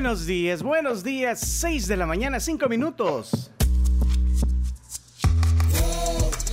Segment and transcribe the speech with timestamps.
[0.00, 1.40] Buenos días, buenos días.
[1.40, 3.50] 6 de la mañana, 5 minutos.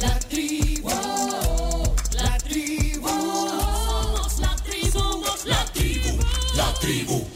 [0.02, 6.20] La tribu, la tribu, somos la tribu, somos la tribu,
[6.58, 7.27] la tribu.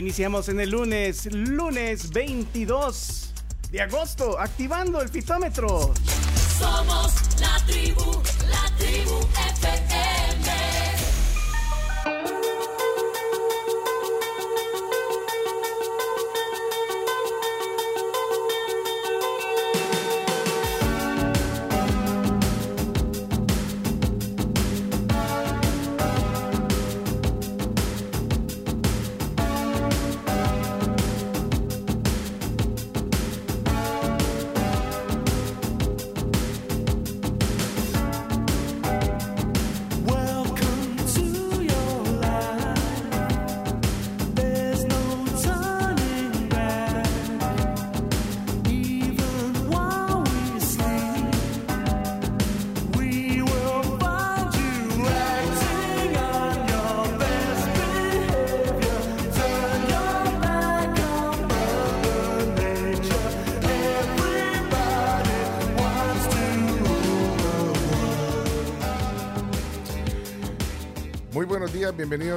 [0.00, 3.34] Iniciamos en el lunes, lunes 22
[3.70, 5.92] de agosto, activando el fitómetro.
[6.58, 8.10] Somos la tribu,
[8.48, 9.20] la tribu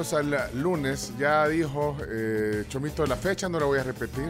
[0.04, 1.12] bienvenidos al lunes.
[1.18, 4.28] Ya dijo eh, Chomito la fecha, no la voy a repetir.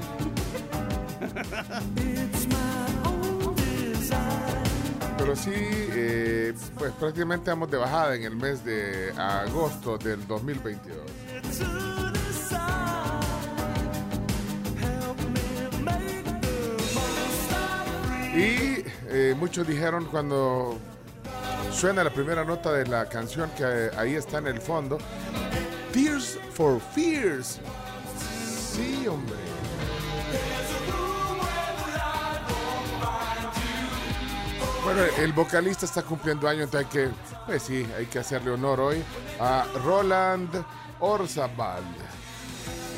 [5.19, 10.97] Pero sí, eh, pues prácticamente vamos de bajada en el mes de agosto del 2022.
[11.05, 12.61] to decide.
[14.81, 20.79] Help me make the most of Y eh, muchos dijeron cuando
[21.73, 24.99] suena la primera nota de la canción que ahí está en el fondo,
[25.95, 27.61] Tears for Fears.
[28.73, 29.37] Sí, hombre.
[34.83, 37.09] Bueno, el vocalista está cumpliendo años, entonces hay que,
[37.47, 39.05] pues sí, hay que hacerle honor hoy
[39.39, 40.51] a Roland
[40.99, 41.85] Orzabal.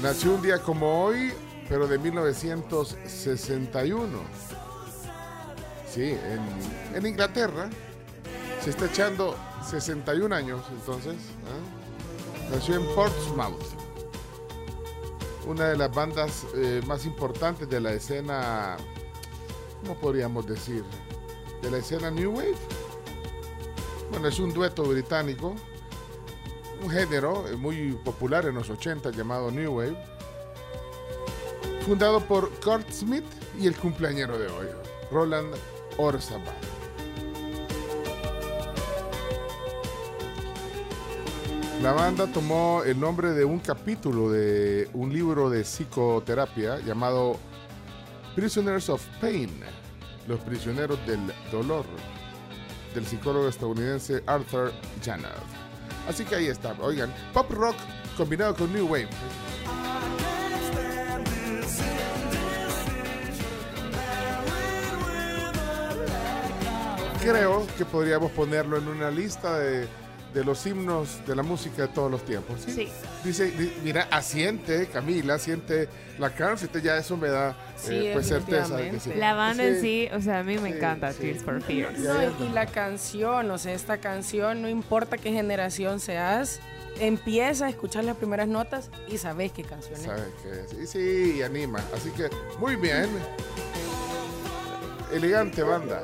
[0.02, 1.34] Nació un día como hoy,
[1.68, 4.20] pero de 1961.
[5.86, 6.16] Sí,
[6.94, 7.68] en, Inglaterra.
[8.64, 9.36] Se está echando
[9.68, 11.16] 61 años, entonces.
[11.44, 11.75] ¿ah?
[12.50, 13.60] Nació en Portsmouth.
[15.46, 18.76] Una de las bandas eh, más importantes de la escena,
[19.82, 20.84] ¿cómo podríamos decir?
[21.62, 22.54] De la escena New Wave.
[24.10, 25.54] Bueno, es un dueto británico,
[26.82, 29.96] un género eh, muy popular en los 80 llamado New Wave,
[31.84, 33.24] fundado por Kurt Smith
[33.58, 34.66] y el cumpleañero de hoy,
[35.10, 35.54] Roland
[35.96, 36.75] Orzabal.
[41.82, 47.36] La banda tomó el nombre de un capítulo de un libro de psicoterapia llamado
[48.34, 49.50] Prisoners of Pain,
[50.26, 51.20] los prisioneros del
[51.52, 51.84] dolor,
[52.94, 54.72] del psicólogo estadounidense Arthur
[55.04, 55.30] Janov.
[56.08, 57.76] Así que ahí está, oigan, pop rock
[58.16, 59.08] combinado con new wave.
[67.20, 69.88] Creo que podríamos ponerlo en una lista de,
[70.34, 72.60] de los himnos de la música de todos los tiempos.
[72.64, 72.72] ¿sí?
[72.72, 72.88] Sí.
[73.24, 75.88] Dice, di- mira, asiente Camila, asiente
[76.18, 79.12] la Carlsite, ya eso me da Sí, eh, pues certeza de que sí.
[79.16, 80.08] La banda en Sí.
[80.14, 81.18] o sea, a mí me Sí, encanta sí.
[81.20, 81.98] Tears for Fears.
[82.00, 86.60] No, y, y la canción, o sea, esta canción, no importa qué generación seas,
[86.98, 90.02] empieza a escuchar las primeras notas y sabes qué canción es.
[90.06, 90.86] ¿Sabes qué?
[90.86, 90.86] Sí,
[91.34, 91.80] sí, anima.
[91.94, 92.28] Así que,
[92.58, 93.08] muy bien.
[95.12, 96.02] Elegante banda.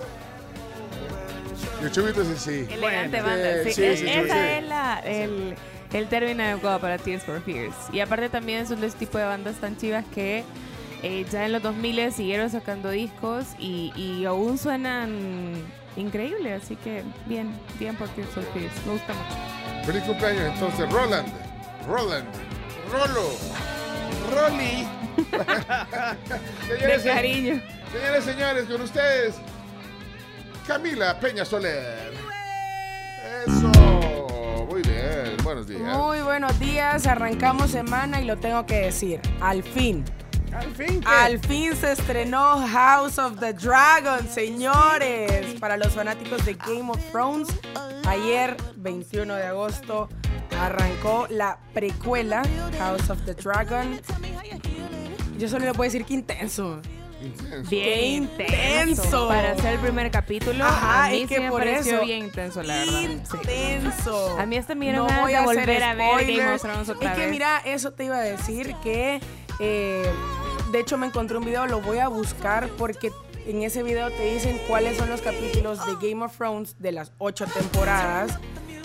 [1.81, 2.37] Y el chubito dice
[2.67, 2.73] sí.
[2.75, 3.75] Elegante Bueno, banda, sí, sí.
[3.75, 5.55] sí, Es- sí, esa es la, el,
[5.93, 7.75] el término adecuado para Tears for Fears.
[7.93, 10.45] Y aparte también son de ese tipo de bandas tan chivas que
[11.03, 15.55] eh, ya en los 2000 siguieron sacando discos y, y aún suenan
[15.97, 16.55] increíble.
[16.55, 18.73] Así que bien, bien por Tears for Fears.
[18.87, 19.85] Me gusta mucho.
[19.87, 21.29] Feliz cumpleaños entonces, Roland.
[21.89, 22.27] Roland.
[22.93, 23.31] Rolo.
[24.31, 24.87] Rolly.
[26.69, 27.61] De señores, cariño.
[27.93, 29.35] señores, señores, con ustedes,
[30.67, 32.13] Camila Peña Soler.
[33.47, 34.67] Eso.
[34.69, 35.37] Muy bien.
[35.43, 35.97] Buenos días.
[35.97, 40.05] Muy buenos días, arrancamos semana y lo tengo que decir, al fin.
[40.55, 41.07] Al fin que.
[41.09, 45.59] Al fin se estrenó House of the Dragon, señores.
[45.59, 47.49] Para los fanáticos de Game of Thrones,
[48.07, 50.09] ayer, 21 de agosto,
[50.61, 52.43] arrancó la precuela
[52.79, 54.01] House of the Dragon.
[55.39, 56.81] Yo solo le puedo decir que intenso.
[57.25, 57.71] Intenso.
[57.71, 59.29] Bien ¡Qué intenso.
[59.29, 62.05] Para hacer el primer capítulo, Ajá, a mí es sí que me por pareció eso.
[62.05, 62.93] bien intenso, la verdad.
[63.01, 63.37] Sí.
[63.37, 64.39] Intenso.
[64.39, 66.63] A mí hasta me dieron No ganas voy de a volver a ver Game of.
[66.63, 67.31] Thrones otra Es que vez.
[67.31, 69.21] mira, eso te iba a decir que
[69.61, 70.11] eh,
[70.73, 73.13] de hecho me encontré un video, lo voy a buscar porque
[73.47, 77.13] en ese video te dicen cuáles son los capítulos de Game of Thrones de las
[77.19, 78.39] ocho temporadas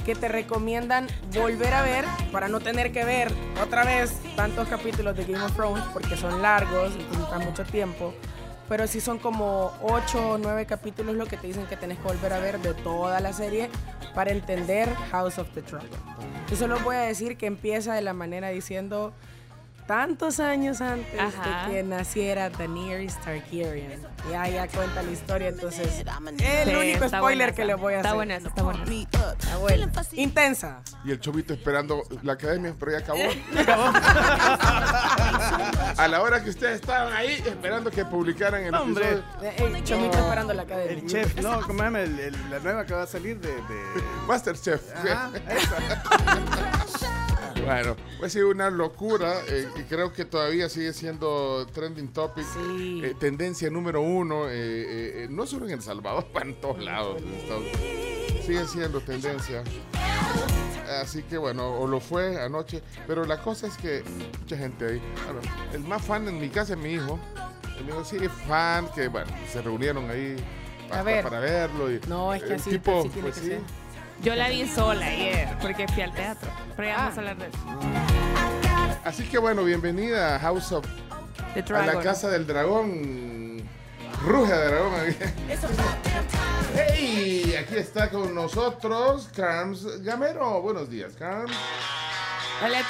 [0.08, 1.06] que te recomiendan
[1.36, 3.30] volver a ver para no tener que ver
[3.62, 8.14] otra vez tantos capítulos de Game of Thrones porque son largos y necesitan mucho tiempo.
[8.70, 12.06] Pero sí son como 8 o 9 capítulos lo que te dicen que tenés que
[12.06, 13.70] volver a ver de toda la serie
[14.16, 15.90] para entender House of the Dragon.
[16.50, 19.12] Yo solo voy a decir que empieza de la manera diciendo
[19.88, 21.68] tantos años antes Ajá.
[21.68, 24.06] de que naciera Daenerys Targaryen.
[24.30, 26.06] Ya, ya cuenta la historia, entonces es
[26.42, 27.68] el Sí, único spoiler que esa.
[27.68, 28.16] le voy a Está hacer.
[28.18, 28.84] buena esa, está buena.
[28.84, 29.92] Está buena.
[30.14, 30.82] Intensa.
[31.06, 33.20] Y el chovito esperando la academia, pero ya acabó.
[35.98, 39.06] A la hora que ustedes estaban ahí esperando que publicaran el Hombre.
[39.06, 39.50] episodio.
[39.50, 40.92] Eh, El chomito esperando la academia.
[40.98, 41.60] El chef, no.
[41.98, 43.48] El- el- la nueva que va a salir de.
[43.50, 43.84] de...
[44.28, 44.82] Masterchef.
[44.96, 46.74] Ajá, esa.
[47.68, 53.02] Bueno, pues sí, una locura eh, y creo que todavía sigue siendo trending topic, Sí.
[53.04, 54.52] eh, tendencia número uno, eh,
[55.24, 57.22] eh, no solo en El Salvador, para en todos lados.
[57.22, 58.46] en Estados Unidos.
[58.46, 59.64] Sigue siendo tendencia.
[61.02, 64.04] Así que bueno, o lo fue anoche, pero la cosa es que
[64.40, 65.42] mucha gente ahí, bueno,
[65.74, 67.20] el más fan en mi casa es mi hijo,
[67.80, 70.38] el hijo sí es fan, que bueno, se reunieron ahí
[71.04, 71.24] ver.
[71.24, 71.92] para verlo.
[71.92, 73.62] Y, No, es que el así- tipo, así tiene pues que sí, ser.
[74.24, 76.50] Yo la vi sola ayer porque fui al teatro.
[76.76, 77.58] Pero ya vamos a hablar de eso.
[79.06, 80.86] Así que bueno, bienvenida a House of
[81.54, 81.96] The a Dragon.
[81.96, 83.62] la casa del dragón.
[84.24, 85.16] Ruge de dragón.
[86.76, 87.56] ¡Hey!
[87.60, 90.62] Aquí está con nosotros Carms Gamero.
[90.62, 91.52] Buenos días, Carms.
[92.66, 92.88] Hola a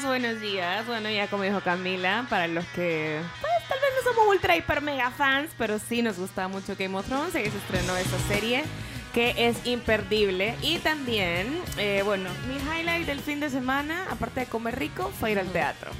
[0.00, 0.86] todos, buenos días.
[0.86, 4.80] Bueno, ya como dijo Camila, para los que pues, tal vez no somos ultra hiper
[4.80, 8.64] mega fans, pero sí nos gusta mucho Game of Thrones, que se estrenó esa serie
[9.12, 10.54] que es imperdible.
[10.62, 15.32] Y también, eh, bueno, mi highlight del fin de semana, aparte de comer rico, fue
[15.32, 15.90] ir al teatro.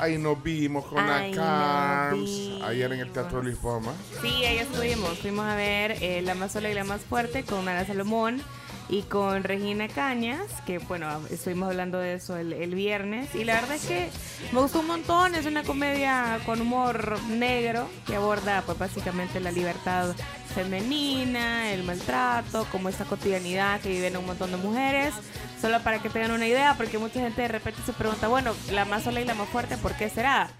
[0.00, 2.30] Ahí nos vimos con Ahí la Carms
[2.64, 3.92] ayer en el Teatro Luis Poma.
[4.22, 5.18] Sí, ahí estuvimos.
[5.18, 8.40] Fuimos a ver eh, La más sola y la más fuerte con Ana Salomón
[8.88, 13.34] y con Regina Cañas, que bueno, estuvimos hablando de eso el, el viernes.
[13.34, 14.08] Y la verdad es que
[14.52, 15.34] me gustó un montón.
[15.34, 20.14] Es una comedia con humor negro que aborda pues básicamente la libertad
[20.50, 25.14] femenina, el maltrato, como esta cotidianidad que viven un montón de mujeres.
[25.60, 28.84] Solo para que tengan una idea, porque mucha gente de repente se pregunta, bueno, la
[28.84, 30.50] más sola y la más fuerte, ¿por qué será?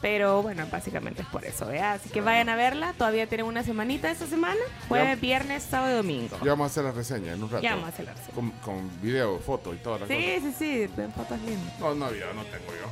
[0.00, 1.94] Pero bueno, básicamente es por eso, ¿vea?
[1.94, 2.92] Así que vayan a verla.
[2.96, 4.60] Todavía tienen una semanita esta semana.
[4.88, 5.20] Jueves, Ya.
[5.20, 6.36] viernes, sábado y domingo.
[6.44, 7.62] Ya vamos a hacer la reseña en un rato.
[7.64, 8.34] Ya vamos a hacer la reseña.
[8.34, 10.46] Con, con video, foto y toda la Sí, cosa.
[10.46, 10.54] sí,
[10.86, 11.78] sí, ven fotos lindas.
[11.80, 12.88] No, no, video no tengo yo.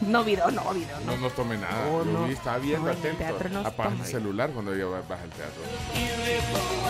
[0.08, 1.12] No video, no video, no.
[1.12, 1.86] No, no tomé nada.
[1.90, 2.26] Oh, Yo no.
[2.26, 3.18] vi, estaba viendo No, en el atento.
[3.18, 5.62] teatro no se Apaga el celular cuando yo baja al teatro.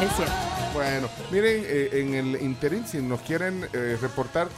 [0.02, 0.34] Es cierto.
[0.74, 4.48] Bueno, miren, eh, en el interín, si nos quieren eh, reportar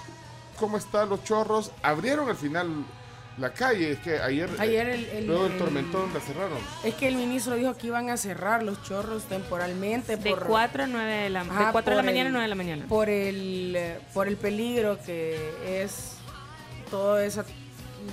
[0.59, 2.69] cómo están los chorros, abrieron al final
[3.39, 3.93] la calle.
[3.93, 6.59] Es que ayer, Ayer el- el- luego el el- tormentón la cerraron.
[6.85, 10.85] Es que el ministro dijo que iban a cerrar los chorros temporalmente De por, 4
[10.85, 12.55] a 9 de la, de Ajá, 4 de la mañana a el- 9 de la
[12.55, 12.85] mañana.
[12.89, 16.15] por el eh, por el peligro que es
[16.91, 17.45] toda esa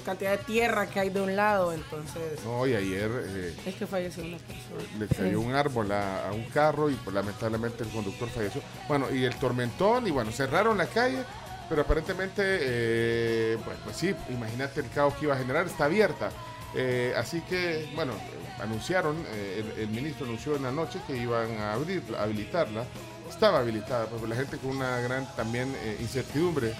[0.06, 3.88] cantidad de tierra que hay de un lado, entonces No, y ayer eh, es que
[3.88, 5.00] falleció una persona.
[5.00, 8.62] le cayó un árbol a, a un carro y pues, lamentablemente el conductor falleció.
[8.88, 11.24] Bueno, y el tormentón, y bueno, cerraron la calle,
[11.69, 16.30] pero aparentemente, eh, pues, pues sí, imagínate el caos que iba a generar, está abierta.
[16.76, 18.14] Eh, así que, bueno,
[18.59, 22.86] anunciaron, eh, el, ministro anunció en la noche que iban a abrir, habilitarla.
[23.30, 26.74] Estaba habilitada, pues la gente con una gran también eh, incertidumbre.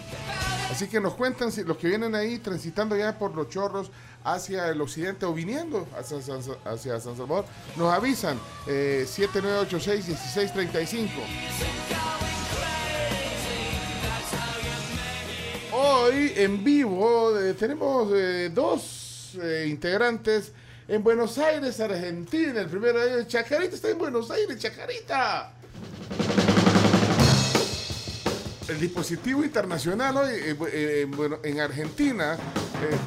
[0.72, 3.92] Así que nos cuentan los que vienen ahí transitando ya por los chorros
[4.24, 6.20] hacia el occidente o viniendo hacia
[6.66, 11.10] hacia San Salvador, nos avisan eh, 7986-1635.
[15.80, 20.52] Hoy en vivo eh, tenemos eh, dos eh, integrantes
[20.88, 22.62] en Buenos Aires, Argentina.
[22.62, 25.52] El primero de ellos, Chacarita, está en Buenos Aires, Chacarita.
[28.68, 30.54] El dispositivo internacional hoy,
[31.16, 32.38] bueno, en Argentina.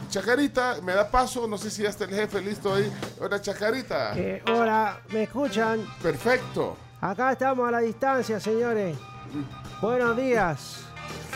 [0.09, 2.89] Chacarita, me da paso, no sé si ya está el jefe listo ahí.
[3.19, 4.15] Hola, Chacarita.
[4.47, 5.85] Hola, ¿me escuchan?
[6.01, 6.77] Perfecto.
[7.01, 8.97] Acá estamos a la distancia, señores.
[9.83, 10.90] Buenos días.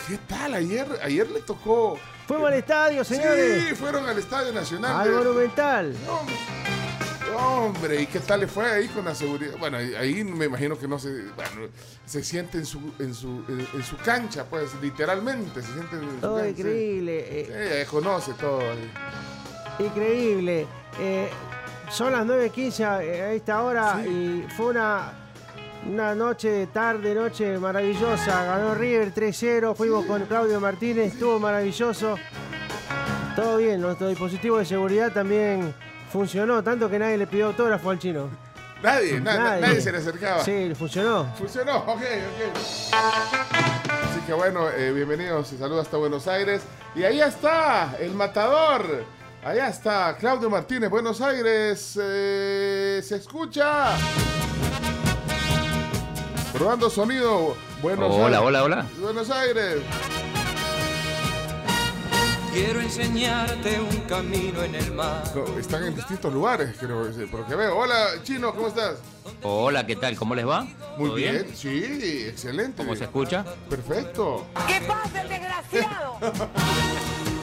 [0.07, 0.53] ¿Qué tal?
[0.53, 1.97] Ayer, ayer le tocó.
[2.27, 3.63] Fuimos al estadio, señores.
[3.69, 4.99] Sí, fueron al Estadio Nacional.
[5.01, 5.95] Al de- Monumental.
[6.05, 6.21] No,
[7.37, 9.57] Hombre, ¿y qué tal le fue ahí con la seguridad?
[9.59, 11.67] Bueno, ahí- me imagino que no se, bueno,
[12.05, 16.17] se siente en su, en su, en, su cancha, pues, literalmente, se siente en su
[16.21, 16.49] Todo cancha.
[16.51, 17.25] increíble.
[17.47, 18.61] Sí, Eh, conoce todo.
[19.79, 20.65] increíble.
[20.99, 21.29] Eh,
[21.89, 25.11] son las 9.15 a, a esta hora y fue una,
[25.89, 28.43] una noche, tarde, noche maravillosa.
[28.45, 32.15] Ganó River 3-0, fuimos con Claudio Martínez, estuvo maravilloso.
[33.35, 35.73] Todo bien, nuestro dispositivo de seguridad también
[36.11, 38.29] funcionó, tanto que nadie le pidió autógrafo al chino.
[38.81, 39.81] Nadie, na- na- nadie.
[39.81, 40.43] se le acercaba.
[40.43, 41.25] Sí, funcionó.
[41.35, 42.93] Funcionó, ok, ok.
[42.93, 46.61] Así que bueno, eh, bienvenidos y saludos hasta Buenos Aires.
[46.95, 49.03] Y ahí está, el matador.
[49.43, 51.97] Allá está, Claudio Martínez, Buenos Aires.
[52.01, 53.89] eh, se escucha.
[56.57, 57.55] Probando sonido.
[57.81, 58.39] Buenos Hola, Aires.
[58.41, 58.85] hola, hola.
[59.01, 59.81] Buenos Aires.
[62.53, 65.21] Quiero enseñarte un camino en el mar.
[65.35, 67.77] No, están en distintos lugares, creo, eh, por lo que veo.
[67.77, 68.99] Hola, Chino, ¿cómo estás?
[69.43, 70.15] Hola, ¿qué tal?
[70.15, 70.61] ¿Cómo les va?
[70.97, 72.77] Muy ¿Todo bien, sí, excelente.
[72.83, 73.43] ¿Cómo se escucha?
[73.69, 74.45] Perfecto.
[74.65, 76.17] ¿Qué pasa, el desgraciado?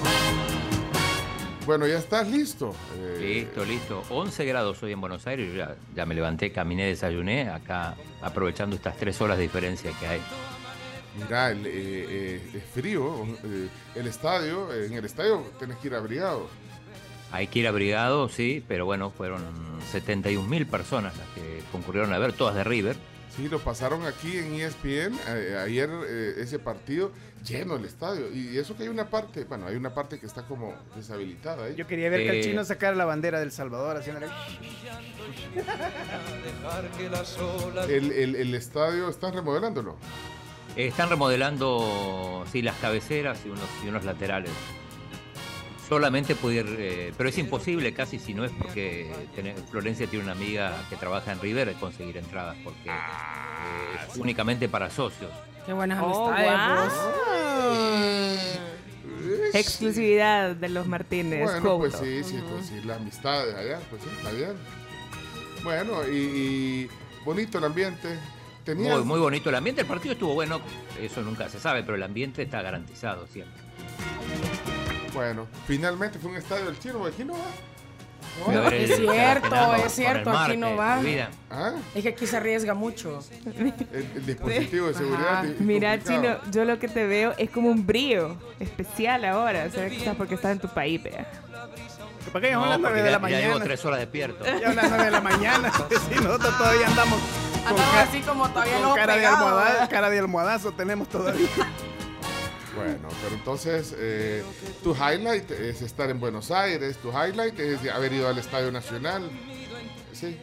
[1.66, 2.74] Bueno, ya estás listo.
[2.98, 4.02] Eh, Listo, listo.
[4.10, 5.48] 11 grados hoy en Buenos Aires.
[5.48, 7.48] Yo ya, ya me levanté, caminé, desayuné.
[7.50, 10.20] Acá aprovechando estas tres horas de diferencia que hay.
[11.22, 13.24] Mira, el, eh, eh, es frío.
[13.44, 16.48] eh, el estadio, en el estadio tenés que ir abrigado.
[17.30, 19.42] Hay que ir abrigado, sí, pero bueno, fueron
[19.92, 22.96] 71 mil personas las que concurrieron a ver, todas de River.
[23.36, 25.18] Sí, lo pasaron aquí en ESPN.
[25.64, 25.88] ayer
[26.36, 27.12] ese partido
[27.44, 28.32] lleno el estadio.
[28.32, 31.68] Y eso que hay una parte, bueno, hay una parte que está como deshabilitada.
[31.68, 31.74] ¿eh?
[31.76, 32.42] Yo quería ver que el Eh.
[32.42, 34.28] chino sacara la bandera del Salvador haciéndole...
[37.88, 39.96] El, el- el estadio, están remodelándolo.
[40.76, 44.50] Están remodelando, sí, las cabeceras y unos, y unos laterales.
[45.88, 49.12] Solamente poder, eh, pero es imposible casi si no es porque
[49.70, 54.88] Florencia tiene una amiga que trabaja en River conseguir entradas porque eh, es únicamente para
[54.88, 55.30] socios.
[55.66, 56.92] Qué buenas Oh, amistades,
[58.52, 59.52] wow.
[59.54, 61.44] Exclusividad de los Martínez.
[61.44, 64.54] Bueno, pues sí, sí, pues sí, la amistad de allá, pues sí, está bien.
[65.62, 66.88] Bueno, y, y
[67.24, 68.18] bonito el ambiente.
[68.64, 70.60] Tenía Muy, muy bonito el ambiente, el partido estuvo bueno,
[71.00, 73.60] eso nunca se sabe, pero el ambiente está garantizado siempre.
[75.12, 77.40] Bueno, finalmente fue un estadio del chino, aquí no va.
[78.40, 81.00] ¿No a Es cierto, es cierto, el aquí no va.
[81.50, 81.72] ¿Ah?
[81.94, 83.20] Es que aquí se arriesga mucho.
[83.54, 83.72] El,
[84.14, 85.44] el dispositivo de seguridad.
[85.44, 86.02] Es Mira.
[86.02, 89.66] Chino, yo lo que te veo es como un brío especial ahora.
[89.68, 91.26] O sea, quizás porque estás en tu país, vea.
[92.32, 92.52] ¿Para qué?
[92.52, 93.64] No, las 9 porque de la ya, ya llevo mañana.
[93.64, 94.44] tres horas despierto.
[94.44, 95.72] Ya son las 9 de la mañana.
[95.90, 97.20] Sí, nosotros todavía andamos
[97.66, 101.46] Andamos así como todavía no cara, cara de almohadazo tenemos todavía.
[102.84, 104.42] Bueno, pero entonces eh,
[104.82, 109.30] tu highlight es estar en Buenos Aires, tu highlight es haber ido al Estadio Nacional.
[110.12, 110.36] Sí.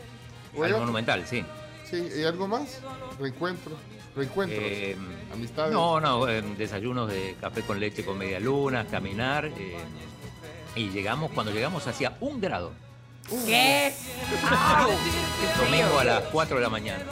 [0.56, 0.80] ¿O hay Al?
[0.80, 1.44] Monumental, sí.
[1.90, 2.80] Sí, ¿y algo más?
[3.20, 3.76] Reencuentro.
[4.16, 4.60] Reencuentros.
[4.62, 4.96] Eh,
[5.34, 5.74] amistades.
[5.74, 9.46] No, no, eh, desayunos de café con leche con media luna, caminar.
[9.46, 9.78] eh,
[10.76, 12.72] y llegamos, cuando llegamos hacía un grado.
[13.46, 13.88] ¿Qué?
[13.92, 17.04] El domingo a las 4 de la mañana.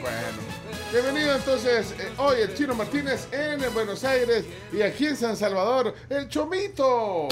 [0.00, 0.57] Bueno.
[0.92, 5.94] Bienvenido entonces eh, hoy el Chino Martínez en Buenos Aires y aquí en San Salvador,
[6.08, 7.28] el Chomito.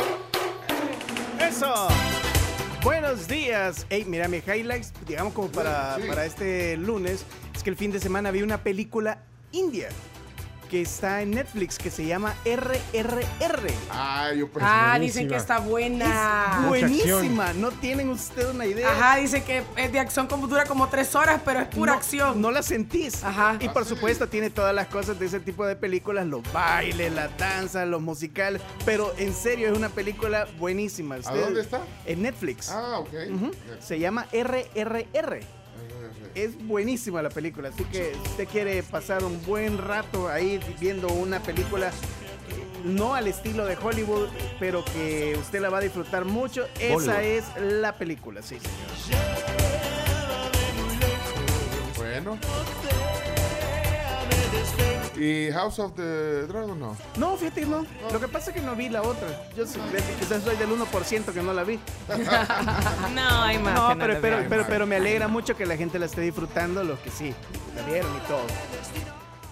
[1.40, 1.88] ¡Eso!
[2.82, 3.86] Buenos días.
[3.88, 6.02] Hey, mira, mi highlights, digamos como para, Sí.
[6.06, 9.22] para este lunes, es que el fin de semana vi una película
[9.52, 9.88] india
[10.66, 13.70] que está en Netflix que se llama RRR.
[13.90, 14.68] Ah, yo pensé.
[14.68, 16.64] Ah, dicen que está buena.
[16.68, 18.90] Buenísima, no tienen ustedes una idea.
[18.90, 21.98] Ajá, dice que es de acción como dura como tres horas, pero es pura no,
[21.98, 22.40] acción.
[22.40, 23.22] No la sentís.
[23.24, 23.56] Ajá.
[23.60, 27.28] Y por supuesto tiene todas las cosas de ese tipo de películas, los bailes, la
[27.28, 31.16] danza, los musicales, pero en serio es una película buenísima.
[31.24, 31.80] ¿A dónde está?
[32.04, 32.70] En Netflix.
[32.70, 33.12] Ah, ok.
[33.32, 33.50] Ujú.
[33.80, 35.55] Se llama RRR.
[36.36, 41.08] Es buenísima la película, así que si usted quiere pasar un buen rato ahí viendo
[41.08, 41.92] una película eh,
[42.84, 44.28] no al estilo de Hollywood,
[44.60, 47.20] pero que usted la va a disfrutar mucho, esa Bollywood.
[47.20, 48.76] es la película, sí, señor.
[55.18, 56.96] ¿Y House of the Dragon no?
[57.16, 57.86] No, fíjate, que no.
[58.12, 59.26] Lo que pasa es que no vi la otra.
[59.56, 59.80] Yo soy-
[60.20, 61.80] quizás soy del 1% que no la vi.
[63.14, 63.74] No, hay más.
[63.74, 66.84] No, que pero, pero, pero, pero me alegra mucho que la gente la esté disfrutando,
[66.84, 67.34] los que sí,
[67.74, 68.42] la vieron y todo.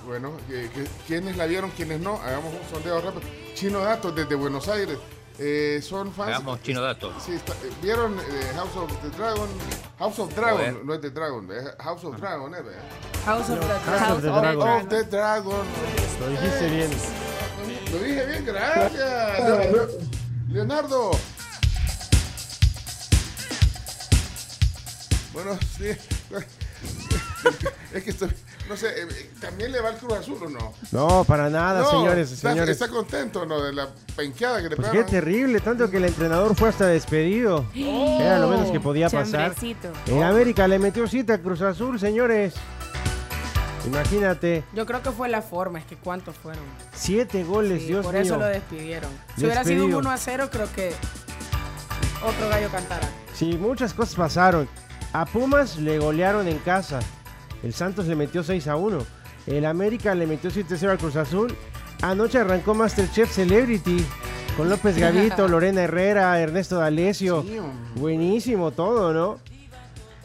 [0.07, 2.17] Bueno, que- que- ¿quiénes la vieron, quiénes no?
[2.23, 3.23] Hagamos un sondeo rápido.
[3.55, 4.99] Chino Datos desde Buenos Aires.
[5.39, 6.29] Eh, ¿Son fans?
[6.37, 7.13] Hagamos chino datos.
[7.25, 9.49] Sí, está- eh, ¿Vieron eh, House of the Dragon?
[9.99, 12.59] House of Dragon, no es de Dragon, es House of Dragon, ¿eh?
[13.25, 14.59] House of the House of the Dragon.
[14.61, 14.83] Dragon.
[14.83, 15.67] Of the Dragon.
[16.21, 16.91] Lo dijiste bien.
[17.93, 19.43] Lo dije bien, gracias.
[20.49, 21.11] Leonardo.
[25.33, 25.87] Bueno, sí.
[27.93, 28.31] Es que estoy,
[28.69, 30.73] No sé, eh, eh, ¿también le va al Cruz Azul o no?
[30.91, 32.71] No, para nada, No, señores, está, señores.
[32.81, 33.63] está contento, ¿no?
[33.63, 37.67] De la penqueada que le Pues qué terrible, tanto que el entrenador fue hasta despedido.
[37.75, 39.55] Era lo menos que podía pasar.
[40.07, 42.55] En América le metió cita a Cruz Azul, señores.
[43.87, 46.63] Imagínate, Yo creo que fue la forma, es que cuántos fueron.
[46.95, 48.23] siete goles, Sí, Dios por mío.
[48.23, 49.11] eso lo despidieron.
[49.37, 49.99] Si hubiera sido un Despedido.
[49.99, 50.95] 1 a 0, creo que
[52.27, 53.07] otro gallo cantara.
[53.35, 54.67] Sí, muchas cosas pasaron.
[55.13, 57.01] A Pumas le golearon en casa.
[57.65, 58.99] El Santos le metió 6 a 1.
[59.47, 61.55] El América le metió 7 a 0 al Cruz Azul.
[62.03, 64.05] Anoche arrancó Masterchef Celebrity
[64.57, 67.43] con López Gavito, Lorena Herrera, Ernesto D'Alessio.
[67.43, 67.59] Sí.
[67.97, 69.39] Buenísimo todo, ¿no?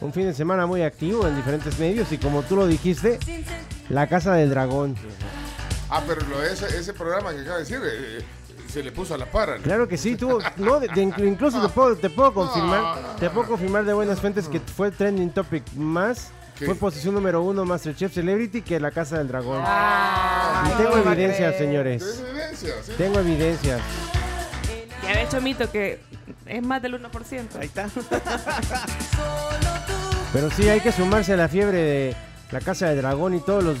[0.00, 3.18] Un fin de semana muy activo en diferentes medios y como tú lo dijiste,
[3.90, 4.96] la Casa del Dragón.
[5.90, 8.24] Ah, pero lo ese, ese programa que acaba de decir, eh, eh,
[8.70, 9.56] se le puso a la para.
[9.58, 9.62] ¿no?
[9.62, 13.48] Claro que sí, tuvo, no, de- de- incluso te puedo, te puedo confirmar, te puedo
[13.48, 16.66] confirmar de buenas fuentes que fue trending topic más, ¿Qué?
[16.66, 19.62] fue posición número uno Masterchef Celebrity que la Casa del Dragón.
[19.64, 22.02] Ah, y no tengo a evidencias, señores.
[22.02, 22.74] ¿Tienes evidencia?
[22.82, 22.92] Sí.
[22.98, 23.80] Tengo evidencias.
[25.02, 26.00] Ya de hecho, mito que
[26.44, 27.56] es más del 1%.
[27.58, 27.88] Ahí está.
[30.34, 32.16] Pero sí, hay que sumarse a la fiebre de
[32.50, 33.78] la Casa del Dragón y todos los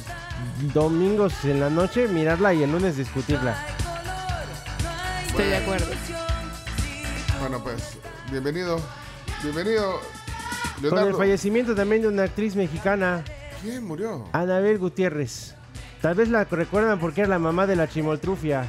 [0.72, 3.54] domingos en la noche mirarla y el lunes discutirla.
[5.26, 5.86] Estoy de acuerdo.
[7.40, 7.98] Bueno, pues,
[8.30, 8.80] bienvenido.
[9.42, 10.00] Bienvenido,
[10.88, 13.22] Con el fallecimiento también de una actriz mexicana,
[13.62, 14.26] ¿Quién murió?
[14.32, 15.54] Anabel Gutiérrez.
[16.00, 18.64] Tal vez la recuerdan porque era la mamá de la chimoltrufia.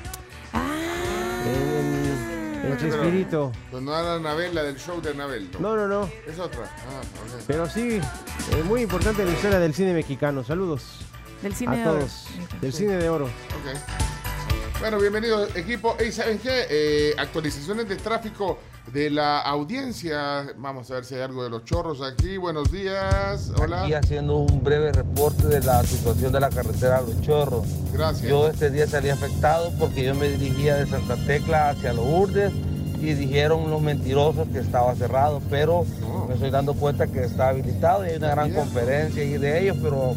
[0.54, 3.52] En Pero- Chespirito.
[3.72, 5.50] No era Anabel, la del show de Anabel.
[5.60, 6.10] No, no, no.
[6.28, 6.64] Es otra.
[6.64, 7.44] Ah, ok.
[7.48, 10.44] Pero sí, eh, muy importante la historia del cine mexicano.
[10.44, 11.00] Saludos
[11.42, 11.98] Del cine a de oro.
[12.00, 12.28] todos.
[12.62, 13.26] Del cine de oro.
[13.26, 14.80] Ok.
[14.80, 15.96] Bueno, bienvenido equipo.
[16.00, 16.66] Ey, ¿Saben qué?
[16.70, 20.48] Eh, actualizaciones de tráfico de la audiencia.
[20.58, 22.38] Vamos a ver si hay algo de los chorros aquí.
[22.38, 23.52] Buenos días.
[23.58, 23.84] Hola.
[23.84, 27.66] Aquí haciendo un breve reporte de la situación de la carretera Los Chorros.
[27.94, 28.28] Gracias.
[28.30, 32.52] Yo este día salí afectado porque yo me dirigía de Santa Tecla hacia Los Urdes
[33.00, 36.26] y dijeron los mentirosos que estaba cerrado, pero No.
[36.28, 38.60] me estoy dando cuenta que está habilitado y hay una gran Bien.
[38.60, 40.16] conferencia ahí de ellos, pero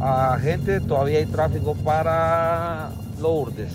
[0.00, 3.70] a gente todavía hay tráfico para Los Urdes.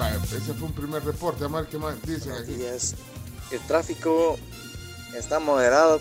[0.00, 1.44] Ese fue un primer reporte.
[1.44, 2.56] Vamos a ver qué más dicen Buenos aquí.
[2.56, 2.94] días.
[3.50, 4.38] El tráfico
[5.16, 6.00] está moderado.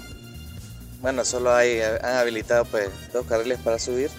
[1.01, 4.10] Bueno, solo hay, han habilitado pues dos carriles para subir.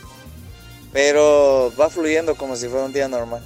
[0.92, 3.42] Pero va fluyendo como si fuera un día normal.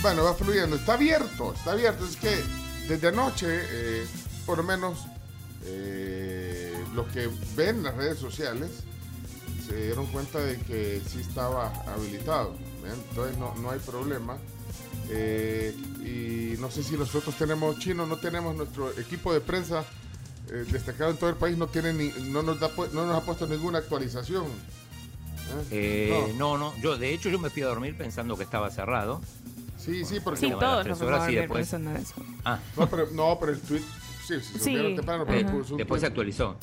[0.00, 0.76] Bueno, va fluyendo.
[0.76, 2.06] Está abierto, está abierto.
[2.06, 2.30] Es que
[2.88, 4.06] desde anoche, eh,
[4.46, 5.00] por lo menos,
[5.64, 8.70] eh, los que ven las redes sociales
[9.68, 12.54] se dieron cuenta de que sí estaba habilitado.
[12.90, 13.00] ¿Ven?
[13.10, 14.36] Entonces no, no hay problema.
[15.10, 15.74] Eh,
[16.04, 19.84] y no sé si nosotros tenemos chino, no tenemos nuestro equipo de prensa
[20.50, 23.16] eh, destacado en todo el país, no tiene ni, no nos da pu- no nos
[23.16, 24.44] ha puesto ninguna actualización.
[24.46, 25.66] ¿eh?
[25.70, 29.20] Eh, no, no, yo de hecho yo me fui a dormir pensando que estaba cerrado.
[29.78, 31.96] Sí, sí, porque Sí, todos tres nos horas vamos a y dormir después- pensando en
[31.96, 32.14] eso.
[32.44, 33.80] Ah, no, pero, no, pero el tweet
[34.26, 36.56] sí, sí, se Sí, subieron temprano, pero eh, puso un después se actualizó.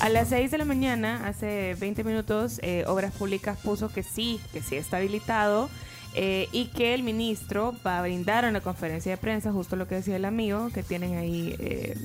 [0.00, 4.40] A las 6 de la mañana, hace 20 minutos, eh, Obras Públicas puso que sí,
[4.52, 5.70] que sí está habilitado
[6.14, 9.96] eh, y que el ministro va a brindar una conferencia de prensa, justo lo que
[9.96, 11.96] decía el amigo, que tienen ahí eh,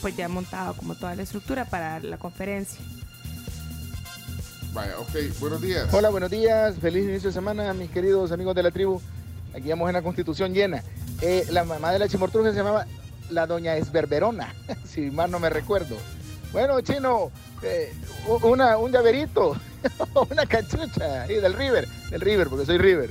[0.00, 2.80] pues ya montado como toda la estructura para la conferencia.
[4.72, 5.92] Vaya, ok, buenos días.
[5.92, 6.76] Hola, buenos días.
[6.78, 9.00] Feliz inicio de semana, mis queridos amigos de la tribu.
[9.54, 10.82] Aquí vamos en la constitución llena.
[11.22, 12.86] Eh, la mamá de la chimortruja se llamaba
[13.30, 14.54] la doña Esberberona,
[14.86, 15.96] si mal no me recuerdo.
[16.56, 17.92] Bueno, chino, eh,
[18.42, 19.54] una, un llaverito,
[20.30, 23.10] una cachucha ahí del River, del River, porque soy River.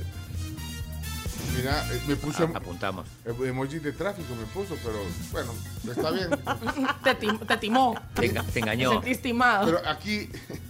[1.56, 3.06] Mira, eh, me puso Ah, apuntamos.
[3.24, 4.98] em- emoji de tráfico, me puso, pero
[5.30, 5.52] bueno,
[5.88, 6.30] está bien.
[7.04, 7.94] Te, tim- te timó.
[8.14, 8.90] Te, enga- te Te engañó.
[8.94, 9.66] sentiste timado.
[9.66, 10.28] Pero aquí,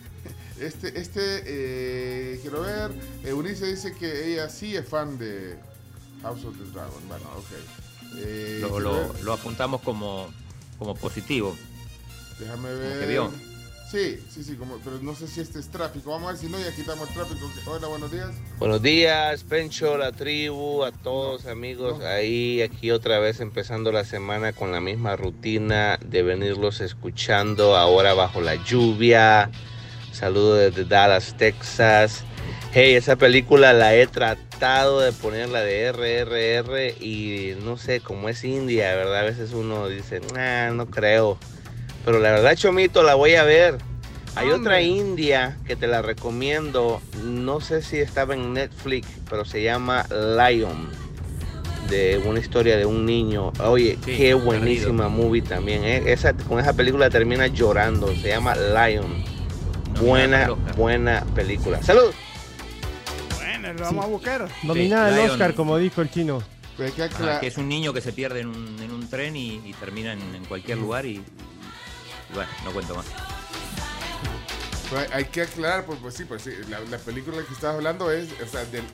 [0.61, 2.91] este, este, eh, quiero ver,
[3.25, 5.57] Eunice dice que ella sí es fan de
[6.21, 7.09] House of the Dragon.
[7.09, 8.17] Bueno, ok.
[8.19, 10.29] Eh, Lo, lo- lo apuntamos como,
[10.79, 11.57] como positivo.
[12.39, 13.09] Déjame que ver.
[13.09, 13.33] vio.
[13.91, 16.11] Sí, sí, sí, como, pero no sé si este es tráfico.
[16.11, 17.49] Vamos a ver si no, ya quitamos el tráfico.
[17.67, 18.31] Hola, buenos días.
[18.59, 22.03] Buenos días, Pencho, la tribu, a todos amigos.
[22.03, 28.13] Ahí, aquí otra vez empezando la semana con la misma rutina de venirlos escuchando ahora
[28.13, 29.53] bajo la lluvia.
[30.11, 32.25] Saludo desde Dallas, Texas.
[32.73, 38.43] Hey, esa película la he tratado de ponerla de RRR y no sé, como es
[38.43, 39.21] India, ¿verdad?
[39.21, 41.39] A veces uno dice, nah, no creo.
[42.07, 43.79] Pero la verdad, Chomito, la voy a ver.
[44.37, 47.03] Hay otra india que te la recomiendo.
[47.25, 50.89] No sé si estaba en Netflix, pero se llama Lion.
[51.91, 53.53] de una historia de un niño.
[53.61, 55.83] Oye, Sí, qué buenísima movie también.
[55.85, 56.03] ¿eh?
[56.07, 58.15] Esa, con esa película termina llorando.
[58.15, 59.25] Se llama Lion.
[60.01, 61.83] Buena, al buena película.
[61.83, 62.13] ¡Salud!
[63.37, 64.49] Bueno, lo vamos a buscar.
[64.63, 65.31] Nominada al Lion.
[65.31, 66.41] Oscar, como dijo el chino.
[67.21, 69.73] Ah, que es un niño que se pierde en un, en un tren y, y
[69.81, 71.23] termina en, en cualquier lugar y,
[72.31, 73.07] y- bueno, no cuento más.
[74.97, 78.11] Hay- hay que aclarar, pues, pues sí, pues sí, la, la película que estabas hablando
[78.13, 78.85] es, o sea, del,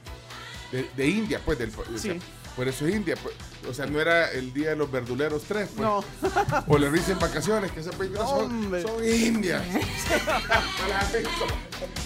[0.73, 2.19] de, de India, pues, del, o sea, Sí.
[2.57, 3.35] por eso es India, pues,
[3.69, 5.81] o sea, no era el Día de los Verduleros 3, pues.
[5.87, 6.03] No.
[6.67, 8.83] O le dicen vacaciones, que esa película son, Hombre.
[8.83, 9.63] son indias.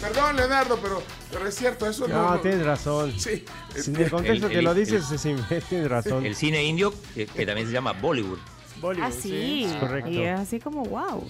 [0.00, 2.32] Perdón, Leonardo, pero, pero es cierto, eso no...
[2.34, 3.12] No, tienes razón.
[3.18, 3.44] Sí.
[3.80, 5.36] Sin el contexto El- que el- lo dices, sí,
[5.68, 6.26] tienes razón.
[6.26, 8.38] El cine indio, que, que también se llama Bollywood.
[8.80, 9.66] Bollywood, Ah, sí.
[9.80, 10.10] correcto.
[10.10, 11.26] Y es así como wow.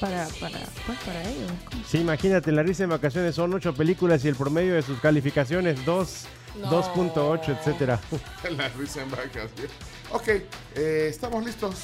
[0.00, 1.50] Para, para, pues para ellos.
[1.88, 5.84] Sí, imagínate, La risa en vacaciones son ocho películas y el promedio de sus calificaciones
[5.84, 6.24] 2,
[6.60, 6.70] No.
[6.70, 7.98] 2.8, etcétera.
[8.56, 9.50] La risa en vacas.
[9.56, 9.64] ¿sí?
[10.12, 10.28] Ok,
[10.76, 11.74] eh, estamos listos.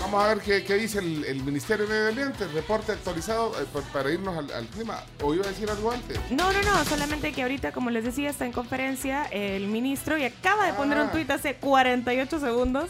[0.00, 3.66] Vamos a ver qué, qué dice el, el Ministerio de Medio Ambiente, reporte actualizado eh,
[3.72, 5.02] pa- para irnos al, al clima.
[5.22, 6.18] ¿O iba a decir algo antes?
[6.30, 10.24] No, no, no, solamente que ahorita, como les decía, está en conferencia el ministro y
[10.24, 11.12] acaba de poner un Ah.
[11.12, 12.88] tuit hace 48 segundos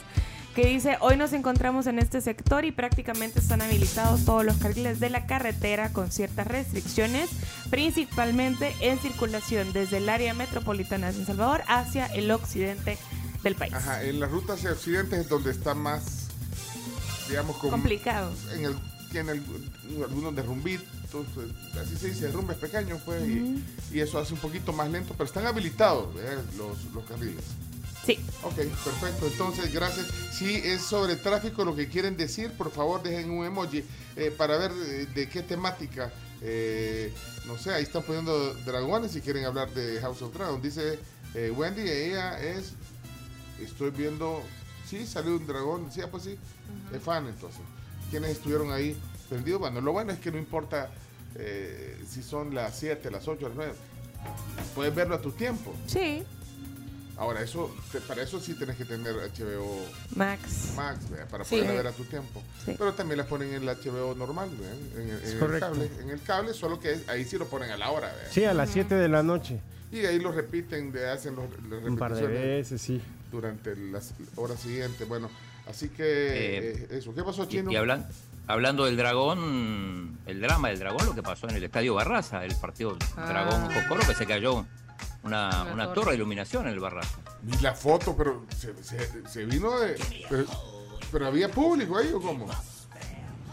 [0.58, 4.98] que dice, hoy nos encontramos en este sector y prácticamente están habilitados todos los carriles
[4.98, 7.30] de la carretera con ciertas restricciones,
[7.70, 12.98] principalmente en circulación desde el área metropolitana de San Salvador hacia el occidente
[13.44, 13.72] del país.
[13.72, 16.26] Ajá, en las rutas hacia Occidente es donde está más,
[17.28, 18.32] digamos, con, Complicado.
[18.52, 18.76] en el,
[19.12, 19.30] tiene
[20.02, 20.88] algunos derrumbitos,
[21.36, 25.12] eh, así se dice, derrumbes pequeños, pues, y- y, eso hace un poquito más lento,
[25.16, 27.44] pero están habilitados eh, los, los carriles.
[28.06, 28.18] Sí.
[28.42, 29.26] Ok, perfecto.
[29.26, 30.06] Entonces, gracias.
[30.32, 33.84] Si es sobre tráfico lo que quieren decir, por favor dejen un emoji
[34.16, 36.12] eh, para ver eh, de qué temática.
[36.40, 37.12] eh,
[37.46, 40.60] no sé, ahí están poniendo dragones si quieren hablar de House of Dragon.
[40.62, 40.98] Dice
[41.34, 42.72] eh, Wendy, ella es.
[43.62, 44.42] Estoy viendo.
[44.88, 45.90] Sí, salió un dragón.
[45.92, 46.38] Sí, ah, pues sí.
[46.94, 47.60] Es fan entonces.
[48.10, 48.96] Quienes estuvieron ahí
[49.28, 49.60] prendidos.
[49.60, 50.90] Bueno, lo bueno es que no importa
[51.34, 53.72] eh, si son las 7, las 8, las 9.
[54.74, 55.74] Puedes verlo a tu tiempo.
[55.86, 56.22] Sí.
[57.18, 60.72] Ahora, eso, te- para eso sí tienes que tener HBO Max.
[60.76, 61.26] Max, ¿vea?
[61.26, 61.56] para Sí.
[61.56, 62.40] poderla ver a tu tiempo.
[62.64, 62.74] Sí.
[62.78, 64.48] Pero también la ponen en el HBO normal,
[64.94, 65.90] en, el- en el cable.
[66.00, 68.06] En el cable, solo que ahí sí lo ponen a la hora.
[68.14, 68.30] ¿vea?
[68.30, 69.60] Sí, a las 7 de la noche.
[69.90, 73.00] Y ahí lo repiten, de, hacen los, las Un par de veces, sí.
[73.32, 75.08] durante las horas siguientes.
[75.08, 75.28] Bueno,
[75.68, 76.58] así que Eh,
[76.90, 77.12] eh, eso.
[77.14, 77.72] ¿Qué pasó, Y, Chino?
[77.72, 78.06] y hablan-
[78.46, 82.54] hablando del dragón, el drama del dragón, lo que pasó en el estadio Barraza, el
[82.56, 83.26] partido Ah.
[83.28, 84.66] Dragón Cocoro, que se cayó
[85.28, 85.94] una, torre.
[85.94, 87.18] torre de iluminación en el Barraza.
[87.42, 89.96] Vi la foto, pero se, se- se vino de...
[90.28, 90.44] Pero,
[91.12, 92.46] pero había público ahí o cómo?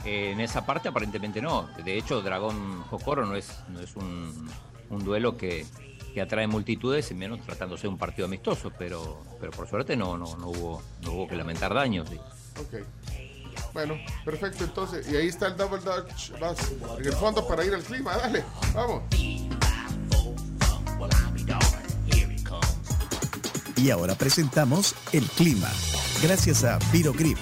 [0.04, 1.68] Eh, en esa parte aparentemente no.
[1.84, 4.50] De hecho, Dragón Jocoro no es, no es un,
[4.90, 5.66] un duelo que,
[6.14, 10.36] que atrae multitudes, menos tratándose de un partido amistoso, pero, pero por suerte no, no,
[10.38, 12.08] no, hubo, no hubo que lamentar daños.
[12.10, 12.20] sí.
[12.60, 12.86] Ok.
[13.74, 15.10] Bueno, perfecto entonces.
[15.12, 16.98] Y ahí está el Double Dutch Bus.
[17.00, 19.04] En el fondo para ir al clima, dale, vamos.
[23.78, 25.70] Y ahora presentamos el clima.
[26.22, 27.38] Gracias a Virogrip,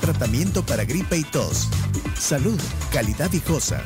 [0.00, 1.68] tratamiento para gripe y tos.
[2.14, 2.60] Salud,
[2.92, 3.82] calidad viejosa.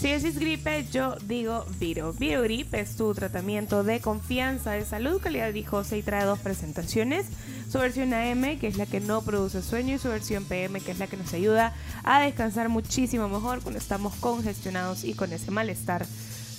[0.00, 2.14] Si decís gripe, yo digo Viro.
[2.14, 7.26] Virogrip es tu tratamiento de confianza de salud, calidad viejosa y trae dos presentaciones.
[7.70, 10.92] Su versión AM, que es la que no produce sueño, y su versión PM, que
[10.92, 15.50] es la que nos ayuda a descansar muchísimo mejor cuando estamos congestionados y con ese
[15.50, 16.06] malestar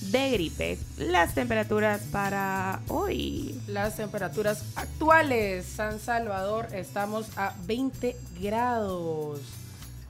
[0.01, 0.77] de gripe.
[0.97, 3.59] Las temperaturas para hoy.
[3.67, 5.65] Las temperaturas actuales.
[5.65, 9.39] San Salvador estamos a 20 grados.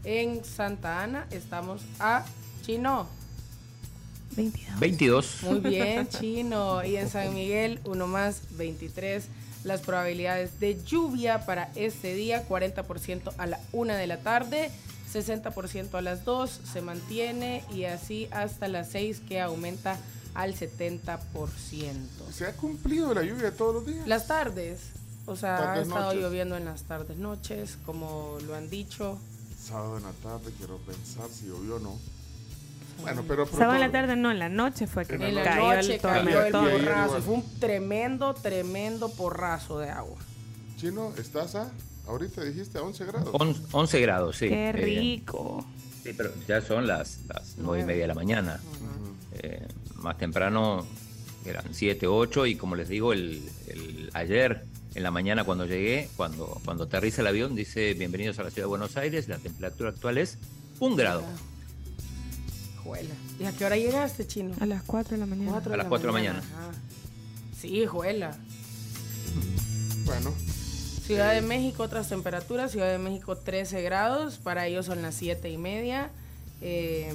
[0.03, 2.25] En Santa Ana estamos a
[2.65, 3.07] Chino.
[4.35, 4.79] 22.
[4.79, 5.43] 22.
[5.43, 6.83] Muy bien, Chino.
[6.83, 9.25] Y en San Miguel, uno más, 23.
[9.63, 14.71] Las probabilidades de lluvia para este día, 40% a la 1 de la tarde,
[15.13, 19.97] 60% a las 2, se mantiene y así hasta las 6 que aumenta
[20.33, 21.19] al 70%.
[22.31, 24.07] ¿Se ha cumplido la lluvia todos los días?
[24.07, 24.79] Las tardes,
[25.25, 26.21] o sea, ha Tardes, estado noches.
[26.23, 29.17] lloviendo en las tardes, noches, como lo han dicho.
[29.61, 31.97] Sábado en la tarde, quiero pensar si llovió o no.
[33.01, 33.45] Bueno, pero...
[33.47, 36.01] Sábado en la tarde, no, en la noche fue que En la cayó noche el
[36.01, 37.21] cayó el porrazo.
[37.21, 40.17] Fue un tremendo, tremendo porrazo de agua.
[40.77, 41.71] Chino, ¿estás a?
[42.11, 43.29] Ahorita dijiste a 11 grados.
[43.31, 44.49] On- 11 grados, sí.
[44.49, 45.65] Qué Eh, rico.
[46.03, 48.59] sí, pero ya son las, las 9 y media de la mañana.
[49.33, 50.85] Eh, más temprano
[51.45, 56.09] eran 7, 8 y como les digo, el, el- ayer en la mañana cuando llegué,
[56.17, 59.91] cuando, cuando aterriza el avión, dice bienvenidos a la ciudad de Buenos Aires, la temperatura
[59.91, 60.37] actual es
[60.81, 61.23] un grado.
[62.83, 63.13] Juela.
[63.39, 64.53] ¿Y a qué hora llegaste, Chino?
[64.59, 65.57] A las 4 de la mañana.
[65.63, 66.39] A las cuatro de la mañana.
[66.39, 66.71] Ajá.
[67.57, 68.35] Sí, juela.
[70.03, 70.33] Bueno,
[71.05, 72.71] Ciudad de México, otras temperaturas.
[72.71, 74.37] Ciudad de México, 13 grados.
[74.37, 76.09] Para ellos son las 7 y media.
[76.61, 77.13] Eh,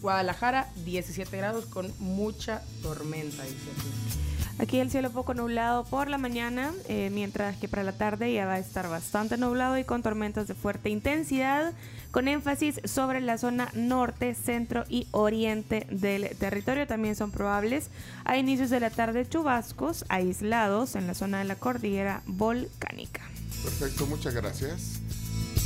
[0.00, 4.31] Guadalajara, 17 grados con mucha tormenta, dice aquí.
[4.58, 8.46] Aquí el cielo poco nublado por la mañana, eh, mientras que para la tarde ya
[8.46, 11.72] va a estar bastante nublado y con tormentas de fuerte intensidad,
[12.10, 16.86] con énfasis sobre la zona norte, centro y oriente del territorio.
[16.86, 17.88] También son probables
[18.24, 23.22] a inicios de la tarde chubascos aislados en la zona de la cordillera volcánica.
[23.62, 25.00] perfecto, muchas gracias.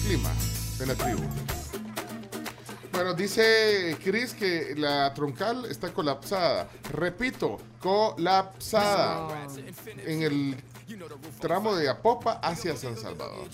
[0.06, 0.32] Clima
[0.78, 1.22] de la tribu.
[2.96, 6.66] Bueno, dice Chris que la troncal está colapsada.
[6.94, 9.46] Repito, colapsada.
[9.98, 10.56] En el
[11.40, 13.48] tramo de Apopa hacia San Salvador.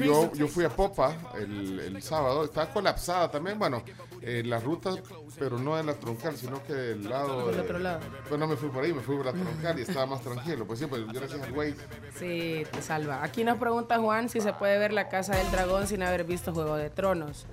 [0.00, 3.82] Yo, yo fui a Popa el, el sábado, estaba colapsada también, bueno,
[4.22, 4.90] eh, la ruta,
[5.38, 7.44] pero no de la troncal, sino que del lado...
[7.44, 8.00] Por el de- otro lado.
[8.28, 10.66] Bueno, no me fui por ahí, me fui por la troncal y estaba más tranquilo.
[10.66, 11.74] Pues sí, pues gracias al güey.
[12.18, 13.22] Sí, te salva.
[13.22, 16.52] Aquí nos pregunta Juan si se puede ver la Casa del Dragón sin haber visto
[16.52, 17.46] Juego de Tronos.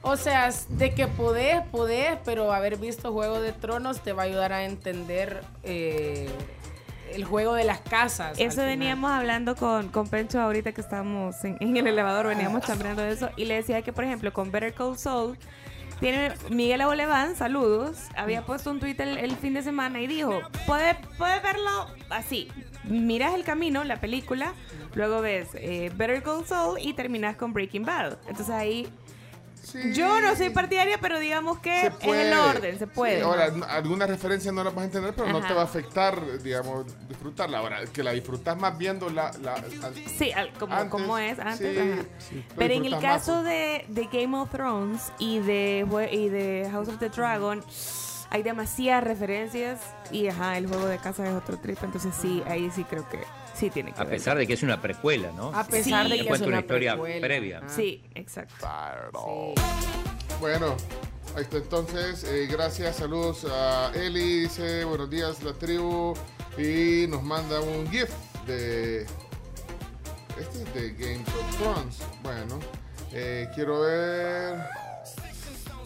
[0.00, 4.26] O sea, de que podés, podés, pero haber visto Juego de Tronos te va a
[4.26, 6.30] ayudar a entender eh,
[7.12, 8.38] el juego de las casas.
[8.38, 13.02] Eso veníamos hablando con, con Pencho ahorita que estábamos en, en el elevador, veníamos chambeando
[13.02, 15.36] de eso y le decía que, por ejemplo, con Better Call Saul,
[15.98, 20.40] tiene Miguel Aboleván, saludos, había puesto un tweet el, el fin de semana y dijo,
[20.64, 22.48] puedes puede verlo así,
[22.84, 24.52] miras el camino, la película,
[24.94, 28.18] luego ves eh, Better Call Saul y terminas con Breaking Bad.
[28.28, 28.88] Entonces ahí...
[29.94, 32.28] Yo no soy partidaria, pero digamos que puede.
[32.30, 33.16] el orden, se puede.
[33.16, 36.42] Sí, ahora, algunas referencias no las vas a entender, pero no te va a afectar,
[36.42, 37.58] digamos, disfrutarla.
[37.58, 39.30] Ahora, que la disfrutas más viendo la...
[40.16, 41.78] Sí, al- como, Antes, como es antes.
[41.78, 42.02] ajá.
[42.56, 46.88] Pero en el más, caso de, de Game of Thrones y de, y de House
[46.88, 47.62] of the Dragon,
[48.30, 51.78] hay demasiadas referencias y ajá, el juego de casa es otro trip.
[51.82, 53.20] Entonces sí, ahí sí creo que
[53.58, 54.14] sí tiene que A ver.
[54.14, 55.48] pesar de que es una precuela, ¿no?
[55.54, 56.12] A pesar Sí.
[56.18, 57.26] de que es una, una historia precuela.
[57.26, 57.60] previa.
[57.64, 57.68] Ah.
[57.68, 58.66] Sí, exacto.
[60.40, 60.76] Bueno,
[61.36, 62.24] ahí está entonces.
[62.24, 64.40] eh, gracias, saludos a Eli.
[64.42, 66.14] Dice buenos días, la tribu.
[66.56, 68.10] Y nos manda un GIF
[68.46, 69.02] de.
[70.38, 71.98] Este es de Game of Thrones.
[72.22, 72.58] Bueno,
[73.12, 74.56] eh, quiero ver.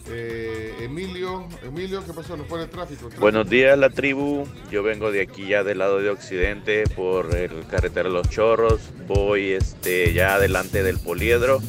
[0.09, 2.35] Eh, Emilio, Emilio, ¿qué pasó?
[2.35, 3.01] Nos pone el tráfico.
[3.01, 3.21] tráfico.
[3.21, 4.45] Buenos días, la tribu.
[4.71, 8.81] Yo vengo de aquí ya del lado de Occidente por el carretero Los Chorros.
[9.07, 11.61] Voy este, ya adelante del poliedro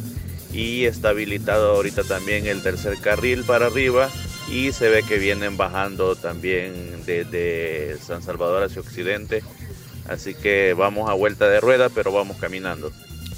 [0.53, 4.09] y está habilitado ahorita también el tercer carril para arriba
[4.51, 9.42] y se ve que vienen bajando también desde San Salvador hacia Occidente.
[10.09, 12.92] Así que vamos a vuelta de rueda, pero vamos caminando.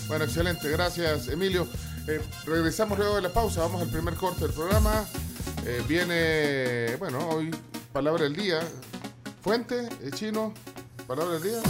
[0.09, 1.67] Bueno, excelente, gracias Emilio.
[2.09, 5.05] Eh, regresamos luego de la pausa, vamos al primer corte del programa.
[5.65, 7.51] Eh, viene, bueno, hoy
[7.93, 8.61] palabra del día.
[9.43, 10.53] Fuente, eh, chino,
[11.07, 11.61] palabra del día.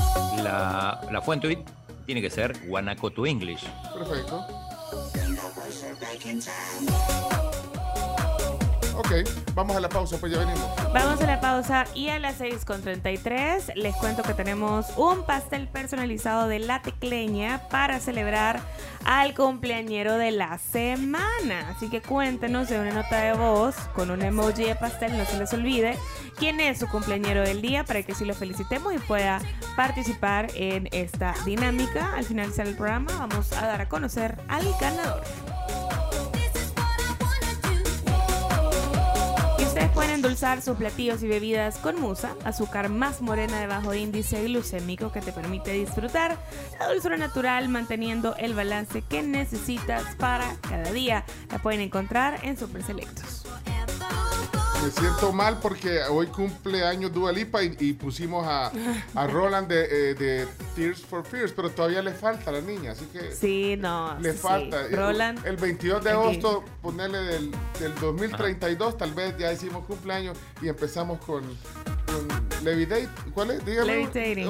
[0.43, 1.65] La, la fuente hoy
[2.05, 3.65] tiene que ser Guanaco to English.
[3.95, 4.47] Perfecto.
[8.97, 9.13] Ok,
[9.55, 10.67] vamos a la pausa, pues ya venimos.
[10.95, 16.49] Vamos a la pausa y a las 6.33 les cuento que tenemos un pastel personalizado
[16.49, 18.61] de la tecleña para celebrar
[19.05, 21.69] al cumpleañero de la semana.
[21.69, 25.39] Así que cuéntenos de una nota de voz con un emoji de pastel, no se
[25.39, 25.99] les olvide
[26.39, 29.41] quién es su cumpleañero del día para que sí lo felicitemos y pueda
[29.77, 32.15] participar en esta dinámica.
[32.17, 35.23] Al finalizar el programa vamos a dar a conocer al ganador.
[39.85, 45.13] Pueden endulzar sus platillos y bebidas con musa, azúcar más morena de bajo índice glucémico
[45.13, 46.39] que te permite disfrutar
[46.81, 51.25] la dulzura natural manteniendo el balance que necesitas para cada día.
[51.51, 53.46] La pueden encontrar en Super Selectos.
[54.87, 58.71] Me siento mal porque hoy cumple años Dua Lipa y, y pusimos a,
[59.17, 60.47] a Roland de, eh, de
[60.77, 64.17] Tears for Fears, pero todavía le falta a la niña, así que Sí, no.
[64.21, 64.87] le sí, falta.
[64.93, 65.45] Roland.
[65.45, 66.19] El 22 de Aquí.
[66.21, 71.43] agosto, ponerle del, del 2032, tal vez ya hicimos cumpleaños y empezamos con,
[72.07, 73.09] con Levitate.
[73.35, 73.67] ¿Cuál es?
[73.67, 73.87] Dígame.
[73.89, 74.47] Levitating.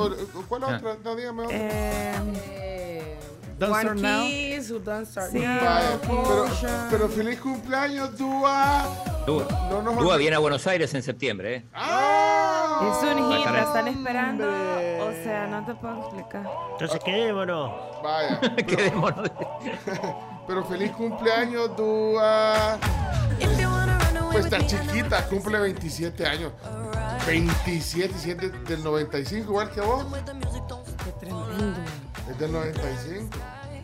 [0.48, 0.98] ¿Cuál otra?
[1.02, 1.56] No, dígame otra.
[1.58, 3.16] Eh,
[3.58, 4.80] Don't One Start Now.
[4.84, 5.38] Don't Start Sí.
[5.38, 6.46] Now, Vaya, pero,
[6.90, 8.84] pero feliz cumpleaños, Dua.
[9.26, 11.64] Dúa, No nos Dúa olvid- viene a Buenos Aires en septiembre, ¿eh?
[11.72, 12.80] ¡Ah!
[12.82, 14.44] Es un hit, la están esperando.
[14.46, 16.46] O sea, no te puedo explicar.
[16.72, 17.72] Entonces quedémonos.
[18.02, 18.40] Vaya.
[18.66, 19.30] Quedémonos.
[20.46, 22.78] Pero feliz cumpleaños, Dua.
[24.32, 26.52] Pues está chiquita, cumple 27 años.
[27.26, 30.04] 27, 7 del 95, igual que vos.
[31.04, 31.78] Qué tremendo.
[32.30, 33.28] Es del 95.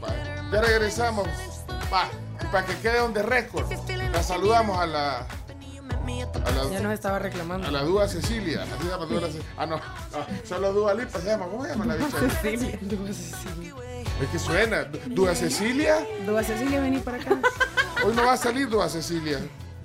[0.01, 0.51] Vaya.
[0.53, 1.29] Ya regresamos.
[2.51, 3.71] Para que quede donde récord,
[4.13, 7.69] la saludamos a la A la, Ya nos estaba reclamando.
[7.69, 8.63] a la Dúa Cecilia.
[8.63, 11.47] Así se llama Dúa Ce- Ah, no, no, solo Dúa Lipa se llama.
[11.47, 12.19] ¿Cómo se llama la bicha?
[12.43, 12.79] Cecilia.
[12.83, 13.75] Dúa Cecilia.
[14.21, 14.85] Es que suena.
[15.07, 15.97] ¿Dúa Cecilia?
[16.27, 17.39] Dúa Cecilia, vení para acá.
[18.05, 19.39] Hoy no va a salir Dúa Cecilia.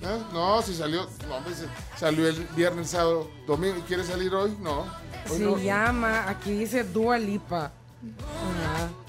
[0.03, 0.17] ¿Ah?
[0.33, 1.67] No, si salió, no, se-
[1.99, 3.81] salió el viernes, sábado, domingo.
[3.87, 4.57] ¿Quiere salir hoy?
[4.61, 4.81] No.
[5.29, 5.57] Hoy Se no.
[5.57, 7.71] llama, aquí dice Dua Lipa.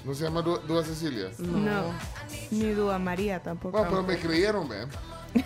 [0.03, 1.29] ¿No se llama Dúa, Cecilia?
[1.37, 1.93] No.
[2.51, 3.77] Ni Dúa María tampoco.
[3.77, 4.89] No, pero me creyeron, vean.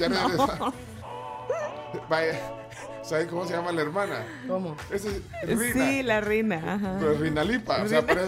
[0.00, 0.58] Ya regresa.
[2.08, 2.40] Vaya,
[3.04, 4.24] ¿sabe cómo se llama la hermana?
[4.48, 4.76] ¿Cómo?
[4.90, 5.22] Esa es
[5.58, 5.72] Rina.
[5.88, 6.56] Sí, la reina.
[6.56, 6.96] Ajá.
[6.98, 7.82] Pero Rina Lipa.
[7.82, 8.22] O sea, pero,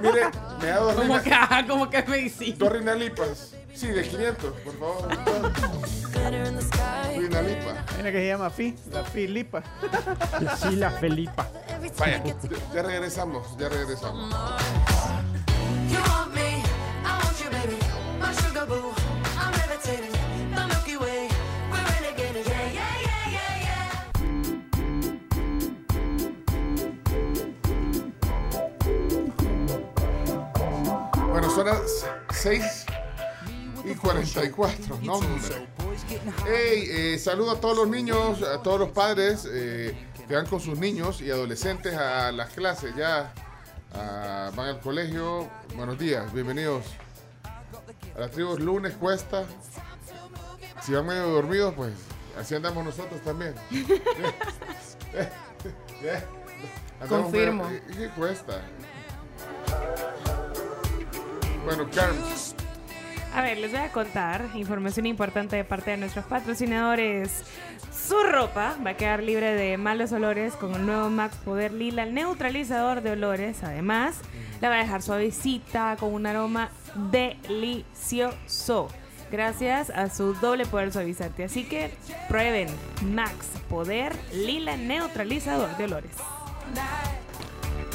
[0.00, 2.62] mire, me da dos ¿Cómo Rina, que, ajá, cómo que me hiciste?
[2.64, 3.54] dos Rina Lipas.
[3.74, 5.08] Sí, de 500, por favor.
[7.16, 7.84] Rina Lipa.
[7.96, 9.62] Mira que se llama Fi, la Filipa.
[10.60, 11.48] Sí, la Felipa.
[11.98, 12.22] Vaya,
[12.74, 14.34] ya, regresamos, ya regresamos.
[31.30, 32.89] Bueno, son las 6 y
[34.00, 34.98] 44.
[35.02, 35.20] No.
[36.46, 39.94] Hey, eh, saludo a todos los niños, a todos los padres eh,
[40.26, 42.94] que van con sus niños y adolescentes a las clases.
[42.96, 43.32] Ya
[43.94, 45.48] ah, van al colegio.
[45.76, 46.84] Buenos días, bienvenidos.
[48.16, 49.44] A la tribu lunes cuesta.
[50.82, 51.92] Si van medio dormidos, pues
[52.38, 53.54] así andamos nosotros también.
[55.12, 55.28] Eh,
[56.04, 56.22] eh,
[57.00, 57.64] andamos Confirmo.
[57.64, 58.62] medio- ¿y ¿Qué cuesta?
[61.64, 62.22] Bueno, Carmen.
[63.32, 67.44] A ver, les voy a contar información importante de parte de nuestros patrocinadores.
[67.92, 72.06] Su ropa va a quedar libre de malos olores con el nuevo Max Poder Lila
[72.06, 73.62] neutralizador de olores.
[73.62, 74.18] Además,
[74.60, 76.70] la va a dejar suavecita con un aroma
[77.12, 78.88] delicioso.
[79.30, 81.44] Gracias a su doble poder suavizante.
[81.44, 81.92] Así que
[82.28, 82.68] prueben
[83.14, 86.16] Max Poder Lila neutralizador de olores.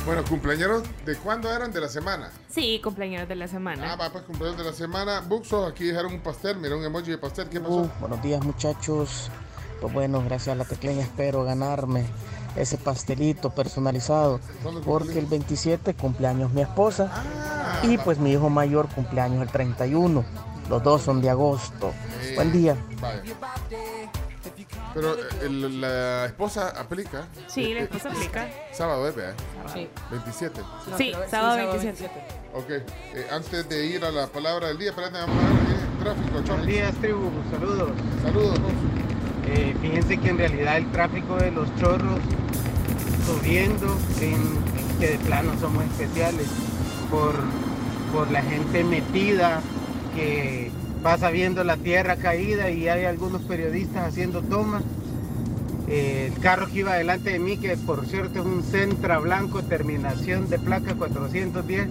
[0.06, 1.72] Bueno, cumpleaños de cuándo eran?
[1.74, 2.30] De la semana.
[2.50, 3.94] Sí, cumpleaños de la semana.
[3.94, 5.22] Ah, va, pues cumpleaños de la semana.
[5.22, 6.58] Buxo, aquí dejaron un pastel.
[6.58, 7.50] Mira un emoji de pastel.
[7.50, 7.74] ¿Qué pasó?
[7.74, 9.32] Uh, buenos días muchachos.
[9.82, 12.06] Pues bueno, gracias a la tecleña espero ganarme
[12.56, 14.40] ese pastelito personalizado.
[14.62, 19.50] ¿Cuándo Porque el 27 cumpleaños mi esposa Ah, y pues mi hijo mayor cumpleaños el
[19.50, 20.24] 31.
[20.70, 21.92] Los dos son de agosto.
[22.22, 22.78] Eh, Buen día.
[23.02, 23.22] Vaya.
[24.96, 27.28] Pero eh, el- la esposa aplica.
[27.48, 28.48] Sí, la esposa aplica.
[28.72, 29.14] Sábado, ¿eh?
[29.72, 29.88] Sí.
[30.10, 30.62] 27.
[30.90, 32.12] No, Sí, pero- sábado 27.
[32.56, 32.70] Ok.
[32.70, 36.30] eh, antes de ir a la palabra del día, espérate, vamos a ver eh, tráfico,
[36.32, 36.68] Buenos Chomix.
[36.68, 37.30] días, tribu.
[37.52, 37.92] Saludos.
[38.24, 38.60] Saludos.
[39.48, 42.20] Eh, fíjense que en realidad el tráfico de los chorros
[43.26, 43.88] subiendo,
[44.22, 46.48] en, que de plano somos especiales,
[47.12, 47.34] por,
[48.14, 49.62] por la gente metida
[50.16, 50.72] que
[51.06, 54.82] pasa viendo la tierra caída y hay algunos periodistas haciendo tomas.
[55.88, 59.62] Eh, el carro que iba delante de mí, que por cierto es un Centra Blanco,
[59.62, 61.90] terminación de placa 410,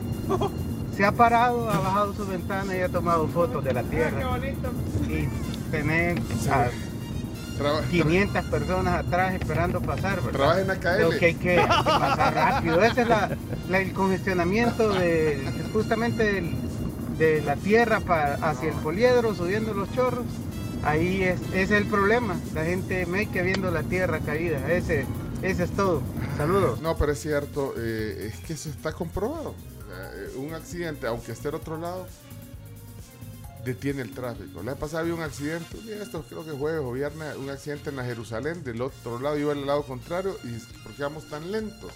[0.96, 4.18] se ha parado, ha bajado su ventana y ha tomado fotos de la tierra.
[5.08, 5.28] Y
[5.70, 6.18] tener
[6.50, 6.66] a
[7.56, 10.32] Traba- 500 personas atrás esperando pasar, ¿verdad?
[10.32, 10.96] Trabaja en AKL.
[10.96, 12.82] Creo que hay que, hay que pasar rápido.
[12.82, 13.30] Ese es la-
[13.70, 15.40] la- el congestionamiento de,
[15.72, 16.63] justamente del-
[17.18, 20.26] de la tierra para, hacia el poliedro, subiendo los chorros.
[20.82, 22.36] Ahí es, es el problema.
[22.54, 24.70] La gente me que viendo la tierra caída.
[24.70, 25.06] Ese,
[25.42, 26.02] ese es todo.
[26.36, 26.80] Saludos.
[26.80, 29.54] No, pero es cierto, eh, es que se está comprobado.
[29.90, 32.06] Eh, un accidente, aunque esté al otro lado,
[33.64, 34.62] detiene el tráfico.
[34.62, 37.90] La vez pasada había un accidente, y esto creo que jueves o viernes, un accidente
[37.90, 41.24] en la Jerusalén, del otro lado iba al lado contrario, y es, ¿por qué vamos
[41.28, 41.92] tan lentos?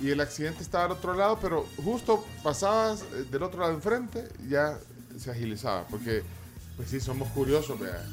[0.00, 4.28] Y el accidente estaba al otro lado, pero justo pasabas eh, del otro lado enfrente,
[4.48, 4.78] ya
[5.18, 6.22] se agilizaba, porque
[6.76, 8.04] pues sí, somos curiosos, vea.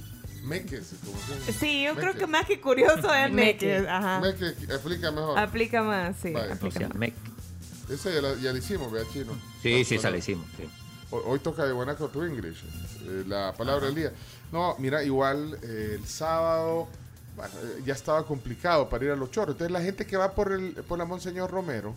[0.44, 1.54] Meques, como se.
[1.54, 2.20] Sí, yo creo Meques.
[2.22, 3.78] que más que curioso es Meque.
[3.80, 3.90] Meque.
[3.90, 4.20] Ajá.
[4.20, 5.38] Meque, explica mejor.
[5.40, 6.32] Aplica más, sí.
[6.32, 9.34] Vaya, aplica O sea, Ese ya, la- ya lo hicimos, vea, chino.
[9.62, 10.46] Sí, sí, Bueno, esa la hicimos.
[10.58, 10.64] sí.
[11.12, 14.12] Hoy, hoy toca de Guanaco to English, eh, la palabra del día.
[14.52, 16.88] No, mira, igual eh, el sábado
[17.36, 19.56] bueno, eh, ya estaba complicado para ir a los chorros.
[19.56, 21.96] Entonces la gente que va por, el, por la Monseñor Romero,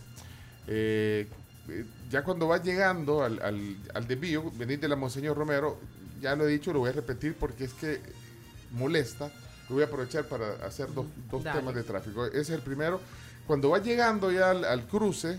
[0.67, 1.29] eh,
[1.69, 5.79] eh, ya cuando va llegando al, al, al desvío, venir de la Monseñor Romero,
[6.21, 8.01] ya lo he dicho, lo voy a repetir porque es que
[8.73, 9.31] molesta.
[9.69, 12.25] Lo voy a aprovechar para hacer dos, dos temas de tráfico.
[12.25, 13.01] Ese es el primero.
[13.47, 15.39] Cuando va llegando ya al, al cruce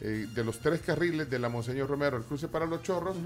[0.00, 3.16] eh, de los tres carriles de la Monseñor Romero, el cruce para los chorros,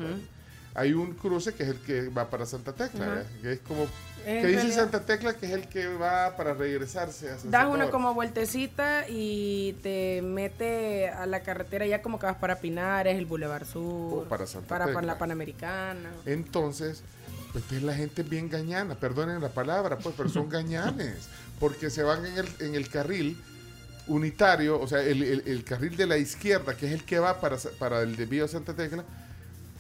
[0.75, 3.87] hay un cruce que es el que va para Santa Tecla, que es como...
[4.25, 7.63] Que dice realidad- Santa Tecla que es el que va para regresarse a San Das
[7.63, 7.75] Salvador.
[7.75, 13.17] una como vueltecita y te mete a la carretera ya como que vas para Pinares,
[13.19, 15.03] el Boulevard Sur, O para Santa para, Tecla.
[15.03, 16.11] la Panamericana.
[16.27, 17.03] Entonces,
[17.55, 22.03] Entonces la gente es bien gañana, perdonen la palabra, pues, pero son gañanes, porque se
[22.05, 23.37] van en el, en el carril
[24.07, 27.41] unitario, o sea, el, el- el carril de la izquierda, que es el que va
[27.41, 29.05] para, para el desvío de Santa Tecla,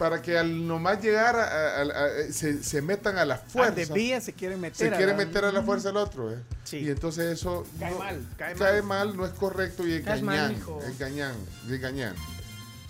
[0.01, 3.74] para que al nomás llegar a, a- a- a- se, se metan a la fuerza.
[3.74, 4.88] de vía se quieren meter.
[4.88, 6.38] Se a quiere la- meter a la fuerza al otro, ¿eh?
[6.72, 9.09] Y entonces eso Cae no- mal, cae cae mal.
[9.09, 10.80] mal, no es correcto y mal, gañán, mijo.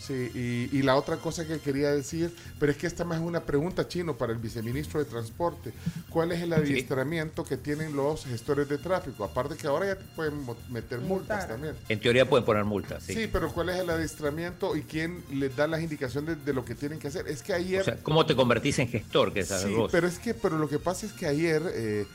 [0.01, 3.27] Sí, y, y la otra cosa que quería decir, pero es que esta más es
[3.27, 5.73] una pregunta chino para el viceministro de Transporte.
[6.09, 9.25] ¿Cuál es el adiestramiento que tienen los gestores de tráfico?
[9.25, 11.75] Aparte que ahora ya te pueden meter multas también.
[11.91, 13.13] En teoría pueden poner multas, sí.
[13.13, 13.29] Sí.
[13.31, 16.99] pero ¿cuál es el adiestramiento y quién les da las indicaciones de lo que tienen
[16.99, 17.29] que hacer?
[17.29, 17.83] Es que ayer...
[17.83, 19.35] O sea, ¿cómo te convertís en gestor?
[19.35, 19.91] Que sabes Sí, vos?
[19.93, 22.07] pero es que, pero lo que pasa es que ayer eh,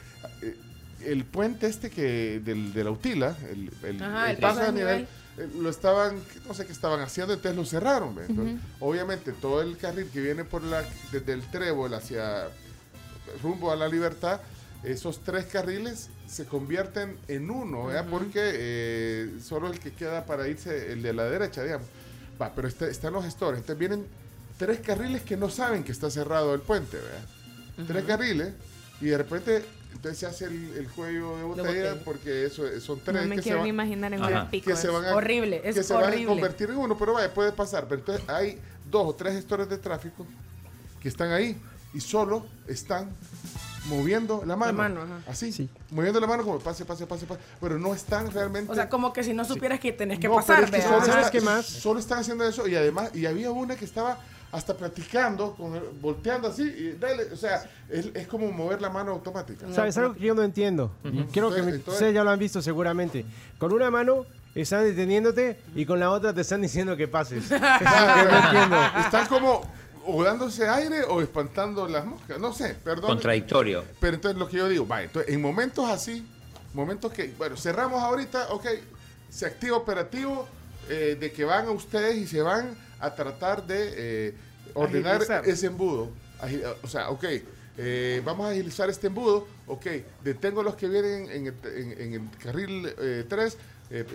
[0.41, 0.55] eh,
[1.05, 4.71] el puente este que del, de la Utila, el, el, Ajá, el el paso a
[4.71, 5.07] nivel.
[5.37, 8.15] Eh, lo estaban, no sé qué estaban haciendo, entonces lo cerraron.
[8.79, 12.47] Obviamente todo el carril que viene por la desde el Trébol hacia
[13.41, 14.39] rumbo a la Libertad,
[14.83, 18.05] esos tres carriles se convierten en uno, ¿verdad?
[18.09, 21.87] porque eh, solo el que queda para irse, el de la derecha, digamos.
[22.41, 23.59] Va, pero este- están los gestores.
[23.61, 24.05] Entonces vienen
[24.57, 27.87] tres carriles que no saben que está cerrado el puente, ¿verdad?
[27.87, 28.53] Tres carriles
[29.01, 29.65] y de repente
[29.95, 32.03] entonces se hace el, el cuello de botella, botella.
[32.03, 34.69] porque eso son tres No me que, se quiero van, ni imaginar en un pico.
[34.69, 37.33] que se van a, Horrible, es que se van a convertir en uno, pero vaya,
[37.33, 37.87] puede pasar.
[37.87, 38.59] Pero entonces hay
[38.91, 40.25] dos o tres gestores de tráfico
[41.01, 41.59] que están ahí
[41.93, 43.09] y solo están
[43.87, 44.73] moviendo la mano.
[44.73, 45.21] mano, ajá.
[45.31, 47.39] Así, moviendo la mano como pase, pase, pase, pase.
[47.61, 48.71] Pero no están realmente.
[48.71, 50.77] O sea, como que si no supieras que tenés que No, pero pasar, es que
[50.77, 50.89] ¿verdad?
[50.91, 51.65] solo, ¿Sabes está- qué más?
[51.65, 54.19] solo están haciendo eso y además, y había una que estaba
[54.55, 58.89] hasta platicando, con el- volteando así, y dale, o sea, es, es como mover la
[58.89, 59.65] mano automática.
[59.73, 60.91] ¿Sabes algo que yo no entiendo?
[61.01, 61.19] Creo que
[61.59, 63.25] Entonces- mi- entonces- ustedes ya lo han visto seguramente.
[63.57, 64.25] Con una mano
[64.55, 67.45] están deteniéndote y con la otra te están diciendo que pases.
[67.45, 68.77] Eso que no entiendo.
[69.01, 69.61] Están como
[70.07, 73.07] o dándose aire o espantando las moscas, no sé, perdón.
[73.07, 73.83] Contradictorio.
[73.99, 76.25] Pero entonces lo que yo digo, vaya, entonces en momentos así,
[76.73, 78.65] momentos que, bueno, cerramos ahorita, ok,
[79.29, 80.47] se activa operativo
[80.89, 83.93] eh, de que van a ustedes y se van a tratar de
[84.29, 84.33] eh,
[84.73, 85.47] ordenar Agilizar.
[85.47, 86.09] ese embudo.
[86.83, 87.23] O sea, ok,
[87.77, 89.85] eh, vamos a agilizar este embudo, ok,
[90.23, 92.93] detengo los que vienen en el, en- en el carril
[93.27, 93.57] 3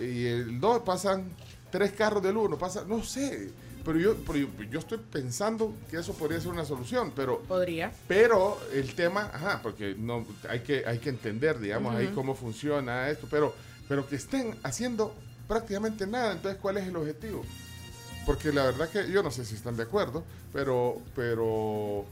[0.01, 1.29] y el 2 pasan
[1.71, 3.49] tres carros del 1, pasa, no sé.
[3.83, 7.91] Pero yo, pero yo, yo estoy pensando que eso podría ser una solución, pero Podría.
[8.07, 13.09] pero el tema, ajá, porque no hay que hay que entender, digamos, ahí cómo funciona
[13.09, 13.55] esto, pero
[13.89, 15.15] pero que estén haciendo
[15.47, 17.43] prácticamente nada, entonces ¿cuál es el objetivo?
[18.25, 22.05] Porque la verdad que yo no sé si están de acuerdo, pero pero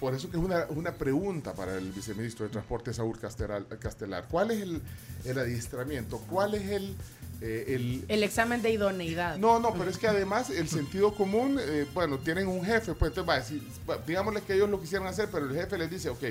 [0.00, 4.26] por eso que es una, una pregunta para el viceministro de Transporte Saúl Castelar, Castelar.
[4.28, 4.82] ¿Cuál es el,
[5.24, 6.18] el adiestramiento?
[6.28, 6.94] ¿Cuál es el,
[7.40, 9.38] eh, el, El examen de idoneidad.
[9.38, 13.10] no, no, pero es que además el sentido común, eh, bueno, tienen un jefe, pues
[13.10, 13.62] entonces va a decir,
[14.06, 16.22] digámosle que ellos lo quisieran hacer, pero el jefe les dice, ok,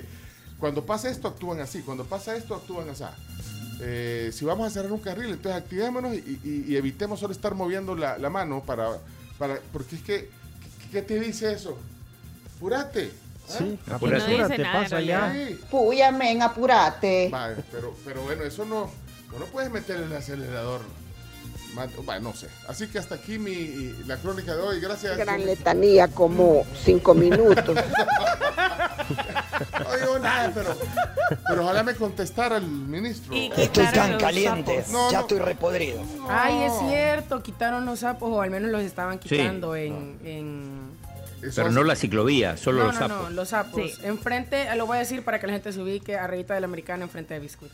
[0.60, 3.04] cuando pasa esto actúan así, cuando pasa esto actúan así.
[3.82, 7.54] Eh, si vamos a cerrar un carril, entonces activémonos y, y- y evitemos solo estar
[7.56, 8.88] moviendo la, la mano para,
[9.38, 10.30] para, porque es que,
[10.92, 11.78] ¿qué te dice eso?
[12.56, 13.12] Apúrate.
[13.50, 13.56] ¿ah?
[13.58, 14.28] Sí, Apúrate.
[14.38, 15.34] No apúrate, nada, pasa ya.
[15.34, 15.60] Sí.
[15.70, 17.30] Puya, men, apurate.
[17.30, 18.90] Vale, pero, pero bueno, eso no,
[19.38, 20.82] no puedes meter el acelerador.
[22.06, 22.48] Bueno, no sé.
[22.68, 24.80] Así que hasta aquí mi, la crónica de hoy.
[24.80, 25.18] Gracias.
[25.18, 27.76] Gran letanía, como cinco minutos.
[29.84, 30.76] No digo nada, pero,
[31.48, 33.36] pero ojalá me contestara el ministro.
[33.36, 34.84] Y Estoy tan caliente.
[34.92, 35.22] No, ya no.
[35.22, 36.02] estoy repodrido.
[36.30, 39.30] Ay, es cierto, quitaron los sapos o al menos los estaban Sí.
[39.30, 40.94] quitando en, en-
[41.42, 43.10] Eso Pero hace- no la ciclovía, solo no, los sapos.
[43.24, 43.82] no, los sapos.
[43.82, 43.94] Sí.
[44.04, 47.34] Enfrente, lo voy a decir para que la gente se ubique, arribita del americano, enfrente
[47.34, 47.72] de Biscuit.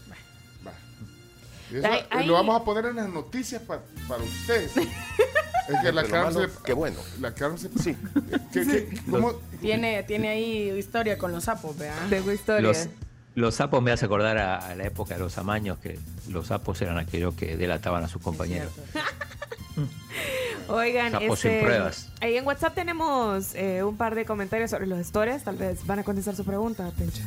[1.71, 2.23] Eso, eh.
[2.25, 4.69] Lo vamos a poner en las noticias pa- para usted.
[4.75, 6.97] Es que la se- qué bueno.
[7.19, 7.95] La se- Sí.
[8.53, 12.07] ¿Qué- qué- cómo- Tiene, tiene ahí historia con los sapos, ¿verdad?
[12.09, 12.61] Tengo historia.
[12.67, 12.87] Los,
[13.35, 15.99] los sapos me hace acordar a, a la época de los amaños, que
[16.29, 18.71] los sapos eran aquellos que delataban a sus compañeros.
[20.67, 22.09] Oigan, Sapos este, sin pruebas.
[22.21, 25.43] ahí en WhatsApp tenemos eh, un par de comentarios sobre los stores.
[25.43, 27.23] Tal vez van a contestar su pregunta, Pencho.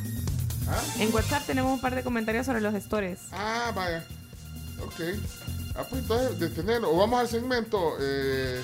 [0.69, 0.79] ¿Ah?
[0.99, 3.19] En WhatsApp tenemos un par de comentarios sobre los stores.
[3.33, 4.05] Ah, vaya.
[4.81, 5.01] Ok.
[5.75, 6.91] Ah, pues entonces detenerlo.
[6.91, 8.61] O vamos al segmento eh,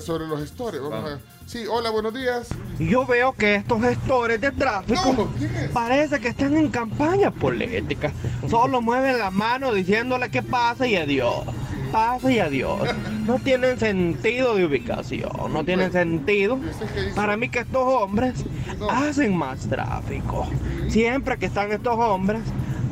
[0.00, 0.80] sobre los gestores.
[0.80, 1.20] Vamos Vamos.
[1.20, 2.48] a Sí, hola, buenos días.
[2.80, 5.28] Yo veo que estos gestores de tráfico
[5.72, 8.12] parece que están en campaña política.
[8.50, 11.44] Solo mueven la mano diciéndole que pase y adiós.
[11.92, 12.80] Pase y adiós.
[13.26, 16.58] No tienen sentido de ubicación, no tienen sentido.
[16.60, 17.14] ¿Y usted qué dice?
[17.14, 18.34] Para mí que estos hombres
[18.80, 18.90] No.
[18.90, 20.48] hacen más tráfico.
[20.88, 22.40] Siempre que están estos hombres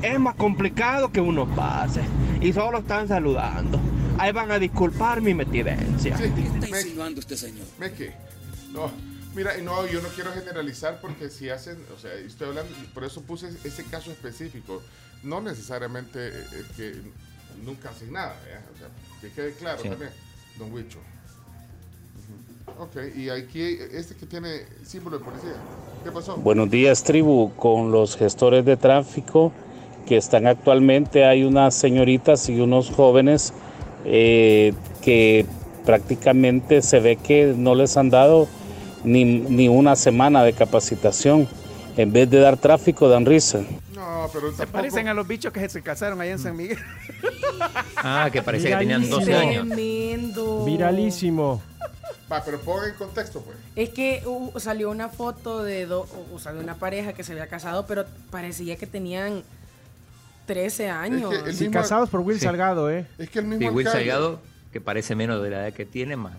[0.04, 2.00] es más complicado que uno pase.
[2.40, 3.80] Y solo están saludando.
[4.18, 6.16] Ahí van a disculpar mi metidencia.
[6.16, 7.66] Sí, ¿Qué está insinuando este señor?
[7.78, 8.12] me qué.
[8.72, 8.90] No,
[9.34, 13.02] Mira, y no, yo no quiero generalizar porque si hacen, o sea, estoy hablando, por
[13.02, 14.80] eso puse ese caso específico.
[15.24, 16.94] No necesariamente eh, es que
[17.64, 18.62] nunca hacen nada, ¿ya?
[18.72, 18.88] o sea,
[19.20, 19.88] que quede claro Sí.
[19.88, 20.10] también,
[20.56, 20.98] don Huicho.
[22.78, 25.54] Ok, y aquí, este que tiene símbolo de policía,
[26.04, 26.36] ¿qué pasó?
[26.36, 27.52] Buenos días, tribu.
[27.56, 29.52] Con los gestores de tráfico
[30.06, 33.52] que están actualmente, hay unas señoritas y unos jóvenes
[34.04, 35.46] eh, que
[35.84, 38.48] prácticamente se ve que no les han dado
[39.04, 41.46] ni, ni una semana de capacitación.
[41.96, 43.60] En vez de dar tráfico, dan risa.
[43.94, 46.78] No, pero Se parecen a los bichos que se casaron allá en San Miguel.
[47.96, 49.38] Ah, que parecía que tenían 12 Viralísimo.
[49.60, 49.66] años.
[49.76, 50.64] Tremendo.
[50.64, 51.62] Viralísimo.
[52.30, 53.56] Va, pero ponga en contexto, pues.
[53.76, 57.32] Es que uh, salió una foto de, do- o sea, de una pareja que se
[57.32, 59.42] había casado, pero parecía que tenían
[60.46, 61.32] 13 años.
[61.32, 62.44] el Sí, mismo- casados por Will Sí.
[62.44, 63.06] Salgado, ¿eh?
[63.18, 64.40] Es que el mismo Will alcalde- Salgado,
[64.72, 66.34] que parece menos de la edad que tiene, más.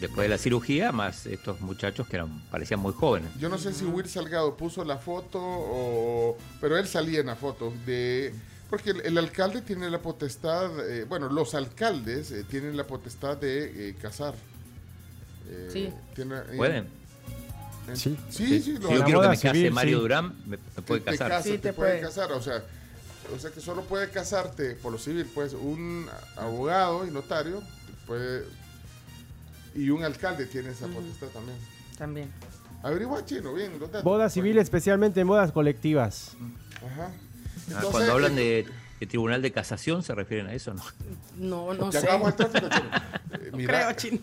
[0.00, 3.30] Después de la cirugía, más estos muchachos que eran, parecían muy jóvenes.
[3.38, 6.36] Yo no sé si Will Salgado puso la foto o...
[6.60, 8.34] Pero él salía en la foto de...
[8.68, 13.36] Porque el, el alcalde tiene la potestad, eh, bueno, los alcaldes eh, tienen la potestad
[13.36, 14.34] de eh, casar.
[15.48, 15.90] Eh, Sí.
[16.14, 16.88] tiene- eh, ¿Pueden?
[17.94, 18.16] Sí.
[18.30, 18.72] Sí, sí.
[18.78, 20.02] los Si yo quiero que me case civil, Mario sí.
[20.02, 21.30] Durán, me, me puede te, te casar.
[21.30, 22.00] casa, Sí, te, te puede puede.
[22.02, 22.62] casar, o sea,
[23.34, 26.06] o sea que solo puede casarte por lo civil, pues un
[26.36, 27.62] abogado y notario
[28.06, 28.44] puede
[29.74, 31.58] y un alcalde tiene esa potestad también.
[31.98, 32.30] También.
[32.82, 34.04] Averigua chino, bien, los datos.
[34.04, 36.36] Boda civil, especialmente en bodas colectivas.
[36.76, 37.08] Ajá.
[37.08, 37.10] Ah,
[37.68, 38.66] Entonces, Cuando hablan eh, de,
[39.00, 40.82] de tribunal de casación, ¿se refieren a eso no?
[41.36, 42.06] No, no ya sé.
[42.06, 42.90] acabamos el tráfico, chino.
[43.32, 44.18] Eh, No mira, creo, chino.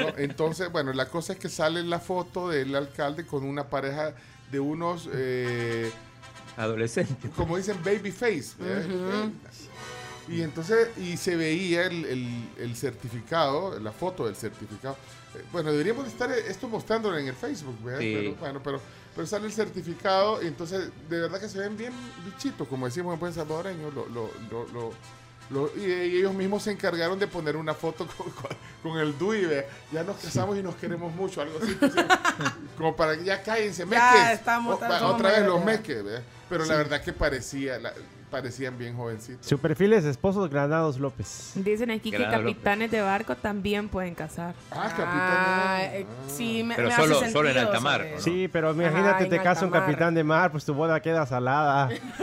[0.00, 4.14] No, entonces, bueno, la cosa es que sale la foto del alcalde con una pareja
[4.50, 5.90] de unos, eh,
[6.56, 7.30] Adolescente.
[7.36, 8.52] como dicen, baby face.
[8.60, 9.30] ¿eh?
[10.28, 14.96] Y entonces, y se veía el, el- el certificado, la foto del certificado.
[15.34, 18.00] Eh, Bueno, deberíamos estar eh, esto mostrándolo en el Facebook, ¿verdad?
[18.00, 18.14] Sí.
[18.16, 18.80] Pero, bueno, pero,
[19.14, 21.92] pero sale el certificado y entonces de verdad que se ven bien
[22.24, 23.90] bichitos, como decimos en buen salvadoreño.
[23.90, 24.92] Lo, lo, lo, lo-
[25.50, 29.16] lo- y, y ellos mismos se encargaron de poner una foto con, con- con el
[29.18, 29.64] DUI, ¿verdad?
[29.92, 31.76] Ya nos casamos y nos queremos mucho, algo así.
[31.80, 31.94] así,
[32.78, 34.02] como para que ya cállense, meques.
[34.14, 36.22] Ya estamos- O- otra vez los meques, ¿verdad?
[36.48, 37.92] Pero la verdad que parecía, la-
[38.30, 39.44] parecían bien jovencitos.
[39.44, 41.50] Su perfil es Esposos Granados López.
[41.56, 42.32] Dicen aquí que López.
[42.38, 44.54] capitanes de barco también pueden casar.
[44.70, 45.08] Ah, capitán.
[45.10, 48.06] Ah, eh, sí, me, Pero me solo- hace solo en sentido, alta mar.
[48.18, 51.88] Sí, pero imagínate, te casa un capitán de mar, pues tu boda queda salada.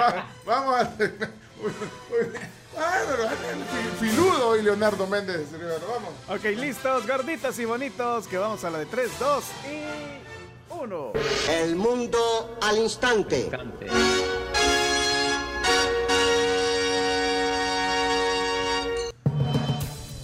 [0.00, 0.82] Va- Vamos a
[4.00, 5.50] filudo y Leonardo Méndez.
[5.52, 6.10] Rivero, Vamos.
[6.28, 11.12] Ok, listos, gorditos y bonitos, que vamos a la de 3, 2 y 1.
[11.50, 13.48] El mundo al instante.
[13.48, 13.86] Cante.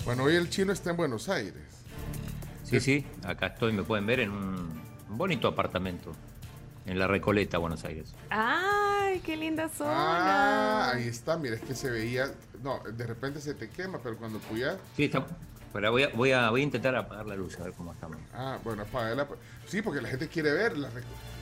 [0.04, 1.62] Bueno, hoy el chino está en Buenos Aires.
[2.62, 6.12] Sí, sí, acá estoy, me pueden ver en un bonito apartamento
[6.86, 8.14] en la Recoleta, Buenos Aires.
[8.30, 10.90] ¡Ay, qué linda Ah, zona!
[10.92, 11.36] ahí está.
[11.36, 12.30] Mira, es que se veía.
[12.62, 14.76] No, de repente se te quema, pero cuando puyas.
[14.96, 15.26] Sí, está,
[15.74, 18.16] pero voy a, voy, a, voy a intentar apagar la luz, a ver cómo estamos.
[18.32, 19.26] Ah, bueno, apágala.
[19.66, 20.88] Sí, porque la gente quiere ver la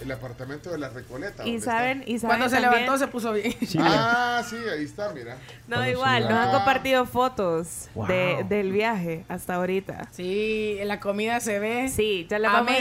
[0.03, 1.45] el apartamento de la Recoleta.
[1.47, 3.55] y ¿dónde saben, y saben Cuando se levantó se puso bien.
[3.79, 5.35] Ah, sí, ahí está, mira.
[5.69, 8.07] No, Cuando igual, nos han compartido fotos Wow.
[8.09, 10.09] de, del viaje hasta ahorita.
[10.11, 11.89] Sí, en la comida se ve.
[11.89, 12.73] Sí, ya le vamos,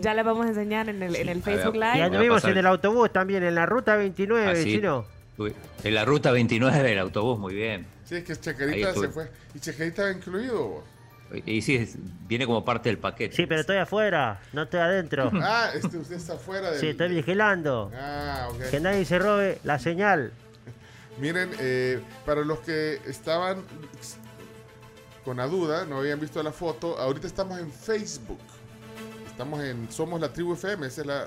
[0.00, 0.14] ya
[0.46, 1.92] a enseñar en el, en el Facebook ver, Live.
[1.92, 4.64] Voy a anduvimos pasar- en el autobús también, en la ruta 29, Ah, sí.
[4.76, 5.04] chino.
[5.36, 5.52] Uy,
[5.84, 7.86] En la ruta 29 el autobús, muy bien.
[8.06, 8.32] Sí, es que
[8.88, 9.06] estuve.
[9.08, 9.30] se fue.
[9.54, 10.82] Y Checarita va incluido.
[11.32, 13.34] Y, y sí, es- viene como parte del paquete.
[13.36, 15.30] Sí, pero estoy afuera, no estoy adentro.
[15.42, 16.80] Ah, este, usted está fuera del.
[16.80, 17.90] Sí, estoy vigilando.
[17.94, 18.70] Ah, ok.
[18.70, 20.32] Que nadie se robe la señal.
[21.18, 23.62] Miren, eh, para los que estaban
[25.24, 28.40] con la duda, no habían visto la foto, ahorita estamos en Facebook.
[29.26, 31.26] Estamos en Somos la Tribu FM, esa es la...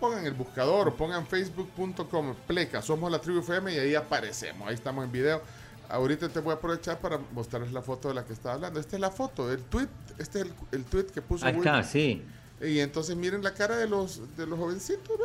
[0.00, 5.04] Pongan el buscador pongan facebook.com, pleca, Somos la Tribu FM y ahí aparecemos, ahí estamos
[5.04, 5.42] en video.
[5.88, 8.78] Ahorita te voy a aprovechar para mostrarles la foto de la que estaba hablando.
[8.80, 11.76] Esta es la foto, el tweet, este es el, el tweet que puso Ahí está,
[11.78, 11.84] Will.
[11.84, 12.22] sí.
[12.60, 15.16] Y entonces miren la cara de los de los jovencitos,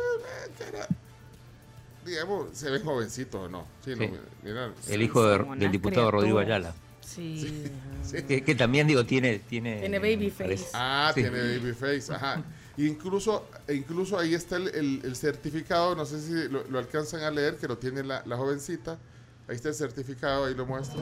[0.58, 0.86] cara,
[2.04, 3.66] digamos, se ven jovencitos o no.
[3.84, 4.00] Sí, Sí.
[4.06, 6.38] no, mira, El hijo de- del unas diputado Rodrigo.
[6.38, 6.74] Ayala.
[7.00, 7.64] Sí.
[8.26, 9.38] Que, que también, digo, tiene...
[9.40, 10.44] Tiene, Tiene baby face.
[10.44, 11.20] parece- Ah, Sí.
[11.22, 12.42] tiene baby face, ajá.
[12.76, 17.30] Incluso, incluso ahí está el, el- el certificado, no sé si lo, lo alcanzan a
[17.30, 18.98] leer, que lo tiene la, la jovencita.
[19.48, 21.00] Ahí está el certificado, ahí lo muestro.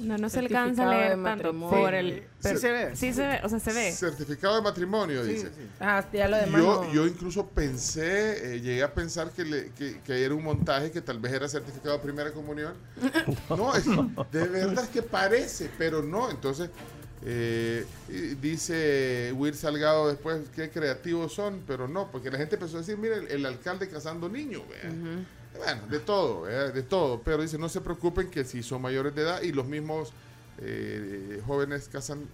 [0.00, 2.20] No, no se alcanza a leer tanto por el...
[2.20, 2.96] Sí pero- se ve.
[2.96, 3.92] Sí se ve, o sea, se ve.
[3.92, 5.50] Certificado de matrimonio, dice.
[5.78, 6.60] Ah, ya lo demás.
[6.62, 6.92] Yo, no.
[6.92, 11.02] yo incluso pensé, eh, llegué a pensar que, le- que, que era un montaje, que
[11.02, 12.72] tal vez era certificado de primera comunión.
[13.50, 16.30] No, es- de verdad es que parece, pero no.
[16.30, 16.70] Entonces,
[17.22, 17.84] Eh,
[18.40, 22.96] dice Will Salgado después qué creativos son, pero no, porque la gente empezó a decir,
[22.96, 24.90] mire, el, el alcalde cazando niños, vea.
[25.56, 27.20] Bueno, de todo, de todo.
[27.22, 30.12] Pero dice, no se preocupen que si son mayores de edad y los mismos
[30.58, 32.26] eh, jóvenes casan,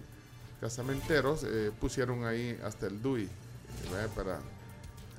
[0.61, 3.29] casamenteros eh, pusieron ahí hasta el DUI
[4.15, 4.39] para...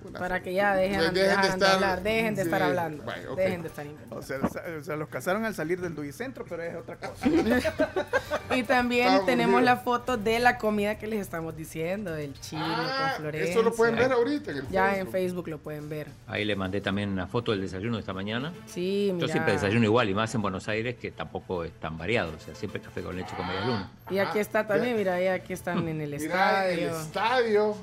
[0.04, 3.04] una- Para que ya dejen, Dejen de estar- hablar, dejen de estar hablando.
[3.36, 4.16] Dejen de estar inventando.
[4.16, 7.26] O sea, o sea, los casaron al salir del Duicentro, pero es otra cosa.
[8.50, 12.64] Y también Está tenemos la foto de la comida que les estamos diciendo, del chino
[12.64, 13.50] con Florencia.
[13.50, 15.06] eso lo pueden ver ahorita en el Ya Facebook.
[15.06, 16.08] en Facebook lo pueden ver.
[16.26, 18.52] Ahí le mandé también una foto del desayuno de esta mañana.
[18.66, 19.28] Sí, Yo mira.
[19.28, 22.32] siempre desayuno igual, y más en Buenos Aires, que tampoco es tan variado.
[22.36, 23.90] O sea, siempre café con leche con media luna.
[24.10, 27.00] Y aquí está también, mira, y aquí están en el Mira, el estadio.
[27.00, 27.76] estadio.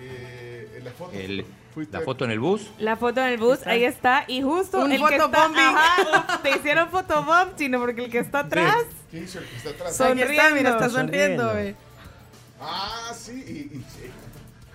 [0.00, 0.47] eh,
[0.82, 1.12] la foto.
[1.12, 1.44] El-
[1.92, 2.70] la foto en el bus.
[2.78, 4.24] La foto en el bus, ahí está.
[4.26, 8.40] Y justo Un el que está, ajá, te hicieron fotobomb, chino, porque el que está
[8.40, 8.74] atrás
[9.10, 10.00] ¿Quién hizo el que está atrás?
[10.00, 11.44] Aquí está, mira, está Sonriendo.
[11.48, 11.54] sonriendo.
[11.54, 11.76] ve.
[12.60, 13.32] Ah, sí.
[13.32, 14.10] Y, y- sí.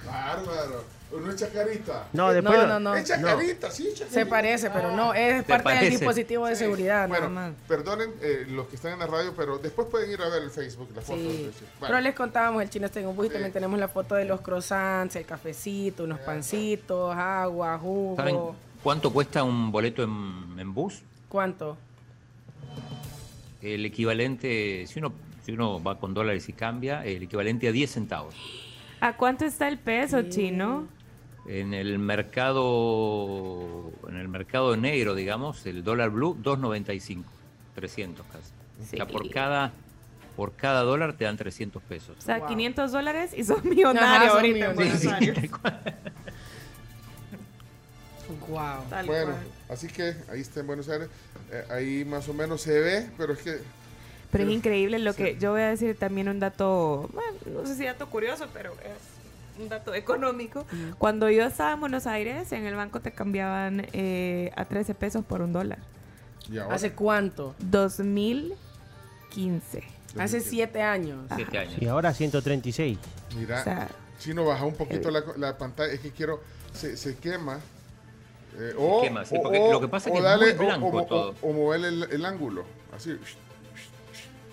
[0.06, 0.86] Bárbaro.
[1.20, 2.08] No es chacarita.
[2.14, 2.96] No, después No, no, no.
[2.96, 4.10] Es chacarita, sí, chacarita.
[4.14, 6.64] Se parece, pero no, es Se parte del dispositivo de Sí.
[6.64, 7.56] seguridad, Bueno, nada más.
[7.68, 10.50] perdonen eh, los que están en la radio, pero después pueden ir a ver el
[10.50, 11.20] Facebook, la foto.
[11.20, 11.52] Sí.
[11.80, 14.16] Bueno, Pero les contábamos, el chino está en un bus y también tenemos la foto
[14.16, 18.16] de los croissants, el cafecito, unos pancitos, agua, jugo.
[18.16, 18.38] ¿Saben
[18.84, 21.02] cuánto cuesta un boleto en, en bus?
[21.30, 21.78] ¿Cuánto?
[23.62, 25.14] El equivalente, si uno,
[25.46, 28.36] si uno va con dólares y cambia, el equivalente a 10 centavos.
[29.00, 30.88] ¿A cuánto está el peso, chino?
[31.46, 37.24] En el mercado, en el mercado negro, digamos, el dólar blue, 2.95,
[37.76, 38.54] 300 casi.
[38.82, 39.74] O sea, por cada,
[40.38, 42.16] por cada dólar te dan 300 pesos.
[42.18, 44.72] O sea, 500 dólares y sos millonario Ajá, sos ahorita.
[44.72, 45.00] en millonario.
[45.00, 45.52] Buenos Aires.
[48.48, 48.84] Wow.
[48.90, 49.48] Tal bueno, cual.
[49.70, 51.10] así que ahí está en Buenos Aires.
[51.52, 53.58] Eh, ahí más o menos se ve, pero es que.
[54.32, 57.76] Pero es increíble lo que yo voy a decir también un dato, bueno, no sé
[57.76, 59.13] si dato curioso, pero es
[59.60, 60.66] un dato económico.
[60.98, 65.24] Cuando yo estaba en Buenos Aires, en el banco te cambiaban eh, a 13 pesos
[65.26, 65.78] por un dólar.
[66.52, 66.76] ¿Y ahora?
[66.76, 67.56] ¿Hace cuánto?
[67.60, 69.84] 2015.
[70.20, 71.26] Hace siete años.
[71.36, 71.76] Siete años.
[71.82, 72.98] Y ahora 136.
[73.38, 73.88] Mira, O sea,
[74.20, 75.92] Chino, baja un poquito la, la pantalla.
[75.94, 76.42] Es que quiero.
[76.74, 77.60] Se, se quema.
[78.58, 80.66] Eh, o, quema, sí, o- porque o- lo que pasa es que es dale- muy
[80.66, 81.36] blanco o, o- todo.
[81.42, 82.66] O, moverle el, el ángulo.
[82.96, 83.18] Así.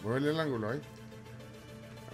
[0.03, 0.81] Moverle el ángulo ahí.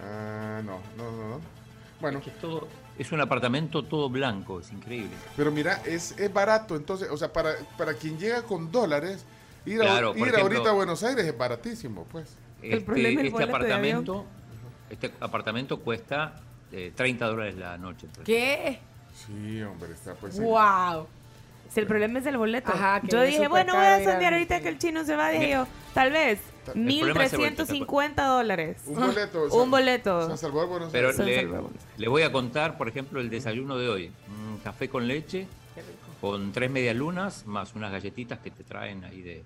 [0.03, 1.29] Ah, no, no, no.
[1.29, 1.56] no.
[1.99, 2.67] Bueno, Es, todo,
[2.97, 5.15] es un apartamento todo blanco, es increíble.
[5.35, 6.75] pero mira, es, es barato.
[6.75, 9.25] Entonces, o sea, para, para quien llega con dólares,
[9.65, 12.35] ir, a- Claro, ir ejemplo- ahorita a Buenos Aires es baratísimo, pues.
[12.61, 14.25] Este, problema es el este apartamento,
[14.89, 16.41] este apartamento cuesta
[16.71, 18.07] eh, 30 dólares la noche.
[18.13, 18.79] por ¿Qué?
[19.25, 20.39] Sí, hombre, está pues.
[20.39, 21.07] Wow.
[21.69, 22.71] Si el problema es el boleto.
[22.71, 25.29] Ajá, que yo dije, bueno, voy a sondear ahorita que el chino se va.
[25.29, 26.39] Dije yo, tal vez,
[26.75, 28.77] El problema es el boleto, 1.350 dólares.
[28.87, 29.47] Un boleto.
[29.63, 30.27] Un boleto.
[30.27, 31.25] San Salvador, Buenos Pero Aires.
[31.49, 31.59] le,
[31.97, 34.11] le voy a contar, por ejemplo, el desayuno de hoy.
[34.29, 35.47] Un café con leche,
[36.21, 39.43] con tres medias lunas, más unas galletitas que te traen ahí de,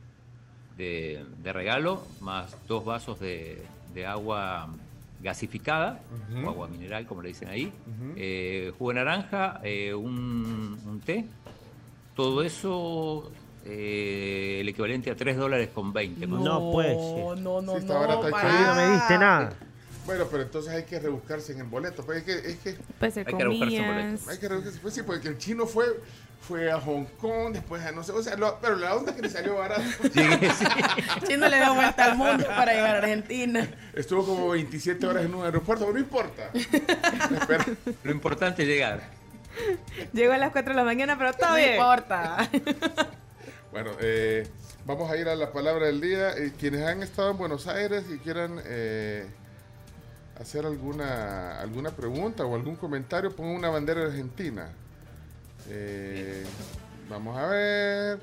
[0.78, 3.62] de, de regalo, más dos vasos de,
[3.94, 4.70] de agua
[5.22, 6.00] gasificada,
[6.44, 7.72] o agua mineral, como le dicen ahí,
[8.16, 11.26] eh, jugo de naranja, eh, un, un té.
[12.16, 13.32] Todo eso,
[13.66, 16.26] eh, el equivalente a 3 dólares con 20.
[16.28, 16.62] más o menos.
[16.62, 17.44] No puede ser.
[17.44, 18.22] No, no, Sí, está no.
[18.30, 18.68] para.
[18.68, 19.54] No me diste nada.
[20.06, 22.04] Bueno, pero entonces hay que rebuscarse en el boleto.
[22.04, 23.88] Pues es que, es que Pues Hay que rebuscarse comías.
[23.88, 24.30] boleto.
[24.32, 24.80] hay que rebuscarse.
[24.80, 25.86] Pues sí, porque el chino fue,
[26.42, 28.12] fue a Hong Kong, después a no sé.
[28.12, 29.84] O sea, lo- pero la onda es que le salió barato.
[31.28, 33.70] Chino le dio vuelta al mundo para llegar a Argentina.
[33.94, 36.50] Estuvo como 27 horas en un aeropuerto, pero no importa.
[38.04, 39.02] Lo importante es llegar.
[40.14, 41.74] Llego a las 4 de la mañana, pero todo No bien.
[41.76, 42.50] importa.
[43.72, 44.48] Bueno, eh,
[44.86, 46.32] vamos a ir a la palabra del día.
[46.38, 49.26] Eh, quienes han estado en Buenos Aires y quieran eh,
[50.40, 54.70] hacer alguna, alguna pregunta o algún comentario, pongan una bandera argentina.
[55.70, 56.44] Eh,
[57.10, 58.20] vamos a ver.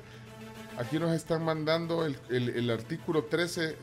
[0.77, 3.69] Aquí nos están mandando el, el- el artículo 13.
[3.71, 3.75] Eh,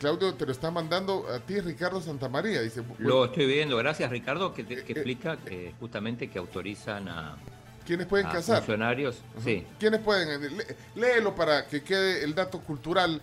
[0.00, 2.62] Claudio, te lo está mandando a ti, Ricardo Santamaría.
[2.62, 7.36] Dice, Lo estoy viendo, gracias Ricardo, que, te- que explica que justamente que autorizan a,
[7.88, 8.58] ¿quiénes pueden a casar?
[8.58, 9.22] funcionarios.
[9.42, 10.44] Sí, ¿Quiénes pueden?
[10.44, 13.20] Eh, lé- Léelo para que quede el dato cultural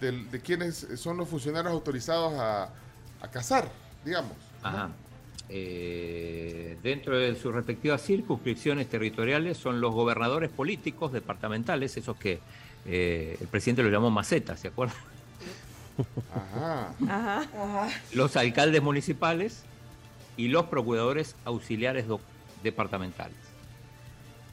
[0.00, 2.64] del- de quiénes son los funcionarios autorizados a,
[3.22, 3.70] a casar,
[4.04, 4.32] digamos.
[4.62, 4.90] ajá.
[5.50, 12.40] Eh, dentro de sus respectivas circunscripciones territoriales son los gobernadores políticos departamentales, esos que
[12.84, 14.96] eh, el presidente los llamó macetas, ¿se acuerdan?
[16.34, 16.92] Ajá.
[17.08, 17.88] Ajá.
[18.12, 19.62] Los alcaldes municipales
[20.36, 22.04] y los procuradores auxiliares
[22.62, 23.36] departamentales.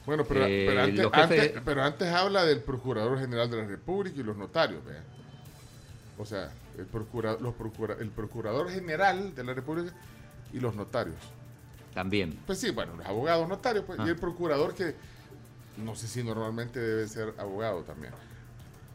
[0.06, 3.58] Bueno, pero, Eh, pero antes, los jefes- antes- pero antes habla del Procurador General de
[3.58, 5.02] la República y los notarios, vea.
[6.18, 9.92] O sea, el, procura- los procura- el procurador general de la República
[10.54, 11.16] y los notarios.
[11.94, 12.38] También.
[12.46, 14.04] Pues sí, bueno, los abogados notarios pues, Ah.
[14.06, 14.96] y el procurador que
[15.78, 18.14] no sé si normalmente debe ser abogado también.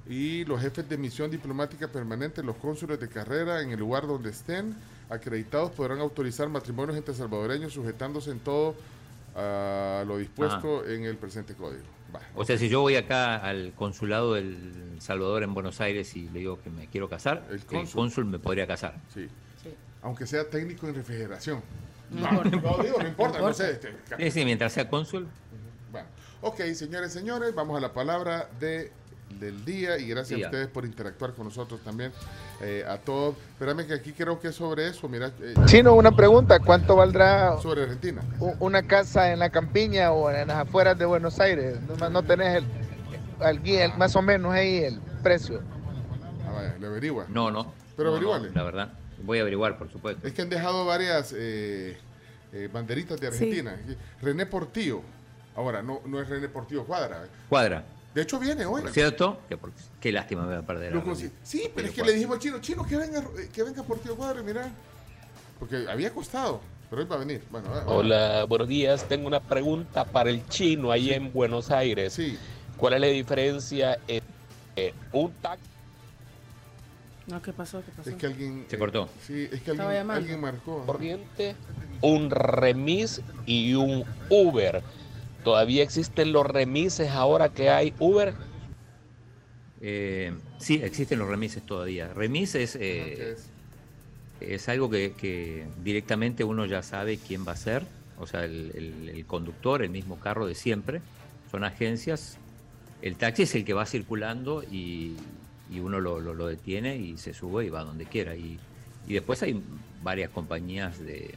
[0.08, 4.30] Y los jefes de misión diplomática permanente, los cónsules de carrera en el lugar donde
[4.30, 4.74] estén
[5.10, 8.74] acreditados podrán autorizar matrimonios entre salvadoreños sujetándose en todo
[9.34, 11.84] a lo dispuesto en el presente código.
[12.14, 16.28] Va, O sea, si yo voy acá al consulado del Salvador en Buenos Aires y
[16.30, 17.94] le digo que me quiero casar, el cónsul.
[18.00, 18.94] cónsul, me podría casar.
[19.14, 19.28] Sí.
[20.02, 21.62] Aunque sea técnico en refrigeración.
[22.10, 22.76] No No, importa.
[22.78, 23.72] no, digo, no importa, no, No sé.
[23.72, 25.28] este, Sí, sí, mientras sea cónsul.
[25.92, 26.08] Bueno,
[26.40, 28.90] ok, señores, señores, vamos a la palabra de,
[29.38, 30.46] del día y gracias Día.
[30.46, 32.12] a ustedes por interactuar con nosotros también,
[32.60, 33.36] eh, a todos.
[33.52, 35.30] Espérame que aquí creo que es sobre eso, mira.
[35.40, 38.22] eh, Chino, una pregunta, ¿cuánto valdrá sobre Argentina?
[38.58, 41.78] una casa en la campiña o en las afueras de Buenos Aires?
[41.98, 42.64] No, no tenés el,
[43.46, 45.60] el guía, el- más o menos ahí el precio.
[46.78, 47.26] Le averigua.
[47.28, 47.72] No, no.
[47.96, 48.48] Pero No, averíguale.
[48.48, 48.92] no, la verdad.
[49.22, 50.26] Voy a averiguar, por supuesto.
[50.26, 51.96] Es que han dejado varias eh,
[52.52, 53.76] eh, banderitas de Argentina.
[54.22, 55.02] René Portillo.
[55.54, 57.24] Ahora, no, no es René Portillo Cuadra.
[57.48, 57.84] Cuadra.
[58.14, 58.82] De hecho, viene hoy.
[58.82, 60.92] Por cierto, que por- qué lástima me voy a perder.
[60.94, 61.02] Lo
[61.44, 64.16] sí, pero es que le dijimos al chino, chino, que venga, eh, que venga Portillo
[64.16, 64.68] Cuadra, mira.
[65.60, 67.42] Porque había costado, pero hoy va a venir.
[67.50, 67.90] Bueno, ah, ah.
[67.90, 69.06] Hola, buenos días.
[69.06, 72.18] Tengo una pregunta para el chino ahí en Buenos Aires.
[72.76, 75.64] ¿Cuál es la diferencia entre un taxi?
[77.28, 77.80] No, ¿qué pasó?
[77.84, 78.10] ¿Qué pasó?
[78.10, 78.64] Es que alguien.
[78.68, 79.08] Se cortó.
[79.24, 80.84] Sí, es que alguien marcó.
[80.84, 81.54] corriente,
[82.00, 84.82] un remis y un Uber?
[85.44, 88.34] ¿Todavía existen los remises ahora que hay Uber?
[89.80, 92.12] Eh, sí, existen los remises todavía.
[92.12, 93.36] Remis es, eh,
[94.40, 97.84] es algo que, directamente uno ya sabe quién va a ser,
[98.18, 101.00] o sea, el, conductor, el mismo carro de siempre.
[101.50, 102.36] Son agencias.
[103.02, 105.16] El taxi es el que va circulando y,
[105.72, 108.36] y uno lo, lo- detiene y se sube y va donde quiera.
[108.36, 108.58] Y,
[109.08, 109.60] y después hay
[110.02, 111.34] varias compañías de,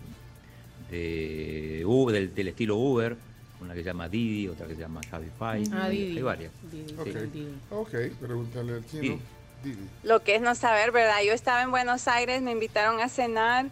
[0.92, 3.16] de U- del, del estilo Uber,
[3.64, 5.64] una que se llama Didi, otra que se llama Cabify.
[5.74, 6.18] Ah, Didi.
[6.18, 6.52] Hay varias.
[6.72, 7.56] Didi, Ok, Didi.
[7.72, 7.90] ok,
[8.20, 9.02] pregúntale al chino.
[9.16, 9.20] Sí.
[9.64, 9.88] Didi.
[10.04, 11.22] Lo que es no saber, ¿verdad?
[11.26, 13.68] Yo estaba en Buenos Aires, me invitaron a cenar,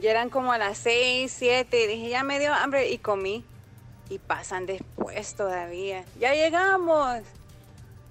[0.00, 3.44] y eran como a las 6, 7, y dije, ya me dio hambre, y comí.
[4.10, 6.04] Y pasan después todavía.
[6.20, 7.20] Ya llegamos.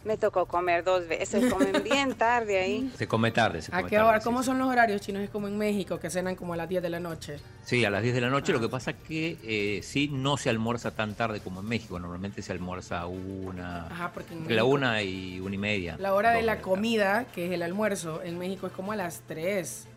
[0.04, 2.92] Me tocó comer dos veces, comen bien tarde ahí.
[2.98, 4.20] Se come tarde, se ¿A come qué tarde, hora?
[4.20, 5.22] sí, ¿Cómo son los horarios chinos?
[5.24, 7.40] Es como en México, que cenan como a las 10 de la noche.
[7.64, 8.52] Sí, a las 10 de la noche.
[8.52, 11.98] Lo que pasa es que eh, sí no se almuerza tan tarde como en México.
[12.00, 13.88] Normalmente se almuerza a una.
[13.88, 15.96] Ajá, porque en entre la una y una y media.
[16.00, 19.22] La hora de la comida, que es el almuerzo, en México es como a las
[19.28, 19.88] 3,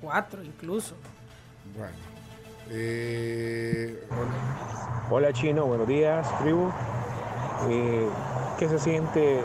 [0.00, 0.96] 4 incluso.
[1.78, 1.94] Bueno.
[2.70, 5.06] Eh, hola.
[5.10, 6.70] Hola Chino, buenos días, tribu.
[7.70, 8.08] Eh,
[8.58, 9.40] ¿Qué se siente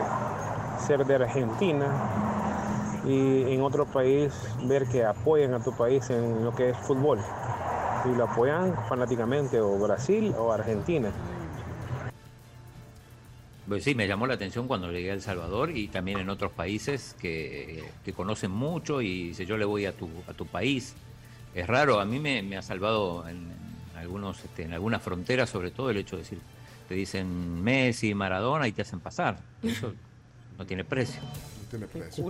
[0.86, 1.86] ser de Argentina
[3.06, 4.32] y en otro país
[4.64, 7.18] ver que apoyan a tu país en lo que es fútbol?
[8.04, 11.10] Y lo apoyan fanáticamente o Brasil o Argentina.
[13.68, 16.52] Pues sí, me llamó la atención cuando llegué a El Salvador y también en otros
[16.52, 17.84] países que,
[18.16, 20.94] conocen mucho y dice yo le voy a tu, a tu país.
[21.54, 23.52] Es raro, a mí me, ha salvado en
[23.96, 26.38] algunos, este, en algunas fronteras, sobre todo el hecho de decir,
[26.88, 29.38] te dicen Messi, Maradona y te hacen pasar.
[29.62, 29.92] Eso
[30.58, 31.20] no tiene precio.
[31.22, 32.24] No tiene precio.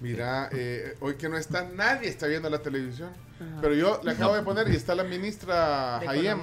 [0.00, 3.10] Mira, eh, hoy que no está nadie está viendo la televisión.
[3.36, 3.58] Ajá.
[3.60, 4.38] Pero yo le acabo No.
[4.38, 6.40] de poner y está la ministra Hayem.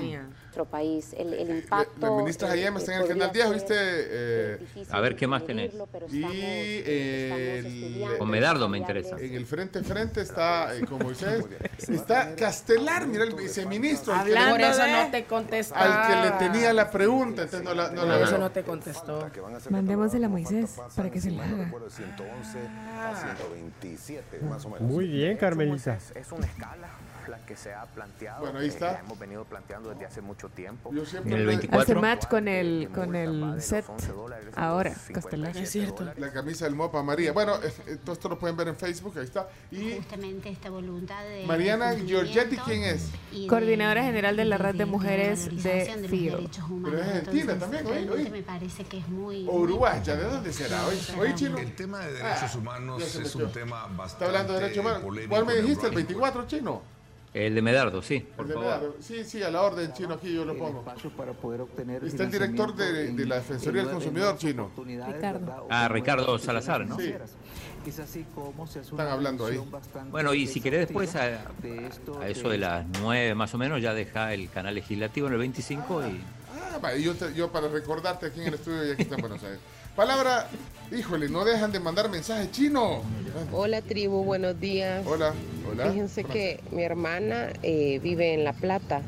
[0.58, 2.02] Nuestro país, el, el impacto.
[2.02, 3.76] la ministra eh, eh, está en el canal 10, ser, ¿viste?
[3.78, 5.72] Eh, A ver, ¿qué más tenés?
[6.10, 9.18] y eh, estamos el- estudiando Con Medardo me interesa.
[9.20, 11.46] En el frente frente está, eh, como Moisés,
[11.88, 14.16] está Castelar, mira el viceministro.
[14.26, 16.08] le- Por eso no te contestaba.
[16.08, 18.64] Al que le tenía la pregunta, entonces no la, no la Por eso no te
[18.64, 19.30] contestó.
[19.70, 21.66] Mandémosela a Moisés para que se la haga.
[21.66, 22.60] De 111
[23.00, 24.82] a 127, más o menos.
[24.92, 26.00] Muy bien, Carmelita.
[26.16, 26.88] Es una escala
[27.28, 28.42] la que se ha planteado.
[28.42, 28.94] Bueno, ahí eh, está.
[28.94, 30.92] La hemos venido planteando desde hace mucho tiempo.
[30.94, 31.82] Yo siempre En el le- 24.
[31.84, 33.86] Hace match con el, con el set
[34.56, 35.56] ahora, Castelar.
[35.58, 36.06] Es cierto.
[36.18, 37.32] La camisa del Mopa María.
[37.34, 39.48] Bueno, eh, eh, todo esto lo pueden ver en Facebook, ahí está.
[39.72, 43.12] Y justamente esta voluntad de Mariana Giorgetti, ¿quién es?
[43.32, 46.38] de- Coordinadora general de la red de mujeres de los FIO.
[46.84, 48.30] Pero es argentina Entonces, también, oye.
[48.30, 50.86] me parece que es muy O uruguaya, ¿de dónde será?
[50.88, 51.58] Oye, oye, chino.
[51.58, 55.02] El tema de derechos Ah, humanos es un tema Está bastante hablando de derechos humanos.
[55.04, 55.88] polémico ¿Cuál me dijiste?
[55.88, 55.96] ¿El ranking.
[55.96, 56.82] 24 chino?
[57.46, 58.68] El de Medardo, sí, El por de favor.
[58.70, 58.96] Medardo.
[59.00, 60.84] Sí, sí, a la orden chino aquí yo lo pongo.
[61.16, 64.72] para poder obtener Está el director de, de la Defensoría del Consumidor chino.
[64.78, 65.68] Ricardo.
[65.70, 66.98] Ah, Ricardo Salazar, ¿no?
[66.98, 67.14] Sí.
[67.86, 69.62] Es así como se Están hablando ahí.
[70.12, 71.24] Bueno, y si querés después a,
[72.22, 75.40] a eso de las 9 más o menos ya deja el canal legislativo en el
[75.40, 76.20] 25 y
[76.84, 79.42] Ah, yo, te- yo para recordarte aquí en el estudio y aquí está en Buenos
[79.44, 79.60] Aires.
[79.98, 80.48] Palabra
[80.92, 83.02] Híjole, no dejan de mandar mensajes chino.
[83.52, 85.06] Hola tribu, buenos días.
[85.06, 85.34] Hola,
[85.70, 85.92] hola.
[85.92, 89.02] Fíjense que mi hermana eh, vive en La Plata,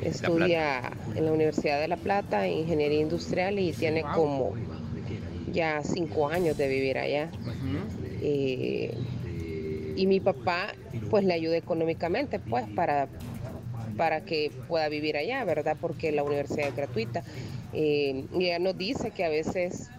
[0.00, 4.54] estudia en la Universidad de La Plata Ingeniería Industrial y tiene como
[5.52, 7.30] ya cinco años de vivir allá.
[8.22, 8.96] Eh,
[9.96, 10.68] y mi papá
[11.10, 13.08] pues le ayuda económicamente pues para,
[13.98, 15.76] para que pueda vivir allá, ¿verdad?
[15.78, 17.22] Porque la universidad es gratuita.
[17.74, 19.90] Eh, y ella nos dice que a veces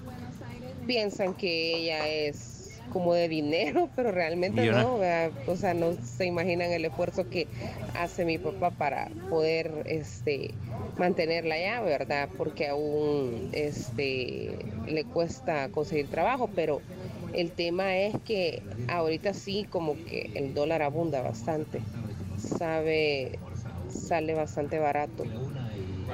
[0.89, 5.35] piensan que ella es como de dinero, pero realmente no, ¿verdad?
[5.45, 7.49] o sea, no se imaginan el esfuerzo que
[7.93, 10.59] hace mi papá para poder este
[10.95, 12.31] mantenerla allá, ¿verdad?
[12.35, 16.85] Porque aún este le cuesta conseguir trabajo, pero
[17.31, 21.89] el tema es que ahorita sí como que el dólar abunda bastante.
[22.35, 23.43] Sabe
[23.87, 25.33] sale bastante barato,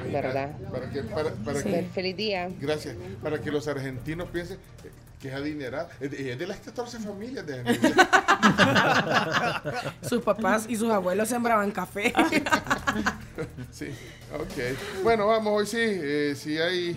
[0.04, 0.52] ¿verdad?
[0.72, 1.70] Para que, para, para Sí.
[1.70, 2.50] que- Feliz día.
[2.60, 2.96] Gracias.
[3.22, 4.58] Para que los argentinos piensen
[5.22, 5.90] que es adinerada.
[6.00, 7.64] Es de, es de las 14 familias de
[10.08, 12.14] Sus papás y sus abuelos sembraban café.
[13.72, 13.88] Sí,
[14.34, 15.04] ok.
[15.04, 15.78] Bueno, vamos, hoy sí.
[15.82, 16.96] eh, si hay.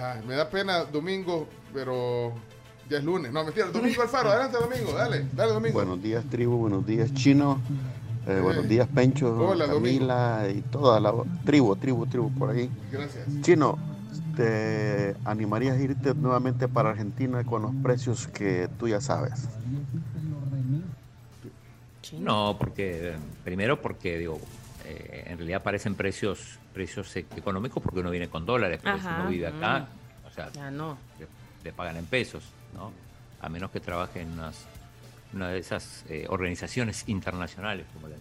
[0.00, 2.32] ah, me da pena domingo, pero
[2.88, 3.30] ya es lunes.
[3.30, 4.30] No, mentira, domingo Alfaro.
[4.30, 4.92] Adelante, domingo.
[4.94, 5.74] Dale, dale, domingo.
[5.74, 6.56] Buenos días, tribu.
[6.56, 7.60] Buenos días, chino.
[8.26, 11.12] Eh, buenos días, Pencho, Hola, Camila y toda la
[11.44, 12.70] tribu, tribu, tribu por ahí.
[12.92, 13.40] Gracias.
[13.40, 13.78] Chino,
[14.34, 19.48] ¿te animarías a irte nuevamente para Argentina con los precios que tú ya sabes?
[22.18, 24.38] No, porque primero porque digo,
[24.84, 29.08] eh, en realidad parecen precios precios e- económicos porque uno viene con dólares, pero si
[29.08, 29.88] uno vive acá,
[30.26, 30.98] o sea, Ya no.
[31.18, 31.26] le,
[31.64, 32.92] le pagan en pesos, ¿no?
[33.40, 34.66] A menos que trabaje en unas,
[35.32, 38.16] una de esas eh, organizaciones internacionales, como la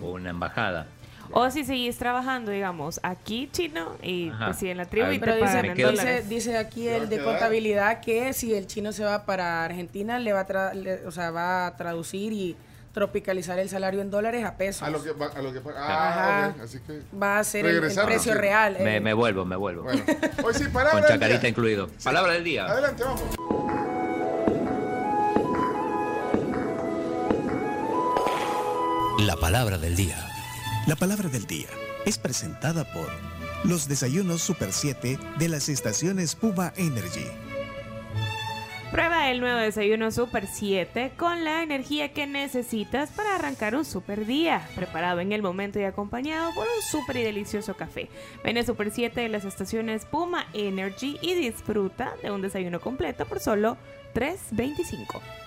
[0.00, 0.86] o una embajada.
[1.30, 5.40] O si seguís trabajando, digamos, aquí chino y pues en la tribu y te Pero
[5.40, 6.28] pagan dice, en dice, dólares.
[6.28, 10.40] dice aquí el de contabilidad que si el chino se va para Argentina, le va
[10.40, 12.56] a, tra- le- o sea, va a traducir y
[12.92, 14.82] tropicalizar el salario en dólares a pesos.
[14.82, 16.54] A lo que, va- a lo que Ah, Ajá.
[16.56, 17.00] ok, Así que.
[17.16, 18.76] Va a ser el, precio real.
[18.78, 18.84] eh.
[18.84, 19.84] Me, me vuelvo, me vuelvo.
[19.84, 20.02] Bueno,
[20.44, 21.00] hoy sí, Con palabra.
[21.00, 21.48] del chacarita día.
[21.48, 21.88] incluido.
[22.04, 22.66] Palabra del día.
[22.66, 23.22] Adelante, vamos.
[29.26, 30.16] La palabra del día.
[30.88, 31.68] La palabra del día
[32.04, 33.08] es presentada por
[33.62, 37.26] los desayunos Super 7 de las estaciones Puma Energy.
[38.90, 44.26] Prueba el nuevo desayuno Super 7 con la energía que necesitas para arrancar un super
[44.26, 48.10] día, preparado en el momento y acompañado por un super y delicioso café.
[48.42, 53.24] Ven a Super 7 de las estaciones Puma Energy y disfruta de un desayuno completo
[53.26, 53.76] por solo
[54.14, 55.41] $3.25.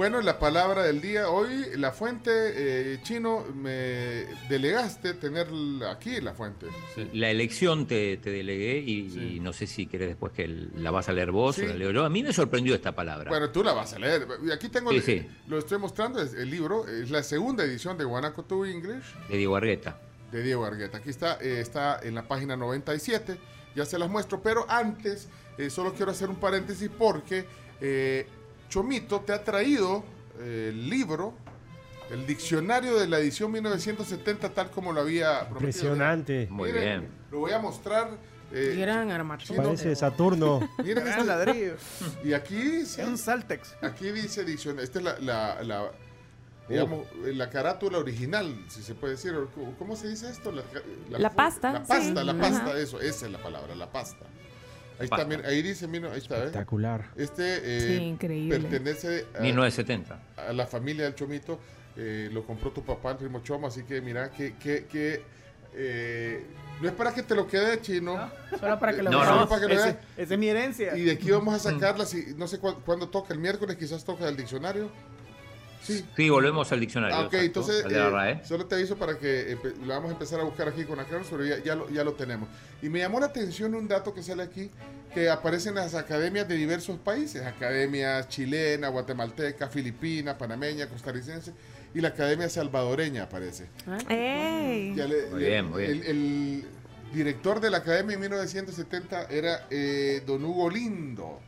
[0.00, 1.28] Bueno, la palabra del día.
[1.28, 5.48] Hoy la fuente eh, chino me delegaste tener
[5.90, 6.68] aquí la fuente.
[7.12, 11.10] La elección te, te delegué y, y no sé si querés después que la vas
[11.10, 11.64] a leer vos Sí.
[11.64, 12.06] o la leo yo.
[12.06, 13.28] A mí me sorprendió esta palabra.
[13.28, 14.26] Bueno, tú la vas a leer.
[14.54, 18.42] Aquí tengo, el- lo estoy mostrando, es el libro, es la segunda edición de Guanaco
[18.42, 20.00] to English de Diego Argueta.
[20.32, 20.96] de Diego Argueta.
[20.96, 23.36] Aquí está, eh, está en la página 97,
[23.76, 25.28] ya se las muestro, pero antes
[25.58, 27.44] eh, solo quiero hacer un paréntesis porque
[27.82, 28.26] eh,
[28.70, 30.02] Chomito te ha traído
[30.38, 31.34] eh, el libro,
[32.10, 35.58] el diccionario de la edición 1970 tal como lo había prometido.
[35.92, 36.46] Impresionante.
[36.50, 37.08] Muy bien.
[37.30, 38.10] Lo voy a mostrar.
[38.52, 39.08] eh, Gran.
[39.56, 40.60] Parece Saturno.
[40.78, 41.74] Miren Gran este- ladrillo.
[42.24, 43.74] Y aquí dice, Es un Saltex.
[43.82, 44.84] aquí dice diccionario.
[44.84, 45.90] Esta es la, la, la,
[46.68, 49.34] digamos, eh, la carátula original, si se puede decir.
[49.34, 50.52] o ¿Cómo- ¿Cómo se dice esto?
[50.52, 50.62] La,
[51.18, 52.26] La pasta, La pasta, sí.
[52.26, 52.40] la Ajá.
[52.40, 54.26] pasta, eso, esa es la palabra, la pasta.
[55.00, 56.38] Ahí está, mira, ahí dice, mira, ahí está, ¿eh?
[56.40, 57.06] Espectacular.
[57.16, 58.60] Este eh, Sí, increíble.
[58.60, 60.20] pertenece a, 1970.
[60.36, 61.58] a la familia del Chomito.
[61.96, 65.22] eh, lo compró tu papá, el primo Choma, así que mira que, que, que
[65.74, 66.44] eh,
[66.80, 68.30] no es para que te lo quede chino.
[68.58, 69.48] Solo para que lo No, no.
[69.48, 70.96] para que lo Ese- es mi herencia.
[70.96, 74.04] Y de aquí vamos a sacarla, si, no sé cu- cuándo toca, el miércoles quizás
[74.04, 74.90] toca el diccionario.
[75.82, 76.04] Sí.
[76.16, 77.16] Sí, volvemos al diccionario.
[77.16, 78.44] Ah, ok, exacto, entonces al de la eh, RAE.
[78.44, 81.44] solo te aviso para que lo vamos a empezar a buscar aquí con Acronis, pero
[81.44, 82.48] ya, ya, lo, ya lo tenemos.
[82.82, 84.70] Y me llamó la atención un dato que sale aquí,
[85.14, 91.52] que aparecen las academias de diversos países, academias chilena, guatemalteca, filipina, panameña, costarricense,
[91.94, 93.66] y la academia salvadoreña aparece.
[94.08, 94.94] ¡Ey!
[94.94, 95.90] Ya le- Muy bien, muy bien.
[95.92, 96.64] El, el
[97.12, 101.40] director de la academia en 1970 era eh, Don Hugo Lindo.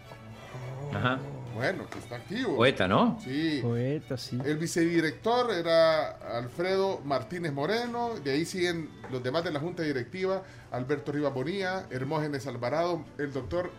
[0.92, 1.18] Ajá.
[1.54, 2.56] Bueno, que está activo.
[2.56, 3.18] Poeta, ¿no?
[3.22, 3.60] Sí.
[3.62, 4.38] Poeta, sí.
[4.44, 10.42] El vicedirector era Alfredo Martínez Moreno, de ahí siguen los demás de la Junta Directiva,
[10.70, 13.70] Alberto Rivas Bonilla, Hermógenes Alvarado, el doctor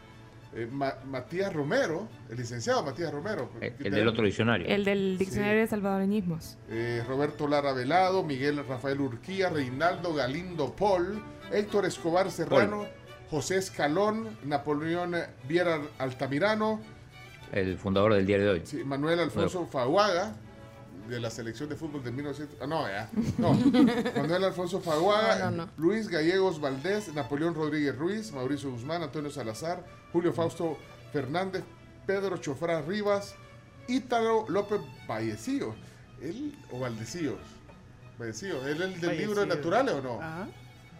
[0.55, 3.49] eh, Ma- Matías Romero, el licenciado Matías Romero.
[3.59, 4.67] El, que el del otro diccionario.
[4.67, 6.57] El del diccionario de salvadoreñismos.
[6.69, 12.85] eh, Roberto Lara Velado, Miguel Rafael Urquía, Reinaldo Galindo Paul, Héctor Escobar Serrano,
[13.31, 15.15] José Escalón, Napoleón
[15.47, 16.79] Viera Altamirano,
[17.53, 18.61] El fundador del diario de hoy.
[18.65, 20.33] sí, Manuel Alfonso Faguaga,
[21.07, 22.57] de la selección de fútbol de 1900.
[22.61, 23.09] Ah, no, ya.
[23.37, 23.53] No.
[24.15, 25.71] Manuel Alfonso Faguaga, No, no, no.
[25.77, 30.77] Luis Gallegos Valdés, Napoleón Rodríguez Ruiz, Mauricio Guzmán, Antonio Salazar, Julio Fausto
[31.11, 31.63] Fernández,
[32.07, 33.35] Pedro Chofrán Rivas,
[33.87, 35.75] Ítalo López Vallecillo.
[36.21, 37.37] Él, o Valdecillos.
[38.17, 38.65] Vallecillos.
[38.65, 40.21] ¿Él es el del libro de naturales o no?
[40.21, 40.47] Ajá.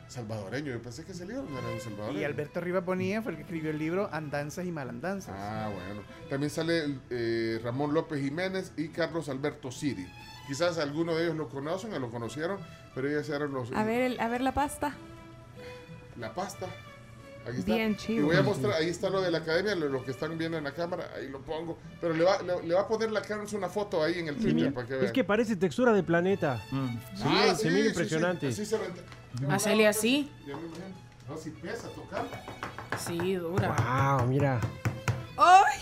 [0.08, 0.72] Salvadoreño.
[0.72, 2.20] Yo pensé que ese libro no era un salvadoreño.
[2.20, 5.34] Y Alberto Rivas Bonilla fue el que escribió el libro Andanzas y Malandanzas.
[5.38, 6.02] Ah, bueno.
[6.30, 10.06] También sale eh, Ramón López Jiménez y Carlos Alberto Siri.
[10.48, 12.60] Quizás algunos de ellos lo conocen o lo conocieron,
[12.94, 13.72] pero ellos eran los...
[13.72, 14.94] A ver, el- a ver la pasta.
[16.20, 16.68] La pasta.
[17.48, 17.74] Aquí está.
[17.76, 18.28] Bien Y chivo.
[18.28, 20.64] voy a mostrar, ahí está lo de la academia, lo, lo que están viendo en
[20.64, 21.78] la cámara, ahí lo pongo.
[22.00, 24.36] Pero le va, le, le va a poner la Carlos una foto ahí en el
[24.36, 25.14] Sí, Twitter para que es vean.
[25.14, 26.62] que parece textura de planeta.
[26.70, 26.76] Sí,
[27.26, 28.48] Ah, se mira impresionante.
[28.48, 29.02] Así se renta.
[29.50, 30.32] Hacerle así.
[30.48, 30.86] Ya me imagino.
[31.30, 32.26] No, si pesa tocar.
[32.98, 34.18] Sí, dura.
[34.18, 34.60] Wow, mira.
[35.38, 35.80] ¡Ay!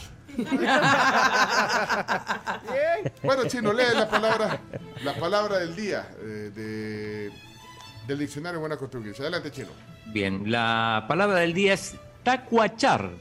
[3.24, 4.60] Bueno, Chino, lee la palabra,
[5.04, 7.32] la palabra del día eh, de,
[8.08, 9.12] del diccionario Buena Costumbre.
[9.20, 9.70] Adelante, Chino.
[10.08, 13.12] Bien, la palabra del día es tacuachar.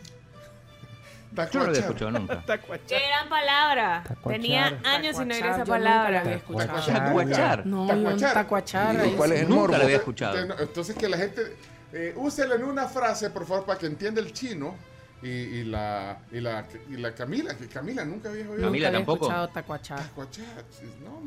[1.33, 2.45] Yo no lo había escuchado nunca.
[2.89, 4.05] Qué gran palabra.
[4.27, 6.23] Tenía años sin oír esa palabra.
[6.23, 7.67] Tacuachar.
[7.67, 8.97] No, un tacuachar.
[9.01, 10.39] ahí ¿Cuál es el Nunca lo había escuchado.
[10.59, 11.57] Entonces, que la gente
[11.93, 14.75] eh, úselo en una frase, por favor, para que entienda el chino
[15.23, 18.71] y, y la, y, la, y la Camila, que Camila nunca había oído.
[18.71, 20.01] Nunca había escuchado tacuachar.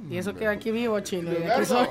[0.10, 1.32] Y eso que aquí vivo, chino.
[1.32, 1.88] y aquí soy.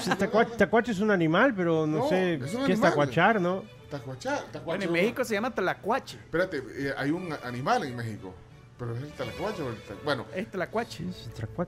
[0.00, 3.64] Sí, tacua- Tacuache es un animal, pero no, No, sé qué es tacuachar, ¿no?
[3.90, 4.28] Tacuache
[4.64, 6.16] Bueno, en México se llama tlacuache.
[6.18, 8.34] Espérate, eh, hay un animal en México.
[8.78, 11.04] Pero es el talacuache o el tal- Bueno, Es tlacuache.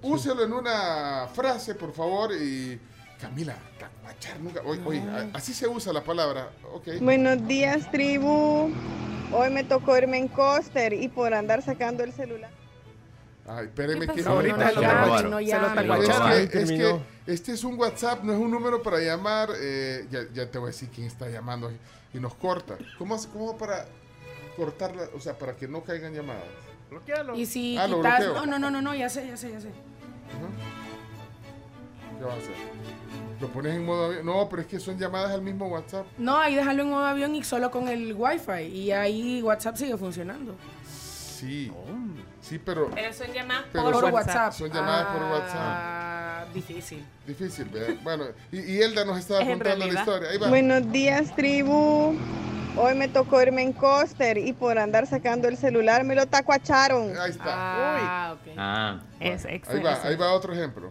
[0.03, 2.33] úselo en una frase, por favor.
[2.33, 2.79] Y.
[3.21, 4.63] Camila, tacuachar nunca.
[4.65, 6.51] Oye, oye, a- así se usa la palabra.
[6.73, 6.89] Ok.
[7.03, 8.73] Buenos días, tribu.
[9.33, 12.51] Hoy me tocó irme en coaster y por andar sacando el celular.
[13.47, 16.33] Ay, espéreme ¿Qué que ahorita No, no, ya, Se lo tacuacharon.
[16.33, 17.03] Es que- es Terminó.
[17.27, 19.51] que este es un WhatsApp, no es un número para llamar.
[19.57, 21.71] eh, ya, ya te voy a decir quién está llamando
[22.13, 22.77] y nos corta.
[22.99, 23.87] ¿Cómo, hace- cómo para
[24.57, 25.05] cortarla?
[25.15, 26.45] O sea, para que no caigan llamadas.
[26.91, 27.37] Bloquealo.
[27.37, 28.27] Y si Ah, quitas.
[28.35, 29.69] No, no, no, no, no, ya sé, ya sé, ya sé.
[32.19, 32.55] ¿Qué vas a hacer?
[33.41, 34.27] Lo pones en modo avión.
[34.27, 36.07] No, pero es que son llamadas al mismo WhatsApp.
[36.19, 38.63] No, ahí déjalo en modo avión y solo con el wifi.
[38.65, 40.55] Y ahí WhatsApp sigue funcionando.
[40.87, 41.73] Sí.
[42.41, 42.91] Sí, pero.
[42.95, 44.53] Pero son llamadas Pero por son- WhatsApp.
[44.53, 45.57] Son llamadas por WhatsApp.
[45.59, 47.05] Ah, difícil.
[47.27, 47.95] Difícil, ¿verdad?
[48.03, 50.31] Bueno, y, y Elda nos estaba Es contando la historia.
[50.31, 50.49] Ahí va.
[50.49, 52.17] Buenos días, tribu.
[52.77, 57.17] Hoy me tocó irme en coaster y por andar sacando el celular me lo tacuacharon.
[57.19, 57.45] Ahí está.
[57.49, 58.53] Ah, ok.
[58.57, 59.01] Ah.
[59.19, 60.91] Es Ahí va, ahí va otro ejemplo.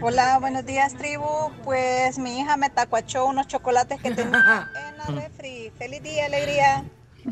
[0.00, 1.26] Hola, buenos días, tribu.
[1.64, 5.70] Pues mi hija me tacuachó unos chocolates que tenía en la refri.
[5.76, 6.84] Feliz día, alegría.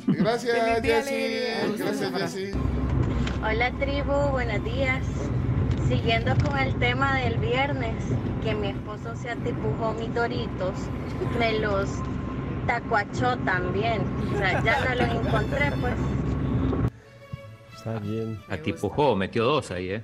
[0.06, 1.76] Gracias, Jessy.
[1.78, 2.50] Gracias, Jessy.
[3.42, 5.04] Hola tribu, buenos días.
[5.88, 7.94] Siguiendo con el tema del viernes,
[8.42, 10.74] que mi esposo se atipujó mis doritos,
[11.38, 11.88] me los
[12.66, 14.02] tacuachó también.
[14.34, 15.94] O sea, ya no los encontré, pues.
[17.76, 18.40] Está bien.
[18.48, 20.02] Atipujó, metió dos ahí, ¿eh?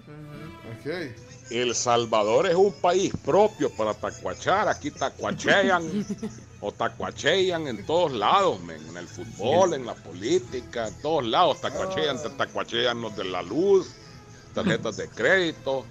[1.51, 4.69] El Salvador es un país propio para tacuachar.
[4.69, 5.83] Aquí tacuachean
[6.65, 8.81] o tacuachean en todos lados, men.
[8.89, 12.23] en el fútbol, en la política, en todos lados tacuachean.
[12.23, 13.89] Te tacuachean los de la luz,
[14.55, 15.85] tarjetas de crédito,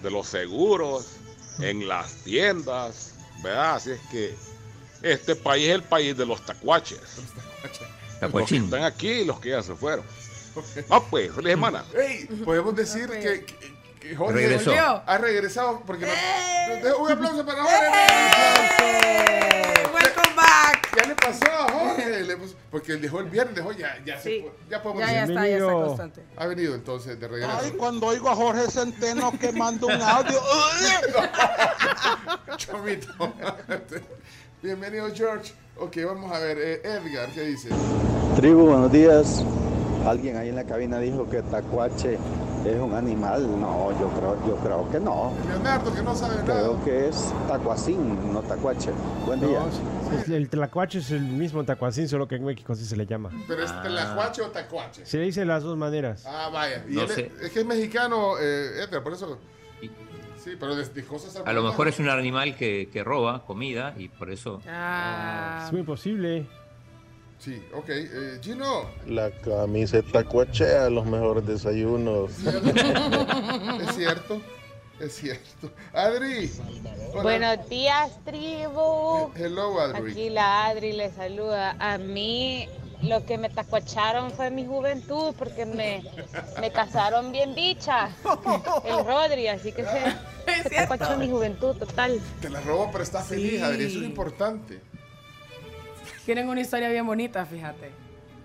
[0.00, 1.06] de los seguros,
[1.58, 3.74] en las tiendas, ¿verdad?
[3.74, 4.34] Así es que
[5.02, 7.00] este país es el país de los tacuaches.
[8.20, 10.04] Los que están aquí y los que ya se fueron.
[10.88, 11.84] Ah, pues, feliz semana.
[12.44, 13.71] Podemos decir que, que-
[14.02, 14.70] que Jorge Regresó.
[14.70, 15.02] Volvió.
[15.06, 17.88] ha regresado porque no- de- un aplauso para Jorge.
[19.94, 20.96] Welcome back.
[20.96, 24.16] Ya le pasó a Jorge, le puso- porque él dejó el viernes, dejó ya, ya
[24.20, 25.36] se fue, ya podemos Ya, ya decir.
[25.36, 26.22] está, ya está constante.
[26.36, 27.52] Ha venido entonces de regreso.
[27.62, 30.40] Ay, cuando oigo a Jorge Centeno que manda un audio.
[32.56, 33.34] Chomito.
[34.62, 35.52] Bienvenido, George.
[35.78, 36.58] Ok, vamos a ver.
[36.60, 37.68] eh, Edgar, ¿qué dice?
[38.36, 39.42] Tribu, buenos días.
[40.06, 42.18] Alguien ahí en la cabina dijo que tacuache
[42.66, 43.42] es un animal.
[43.60, 45.32] No, yo creo, yo creo que no.
[45.48, 46.44] Leonardo, que no sabe nada.
[46.44, 48.90] Creo que es tacuacín, no tacuache.
[49.26, 49.60] Buen día.
[50.20, 53.30] Es- el tlacuache es el mismo tacuacín, solo que en México así se le llama.
[53.46, 55.06] ¿Pero es tlacuache o tacuache?
[55.06, 56.24] Se le dice las dos maneras.
[56.26, 56.84] Ah, vaya.
[56.88, 57.30] Y No él sé.
[57.40, 59.38] es que es mexicano, eh, Edgar, por eso.
[60.36, 63.94] Sí, pero de, de cosas A lo mejor es un animal que, que roba comida
[63.96, 64.60] y por eso.
[64.68, 65.62] Ah.
[65.66, 66.48] Es muy posible.
[67.42, 67.88] Sí, ok.
[67.88, 68.84] Eh, Gino.
[69.06, 72.30] La camiseta cuachea los mejores desayunos.
[72.38, 74.40] es cierto.
[75.00, 75.70] Es cierto.
[75.92, 76.52] Adri.
[77.12, 77.22] hola.
[77.22, 79.32] Buenos días, tribu.
[79.34, 80.12] Hello, Adri.
[80.12, 81.74] Aquí la Adri le saluda.
[81.80, 82.68] A mí
[83.02, 86.04] lo que me tacuacharon fue mi juventud porque me,
[86.60, 88.10] me casaron bien bicha.
[88.84, 92.20] El Rodri, así que se, se tacuachó mi juventud total.
[92.40, 93.62] Te la robó, pero está feliz, Sí.
[93.62, 93.84] Adri.
[93.86, 94.80] Eso es importante.
[96.24, 97.90] Tienen una historia bien bonita, fíjate.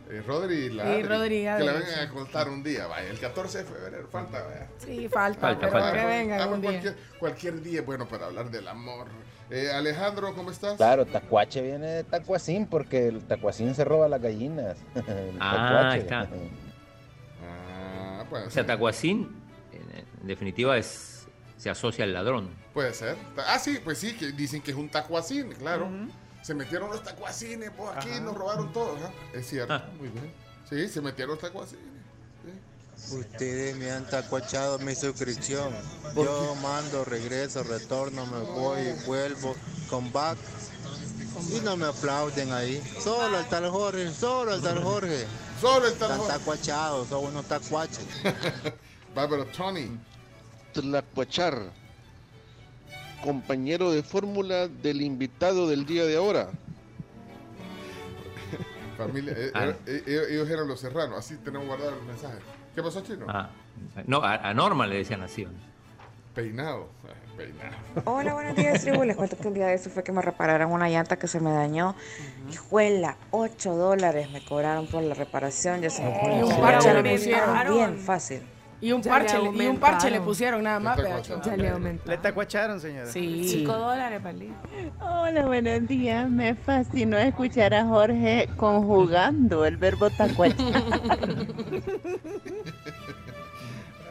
[0.09, 2.87] Eh, Rodri y la Sí, Adri, Rodri y Que la vengan a contar un día,
[2.87, 3.09] vaya.
[3.09, 4.67] El 14 de febrero, falta, vaya.
[4.77, 5.99] Sí, falta, Falta, pero falta.
[5.99, 6.69] que vengan Ah, un día.
[6.71, 9.07] cualquier, cualquier día es bueno para hablar del amor.
[9.49, 10.77] Eh, Alejandro, ¿cómo estás?
[10.77, 14.77] Claro, tacuache viene de tacuacín porque el tacuacín se roba las gallinas.
[14.95, 15.93] El Ah, tacuache.
[15.95, 16.27] ahí está.
[17.45, 18.65] Ah, puede O sea.
[18.65, 19.29] Tacuacín,
[19.73, 22.49] en, definitiva, es se asocia al ladrón.
[22.73, 23.15] Puede ser.
[23.47, 25.89] Ah, sí, pues sí, que dicen que es un tacuacín, claro.
[26.47, 28.97] Se metieron los tacuacines, pues aquí nos robaron todos.
[29.03, 29.11] ¿ah?
[29.33, 29.83] Es cierto, Ah.
[29.99, 30.33] muy bien.
[30.69, 31.83] Sí, se metieron los tacuacines.
[33.11, 35.73] Ustedes me han tacuachado mi suscripción.
[36.15, 39.57] Yo mando, regreso, retorno, me voy, vuelvo,
[39.89, 40.37] come back.
[41.51, 42.81] Y no me aplauden ahí.
[43.03, 45.25] Solo el tal Jorge, solo el tal Jorge.
[45.59, 46.33] Solo el tal Están Jorge.
[46.39, 48.07] tacuachados, son unos tacuaches.
[49.17, 49.99] Va, pero Tony.
[50.71, 51.73] Tlacuachar,
[53.23, 56.49] compañero de fórmula del invitado del día de ahora.
[58.97, 59.65] Familia, eh, Ah.
[59.85, 62.37] eh, eh, ellos eran los serranos, así tenemos guardado el mensaje.
[62.73, 63.25] ¿Qué pasó, Chino?
[63.29, 63.49] Ah,
[64.07, 65.45] no, a, a Norma le decían así.
[65.45, 65.51] ¿no?
[66.33, 66.89] Peinado.
[67.35, 67.75] Peinado.
[68.05, 69.03] Hola, buenos días, tribu.
[69.03, 71.39] Les cuento que un día de eso fue que me repararon una llanta que se
[71.39, 71.95] me dañó.
[72.51, 75.81] Hijuela, 8 dólares me cobraron por la reparación.
[75.81, 77.73] Ya se me pusieron.
[77.75, 78.41] bien fácil.
[78.79, 81.41] Y un Ya parche, le y un parche le pusieron nada más, Le pedacho.
[81.43, 82.11] Ya le aumentaron.
[82.11, 83.07] Le tacuacharon, señora.
[83.07, 83.47] Sí.
[83.47, 84.53] 5 dólares el
[85.01, 86.29] Hola, buenos días.
[86.29, 90.57] Me fascinó escuchar a Jorge conjugando el verbo tacuachar.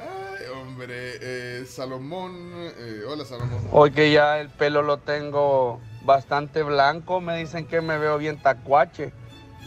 [0.02, 2.32] Ay, hombre, eh, Salomón.
[2.76, 3.60] eh, hola, Salomón.
[3.70, 8.38] Hoy que ya el pelo lo tengo bastante blanco, me dicen que me veo bien
[8.42, 9.12] tacuache.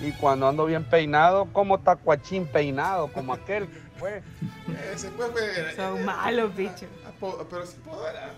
[0.01, 4.17] Y cuando ando bien peinado, como tacuachín peinado, como aquel que fue.
[4.17, 4.95] Eh,
[5.35, 5.75] ver.
[5.75, 6.87] Son malos, bicho.
[7.05, 8.15] Ah, po- Pero sí puedo ver.
[8.17, 8.31] ah,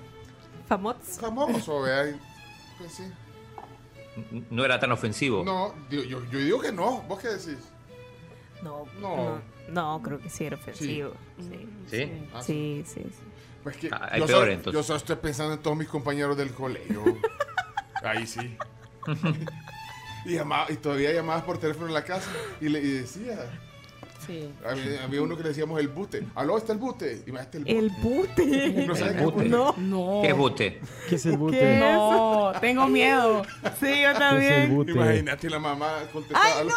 [0.68, 1.00] Famoso.
[1.22, 2.16] Famoso, vea.
[2.78, 3.04] Pues sí.
[4.50, 5.44] No era tan ofensivo.
[5.44, 7.02] No, yo, yo digo que no.
[7.04, 7.58] ¿Vos qué decís?
[8.62, 9.16] No, No.
[9.16, 11.14] no, no, creo que sí era ofensivo.
[11.40, 12.12] Sí, ¿Sí?
[12.34, 13.02] Ah, sí, sí.
[13.04, 13.24] sí.
[13.64, 14.74] Pues que Ah, hay yo, peor, solo, entonces.
[14.74, 17.04] yo solo estoy pensando en todos mis compañeros del colegio.
[18.04, 18.58] Ahí sí.
[20.26, 23.38] y, llamaba- y todavía llamabas por teléfono en la casa y le y decía.
[24.32, 24.50] Sí.
[24.66, 26.24] Había, había uno que le decíamos el bute.
[26.36, 26.80] Aló, está el.
[27.26, 27.78] Y este el bute.
[27.78, 28.86] El bute.
[28.88, 29.50] No sabes El qué bute.
[29.50, 29.76] No.
[29.78, 30.20] No.
[30.24, 30.82] ¿Qué es bute?
[31.10, 31.60] ¿Qué es el bute?
[31.60, 31.80] ¿Qué?
[31.80, 33.44] No, tengo miedo.
[33.80, 34.72] Sí, yo también.
[34.88, 36.46] Imagínate la mamá contestaba.
[36.46, 36.74] ¡Ay, aló.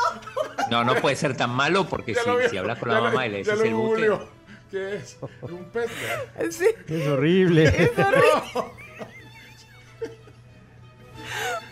[0.71, 3.27] No, no puede ser tan malo porque si, vi, si hablas con la lo- mamá
[3.27, 4.09] y le lo el bute.
[4.09, 4.29] googleó.
[4.71, 5.19] ¿Qué es?
[5.43, 5.67] Un.
[5.73, 6.51] ¿verdad?
[6.51, 6.67] Sí.
[6.89, 7.93] Es horrible.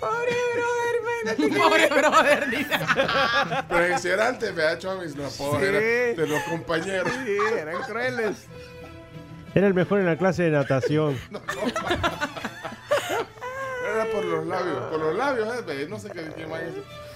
[0.00, 1.58] Pobre brother, imagínate.
[1.62, 2.78] Pobre brother, dice.
[3.68, 5.16] Pero ese era antes, vea, Chomis.
[5.16, 5.76] Los pobres Sí.
[5.76, 7.12] eran de los compañeros.
[7.24, 8.46] Sí, eran crueles.
[9.54, 11.18] Era el mejor en la clase de natación.
[13.94, 14.78] Era por los labios.
[14.90, 16.74] Por los labios, eh, No sé qué, qué más es.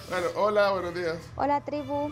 [0.09, 1.17] Bueno, hola, buenos días.
[1.35, 2.11] Hola tribu.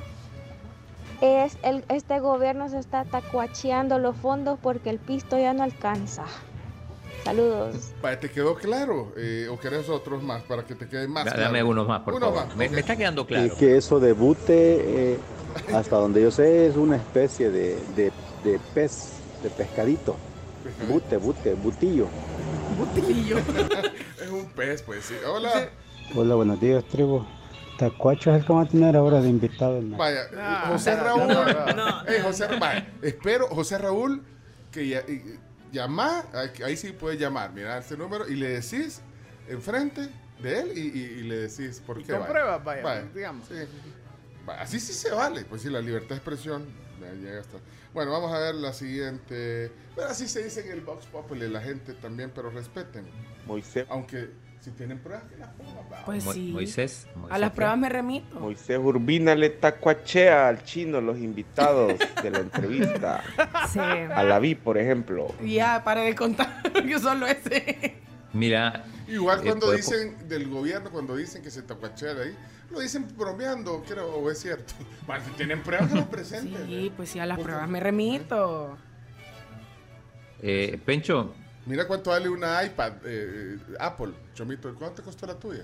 [1.22, 6.24] Es el, este gobierno se está tacuacheando los fondos porque el pisto ya no alcanza.
[7.26, 7.92] Saludos.
[8.22, 9.12] ¿Te quedó claro?
[9.18, 11.48] Eh, ¿O querés otros más para que te quede más Da- claro?
[11.48, 12.48] Dame unos más, por Uno favor.
[12.48, 13.56] más, Me, está quedando Y claro.
[13.58, 15.18] que eso de bute, eh,
[15.74, 18.12] hasta donde yo sé, es una especie de, de-
[18.44, 20.16] de pez, de pescadito.
[20.88, 22.08] Bute, bute, butillo.
[22.78, 23.38] Butillo.
[24.24, 25.16] es un pez, pues sí.
[25.28, 25.70] Hola.
[26.16, 27.26] Hola, buenos días, tribu.
[27.80, 29.80] Tacuacho es el que va a tener ahora de invitado.
[29.82, 31.28] Vaya, eh, No, José Raúl.
[31.28, 32.08] no, no, no.
[32.08, 34.22] Eh, José, vaya, espero, José Raúl,
[34.72, 35.02] que ya,
[35.76, 36.26] llama,
[36.64, 39.02] ahí- sí puedes llamar, mira este número y le decís
[39.48, 40.10] enfrente
[40.42, 42.12] de él y, y- y le decís por Y qué.
[42.14, 42.32] con vaya.
[42.32, 43.48] pruebas, vaya, digamos.
[43.48, 43.56] sí.
[44.60, 46.66] Así sí se vale, pues sí, la libertad de expresión
[47.02, 47.58] ya llega hasta.
[47.94, 49.72] Bueno, vamos a ver la siguiente.
[49.96, 53.06] Pero así se dice en el Vox Populi, la gente también, pero respeten.
[53.48, 54.30] Moisés, Aunque
[54.66, 55.76] si tienen pruebas, que las pongan.
[55.92, 56.04] va.
[56.06, 56.50] Pues Mo- sí.
[56.52, 57.08] Moisés.
[57.16, 57.56] A Moisés, las ¿qué?
[57.56, 58.40] pruebas me remito.
[58.40, 61.94] Moisés Urbina le tacuachea al chino los invitados
[62.24, 63.24] de la entrevista.
[63.72, 63.80] Sí.
[63.80, 65.28] A la vi, por ejemplo.
[65.44, 67.96] Ya, pare de contar que solo ese.
[68.34, 68.86] Mira.
[69.08, 72.36] Igual eh, cuando puede- dicen del gobierno, cuando dicen que se tacuachea ahí,
[72.72, 74.74] lo dicen bromeando, creo, o es cierto.
[75.06, 76.66] Bueno, si tienen pruebas, que lo presenten.
[76.66, 78.76] Sí, pues sí, a las pruebas me remito.
[80.42, 81.36] eh, Pencho,
[81.66, 84.74] Mira cuánto vale una iPad eh, Apple, Chomito.
[84.76, 85.64] ¿Cuánto te costó la tuya?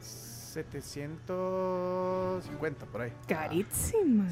[0.00, 3.12] 750 por ahí.
[3.26, 4.26] Carísima.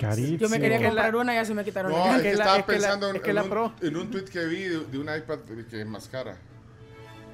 [0.00, 0.38] Carísimo.
[0.38, 2.22] Yo me quería Que la- comprar una y ya se me quitaron No, es que
[2.30, 3.72] que la- estaba es que la- pensando es en, que en la un, Pro.
[3.80, 5.38] en un tweet que vi de, de un iPad
[5.68, 6.36] que es más cara.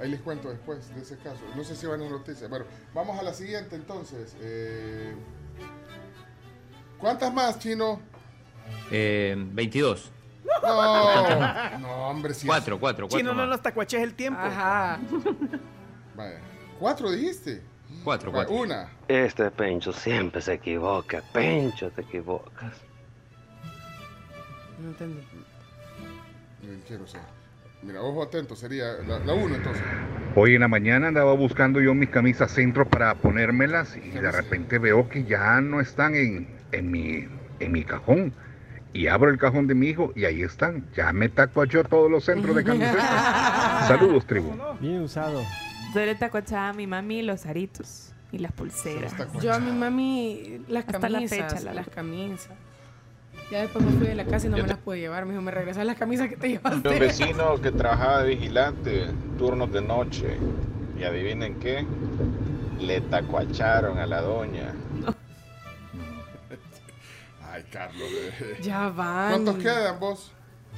[0.00, 1.40] Ahí les cuento después de ese caso.
[1.56, 2.50] No sé si van a noticias.
[2.50, 4.36] Bueno, vamos a la siguiente entonces.
[4.42, 5.14] Eh,
[6.98, 8.00] ¿Cuántas más, Chino?
[8.90, 10.10] Eh, 22.
[10.66, 12.46] No, no hombre, sí.
[12.46, 13.18] 4, 4, 4.
[13.18, 14.40] Chino, no los tacuaches el tiempo.
[14.40, 14.98] Ajá.
[16.14, 16.40] Vaya.
[16.78, 17.62] ¿Cuatro dijiste?
[18.04, 18.62] 4, Vaya, 4.
[18.62, 18.88] Una.
[19.08, 21.22] Este Pencho siempre se equivoca.
[21.32, 22.72] Pencho, te equivocas.
[24.80, 25.22] No entendí.
[26.86, 27.20] Quiero ser.
[27.82, 29.82] Mira, ojo atento, sería la, la uno entonces.
[30.34, 34.78] Hoy en la mañana andaba buscando yo mis camisas centro para ponérmelas y de repente
[34.78, 37.28] veo que ya no están en, en, mi,
[37.60, 38.32] en mi cajón.
[38.92, 40.86] Y abro el cajón de mi hijo y ahí están.
[40.96, 43.04] Ya me tacuachó todos los centros de camisetas.
[43.88, 44.52] Saludos, tribu.
[44.80, 45.42] Bien usado.
[45.94, 49.14] Yo le tacuachaba a mi mami los aritos y las pulseras.
[49.40, 52.52] Yo a mi mami las Hasta la camisas, fecha, la las camisas.
[53.50, 55.24] Ya después me fui de la casa y no me las pude llevar.
[55.24, 56.88] Me dijo, me regresas las camisas que te llevaste.
[56.88, 59.06] Un vecino que trabajaba de vigilante,
[59.38, 60.36] turnos de noche.
[60.98, 61.86] Y adivinen qué,
[62.80, 64.72] le tacuacharon a la doña.
[65.06, 65.14] Ay,
[67.70, 68.08] Carlos.
[68.12, 68.58] eh.
[68.62, 69.30] Ya van.
[69.44, 70.32] ¿Cuántos quedan vos?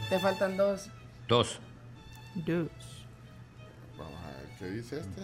[0.09, 0.89] Te faltan dos.
[1.29, 1.61] 2.
[2.37, 2.69] Dos.
[3.99, 5.23] Vamos a ver, ¿qué dice este?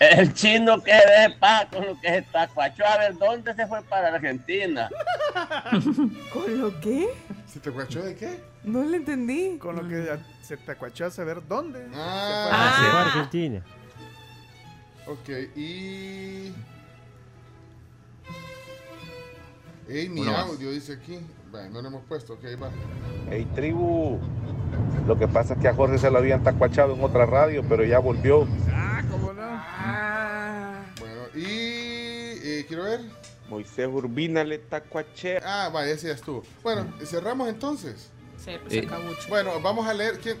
[0.00, 2.84] El chino que de paz con lo que se tacuachó.
[2.86, 4.88] A ver, ¿dónde se fue para Argentina?
[6.32, 7.08] ¿Con lo qué?
[7.46, 8.40] ¿Se te guachó de qué?
[8.64, 9.58] No le entendí.
[9.58, 11.86] Con lo que se tacuachó a saber dónde.
[11.94, 13.62] Ah, Se fue a Argentina.
[15.06, 16.52] Ok, y.
[19.88, 20.46] Ey, mi Uno más.
[20.50, 21.18] audio dice aquí.
[21.50, 22.70] Bueno, no lo hemos puesto, ok, va.
[23.30, 24.18] Hey, tribu.
[25.06, 27.84] Lo que pasa es que a Jorge se lo habían tacuachado en otra radio, pero
[27.84, 28.46] ya volvió.
[28.72, 29.46] Ah, ¿cómo no?
[31.00, 31.44] Bueno, y.
[32.42, 33.00] eh, quiero ver.
[33.48, 35.40] Moisés Urbina le tacuachea.
[35.44, 36.42] Ah, vaya, ese ya estuvo.
[36.64, 38.10] Bueno, cerramos entonces.
[38.36, 38.88] Se, se Eh.
[39.28, 40.18] Bueno, vamos a leer.
[40.18, 40.36] ¿quién?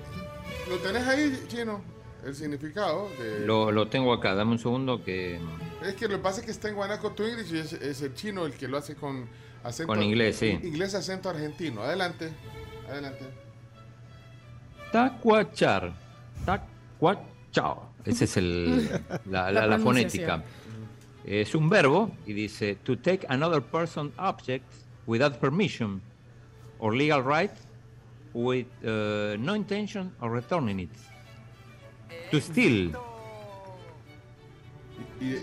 [0.68, 1.80] ¿Lo tenés ahí, chino?
[2.24, 3.46] El significado de.
[3.46, 5.38] Lo, lo tengo acá, dame un segundo que...
[5.86, 8.02] Es que lo que pasa es que está en Guanaco to English y es, es
[8.02, 9.28] el chino el que lo hace con
[9.62, 9.92] acento.
[9.92, 10.58] Con inglés, sí.
[10.62, 11.82] Inglés acento argentino.
[11.82, 12.32] Adelante.
[12.88, 13.24] Adelante.
[14.92, 15.92] Tacuachar.
[16.44, 17.90] Tacuachao.
[18.04, 18.88] Esa es el,
[19.26, 19.82] la, la- La la pronunciación.
[19.82, 20.42] fonética.
[21.24, 24.64] Es un verbo y dice to take another person object
[25.06, 26.00] without permission
[26.78, 27.50] or legal right
[28.32, 30.90] with uh, no intention of returning it.
[32.30, 32.92] To steal.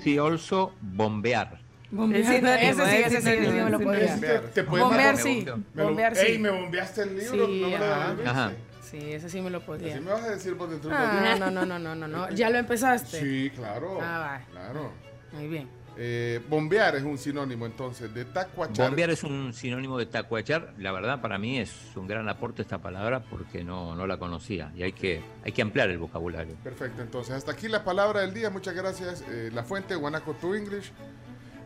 [0.03, 1.59] Sí, also bombear.
[1.91, 2.21] Bombear.
[2.21, 4.41] Es sinónimo, Ese sí, es ese sí, ese sí lo podía.
[4.53, 5.45] Te puedes Bombear sí.
[5.75, 6.39] Bombear Ey, sí.
[6.39, 7.45] me bombeaste el libro.
[7.47, 7.77] Sí, no me
[8.23, 8.51] lo ajá.
[8.81, 9.93] Sí, ese sí me lo podía.
[9.95, 12.29] Así me vas a decir por dentro Ah, no, no, no, no, no, no.
[12.31, 13.19] ¿Ya lo empezaste?
[13.19, 13.99] Sí, claro.
[14.01, 14.41] Ah, va.
[14.51, 14.91] Claro.
[15.33, 15.67] Muy bien.
[15.97, 18.87] Eh, bombear es un sinónimo entonces de tacuachar.
[18.87, 20.73] Bombear es un sinónimo de tacuachar.
[20.79, 24.71] La verdad, para mí es un gran aporte esta palabra porque no, no la conocía
[24.75, 26.55] y hay que, hay que ampliar el vocabulario.
[26.63, 28.49] Perfecto, entonces hasta aquí la palabra del día.
[28.49, 29.23] Muchas gracias.
[29.29, 30.91] Eh, la fuente Guanaco to English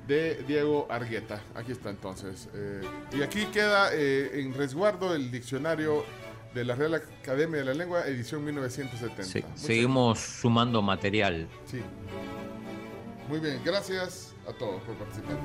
[0.08, 1.42] de Diego Argueta.
[1.56, 2.50] Aquí está entonces.
[2.54, 2.82] Eh,
[3.18, 6.04] y aquí queda eh, en resguardo el diccionario
[6.54, 9.24] de la Real Academia de la Lengua, edición 1970.
[9.24, 11.48] Se- Muchas- seguimos sumando material.
[11.66, 11.82] Sí.
[13.28, 15.38] Muy bien, gracias a todos por participar.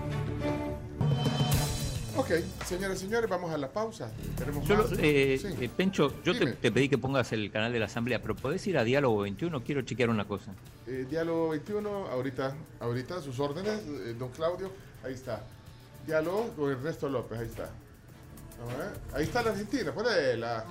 [2.14, 2.30] Ok,
[2.66, 4.12] señores y señores, vamos a la pausa.
[4.36, 5.48] Tenemos Solo, eh, Sí.
[5.64, 8.76] eh, Pencho, yo te pedí que pongas el canal de la Asamblea, pero podés ir
[8.76, 10.52] a Diálogo 21, quiero chequear una cosa.
[10.86, 14.70] Eh, Diálogo 21, ahorita, ahorita sus órdenes, eh, don Claudio,
[15.04, 15.42] ahí está.
[16.06, 17.70] Diálogo con Ernesto López, ahí está.
[19.14, 20.64] Ahí está la Argentina, ponle la.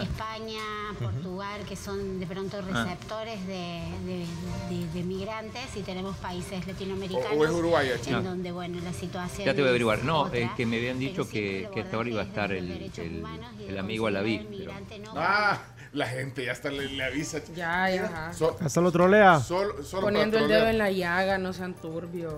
[0.00, 0.60] España,
[0.98, 2.84] Portugal, que son de pronto Ah.
[2.84, 4.26] receptores de, de-
[4.74, 8.92] de- de migrantes y tenemos países latinoamericanos O- o es Uruguay, en donde bueno la
[8.92, 10.04] situación Ya te voy a averiguar.
[10.04, 12.70] No, otra, es que me habían dicho que, que hasta ahora iba a estar el,
[12.70, 13.24] el,
[13.68, 14.46] el amigo Alaví.
[14.58, 14.72] pero-
[15.16, 15.58] Ah,
[15.92, 17.38] la gente ya hasta le, le avisa.
[17.54, 18.32] Ya, ya.
[18.34, 19.40] So- Hasta el otro lea.
[19.40, 22.34] solo, solo Poniendo el dedo en la llaga, no sean turbios.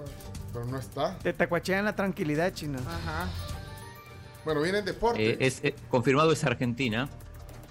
[0.53, 1.19] Pero no está.
[1.19, 2.79] Te tacuachean la tranquilidad, chino.
[2.79, 3.27] Ajá.
[4.49, 5.21] Bueno, vienen deportes.
[5.21, 7.11] Eh, es, eh, confirmado es Argentina.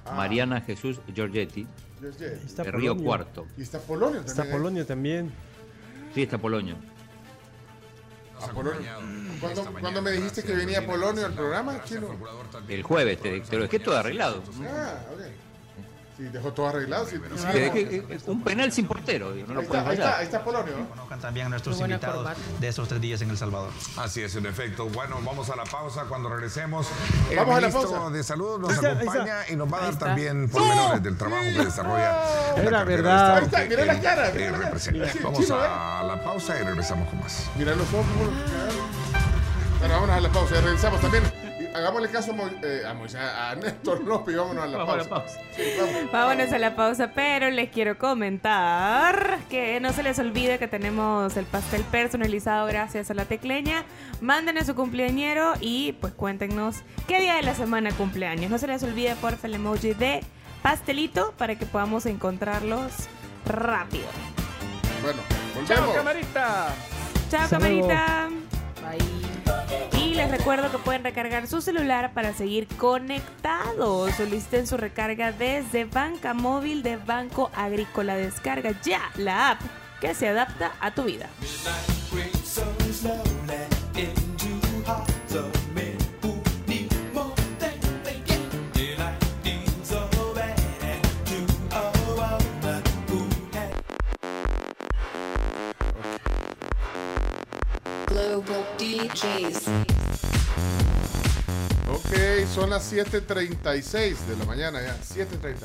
[0.05, 0.13] Ah.
[0.13, 1.65] Mariana Jesús Giorgetti.
[2.45, 2.95] Está de Río.
[2.95, 3.47] Cuarto.
[3.57, 4.47] Y está Polonio Está también.
[4.47, 4.57] ¿eh?
[4.59, 5.31] Polonio también.
[6.13, 6.75] Sí, está Polonio.
[8.39, 8.91] Ah, Polonio.
[9.41, 12.15] ¿Cuándo, cuándo me dijiste que venía Polonio al programa, chino?
[12.69, 14.43] El jueves, te, te lo dejé todo arreglado.
[14.61, 15.21] Ah, ok.
[16.17, 17.05] Sí, dejó todo arreglado.
[17.05, 17.45] sí, sí.
[17.53, 20.25] Eh, que- eh, un penal sin portero, no lo Ahí puede está, ahí está, ahí
[20.25, 20.75] está Polonio.
[20.75, 20.89] ¿no?
[20.89, 22.27] Conozcan también a nuestros invitados
[22.59, 23.69] de estos tres días en El Salvador.
[23.97, 24.89] Así es, en efecto.
[24.89, 26.05] Bueno, vamos a la pausa.
[26.09, 26.87] Cuando regresemos,
[27.29, 28.09] el Vamos a la ministro pausa.
[28.17, 29.53] de Salud nos está, acompaña está.
[29.53, 32.15] y nos va a dar también pormenores del trabajo que desarrolla
[32.57, 33.37] Era verdad.
[33.37, 34.79] Ahí está, mira la cara, eh, mira la cara.
[34.79, 34.91] Sí,
[35.23, 37.47] Vamos chino, a la pausa y regresamos con más.
[37.55, 38.05] Mira los ojos.
[39.79, 40.61] Bueno, vámonos a la pausa.
[40.61, 41.46] Regresamos también.
[41.75, 44.93] Hagámosle caso a, Mo- eh, a, Moisés, a Néstor López y vámonos a la Vamos
[44.93, 45.37] a la pausa.
[45.37, 45.51] pausa.
[45.55, 46.11] Sí, vamos.
[46.11, 51.37] Vámonos a la pausa, pero les quiero comentar que no se les olvide que tenemos
[51.37, 53.83] el pastel personalizado gracias a la tecleña.
[54.21, 56.77] Mándenos su cumpleañero y pues cuéntenos
[57.07, 58.49] qué día de la semana cumpleaños.
[58.49, 60.21] No se les olvide porfa el emoji de
[60.63, 62.91] pastelito para que podamos encontrarlos
[63.45, 64.07] rápido.
[65.03, 65.19] Bueno,
[65.67, 65.95] Chao, volvemos.
[65.95, 66.67] camarita.
[67.29, 67.87] Chao, luego.
[67.87, 68.29] camarita.
[68.97, 69.26] Y
[70.17, 74.11] les recuerdo que pueden recargar su celular para seguir conectados.
[74.15, 78.15] Soliciten su recarga desde Banca Móvil de Banco Agrícola.
[78.15, 79.61] Descarga ya la app
[80.01, 81.29] que se adapta a tu vida.
[102.57, 104.97] Son las 7.36 de la mañana ya.
[104.97, 105.57] 7.36.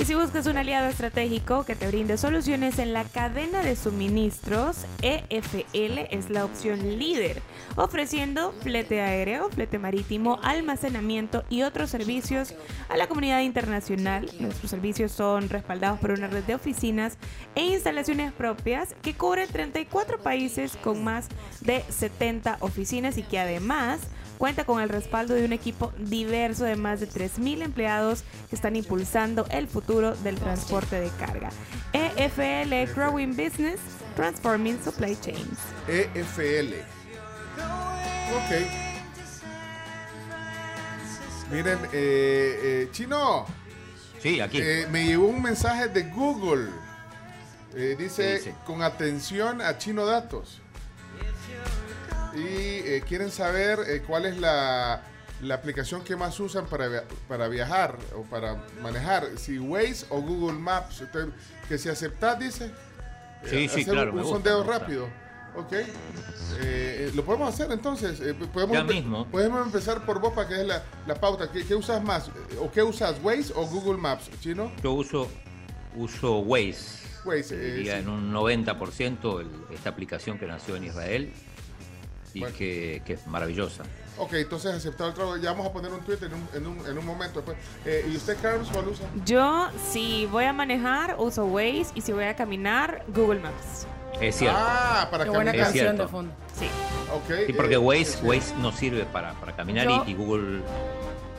[0.00, 4.86] Y si buscas un aliado estratégico que te brinde soluciones en la cadena de suministros,
[5.02, 7.42] EFL es la opción líder,
[7.76, 12.54] ofreciendo flete aéreo, flete marítimo, almacenamiento y otros servicios
[12.88, 14.30] a la comunidad internacional.
[14.40, 17.18] Nuestros servicios son respaldados por una red de oficinas
[17.54, 21.28] e instalaciones propias que cubre 34 países con más
[21.60, 24.00] de 70 oficinas y que además
[24.38, 28.76] cuenta con el respaldo de un equipo diverso de más de 3.000 empleados que están
[28.76, 31.50] impulsando el futuro del transporte de carga.
[31.92, 33.80] EFL Growing Business,
[34.16, 35.58] Transforming Supply Chains.
[35.88, 36.74] EFL.
[38.36, 38.88] Ok.
[41.50, 43.46] Miren, eh, eh, Chino.
[44.22, 44.58] Sí, aquí.
[44.60, 46.68] eh, me llegó un mensaje de Google.
[47.74, 50.60] Eh, dice, con atención a Chino Datos.
[52.38, 55.02] Y eh, quieren saber eh, cuál es la,
[55.42, 59.26] la aplicación que más usan para, via- para viajar o para manejar.
[59.36, 61.00] Si Waze o Google Maps.
[61.00, 61.32] Entonces,
[61.68, 62.70] que si aceptas, dice.
[63.44, 65.08] Sí, eh, sí, hacer claro, Un gusta, sondeo rápido.
[65.56, 65.72] Ok.
[65.72, 65.86] Eh,
[66.60, 68.20] eh, lo podemos hacer entonces.
[68.20, 69.26] Eh, podemos Ya mismo.
[69.26, 71.50] Podemos empezar por vos para que es la, la pauta.
[71.50, 72.30] ¿Qué, qué usas más?
[72.60, 73.16] ¿O qué usas?
[73.22, 74.30] ¿Waze o Google Maps?
[74.40, 74.70] ¿Chino?
[74.82, 75.28] Yo uso,
[75.96, 76.98] uso Waze.
[77.24, 78.00] Waze, eh, Diría sí.
[78.00, 81.32] en un 90% el- esta aplicación que nació en Israel
[82.34, 83.84] y que, que es maravillosa.
[84.18, 85.36] Ok, entonces aceptado el trabajo.
[85.36, 87.56] Ya vamos a poner un tweet en un, en un, en un momento después.
[87.84, 89.06] Eh, ¿Y usted, Carlos, cuál usa?
[89.24, 93.86] Yo, si voy a manejar, uso Waze y si voy a caminar, Google Maps.
[94.20, 94.58] Es cierto.
[94.60, 96.32] Ah, para Qué buena canción de fondo.
[96.58, 96.66] Sí.
[97.14, 97.46] Ok.
[97.46, 98.26] Sí, porque eh, Waze.
[98.26, 100.62] Waze no sirve para, para caminar Yo- y, y Google...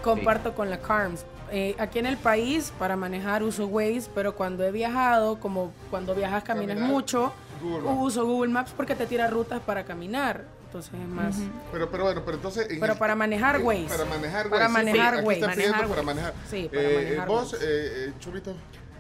[0.02, 1.26] Comparto con la CARMS.
[1.52, 6.16] Eh, aquí en el país, para manejar uso Waze, pero cuando he viajado, como cuando
[6.16, 10.46] viajas caminas Caminar, mucho, Google uso Google Maps porque te tira rutas para caminar.
[10.70, 11.36] Entonces es más.
[11.72, 12.70] Pero, pero bueno, pero entonces.
[12.70, 13.86] en Pero para manejar eh, Waze.
[13.90, 14.50] Para manejar Waze.
[14.50, 15.26] Para manejar Waze.
[15.26, 16.34] pidiendo Manejar para manejar.
[16.48, 18.56] Sí, para Eh, manejar Vos, eh, eh, Chubito.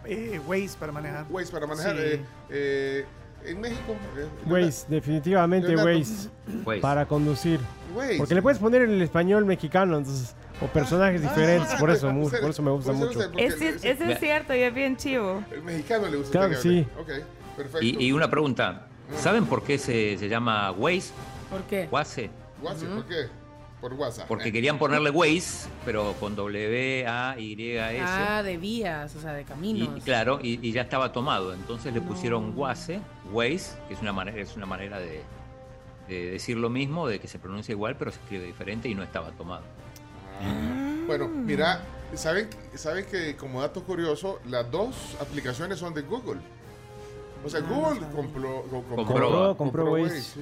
[0.06, 1.26] Eh, Waze para manejar.
[1.30, 1.96] Waze para manejar.
[1.96, 2.02] Sí.
[2.02, 3.06] eh, eh,
[3.46, 3.96] en México.
[4.18, 5.76] eh, Waze, definitivamente.
[5.76, 6.30] Waze.
[6.66, 6.82] Waze.
[6.82, 7.60] Para conducir.
[7.96, 8.18] Waze.
[8.18, 12.50] Porque le puedes poner en el español mexicano, entonces, o personajes diferentes, por eso, por
[12.50, 13.20] eso me gusta mucho.
[13.38, 15.44] Ese, ese es cierto y es bien chivo.
[15.52, 16.32] El mexicano le gusta.
[16.32, 16.88] Claro sí.
[17.56, 17.80] Perfecto.
[17.86, 18.88] Y, y una pregunta,
[19.20, 21.12] ¿saben por qué se, se llama Waze?
[21.49, 21.88] ¿Por qué?
[21.91, 22.30] Waze.
[22.61, 23.27] WhatsApp, ¿por qué?
[23.81, 24.27] Por WhatsApp.
[24.27, 24.51] Porque Eh.
[24.51, 28.01] querían ponerle Waze, pero con W-A-Y-S.
[28.05, 29.97] Ah, de vías, o sea, de Y, caminos.
[29.97, 31.53] y claro, y, y ya estaba tomado.
[31.53, 32.07] Entonces le No.
[32.07, 32.99] pusieron Waze,
[33.31, 35.21] Waze, que es una manera, es una manera de,
[36.09, 39.03] de decir lo mismo, de que se pronuncia igual, pero se escribe diferente y no
[39.03, 39.63] estaba tomado.
[40.41, 41.81] Ah, Bueno, mira,
[42.15, 46.39] ¿saben, saben que como dato curioso, las dos aplicaciones son de Google.
[47.45, 50.21] O sea, Google compró, co- compró, Compró, compró Waze.
[50.21, 50.41] sí.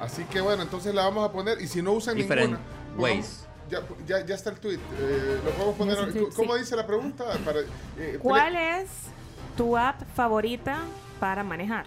[0.00, 3.02] Así que bueno, entonces la vamos a poner y si no usan Different ninguna.
[3.02, 3.46] ways.
[3.70, 4.78] Ya, ya, ya está el tweet.
[4.98, 6.12] eh, lo podemos poner.
[6.12, 6.26] Sí.
[6.36, 7.24] ¿Cómo dice la pregunta?
[7.44, 7.60] Para,
[7.98, 8.88] eh, ¿Cuál es
[9.56, 10.80] tu app favorita
[11.18, 11.86] para manejar?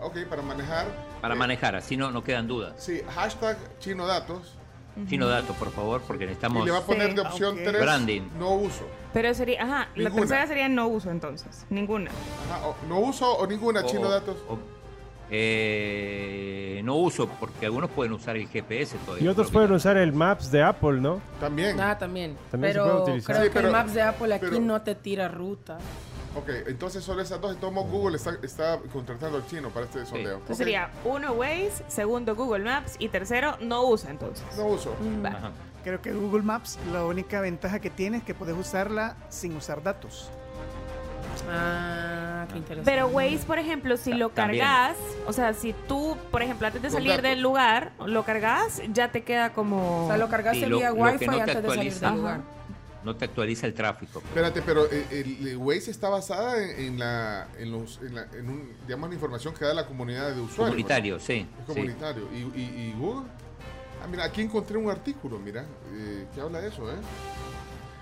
[0.00, 0.86] Ok, para manejar.
[1.20, 2.74] Para eh, manejar, así no, no quedan dudas.
[2.78, 4.54] Sí, hashtag chino datos.
[5.08, 7.64] Chino dato, por favor, porque necesitamos Y le va a poner de opción Ok.
[7.64, 7.82] 3.
[7.82, 8.22] Branding.
[8.38, 8.86] No uso.
[9.12, 10.20] Pero sería, ajá, la Ninguna.
[10.22, 12.10] tercera sería no uso entonces, ninguna.
[12.50, 14.38] Ajá, o- no uso o ninguna o- chino datos.
[14.48, 14.58] o-
[15.30, 19.24] Eh, no uso porque algunos pueden usar el GPS todavía.
[19.24, 21.20] Y otros pueden usar el Maps de Apple, ¿no?
[21.40, 21.80] También.
[21.80, 22.36] Ah, también.
[22.50, 23.34] También se pero puede utilizar.
[23.36, 25.78] creo Sí, que pero- el Maps de Apple aquí pero- no te tira ruta.
[26.36, 27.54] Ok, entonces solo esas dos.
[27.54, 30.34] Entonces Google está, está contratando al chino para este sondeo.
[30.34, 30.58] Entonces Ok.
[30.58, 34.44] sería uno Waze, segundo Google Maps y tercero no usa entonces.
[34.56, 34.94] No uso.
[35.24, 35.50] Va.
[35.82, 39.82] Creo que Google Maps, la única ventaja que tiene es que puedes usarla sin usar
[39.82, 40.30] datos.
[41.48, 42.90] Ah, qué interesante.
[42.90, 44.64] Pero Waze, por ejemplo, si lo También.
[44.64, 44.96] cargas,
[45.26, 49.22] o sea, si tú, por ejemplo, antes de salir del lugar, lo cargas, ya te
[49.22, 50.04] queda como...
[50.04, 51.68] O sea, lo cargaste Sí, lo- vía lo que Wi-Fi no te antes de salir
[51.92, 52.06] actualiza.
[52.10, 52.40] del lugar.
[53.04, 54.18] No te actualiza el tráfico.
[54.18, 58.26] Espérate, pero eh, el, el Waze está basada en, en la, en, los, en, la,
[58.34, 60.56] en un, digamos, la información que da la comunidad de usuarios.
[60.70, 61.26] Comunitario, ¿verdad?
[61.26, 61.46] sí.
[61.60, 62.28] Es comunitario.
[62.32, 63.28] ¿Y, y, y Google?
[64.02, 66.96] Ah, mira, aquí encontré un artículo, mira, eh, que habla de eso, ¿eh?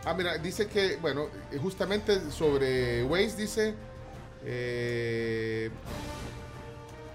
[0.05, 3.74] Ah, mira, dice que, bueno, eh, justamente sobre Waze dice,
[4.44, 5.70] eh,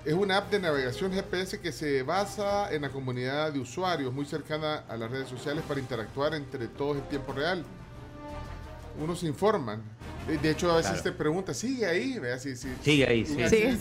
[0.05, 4.25] es una app de navegación GPS que se basa en la comunidad de usuarios, muy
[4.25, 7.63] cercana a las redes sociales para interactuar entre todos en tiempo real.
[8.99, 9.83] Unos se informan.
[10.41, 11.03] De hecho, a veces Claro.
[11.03, 12.69] te pregunta, sigue ahí, vea, sí, sí.
[12.83, 13.37] Sigue ahí, sí.
[13.49, 13.77] Sí.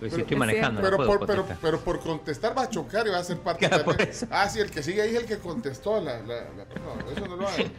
[0.00, 1.58] Pues si estoy manejando, no pero, puedo por, pero, contestar.
[1.70, 4.26] pero por contestar va a chocar y va a ser parte Claro, por eso.
[4.30, 7.26] Ah, sí, el que sigue ahí es el que contestó la, la- la- no, eso
[7.28, 7.70] no lo hagan.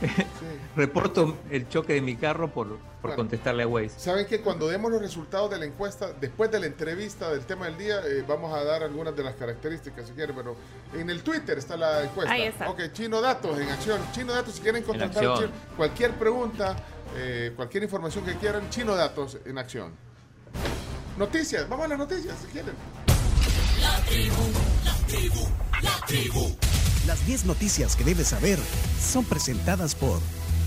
[0.76, 3.16] Reporto el choque de mi carro por, por Bueno.
[3.16, 3.98] contestarle a Waze.
[3.98, 7.66] Saben que cuando demos los resultados de la encuesta, después de la entrevista del tema
[7.66, 10.56] del día, eh, vamos a dar algunas de las características si quieren, pero
[10.94, 12.32] en el Twitter está la encuesta.
[12.32, 12.68] Ahí está.
[12.70, 14.00] Ok, Chino Datos en acción.
[14.12, 14.84] Chino Datos, si quieren.
[14.84, 15.40] Chino,
[15.76, 16.76] cualquier pregunta,
[17.16, 20.09] eh, cualquier información que quieran, Chino Datos en acción.
[21.20, 22.72] Noticias, vamos a las noticias si quieren.
[23.78, 24.42] La tribu,
[24.82, 25.48] la tribu,
[25.82, 26.56] la tribu.
[27.06, 28.58] Las 10 noticias que debes saber
[28.98, 30.18] son presentadas por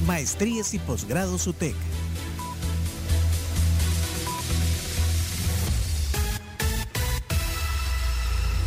[0.06, 1.74] Maestrías y Posgrados UTEC.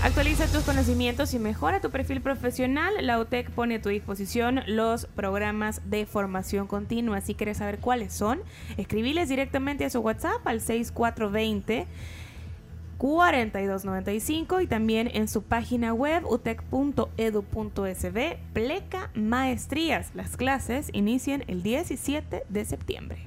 [0.07, 2.95] Actualiza tus conocimientos y mejora tu perfil profesional.
[3.01, 7.21] La UTEC pone a tu disposición los programas de formación continua.
[7.21, 8.41] Si quieres saber cuáles son,
[8.77, 11.89] escribiles directamente a su WhatsApp al 6420
[12.99, 17.19] 4295 y también en su página web utec.edu.sb
[18.53, 20.13] pleca maestrías.
[20.15, 23.27] Las clases inician el 17 de septiembre.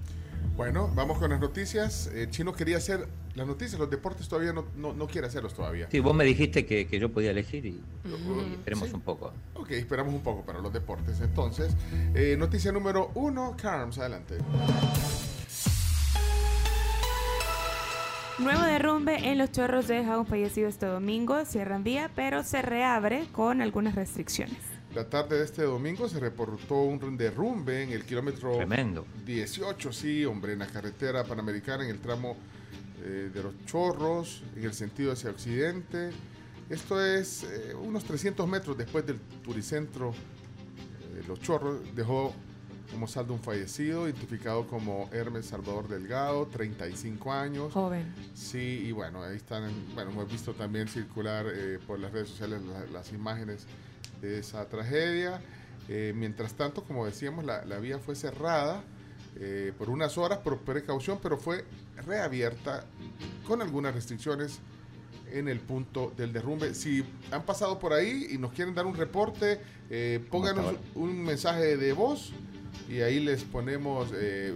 [0.59, 2.07] Bueno, vamos con las noticias.
[2.13, 5.87] Eh, Chino quería hacer las noticias, los deportes todavía no, no, no quiere hacerlos todavía.
[5.89, 8.93] Sí, vos me dijiste que, que yo podía elegir y, y esperemos Sí.
[8.93, 9.31] un poco.
[9.53, 11.21] Ok, esperamos un poco para los deportes.
[11.21, 11.73] Entonces,
[12.13, 14.35] eh, noticia número uno, Carms, adelante.
[18.39, 21.45] Nuevo derrumbe en los chorros deja un fallecido este domingo.
[21.45, 24.57] Cierran vía, pero se reabre con algunas restricciones.
[24.95, 29.05] La tarde de este domingo se reportó un derrumbe en el kilómetro Tremendo.
[29.25, 32.35] 18, sí, hombre, en la carretera panamericana, en el tramo
[33.03, 36.09] eh, de los Chorros, en el sentido hacia occidente.
[36.71, 41.79] Esto es eh, unos 300 metros después del turicentro eh, Los Chorros.
[41.95, 42.33] Dejó
[42.91, 47.71] como saldo un fallecido, identificado como Hermes Salvador Delgado, 35 años.
[47.73, 48.11] Joven.
[48.33, 52.59] Sí, y bueno, ahí están, bueno, hemos visto también circular eh, por las redes sociales
[52.63, 53.67] la- las imágenes
[54.21, 55.41] de esa tragedia.
[55.87, 58.83] Eh, mientras tanto, como decíamos, la, la vía fue cerrada
[59.39, 61.65] eh, por unas horas por precaución, pero fue
[62.05, 62.85] reabierta
[63.45, 64.59] con algunas restricciones
[65.31, 66.73] en el punto del derrumbe.
[66.73, 69.59] Si han pasado por ahí y nos quieren dar un reporte,
[69.89, 72.31] eh, pónganos un mensaje de voz
[72.87, 74.53] y ahí les ponemos eh,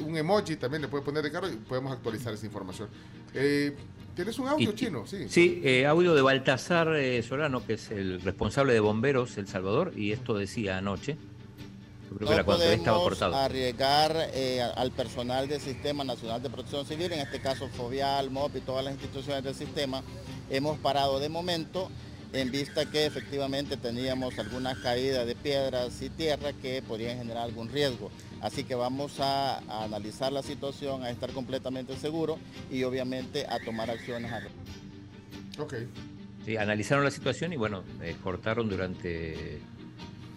[0.00, 2.88] un emoji, también le puede poner de carro y podemos actualizar esa información.
[3.34, 3.74] Eh,
[4.16, 5.06] ¿Tienes un audio Y- chino?
[5.06, 5.26] Sí.
[5.28, 9.92] Sí, eh, audio de Baltasar eh, Solano, que es el responsable de bomberos El Salvador,
[9.94, 11.16] y esto decía anoche.
[12.10, 13.34] Yo creo que la cuando estaba podemos cortado.
[13.36, 18.56] arriesgar eh, al personal del Sistema Nacional de Protección Civil, en este caso FOBIAL, MOP
[18.56, 20.02] y todas las instituciones del sistema.
[20.48, 21.90] Hemos parado de momento
[22.32, 27.68] en vista que efectivamente teníamos algunas caídas de piedras y tierra que podrían generar algún
[27.68, 28.10] riesgo.
[28.40, 32.38] Así que vamos a, a analizar la situación, a estar completamente seguros
[32.70, 34.30] y obviamente a tomar acciones.
[35.58, 35.74] Ok.
[36.44, 39.60] Sí, analizaron la situación y bueno, eh, cortaron durante,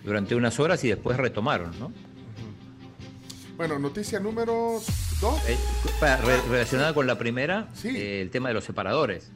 [0.04, 1.92] durante unas horas y después retomaron, ¿no?
[3.56, 4.82] Bueno, noticia número
[5.22, 5.50] 2.
[5.50, 5.58] Eh,
[6.50, 9.32] relacionada con la primera, eh, el tema de los separadores.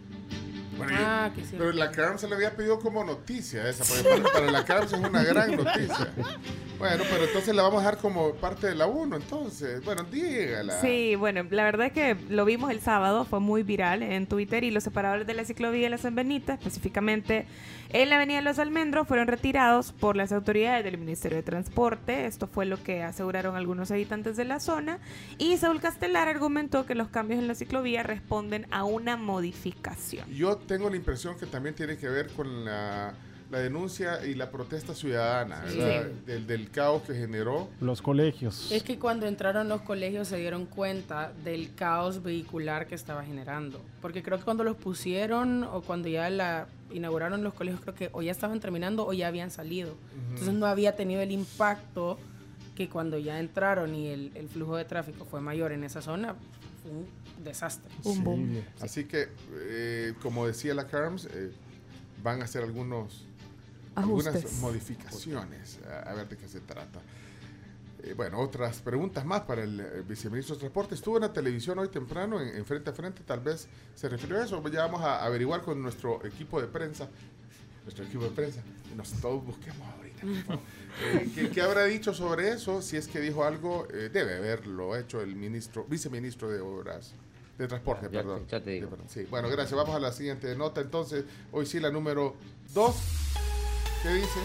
[0.84, 1.56] Bueno, Ah, yo- que sí.
[1.58, 4.86] Pero la CARM se le había pedido como noticia esa, porque para, para la CARM
[4.86, 6.08] es una gran noticia.
[6.80, 9.84] Bueno, pero entonces la vamos a dejar como parte de la 1, entonces.
[9.86, 10.80] Bueno, dígala.
[10.82, 14.64] Sí, bueno, la verdad es que lo vimos el sábado, fue muy viral en Twitter
[14.64, 17.46] y los separadores de la ciclovía en la San Benita, específicamente
[17.94, 22.26] en la Avenida de los Almendros, fueron retirados por las autoridades del Ministerio de Transporte.
[22.26, 25.00] Esto fue lo que aseguraron algunos habitantes de la zona.
[25.38, 30.30] Y Saúl Castelar argumentó que los cambios en la ciclovía responden a una modificación.
[30.34, 33.14] Yo tengo la impresión que también tiene que ver con la,
[33.52, 35.78] la denuncia y la protesta ciudadana, Sí.
[35.78, 36.10] ¿verdad?
[36.26, 37.70] Del, del caos que generó.
[37.80, 38.72] Los colegios.
[38.72, 43.80] Es que cuando entraron los colegios se dieron cuenta del caos vehicular que estaba generando.
[44.02, 48.10] Porque creo que cuando los pusieron o cuando ya la inauguraron los colegios, creo que
[48.14, 49.96] o ya estaban terminando o ya habían salido.
[50.30, 52.18] Entonces no había tenido el impacto
[52.76, 56.36] que cuando ya entraron y el, el flujo de tráfico fue mayor en esa zona,
[56.82, 57.08] fue un
[57.44, 57.92] desastre.
[58.04, 58.64] Sí.
[58.82, 61.52] Así que, eh, como decía la CARMS, eh,
[62.24, 63.26] van a hacer algunos
[63.96, 65.80] algunas modificaciones.
[65.88, 67.00] A, a ver de qué se trata.
[68.04, 70.94] Eh, bueno, otras preguntas más para el eh, viceministro de Transporte.
[70.96, 74.38] Estuvo en la televisión hoy temprano, en, en frente a frente, tal vez se refirió
[74.40, 74.62] a eso.
[74.70, 77.08] Ya vamos a averiguar con nuestro equipo de prensa.
[77.84, 78.62] Nuestro equipo de prensa.
[78.92, 80.60] Y nos todos busquemos ahorita.
[81.02, 82.80] Eh, ¿qué, qué habrá dicho sobre eso?
[82.84, 87.16] Si es que dijo algo, eh, debe haberlo hecho el ministro, viceministro de Obras.
[87.58, 88.46] De transporte, Ya perdón.
[88.48, 88.92] ya te digo.
[88.96, 89.10] De-.
[89.10, 89.28] Sí.
[89.28, 89.76] Bueno, gracias.
[89.76, 90.82] Vamos a la siguiente nota.
[90.82, 92.36] Entonces, hoy sí la número
[92.76, 92.96] 2.
[94.04, 94.40] ¿Qué dice?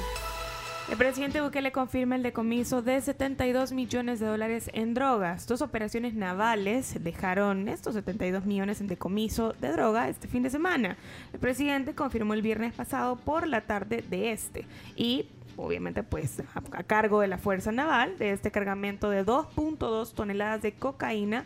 [0.91, 5.47] El presidente Bukele confirma el decomiso de 72 millones de dólares en drogas.
[5.47, 10.97] Dos operaciones navales dejaron estos 72 millones en decomiso de droga este fin de semana.
[11.35, 14.65] El presidente confirmó el viernes pasado por la tarde de este
[14.97, 20.63] y obviamente pues a, cargo de la Fuerza Naval de este cargamento de 2.2 toneladas
[20.63, 21.45] de cocaína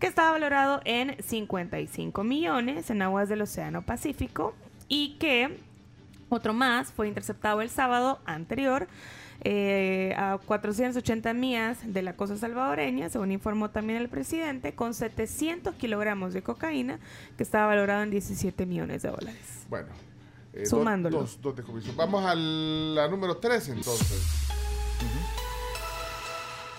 [0.00, 4.54] que estaba valorado en 55 millones en aguas del Océano Pacífico
[4.88, 5.67] y que
[6.28, 8.88] otro más fue interceptado el sábado anterior
[9.44, 15.74] eh, a 480 millas de la costa salvadoreña, según informó también el presidente, con 700
[15.76, 16.98] kilogramos de cocaína
[17.36, 19.66] que estaba valorado en 17 millones de dólares.
[19.68, 19.88] Bueno,
[20.52, 21.20] eh, Sumándolo.
[21.20, 21.38] Dos.
[21.96, 24.48] Vamos a la número 3 entonces.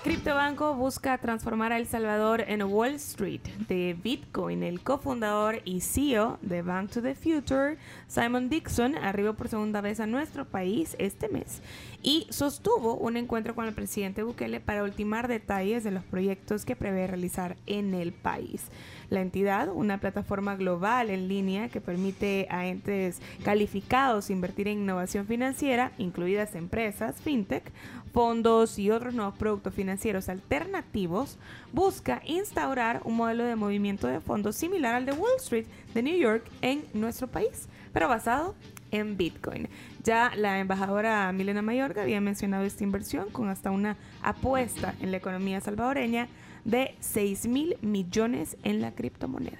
[0.10, 4.64] Criptobanco busca transformar a El Salvador en Wall Street de Bitcoin.
[4.64, 7.77] El cofundador y CEO de Bank to the Future,
[8.07, 11.61] Simon Dixon, arribó por segunda vez a nuestro país este mes
[12.02, 16.76] y sostuvo un encuentro con el presidente Bukele para ultimar detalles de los proyectos que
[16.76, 18.64] prevé realizar en el país.
[19.10, 25.27] La entidad, una plataforma global en línea que permite a entes calificados invertir en innovación
[25.27, 27.72] financiera, incluidas empresas, fintech,
[28.14, 31.38] fondos y otros nuevos productos financieros alternativos,
[31.73, 36.18] busca instaurar un modelo de movimiento de fondos similar al de Wall Street de New
[36.18, 38.56] York en nuestro país, pero basado
[38.91, 39.68] en Bitcoin.
[40.03, 45.18] Ya la embajadora Milena Mayorga había mencionado esta inversión con hasta una apuesta en la
[45.18, 46.27] economía salvadoreña
[46.65, 49.60] de 6 mil millones en la criptomoneda.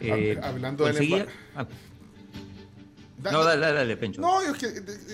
[0.00, 1.66] Eh, Hab- hablando emba- ah,
[3.30, 4.20] no, dale, dale, dale, Pencho.
[4.20, 4.66] No, es que,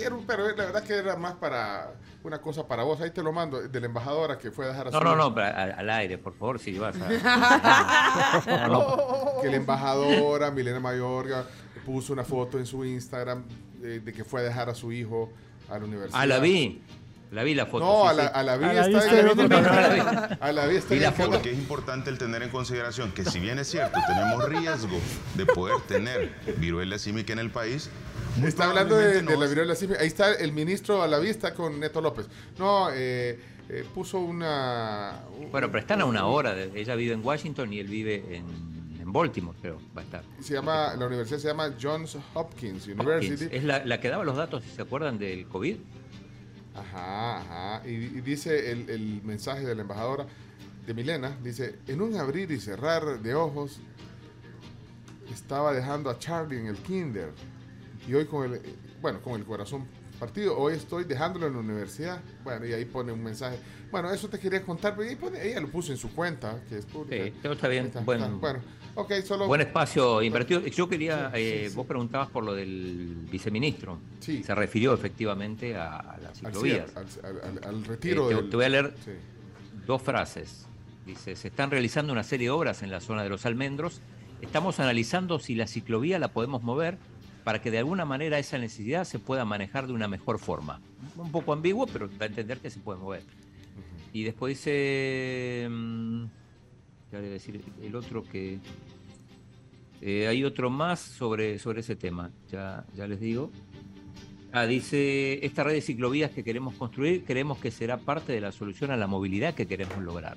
[0.02, 1.92] era un- pero la verdad que era más para
[2.24, 3.00] una cosa para vos.
[3.00, 5.16] Ahí te lo mando, de la embajadora que fue a dejar a No, su no,
[5.16, 7.08] no, al, al aire, por favor, si vas a...
[8.68, 9.40] No, no.
[9.42, 11.44] Que la embajadora Milena Mayorga
[11.86, 13.44] puso una foto en su Instagram
[13.82, 15.30] eh, de que fue a dejar a su hijo
[15.70, 16.20] a la universidad.
[16.20, 16.82] Ah, la vi.
[17.30, 17.84] La vi la foto.
[17.84, 18.30] No, sí, a la, sí.
[18.34, 19.22] a la vi A está.
[19.22, 20.38] No, no la.
[20.40, 21.30] A la vi está Vi en la foto.
[21.32, 24.98] Porque es importante el tener en consideración que si bien es cierto, tenemos riesgo
[25.34, 27.90] de poder tener viruela símica en el país,
[28.36, 30.00] muy Está hablando de, probablemente de no la viruela símica.
[30.00, 32.26] Ahí está el ministro a la vista con Neto López.
[32.58, 33.38] No, eh,
[33.68, 35.20] eh, puso una...
[35.38, 36.54] un- Bueno, pero están a una hora.
[36.54, 38.46] de- ella vive en Washington y él vive en,
[39.00, 39.78] en Baltimore, creo.
[39.96, 40.22] Va a estar.
[40.40, 43.32] Se llama, la universidad se llama Johns Hopkins University.
[43.34, 43.52] Hopkins.
[43.52, 45.76] Es la, la que daba los datos, si se acuerdan, del COVID.
[46.80, 47.88] Ajá, ajá.
[47.88, 50.26] Y, y dice el, el mensaje de la embajadora
[50.86, 53.78] de Milena, dice, en un abrir y cerrar de ojos,
[55.32, 57.30] estaba dejando a Charlie en el kinder.
[58.06, 58.60] Y hoy con el,
[59.02, 59.86] bueno, con el corazón
[60.18, 62.20] partido, hoy estoy dejándolo en la universidad.
[62.42, 63.58] Bueno, y ahí pone un mensaje.
[63.90, 66.78] Bueno, eso te quería contar, pero ahí pone- ella lo puso en su cuenta, que
[66.78, 67.24] es pública.
[67.24, 67.86] Sí, está bien.
[67.86, 68.60] Está- bueno,
[69.24, 69.46] solo...
[69.46, 70.64] Buen espacio invertido.
[70.66, 71.76] Yo quería, sí, eh, sí.
[71.76, 73.98] vos preguntabas por lo del viceministro.
[74.20, 74.42] Sí.
[74.42, 76.96] Se refirió efectivamente a, a las al, ciclovías.
[76.96, 78.94] al, al- al- al Eh, retiro te, del- te voy a leer
[79.86, 80.66] dos frases.
[81.06, 84.00] Dice, se están realizando una serie de obras en la zona de los almendros.
[84.42, 86.98] Estamos analizando si la ciclovía la podemos mover
[87.44, 90.80] para que de alguna manera esa necesidad se pueda manejar de una mejor forma.
[91.16, 93.22] Un poco ambiguo, pero da a entender que se puede mover.
[94.12, 96.24] Y después dice, mm,
[97.12, 98.58] ya le voy a decir el otro que...
[100.00, 103.50] Eh, hay otro más sobre, sobre ese tema, ya, ya les digo.
[104.52, 108.52] Ah, dice, esta red de ciclovías que queremos construir, creemos que será parte de la
[108.52, 110.36] solución a la movilidad que queremos lograr.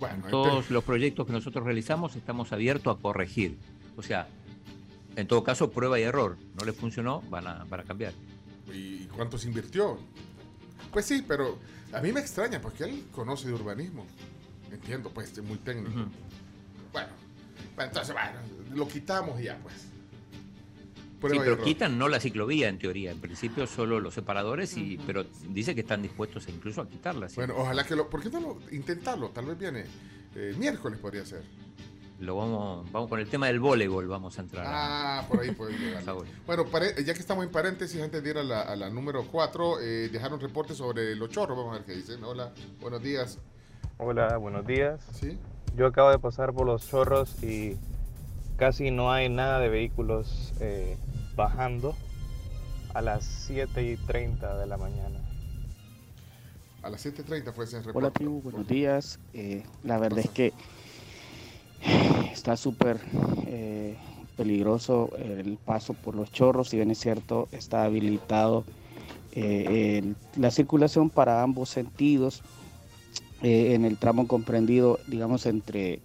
[0.00, 3.56] Bueno, Todos este- los proyectos que nosotros realizamos estamos abiertos a corregir.
[3.96, 4.26] O sea,
[5.14, 6.36] en todo caso, prueba y error.
[6.58, 8.12] No les funcionó, van a, van a cambiar.
[8.74, 9.98] ¿Y cuánto se invirtió?
[10.92, 11.58] Pues sí, pero
[11.92, 14.04] a mí me extraña porque él conoce de urbanismo.
[14.72, 15.90] Entiendo, pues, es muy técnico.
[16.92, 17.08] Bueno,
[17.74, 18.38] bueno, entonces, bueno,
[18.74, 19.74] lo quitamos y ya, pues.
[19.74, 19.88] Sí,
[21.20, 21.64] Prueba y pero error.
[21.64, 25.82] quitan no la ciclovía en teoría, en principio solo los separadores, y, pero dice que
[25.82, 27.28] están dispuestos incluso a quitarla.
[27.28, 27.36] ¿sí?
[27.36, 28.08] Bueno, ojalá que lo.
[28.10, 29.28] ¿Por qué no lo, intentarlo?
[29.30, 29.84] Tal vez viene.
[30.34, 31.44] eh, miércoles podría ser.
[32.18, 34.64] Lo vamos, vamos con el tema del voleibol, vamos a entrar.
[34.68, 36.02] Ah, por ahí puede llegar.
[36.14, 36.30] Bueno.
[36.46, 39.24] Bueno, pare- ya que estamos en paréntesis, antes de ir a la, a la número
[39.26, 41.56] 4, eh, dejaron reporte sobre los chorros.
[41.56, 42.22] Vamos a ver qué dicen.
[42.24, 43.38] Hola, buenos días.
[44.04, 45.00] Hola, buenos días.
[45.12, 45.38] Sí.
[45.76, 47.76] Yo acabo de pasar por los chorros y
[48.56, 50.96] casi no hay nada de vehículos eh,
[51.36, 51.94] bajando
[52.94, 55.20] a las 7 y 30 de la mañana.
[56.82, 57.98] A las 7.30 fue ese reporte.
[57.98, 59.20] Hola tribu, buenos días.
[59.34, 60.52] Eh, la verdad es que
[62.32, 63.00] está súper
[63.46, 63.96] eh,
[64.36, 68.64] peligroso el paso por los chorros, si bien es cierto, está habilitado
[69.34, 72.42] eh, el- la circulación para ambos sentidos
[73.42, 76.00] eh, en el tramo comprendido, digamos, entre,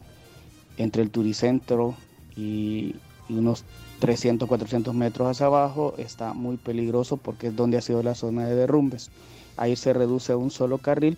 [0.78, 1.96] entre el turicentro
[2.36, 2.96] y,
[3.30, 3.64] y unos
[4.00, 8.46] 300, 400 metros hacia abajo, está muy peligroso porque es donde ha sido la zona
[8.46, 9.10] de derrumbes.
[9.56, 11.18] Ahí se reduce a un solo carril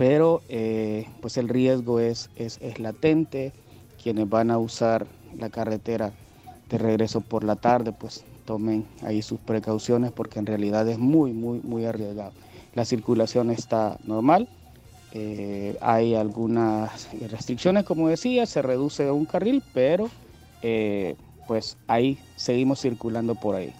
[0.00, 3.52] pero eh, pues el riesgo es, es, es latente.
[4.02, 5.06] Quienes van a usar
[5.38, 6.12] la carretera
[6.70, 11.32] de regreso por la tarde, pues tomen ahí sus precauciones porque en realidad es muy,
[11.32, 12.32] muy, muy arriesgado.
[12.74, 14.48] La circulación está normal,
[15.12, 20.10] eh, hay algunas restricciones, como decía, se reduce a un carril, pero
[20.62, 21.16] eh,
[21.46, 23.74] pues ahí seguimos circulando por ahí.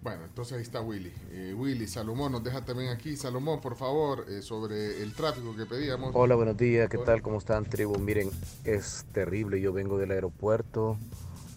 [0.00, 1.12] Bueno, entonces ahí está Willy.
[1.32, 3.16] Eh, Willy, Salomón nos deja también aquí.
[3.16, 6.12] Salomón, por favor, eh, sobre el tráfico que pedíamos.
[6.14, 7.06] Hola, buenos días, ¿qué Hola.
[7.06, 7.22] tal?
[7.22, 7.98] ¿Cómo están, tribu?
[7.98, 8.30] Miren,
[8.64, 9.60] es terrible.
[9.60, 10.96] Yo vengo del aeropuerto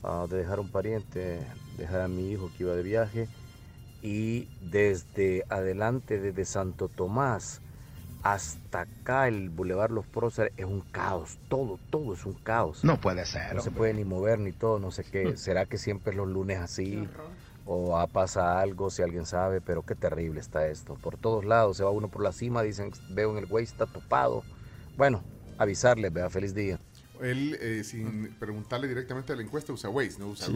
[0.04, 1.40] ah, de dejar un pariente,
[1.78, 3.28] dejar a mi hijo que iba de viaje.
[4.02, 7.62] Y desde adelante, desde Santo Tomás
[8.24, 11.40] hasta acá, el Boulevard Los Próceres, es un caos.
[11.50, 12.84] Todo, todo es un caos.
[12.84, 15.38] No puede ser, No se puede ni mover ni todo, no sé qué.
[15.38, 17.08] ¿Será que siempre es los lunes así?
[17.66, 20.96] o ah, pasa algo, si alguien sabe, pero qué terrible está esto.
[20.96, 23.86] Por todos lados, se va uno por la cima, dicen, veo en el güey, está
[23.86, 24.44] topado.
[24.98, 25.24] Bueno,
[25.58, 26.80] avisarles, vea, feliz día.
[27.22, 30.48] Él, eh, sin preguntarle directamente a la encuesta, usa Waze, no usa...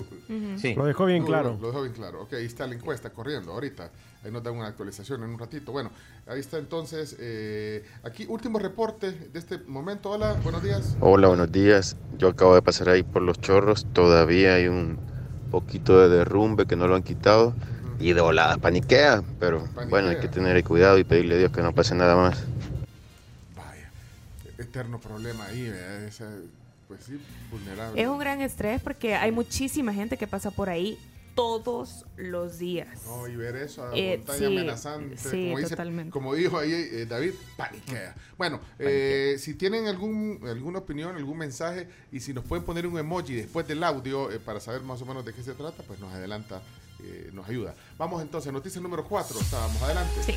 [0.57, 0.73] Sí.
[0.75, 1.53] Lo dejó bien No, claro.
[1.53, 2.21] Lo, lo dejó bien claro.
[2.23, 3.91] Ok, ahí está la encuesta corriendo ahorita.
[4.23, 5.71] Ahí nos dan una actualización en un ratito.
[5.71, 5.91] Bueno,
[6.25, 7.15] ahí está entonces.
[7.19, 10.09] eh, aquí, último reporte de este momento.
[10.11, 10.95] Hola, buenos días.
[10.99, 11.95] Hola, buenos días.
[12.17, 13.85] Yo acabo de pasar ahí por los chorros.
[13.93, 14.97] Todavía hay un
[15.51, 17.53] poquito de derrumbe que no lo han quitado.
[17.97, 19.23] Y de volada paniquea.
[19.39, 22.43] Pero bueno, hay que tener cuidado y pedirle a Dios que no pase nada más.
[24.75, 25.71] Eterno problema ahí.
[26.05, 26.29] Esa,
[26.89, 27.17] pues sí,
[27.49, 28.01] vulnerable.
[28.01, 30.99] Es un gran estrés porque hay muchísima gente que pasa por ahí
[31.33, 32.87] todos los días.
[33.05, 36.11] No, y ver eso, a Eh, montaña sí, amenazante, sí, como, dice, totalmente.
[36.11, 38.15] como dijo ahí eh, David, paniquea.
[38.37, 42.97] Bueno, eh, si tienen algún, alguna opinión, algún mensaje, y si nos pueden poner un
[42.97, 45.99] emoji después del audio eh, para saber más o menos de qué se trata, pues
[45.99, 46.61] nos adelanta,
[47.01, 47.75] eh, nos ayuda.
[47.97, 50.23] Vamos entonces, noticia número 4, estábamos adelante.
[50.25, 50.35] Sí.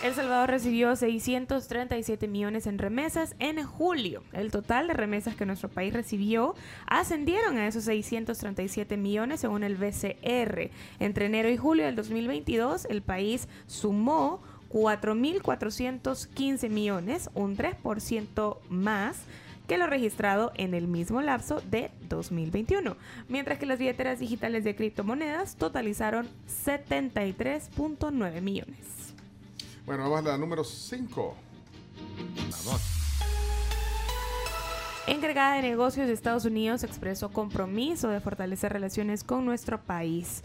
[0.00, 4.22] El Salvador recibió 637 millones en remesas en julio.
[4.32, 6.54] El total de remesas que nuestro país recibió
[6.86, 10.70] ascendieron a esos 637 millones según el BCR.
[11.00, 19.22] Entre enero y julio del 2022, el país sumó 4.415 millones, un 3% más
[19.66, 22.96] que lo registrado en el mismo lapso de 2021,
[23.28, 28.97] mientras que las billeteras digitales de criptomonedas totalizaron 73.9 millones.
[29.88, 31.34] Bueno, vamos a la número 5.
[35.06, 40.42] Encargada de negocios de Estados Unidos expresó compromiso de fortalecer relaciones con nuestro país.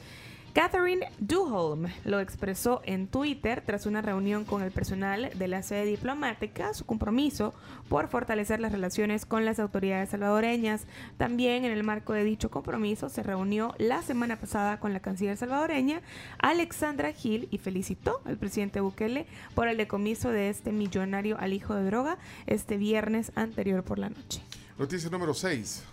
[0.53, 5.85] Catherine Duholm lo expresó en Twitter tras una reunión con el personal de la sede
[5.85, 7.55] diplomática, su compromiso
[7.89, 10.85] por fortalecer las relaciones con las autoridades salvadoreñas.
[11.17, 15.37] También en el marco de dicho compromiso se reunió la semana pasada con la canciller
[15.37, 16.03] salvadoreña
[16.37, 19.25] Alexandra Gil y felicitó al presidente Bukele
[19.55, 24.09] por el decomiso de este millonario al hijo de droga este viernes anterior por la
[24.09, 24.43] noche.
[24.77, 25.83] Noticia número 6.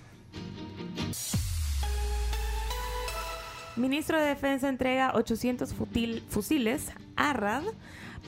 [3.80, 6.86] Ministro de Defensa entrega 800 futil- fusiles
[7.16, 7.64] ARAD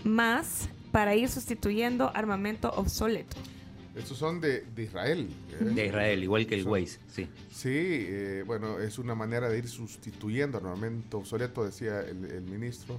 [0.05, 3.37] más para ir sustituyendo armamento obsoleto.
[3.95, 5.29] Estos son de, de Israel.
[5.61, 5.65] ¿eh?
[5.65, 7.29] De Israel, igual que el Son- Waze, sí.
[7.51, 12.99] Sí, eh, bueno, es una manera de ir sustituyendo armamento obsoleto, decía el, el ministro.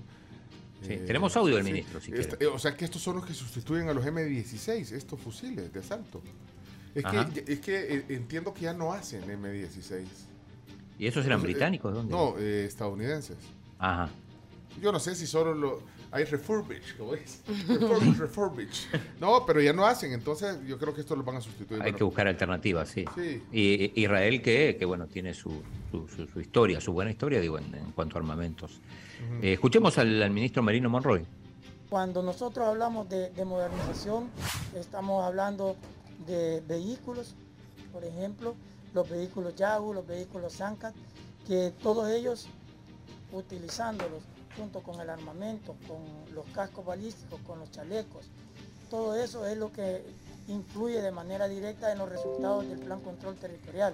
[0.85, 3.33] Sí, tenemos audio del ministro, si Esta- eh, o sea que estos son los que
[3.33, 6.21] sustituyen a los M16, estos fusiles de asalto.
[6.93, 7.27] Es Ajá.
[7.29, 10.03] que, es que eh, entiendo que ya no hacen M16.
[10.99, 11.93] ¿Y esos eran Eh, británicos?
[11.93, 12.11] ¿Dónde?
[12.13, 13.37] No, eh, estadounidenses.
[13.79, 14.09] Ajá.
[14.81, 17.41] Yo no sé si solo lo hay refurbished, ¿cómo es?
[17.67, 18.99] Refurbish, refurbished.
[19.19, 21.81] No, pero ya no hacen, entonces yo creo que esto lo van a sustituir.
[21.81, 23.03] Hay Bueno, que buscar alternativas, sí.
[23.15, 23.41] Sí.
[23.51, 25.49] Y Israel que, que bueno, tiene su,
[25.91, 28.79] su, su- su historia, su buena historia, digo, en, en cuanto a armamentos.
[29.41, 31.25] Eh, escuchemos al, al ministro Marino Monroy.
[31.89, 34.27] Cuando nosotros hablamos de, de modernización,
[34.75, 35.75] estamos hablando
[36.27, 37.33] de vehículos,
[37.91, 38.55] por ejemplo,
[38.93, 40.93] los vehículos Yagu, los vehículos Sankat,
[41.47, 42.47] que todos ellos,
[43.31, 44.23] utilizándolos
[44.57, 45.97] junto con el armamento, con
[46.35, 48.25] los cascos balísticos, con los chalecos,
[48.89, 50.03] todo eso es lo que
[50.47, 53.93] influye de manera directa en los resultados del plan control territorial.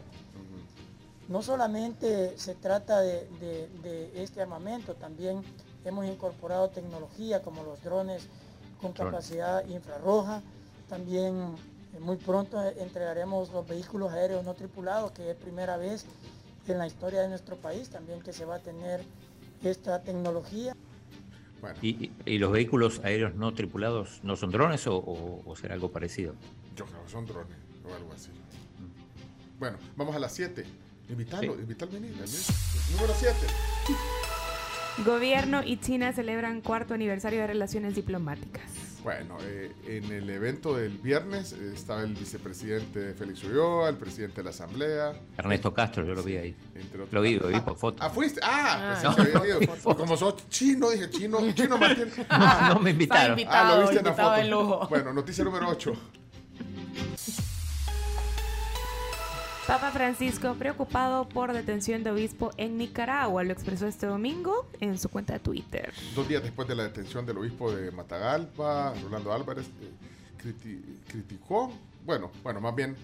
[1.29, 5.43] No solamente se trata de, de- de este armamento, también
[5.85, 8.23] hemos incorporado tecnología como los drones
[8.81, 10.41] con capacidad infrarroja.
[10.89, 11.55] También
[11.99, 16.05] muy pronto entregaremos los vehículos aéreos no tripulados, que es primera vez
[16.67, 19.01] en la historia de nuestro país también que se va a tener
[19.63, 20.75] esta tecnología.
[21.81, 25.73] ¿Y, y- y los vehículos aéreos no tripulados no son drones o, o- o será
[25.73, 26.33] algo parecido?
[26.75, 27.57] Yo creo que son drones
[27.89, 28.29] o algo así.
[29.59, 30.63] Bueno, vamos a las 7.
[31.09, 31.59] Invítalo, Sí.
[31.61, 32.23] invita al ministro.
[32.23, 32.55] al ministro.
[32.95, 33.37] Número 7.
[35.05, 38.63] Gobierno y China celebran cuarto aniversario de relaciones diplomáticas.
[39.03, 44.37] Bueno, eh, en el evento del viernes eh, estaba el vicepresidente Félix Ulloa, el presidente
[44.37, 45.13] de la Asamblea.
[45.37, 46.55] Ernesto Castro, yo lo vi ahí.
[46.75, 47.13] Entre otros.
[47.13, 48.03] Lo vi, lo vi por foto.
[48.03, 48.41] Ah, fuiste.
[48.43, 49.15] Ah, Ah.
[49.15, 49.59] que había ido.
[49.95, 52.07] Como sos chino, dije chino, chino Martín.
[52.29, 53.39] No, no me invitaron.
[53.47, 54.43] Ah, lo viste en la foto.
[54.43, 54.87] lujo.
[54.89, 55.93] Bueno, noticia número 8.
[59.69, 65.09] Papa Francisco preocupado por detención de obispo en Nicaragua, lo expresó este domingo en su
[65.09, 65.93] cuenta de Twitter.
[66.15, 69.91] Dos días después de la detención del obispo de Matagalpa, Rolando Álvarez eh,
[70.43, 71.71] criti- criticó,
[72.03, 72.95] bueno, bueno, más bien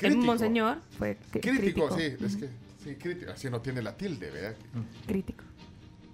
[0.00, 1.98] El monseñor fue Crítico, crítico.
[1.98, 2.48] sí, es que
[2.82, 4.54] sí, crítico, así no tiene la tilde, ¿verdad?
[5.06, 5.44] Crítico.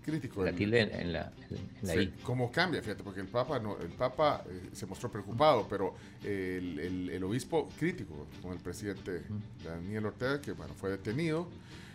[0.05, 0.45] Crítico.
[0.45, 2.15] La tilde en, en la, en la Sí, I.
[2.23, 2.83] ¿Cómo cambia?
[2.83, 7.25] Fíjate, porque el Papa, no, el Papa eh, se mostró preocupado, pero el, el- el
[7.25, 9.23] obispo crítico con el presidente
[9.65, 11.47] Daniel Ortega, que bueno, fue detenido,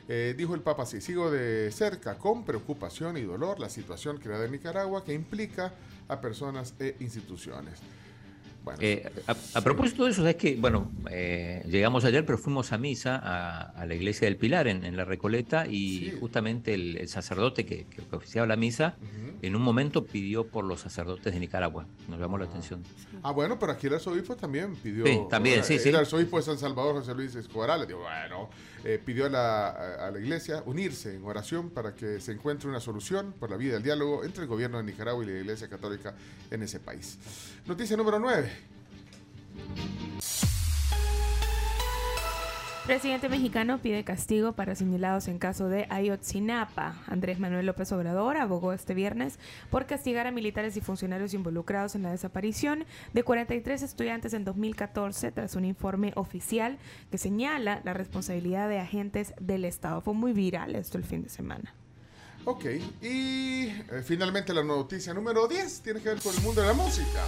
[0.09, 4.45] eh, dijo el Papa así, sigo de cerca con preocupación y dolor la situación creada
[4.45, 5.73] en Nicaragua que implica
[6.07, 7.79] a personas e instituciones.
[8.68, 12.73] Bueno, Eh, a, a propósito de eso, es que, bueno, eh, llegamos ayer, pero fuimos
[12.73, 16.98] a misa a, a la iglesia del Pilar en, en la Recoleta y justamente el,
[16.98, 18.95] el sacerdote que, que oficiaba la misa
[19.41, 21.85] en un momento pidió por los sacerdotes de Nicaragua.
[22.10, 22.84] Nos llamó la atención.
[23.23, 25.06] Ah, bueno, pero aquí el arzobispo también pidió.
[25.06, 25.89] Sí, también, sí, el sí.
[25.95, 28.49] arzobispo de San Salvador, José Luis Escobar, le dijo, bueno,
[28.89, 29.68] eh, pidió a la,
[30.07, 33.73] a- la iglesia unirse en oración para que se encuentre una solución por la vía
[33.73, 36.15] del diálogo entre el gobierno de Nicaragua y la iglesia católica
[36.49, 37.18] en ese país.
[37.65, 38.49] Noticia número 9.
[42.88, 46.95] Presidente mexicano pide castigo para señalados en caso de Ayotzinapa.
[47.07, 49.39] Andrés Manuel López Obrador abogó este viernes
[49.69, 55.34] por castigar a militares y funcionarios involucrados en la desaparición de 43 estudiantes en 2014
[55.34, 56.77] tras un informe oficial
[57.11, 59.99] que señala la responsabilidad de agentes del Estado.
[59.99, 61.76] Fue muy viral esto el fin de semana.
[62.45, 62.68] Ok,
[63.01, 66.73] y eh, finalmente la noticia número 10 tiene que ver con el mundo de la
[66.73, 67.26] música.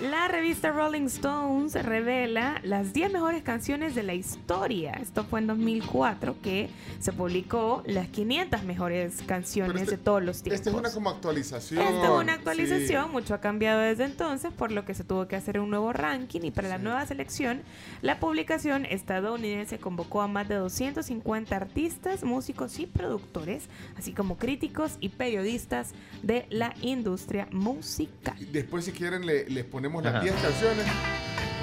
[0.00, 4.92] La revista Rolling Stones revela las 10 mejores canciones de la historia.
[4.94, 10.58] Esto fue en 2004 que se publicó las 500 mejores canciones de todos los tiempos.
[10.60, 11.82] Esta es una como actualización.
[11.82, 13.12] Esta es una actualización, sí.
[13.12, 16.40] mucho ha cambiado desde entonces, por lo que se tuvo que hacer un nuevo ranking
[16.42, 17.60] y para la nueva selección,
[18.00, 23.64] la publicación estadounidense convocó a más de 250 artistas, músicos y productores,
[23.96, 25.90] así como críticos y periodistas
[26.22, 28.34] de la industria musical.
[28.50, 30.20] Después, si quieren, le- les ponemos las Ajá.
[30.22, 30.86] 10 canciones.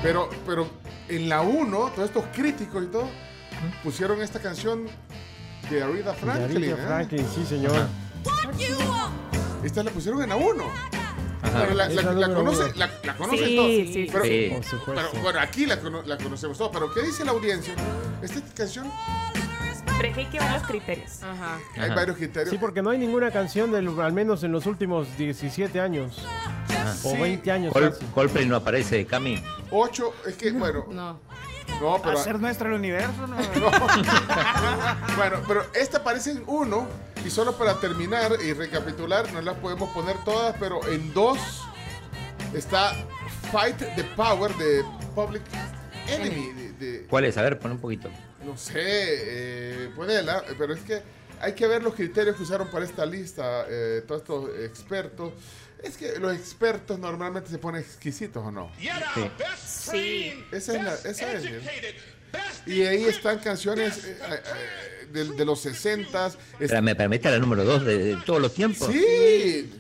[0.02, 0.68] Pero, pero
[1.08, 3.10] en la 1, todos estos críticos y todo,
[3.84, 4.86] pusieron esta canción
[5.70, 6.58] de Aretha Franklin.
[6.74, 6.86] Aretha ¿eh?
[6.88, 7.88] Franklin, sí, señor.
[9.64, 10.64] Esta la pusieron en la 1.
[11.42, 12.74] Pero la, la- la conoce- uno.
[12.76, 13.68] la- la conocen Sí, todos.
[13.72, 14.52] sí, pero, sí.
[14.86, 16.72] Pero, bueno, aquí la, cono- la conocemos todos.
[16.72, 17.74] Pero ¿qué dice la audiencia?
[18.22, 18.92] Esta canción,
[19.98, 21.20] Pero es que hay que ver los criterios.
[21.78, 22.50] hay varios criterios.
[22.52, 26.26] Sí, porque no hay ninguna canción, del, al menos en los últimos 17 años.
[27.04, 27.18] O Sí.
[27.22, 27.74] 20 años.
[27.74, 28.06] Col- casi.
[28.08, 29.42] Coldplay no aparece, Cami.
[29.72, 30.86] 8, es que, bueno.
[30.90, 31.20] No.
[31.82, 32.18] No, pero.
[32.18, 33.36] Hacer nuestro el universo, ¿no?
[35.16, 36.88] bueno, pero esta aparece en uno
[37.26, 41.38] y solo para terminar y recapitular, no las podemos poner todas, pero en dos
[42.54, 42.94] está
[43.52, 44.84] Fight the Power de
[45.16, 45.44] Public
[46.08, 46.54] Enemy.
[46.54, 47.38] de- de- ¿Cuál es?
[47.38, 48.10] A ver, pon un poquito.
[48.46, 51.02] No sé, eh, ponela, pero es que
[51.42, 55.34] hay que ver los criterios que usaron para esta lista, eh, todos estos expertos.
[55.82, 58.70] Es que los expertos normalmente se ponen exquisitos o no.
[58.78, 59.32] Sí.
[59.66, 60.46] Sí.
[60.52, 61.46] Esa es la, esa es.
[61.46, 61.62] ¿eh?
[62.66, 66.36] Y ahí están canciones eh, eh, de, de los 60s.
[66.60, 68.90] Pero me permite la número 2 de, de todos los tiempos.
[68.92, 69.72] Sí.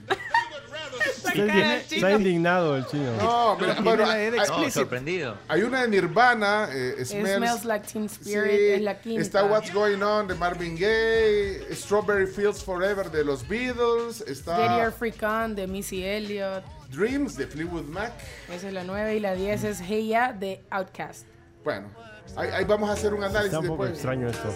[1.34, 3.11] Está, está indignado el chino.
[3.18, 5.38] No, Tiene bueno, hay, No, sorprendido.
[5.47, 7.38] hay una de Nirvana, eh, Smells.
[7.38, 9.22] Smells Like Teen Spirit Sí, es la quinta.
[9.22, 14.77] Está What's Going On de Marvin Gaye, Strawberry Fields Forever de los Beatles, Get está
[14.80, 16.64] Your Freak On de Missy Elliott.
[16.89, 18.11] Dreams de Fleetwood Mac.
[18.51, 21.26] Esa es la 9 y la 10 es Hey Ya de Outcast.
[21.64, 21.88] Bueno,
[22.35, 23.99] ahí, ahí vamos a hacer un análisis Está un poco después.
[23.99, 24.49] extraño esto.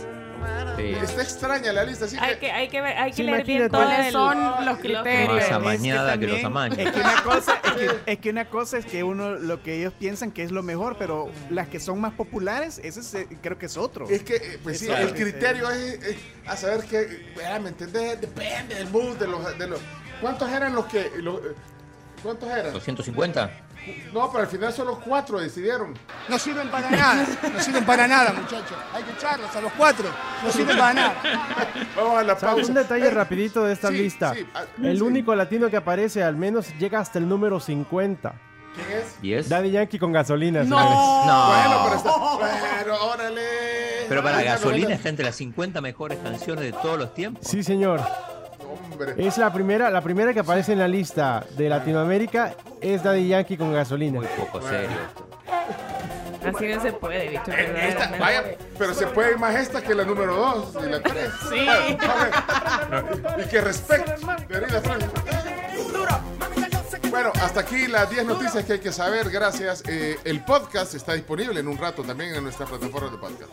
[0.76, 0.84] Sí.
[1.02, 3.46] Está extraña la lista, así Hay que que, hay que, ver- hay que Sí, leer
[3.46, 5.30] bien ¿Cuáles son los criterios?
[5.30, 6.78] Más Es que amañada que los también- amaños.
[6.80, 9.80] Es que, una cosa, es, que, es que una cosa es que uno lo que
[9.80, 13.28] ellos piensan que es lo mejor, pero las que son más populares, ese es, eh,
[13.42, 14.10] creo que es otro.
[14.10, 17.26] es que, eh, pues sí, el criterio es, es a saber que,
[17.62, 18.20] ¿me entendés?
[18.20, 19.80] Depende del mood, de los, de los...
[20.20, 21.10] ¿Cuántos eran los que...
[21.20, 21.54] los, eh,
[22.22, 22.74] ¿Cuántos eran?
[22.74, 23.50] 250.
[24.14, 25.94] No, pero al final solo cuatro decidieron.
[26.30, 28.78] No sirven para nada, no sirven para nada, muchachos.
[28.94, 30.06] Hay que echarlos a los cuatro,
[30.44, 31.16] no sirven para nada.
[31.96, 32.68] Vamos a la pausa.
[32.68, 34.34] Un detalle rapidito de esta sí, lista.
[34.34, 35.04] sí, ah, el sí.
[35.04, 38.34] único latino que aparece al menos llega hasta el número 50.
[38.74, 39.16] ¿Quién es?
[39.22, 39.50] ¿Y es?
[39.50, 40.64] Daddy Yankee con gasolina.
[40.64, 40.78] No.
[40.80, 40.98] señores.
[41.28, 41.48] No.
[41.48, 42.84] Bueno, pero está...
[42.84, 43.42] Pero órale.
[44.10, 47.46] Pero para Ay, gasolina no, está entre las 50 mejores canciones de todos los tiempos.
[47.48, 48.02] Sí, señor.
[49.18, 53.58] Es la primera, la primera que aparece en la lista de Latinoamérica es Daddy Yankee
[53.58, 54.20] con gasolina.
[54.20, 54.90] Muy poco serio.
[56.46, 57.52] Así no se puede, bicho.
[57.52, 58.44] Eh, esta- vaya,
[58.78, 61.30] pero se puede ir más esta que la número 2 y la 3.
[61.50, 61.68] Sí.
[63.40, 63.62] y que
[64.82, 65.00] Fran.
[67.10, 69.30] Bueno, hasta aquí las 10 noticias que hay que saber.
[69.30, 69.84] Gracias.
[69.88, 73.52] Eh, el podcast está disponible en un rato también en nuestra plataforma de podcast.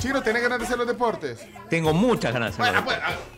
[0.00, 1.38] Chino, ¿tenés ganas de hacer los deportes?
[1.68, 2.96] Tengo muchas ganas de Bueno, hacerlo.
[2.96, 3.37] pues, ah,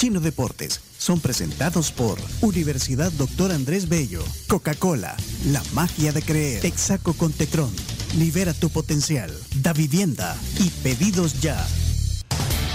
[0.00, 5.14] Chino Deportes son presentados por Universidad Doctor Andrés Bello, Coca-Cola,
[5.48, 7.70] La Magia de Creer, Texaco con Tecron,
[8.16, 11.62] Libera tu Potencial, Da Vivienda y Pedidos Ya.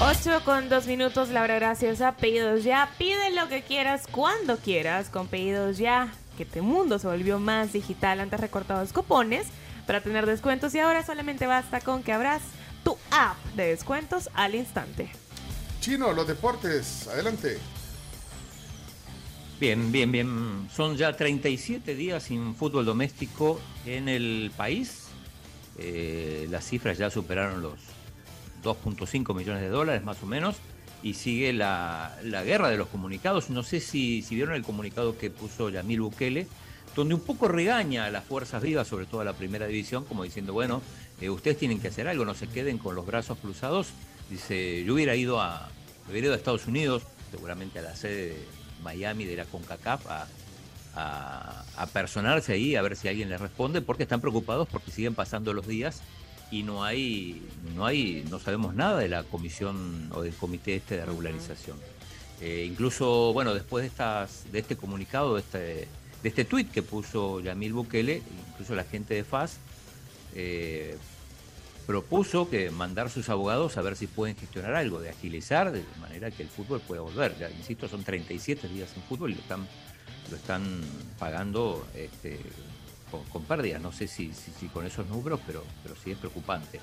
[0.02, 2.92] 8 con 2 minutos, Laura Graciosa, pedidos ya.
[3.00, 6.14] Pide lo que quieras, cuando quieras, con pedidos ya.
[6.38, 8.20] Que este mundo se volvió más digital.
[8.20, 9.48] Antes recortados cupones
[9.88, 12.44] para tener descuentos y ahora solamente basta con que abras
[12.84, 15.10] tu app de descuentos al instante.
[15.86, 17.60] Chino, los deportes, adelante.
[19.60, 20.68] Bien, bien, bien.
[20.74, 25.10] Son ya 37 días sin fútbol doméstico en el país.
[25.78, 27.76] Eh, las cifras ya superaron los
[28.64, 30.56] 2.5 millones de dólares más o menos.
[31.04, 33.52] Y sigue la, la guerra de los comunicados.
[33.52, 36.48] No sé si, si vieron el comunicado que puso Yamil Bukele,
[36.96, 40.24] donde un poco regaña a las fuerzas vivas, sobre todo a la primera división, como
[40.24, 40.82] diciendo, bueno,
[41.22, 43.90] eh, ustedes tienen que hacer algo, no se queden con los brazos cruzados.
[44.32, 45.70] Dice, yo hubiera ido a,
[46.14, 48.46] ido a Estados Unidos, seguramente a la sede de
[48.84, 50.06] Miami de la CONCACAF,
[50.98, 55.54] a personarse ahí, a ver si alguien les responde, porque están preocupados porque siguen pasando
[55.54, 56.02] los días
[56.52, 57.42] y no hay,
[57.76, 61.78] no hay, no sabemos nada de la comisión o del comité este de regularización.
[62.42, 66.82] Eh, incluso, bueno, después de estas, de este comunicado, de este, de este tuit que
[66.82, 68.22] puso Yamil Bukele,
[68.52, 69.58] incluso la gente de FAS
[70.36, 70.98] eh,
[71.86, 76.32] propuso que mandar sus abogados a ver si pueden gestionar algo, de agilizar de manera
[76.32, 77.38] que el fútbol pueda volver.
[77.38, 79.68] Ya, insisto, son 37 días sin fútbol y lo están,
[80.30, 80.82] lo están
[81.20, 82.40] pagando este,
[83.12, 83.82] con, con pérdidas.
[83.82, 86.80] No sé si, si, si con esos números, pero, pero sí es preocupante.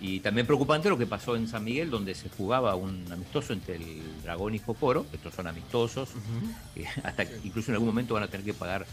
[0.00, 3.76] Y también preocupante lo que pasó en San Miguel, donde se jugaba un amistoso entre
[3.76, 5.06] el Dragón y Jocoro.
[5.12, 6.10] Estos son amistosos,
[6.74, 8.86] que hasta que incluso en algún momento van a tener que pagar,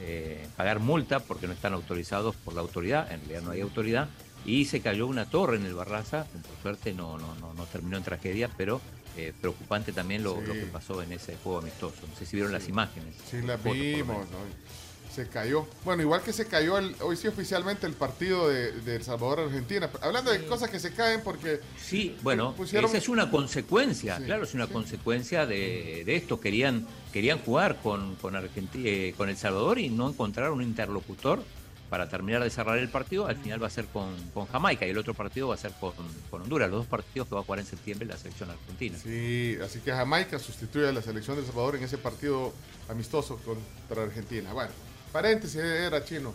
[0.00, 3.10] eh, pagar multa porque no están autorizados por la autoridad.
[3.12, 4.08] En realidad no hay autoridad.
[4.46, 6.24] Y se cayó una torre en el Barraza.
[6.24, 8.80] Por suerte no, no, no, no terminó en tragedia, pero
[9.16, 10.46] eh, preocupante también lo, Sí.
[10.46, 11.96] lo que pasó en ese juego amistoso.
[12.08, 13.14] No sé si vieron las imágenes.
[13.30, 14.16] Sí, la fotos, por lo vimos.
[14.30, 14.76] ¿no?
[15.14, 15.66] Se cayó.
[15.82, 19.88] Bueno, igual que se cayó el- hoy sí oficialmente el partido de, de El Salvador-Argentina.
[20.02, 21.60] Hablando de cosas que se caen porque...
[21.82, 26.38] Sí, bueno, pusieron- esa es una consecuencia, claro, es una consecuencia de, de esto.
[26.38, 31.42] Querían, querían jugar con, con, Argenti- eh, con El Salvador y no encontraron un interlocutor
[31.88, 34.90] para terminar de cerrar el partido, al final va a ser con, con Jamaica y
[34.90, 35.92] el otro partido va a ser con,
[36.30, 38.98] con Honduras, los dos partidos que va a jugar en septiembre la selección argentina.
[39.02, 42.52] Sí, así que Jamaica sustituye a la selección de El Salvador en ese partido
[42.88, 44.52] amistoso contra Argentina.
[44.52, 44.70] Bueno,
[45.12, 46.34] paréntesis era chino.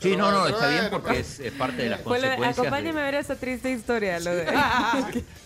[0.00, 2.20] Sí, Pero no, no, bueno, está bien bueno, porque es, es parte de las Pues,
[2.20, 2.58] consecuencias.
[2.58, 4.20] acompáñeme de- a ver esa triste historia.
[4.20, 4.44] Lo de...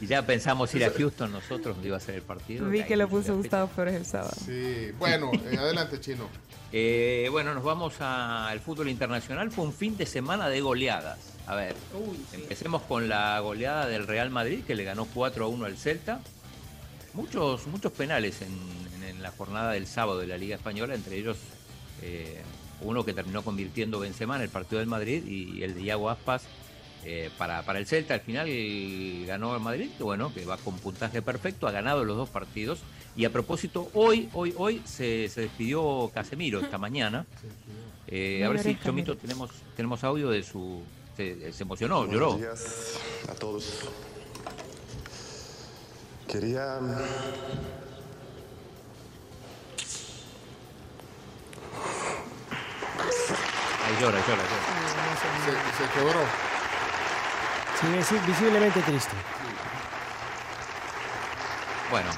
[0.00, 2.68] y ya pensamos ir a Houston nosotros, donde iba a ser el partido.
[2.68, 3.36] Vi que lo puso.
[3.36, 4.34] Gustavo Flores el sábado.
[4.44, 6.28] Sí, bueno, eh, adelante chino.
[6.72, 9.50] Eh, bueno, nos vamos al fútbol internacional.
[9.50, 11.18] Fue un fin de semana de goleadas.
[11.46, 11.74] A ver,
[12.34, 16.20] empecemos con la goleada del Real Madrid, que le ganó 4 a 1 al Celta.
[17.14, 18.48] Muchos, muchos penales en,
[19.02, 21.38] en- en la jornada del sábado de la Liga Española, entre ellos
[22.02, 22.42] eh,
[22.82, 26.42] uno que terminó convirtiendo Benzema en el partido del Madrid y el de Iago Aspas
[27.04, 28.14] eh, para, para el Celta.
[28.14, 28.48] Al final
[29.26, 32.80] ganó el Madrid, que bueno, que va con puntaje perfecto, ha ganado los dos partidos.
[33.16, 37.26] Y a propósito, hoy, hoy, hoy se, se despidió Casemiro esta mañana.
[38.06, 40.82] Eh, a ver si, Chomito, tenemos, tenemos audio de su...
[41.16, 42.34] Se, se emocionó, lloró.
[42.34, 42.98] Buenos días
[43.28, 43.64] a todos.
[46.28, 46.78] Quería
[53.88, 54.44] Ahí llora, llora, llora.
[55.44, 56.47] Se, se quebró.
[57.80, 59.12] Sí, visi- visiblemente triste.
[61.90, 62.10] Bueno.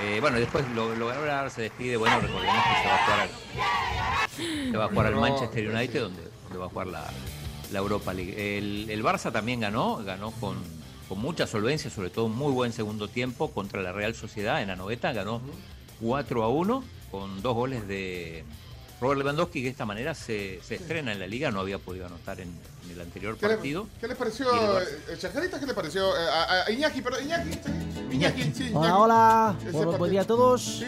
[0.00, 1.10] Eh, bueno, después lo, lo
[1.50, 1.96] se despide.
[1.96, 6.00] Bueno, recordemos que se va a jugar al, se va a jugar al Manchester United,
[6.00, 7.04] donde, donde va a jugar la,
[7.72, 8.58] la Europa League.
[8.58, 10.56] El, el Barça también ganó, ganó con,
[11.08, 14.70] con mucha solvencia, sobre todo un muy buen segundo tiempo contra la Real Sociedad en
[14.70, 15.12] Anoeta.
[15.12, 15.40] Ganó
[16.00, 18.44] 4 a 1 con dos goles de
[19.00, 21.50] Robert Lewandowski, que de esta manera se, se estrena en la liga.
[21.50, 22.48] No había podido anotar en,
[22.84, 23.86] en el anterior ¿Qué le, partido.
[24.00, 27.52] qué le pareció, el eh, Chacarita, qué le pareció eh, a, a Iñaki, pero Iñaki,
[27.52, 27.60] sí,
[28.12, 28.74] Iñaki, sí, Iñaki.
[28.74, 29.56] Hola, hola.
[29.72, 29.98] Buen-.
[29.98, 30.82] Buen día a todos.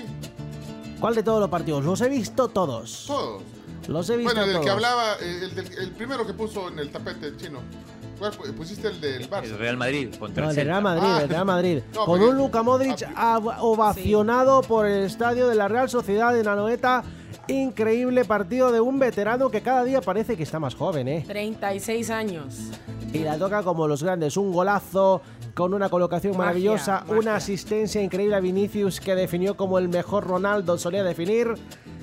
[1.00, 1.84] ¿Cuál de todos los partidos?
[1.84, 3.04] Los he visto todos.
[3.06, 3.42] Todos.
[3.86, 4.64] Los he visto Bueno, del todos.
[4.66, 7.60] que hablaba, eh, el, del- el primero que puso en el tapete chino.
[8.18, 9.44] ¿Cuál pu- pusiste el del Barça?
[9.44, 10.66] El Real Madrid contra No, el el.
[10.66, 11.20] Real Madrid, Ah.
[11.22, 11.82] el Real Madrid.
[11.94, 13.06] No, Con porque- un Luka Modric
[13.60, 17.04] ovacionado por el estadio de la Real Sociedad de Nanoeta.
[17.48, 21.24] Increíble partido de un veterano que cada día parece que está más joven, ¿eh?
[21.26, 22.54] 36 años.
[23.12, 24.36] Y la toca como los grandes.
[24.36, 25.22] Un golazo
[25.54, 27.00] con una colocación Magia, maravillosa.
[27.00, 27.16] magia.
[27.18, 31.54] Una asistencia increíble a Vinicius que definió como el mejor Ronaldo solía definir.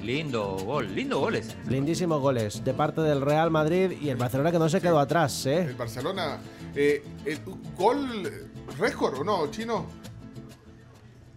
[0.02, 1.56] Lindo gol, lindo goles.
[1.68, 5.46] Lindísimos goles de parte del Real Madrid y el Barcelona que no se quedó atrás,
[5.46, 5.62] ¿eh?
[5.64, 6.40] El Barcelona.
[6.76, 7.40] Eh, el
[7.78, 8.32] gol
[8.80, 9.86] récord, ¿o no, chino?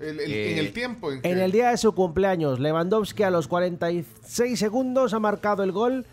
[0.00, 1.30] El- el- Eh, en el tiempo en que...
[1.30, 6.04] En el día de su cumpleaños, Lewandowski a los 46 segundos ha marcado el gol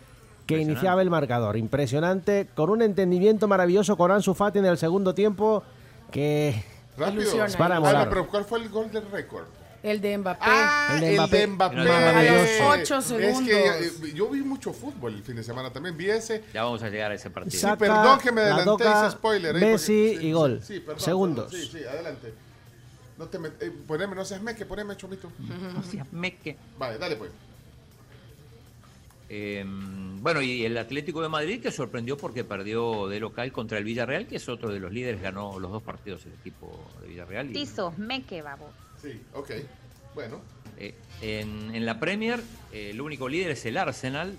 [0.46, 1.56] que iniciaba el marcador.
[1.56, 5.62] Impresionante, con un entendimiento maravilloso con Ansu Fati en el segundo tiempo
[6.10, 6.62] que
[6.96, 7.30] Rápido.
[7.58, 9.44] Para Ah, pero ¿cuál fue el gol del récord?
[9.82, 10.38] El de Mbappé.
[10.42, 11.46] Ah, El el de de Mbappé.
[11.46, 11.76] Mbappé.
[11.76, 12.40] Maravilloso.
[12.40, 13.42] Eh, Ocho Es segundos.
[13.44, 15.96] que eh, yo vi mucho fútbol el fin de semana también.
[15.96, 16.42] Vi ese.
[16.54, 17.60] Ya vamos a llegar a ese partido.
[17.60, 19.56] Saca, perdón que me la adelanté ese spoiler.
[19.56, 20.60] eh, Messi porque- y gol.
[20.62, 21.44] Sí, perdón, Segundos.
[21.52, 22.34] perdón, sí, sí, adelante.
[23.18, 25.30] No te met- eh, poneme, no seas meque, poneme, chomito.
[25.74, 26.56] No seas meque.
[26.78, 27.30] Vale, dale pues.
[29.28, 33.84] Eh, bueno, y el Atlético de Madrid que sorprendió porque perdió de local contra el
[33.84, 37.50] Villarreal, que es otro de los líderes, ganó los dos partidos el equipo de Villarreal.
[37.50, 38.70] y- Tizos, me que babo.
[39.02, 39.50] Sí, ok.
[40.14, 40.40] Bueno.
[40.78, 42.40] Eh, en, en la Premier,
[42.72, 44.36] eh, el único líder es el Arsenal,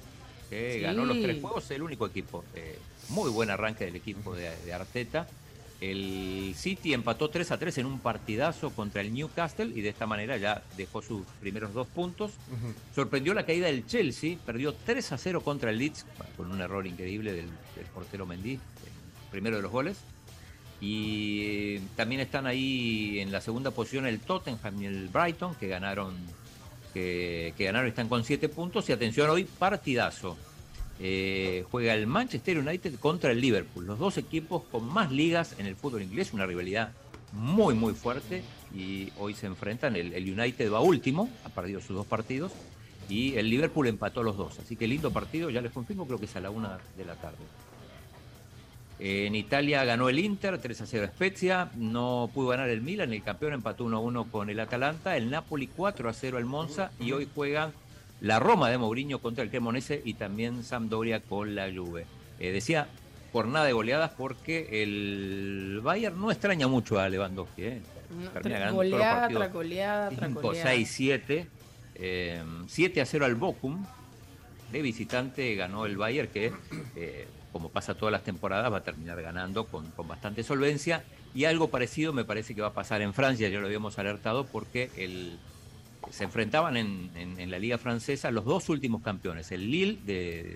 [0.50, 0.80] que Sí.
[0.82, 2.46] ganó los tres juegos, el único equipo.
[2.56, 2.80] Eh,
[3.10, 5.28] muy buen arranque del equipo de, de Arteta.
[5.80, 10.08] El City empató 3 a 3 en un partidazo contra el Newcastle y de esta
[10.08, 12.32] manera ya dejó sus primeros dos puntos.
[12.96, 16.06] Sorprendió la caída del Chelsea, perdió 3 a 0 contra el Leeds,
[16.36, 17.46] con un error increíble del,
[17.76, 18.60] del portero Mendy, el
[19.30, 19.98] primero de los goles.
[20.82, 25.68] Y eh, también están ahí en la segunda posición el Tottenham y el Brighton, que
[25.68, 26.16] ganaron,
[26.94, 28.90] que, que ganaron y están con 7 puntos.
[28.90, 30.38] Y atención, hoy partidazo.
[31.00, 35.68] Eh, juega el Manchester United contra el Liverpool, los dos equipos con más ligas en
[35.68, 36.92] el fútbol inglés, una rivalidad
[37.34, 38.42] muy muy fuerte
[38.74, 42.52] y hoy se enfrentan, el, United va último, ha perdido sus dos partidos
[43.10, 46.26] y el Liverpool empató los dos, así que lindo partido, ya les confirmo, creo que
[46.26, 47.38] es a la una de la tarde.
[49.00, 53.14] En Italia ganó el Inter, 3 a 0 a Spezia, no pudo ganar el Milan,
[53.14, 56.46] el campeón empató 1 a 1 con el Atalanta, el Napoli 4 a 0 al
[56.46, 57.74] Monza y hoy juegan
[58.22, 62.06] la Roma de Mourinho contra el Cremonese y también Sampdoria con la Juve.
[62.40, 62.88] Eh, decía
[63.32, 67.82] jornada de goleadas porque el Bayern no extraña mucho a Lewandowski, ¿eh?
[68.10, 70.72] No, Termina goleada tras goleada tras 5, goleada.
[70.72, 71.48] 6, 7.
[72.68, 73.86] 7 a 0 al Bochum.
[74.72, 76.52] De visitante ganó el Bayern, que
[76.96, 81.04] eh, como pasa todas las temporadas va a terminar ganando con, con bastante solvencia.
[81.34, 84.46] Y algo parecido me parece que va a pasar en Francia, ya lo habíamos alertado,
[84.46, 85.38] porque el,
[86.12, 89.98] se enfrentaban en, en- la liga francesa los dos últimos campeones, el Lille,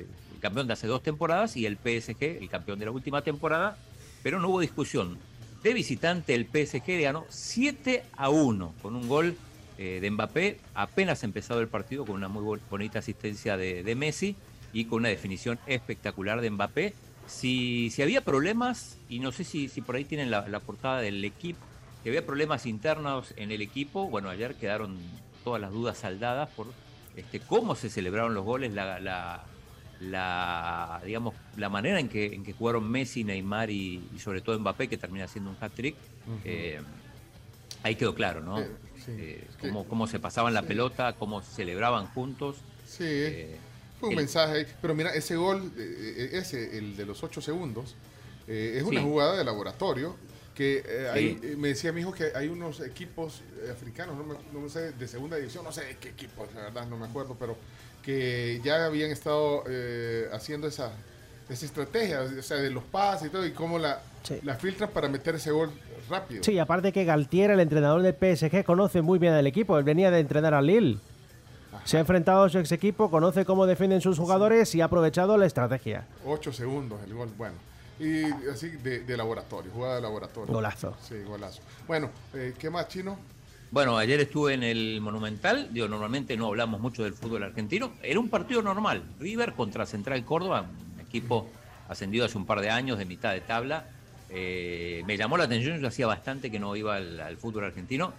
[0.02, 3.78] el campeón de hace dos temporadas, y el PSG, el campeón de la última temporada,
[4.23, 5.18] pero no hubo discusión.
[5.64, 9.36] De visitante el PSG ganó 7 a 1 con un gol
[9.78, 13.95] eh, de Mbappé, apenas empezado el partido con una muy bo- bonita asistencia de, de
[13.95, 14.36] Messi
[14.73, 16.94] y con una definición espectacular de Mbappé.
[17.28, 20.99] Si, si había problemas, y no sé si, si por ahí tienen la, la portada
[21.02, 21.60] del equipo,
[22.03, 24.98] que había problemas internos en el equipo, bueno, ayer quedaron
[25.44, 26.68] todas las dudas saldadas por
[27.16, 29.44] este, cómo se celebraron los goles, la, la,
[30.00, 34.58] la, digamos, la manera en que, en que jugaron Messi, Neymar y, y sobre todo
[34.60, 35.96] Mbappé, que termina siendo un hat-trick.
[36.46, 36.80] Eh,
[37.84, 38.60] ahí quedó claro, ¿no?
[38.60, 38.70] Eh,
[39.06, 39.12] sí.
[39.18, 42.58] Eh, que- cómo, cómo se pasaban la pelota, cómo celebraban juntos.
[42.88, 43.58] Sí, Eh,
[44.00, 44.54] fue un el- mensaje.
[44.60, 44.66] ahí.
[44.82, 47.96] Pero mira, ese gol, ese, el de los 8 segundos,
[48.48, 49.06] eh, es una Sí.
[49.06, 50.16] jugada de laboratorio
[50.56, 51.48] que eh, hay- Sí.
[51.48, 54.69] eh, me decía mi hijo que hay unos equipos eh, africanos, no me, no me
[54.69, 57.56] sé, de segunda división, no sé de qué equipos, la verdad no me acuerdo, pero
[58.03, 60.91] que ya habían estado eh, haciendo esa,
[61.49, 64.02] esa estrategia, o sea, de los pases y todo, y cómo la,
[64.44, 65.72] la filtran para meter ese gol
[66.10, 66.44] rápido.
[66.44, 69.78] Sí, aparte que Galtier, el entrenador del PSG, conoce muy bien al equipo.
[69.78, 70.98] Él venía de entrenar al Lille.
[71.86, 75.38] Se ha enfrentado a su ex equipo, conoce cómo defienden sus jugadores y ha aprovechado
[75.38, 76.06] la estrategia.
[76.26, 77.56] 8 segundos el gol, bueno.
[78.02, 80.52] Y así de, de laboratorio, jugada de laboratorio.
[80.52, 80.98] Golazo.
[81.07, 81.61] Sí, golazo.
[81.88, 83.18] Bueno, eh, ¿qué más, Chino?
[83.69, 85.69] Bueno, ayer estuve en el Monumental.
[85.72, 87.94] Digo, normalmente no hablamos mucho del fútbol argentino.
[88.02, 89.03] Era un partido normal.
[89.19, 90.65] River contra Central Córdoba,
[90.95, 91.48] un equipo
[91.88, 93.86] ascendido hace un par de años de mitad de tabla.
[94.30, 98.14] Eh, me llamó la atención, yo hacía bastante que no iba al, al fútbol argentino.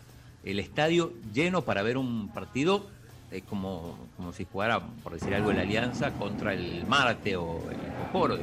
[0.45, 2.87] El estadio lleno para ver un partido
[3.33, 7.79] eh, como, como si jugara, por decir algo, el Alianza contra el Marte o el
[8.07, 8.39] Jocoro.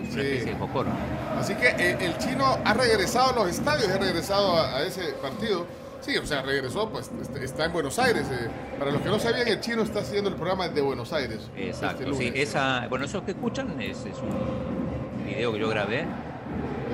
[0.00, 0.20] Una Sí.
[0.20, 0.58] especie de.
[1.38, 5.12] Así que eh, el chino ha regresado a los estadios, ha regresado a, a ese
[5.22, 5.66] partido.
[6.00, 8.24] Sí, o sea, regresó, pues est- está en Buenos Aires.
[8.30, 8.48] eh.
[8.78, 11.50] Para los que no sabían, el chino está haciendo el programa de Buenos Aires.
[11.56, 12.48] Exacto, este sí, lunes.
[12.48, 15.96] esa, bueno, eso que escuchan es, es un video que yo grabé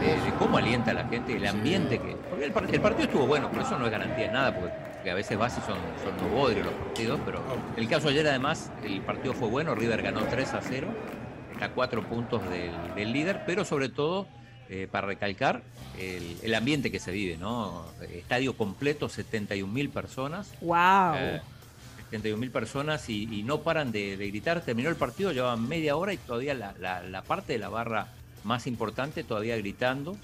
[0.00, 2.16] de, de cómo alienta a la gente, el ambiente que...
[2.30, 4.72] Porque el, par- el partido estuvo bueno, por eso no es garantía de nada, porque,
[4.94, 7.40] porque a veces vas y son, son los partidos, pero
[7.76, 11.23] el caso ayer además, el partido fue bueno, River ganó 3 a 0, está
[11.64, 14.26] a 4 puntos del, del líder, pero sobre todo,
[14.68, 15.62] eh, para recalcar,
[15.98, 17.86] el, el ambiente que se vive, ¿no?
[18.12, 20.52] Estadio completo, 71 mil personas.
[20.60, 21.14] ¡Wow!
[21.16, 21.40] Eh,
[22.10, 24.60] 71 mil personas y, y no paran de, de gritar.
[24.60, 28.08] Terminó el partido, llevaban media hora y todavía la, la- la parte de la barra
[28.44, 30.16] más importante todavía gritando.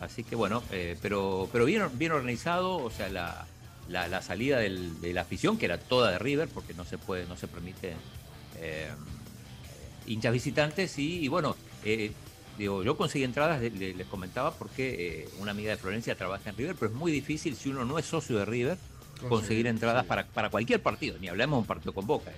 [0.00, 3.46] Así que bueno, eh, pero, pero bien, bien organizado, o sea, la,
[3.88, 6.98] la- la salida del- de la afición, que era toda de River, porque no se
[6.98, 7.94] puede, no se permite
[8.58, 8.88] eh,
[10.06, 12.12] hinchas visitantes, y, y bueno, eh,
[12.58, 16.50] digo, yo conseguí entradas, le- le- les comentaba, porque eh, una amiga de Florencia trabaja
[16.50, 18.76] en River, pero es muy difícil si uno no es socio de River
[19.14, 20.08] conseguir Conseguir, entradas sí.
[20.08, 22.30] para, para cualquier partido, ni hablemos de un partido con Boca.
[22.30, 22.34] eh.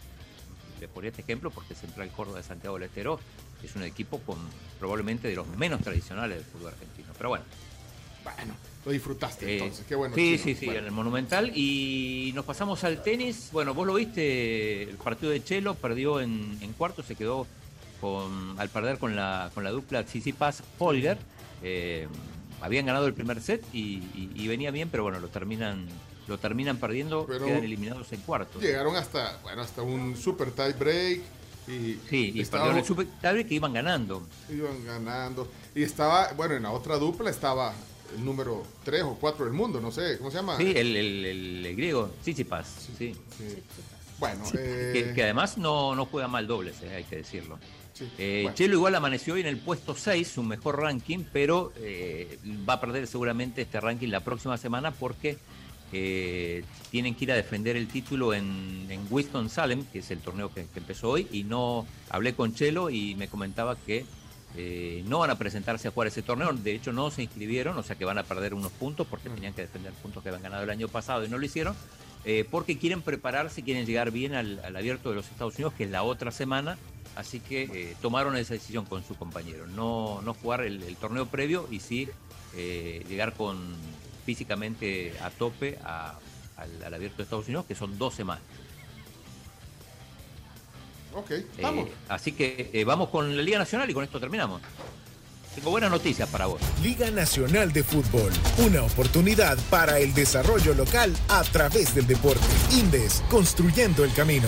[0.80, 3.18] Le ponía este ejemplo porque Central Córdoba de Santiago del Estero
[3.62, 4.36] es un equipo con
[4.78, 7.08] probablemente de los menos tradicionales del fútbol argentino.
[7.16, 7.44] Pero bueno.
[8.22, 8.54] Bueno,
[8.86, 10.14] lo disfrutaste Eh, entonces, qué bueno.
[10.14, 10.80] Sí, sí, sí, Bueno.
[10.80, 11.52] en el Monumental.
[11.56, 13.48] Y nos pasamos al tenis.
[13.52, 17.46] Bueno, vos lo viste, el partido de Chelo perdió en, en cuarto, se quedó
[18.00, 21.18] con, al perder con la, con la dupla Tsitsipas Holger.
[21.62, 22.06] Eh,
[22.62, 23.80] habían ganado el primer set y,
[24.14, 25.86] y- y venía bien, pero bueno, lo terminan,
[26.28, 28.60] lo terminan perdiendo, Pero- quedan eliminados en cuarto.
[28.60, 31.20] Llegaron hasta, bueno, hasta un super tie break.
[31.68, 34.22] Y Sí, y estaba- el super tiebreak que iban ganando.
[34.48, 35.48] Iban ganando.
[35.74, 37.74] Y estaba, bueno, en la otra dupla estaba
[38.16, 40.56] el número 3 o 4 del mundo, no sé, ¿cómo se llama?
[40.56, 43.14] Sí, el, el- el- el griego, Tsitsipas, sí.
[44.18, 47.58] Bueno, eh, Que, que además no, no juega mal dobles, eh, hay que decirlo.
[47.92, 48.56] Sí, Eh, bueno.
[48.56, 52.38] Chelo igual amaneció hoy en el puesto 6, su mejor ranking, pero eh,
[52.68, 55.38] va a perder seguramente este ranking la próxima semana porque
[55.92, 60.52] eh, tienen que ir a defender el título en, en Winston-Salem, que es el torneo
[60.52, 64.04] que, que empezó hoy, y no hablé con Chelo y me comentaba que
[64.56, 67.82] eh, no van a presentarse a jugar ese torneo, de hecho no se inscribieron, o
[67.82, 70.62] sea que van a perder unos puntos porque tenían que defender puntos que habían ganado
[70.64, 71.74] el año pasado y no lo hicieron,
[72.24, 75.84] eh, porque quieren prepararse, quieren llegar bien al, al abierto de los Estados Unidos, que
[75.84, 76.78] es la otra semana,
[77.16, 81.26] así que eh, tomaron esa decisión con su compañero, no, no jugar el, el torneo
[81.26, 82.08] previo y sí
[83.08, 83.58] llegar con
[84.24, 86.18] físicamente a tope a-
[86.56, 88.42] al, al abierto de Estados Unidos, que son dos semanas.
[91.16, 91.88] Ok, Eh, vamos.
[92.08, 94.60] así que eh, vamos con la Liga Nacional y con esto terminamos.
[95.54, 96.60] Tengo buenas noticias para vos.
[96.82, 102.44] Liga Nacional de Fútbol, una oportunidad para el desarrollo local a través del deporte.
[102.72, 104.46] Indes, construyendo el camino.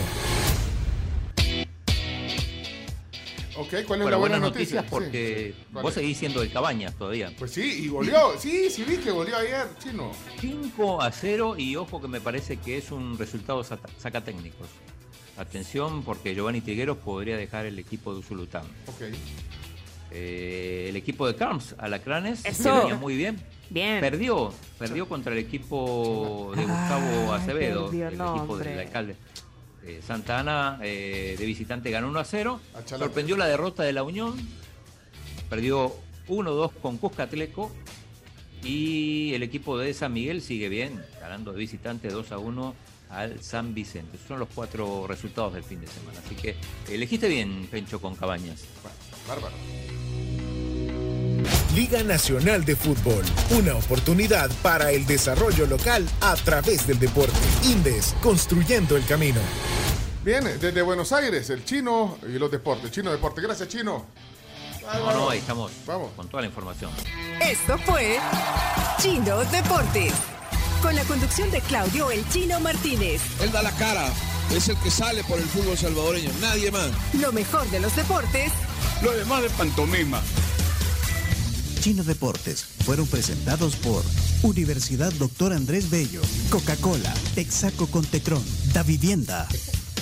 [3.56, 4.82] Ok, ¿cuál es Bueno, la buena buenas noticia?
[4.82, 5.64] noticias porque Sí.
[5.72, 7.32] ¿Cuál vos seguís siendo de Cabañas todavía.
[7.38, 8.38] Pues sí, y goleó.
[8.38, 10.12] Sí, sí vi que goleó ayer, chino.
[10.40, 14.68] 5 a 0 y ojo que me parece que es un resultado saca técnicos.
[15.38, 18.64] Atención porque Giovanni Trigueros podría dejar el equipo de Usulután.
[18.86, 19.02] Ok.
[20.10, 22.80] Eh, el equipo de Carms, Alacranes, que Eso.
[22.80, 23.38] venía muy bien.
[23.70, 24.00] Bien.
[24.00, 28.70] Perdió, perdió contra el equipo de Gustavo Ay, Acevedo, perdió, el no, equipo hombre.
[28.70, 29.16] del alcalde.
[29.84, 32.60] Eh, Santa Ana eh, de visitante ganó 1 a 0.
[32.74, 32.98] Achalate.
[32.98, 34.34] Sorprendió la derrota de la Unión.
[35.48, 35.94] Perdió
[36.28, 37.70] 1-2 con Cuscatleco.
[38.64, 42.74] Y el equipo de San Miguel sigue bien, ganando de visitante 2 a 1
[43.10, 44.16] al San Vicente.
[44.16, 46.20] Esos son los cuatro resultados del fin de semana.
[46.24, 46.56] Así que
[46.88, 48.64] elegiste bien, Pencho, con Cabañas.
[49.26, 49.54] Bárbaro.
[51.74, 57.36] Liga Nacional de Fútbol, una oportunidad para el desarrollo local a través del deporte.
[57.64, 59.40] Indes, construyendo el camino.
[60.24, 62.90] Bien, desde Buenos Aires, el chino y los deportes.
[62.90, 63.40] Chino Deporte.
[63.40, 64.06] Gracias, chino.
[64.82, 66.10] No, no, ahí estamos Vamos.
[66.16, 66.90] con toda la información.
[67.40, 68.18] Esto fue
[68.98, 70.12] Chino Deportes.
[70.82, 73.20] Con la conducción de Claudio El Chino Martínez.
[73.40, 74.08] Él da la cara,
[74.54, 76.90] es el que sale por el fútbol salvadoreño, nadie más.
[77.14, 78.52] Lo mejor de los deportes
[79.02, 80.22] Lo demás de pantomima.
[81.80, 84.02] Chino Deportes fueron presentados por
[84.42, 89.48] Universidad Doctor Andrés Bello, Coca-Cola, Texaco con Tecron, Da Vivienda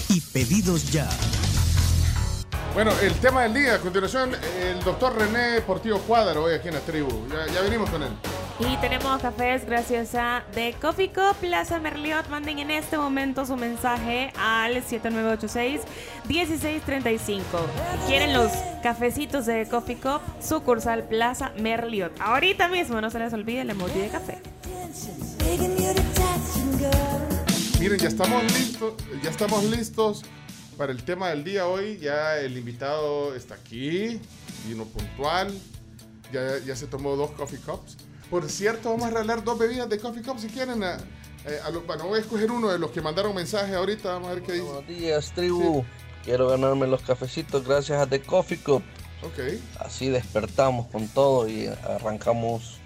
[0.09, 1.09] y Pedidos Ya.
[2.75, 3.75] Bueno, el tema del día.
[3.75, 4.33] A continuación,
[4.63, 7.09] el doctor René Portillo Cuadro hoy aquí en la tribu.
[7.29, 8.11] Ya, ya venimos con él.
[8.59, 12.31] Y tenemos cafés gracias a The Coffee Cup Plaza Merliot.
[12.31, 17.43] Manden en este momento su mensaje al 7986-1635.
[18.07, 18.51] ¿Quieren los
[18.83, 20.23] cafecitos de The Coffee Cup?
[20.41, 22.19] Sucursal Plaza Merliot.
[22.19, 24.39] Ahorita mismo, no se les olvide el emoji de café.
[27.79, 30.23] Miren, ya estamos listos, ya estamos listos
[30.79, 31.99] para el tema del día hoy.
[31.99, 34.19] Ya el invitado está aquí,
[34.67, 35.53] vino puntual,
[36.33, 37.99] ya, ya se tomó dos coffee cups.
[38.31, 40.83] Por cierto, vamos a regalar dos bebidas de coffee cups si quieren.
[40.83, 40.97] a-
[41.45, 44.15] eh, a los- bueno, voy a escoger uno de los que mandaron mensaje ahorita.
[44.15, 44.65] Vamos a ver qué dice.
[44.65, 45.85] Buenos días, tribu.
[46.25, 48.83] Quiero ganarme los cafecitos gracias a The Coffee Cup.
[49.23, 49.39] Ok.
[49.79, 52.79] Así despertamos con todo y arrancamos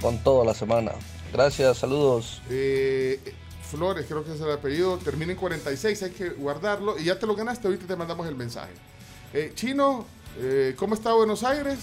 [0.00, 0.92] con todo la semana.
[1.32, 2.40] Gracias, saludos.
[2.48, 3.34] Eh,
[3.68, 4.96] Flores, creo que es el apellido.
[4.98, 6.98] Termina en 46, hay que guardarlo.
[6.98, 8.72] Y ya te lo ganaste, ahorita te mandamos el mensaje.
[9.34, 10.06] Eh, Chino,
[10.38, 11.78] eh, ¿cómo está Buenos Aires?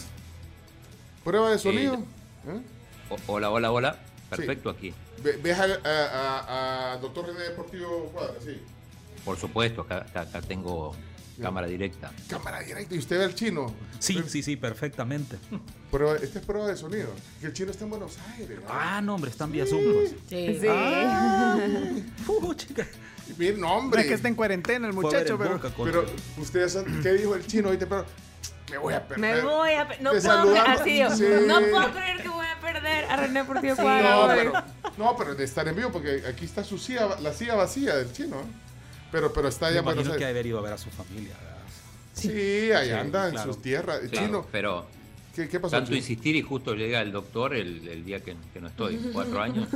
[1.24, 1.96] Prueba de sonido.
[1.96, 2.62] ¿Eh?
[3.10, 4.00] O- hola, hola, hola.
[4.30, 4.94] Perfecto aquí.
[5.24, 8.34] Ve- ¿Ves a, a- a- a doctor René Deportivo Cuadra?
[8.44, 8.60] Sí.
[9.24, 10.96] Por supuesto, acá, acá- acá tengo
[11.42, 12.12] cámara directa.
[12.28, 12.96] Cámara directa.
[12.96, 13.74] ¿Y usted ve al chino?
[14.00, 15.38] Sí, sí, sí, perfectamente.
[15.92, 17.10] Prueba, esta es prueba de sonido.
[17.40, 18.60] Que el chino está en Buenos Aires.
[18.62, 18.66] ¿no?
[18.70, 19.84] Ah, no, hombre, están vía Zoom.
[19.94, 20.10] pues.
[20.30, 20.58] Sí.
[20.60, 20.68] Sí.
[20.70, 21.58] Ah.
[22.28, 22.88] Uh, chica.
[23.38, 24.02] Bien, no, No hombre.
[24.02, 25.54] es que está en cuarentena el muchacho, el pero.
[25.58, 26.06] Boca Pero
[27.02, 28.06] qué dijo el chino ahorita, pero
[28.76, 29.36] me voy a perder.
[29.36, 29.88] Me voy a...
[29.88, 30.82] pe- No Te puedo creer, saludamos.
[30.82, 31.26] así digo, Sí.
[31.48, 34.54] no puedo creer que voy a perder a René Portillo Sí, Cuadra no, pero,
[34.98, 38.12] no, pero de estar en vivo, porque aquí está su silla, la silla vacía del
[38.12, 38.38] chino.
[38.38, 38.46] ¿eh?
[39.12, 41.34] Pero, pero está allá en Buenos que haber ido a ver a su familia.
[41.42, 41.56] ¿verdad?
[42.14, 44.02] Sí, ahí Sí, anda, en sus tierras.
[44.04, 44.86] El Claro, chino, pero
[45.36, 45.72] ¿qué, qué pasó?
[45.78, 45.98] tanto chino?
[45.98, 49.68] insistir y justo llega el doctor el, el día que, que no estoy, cuatro años.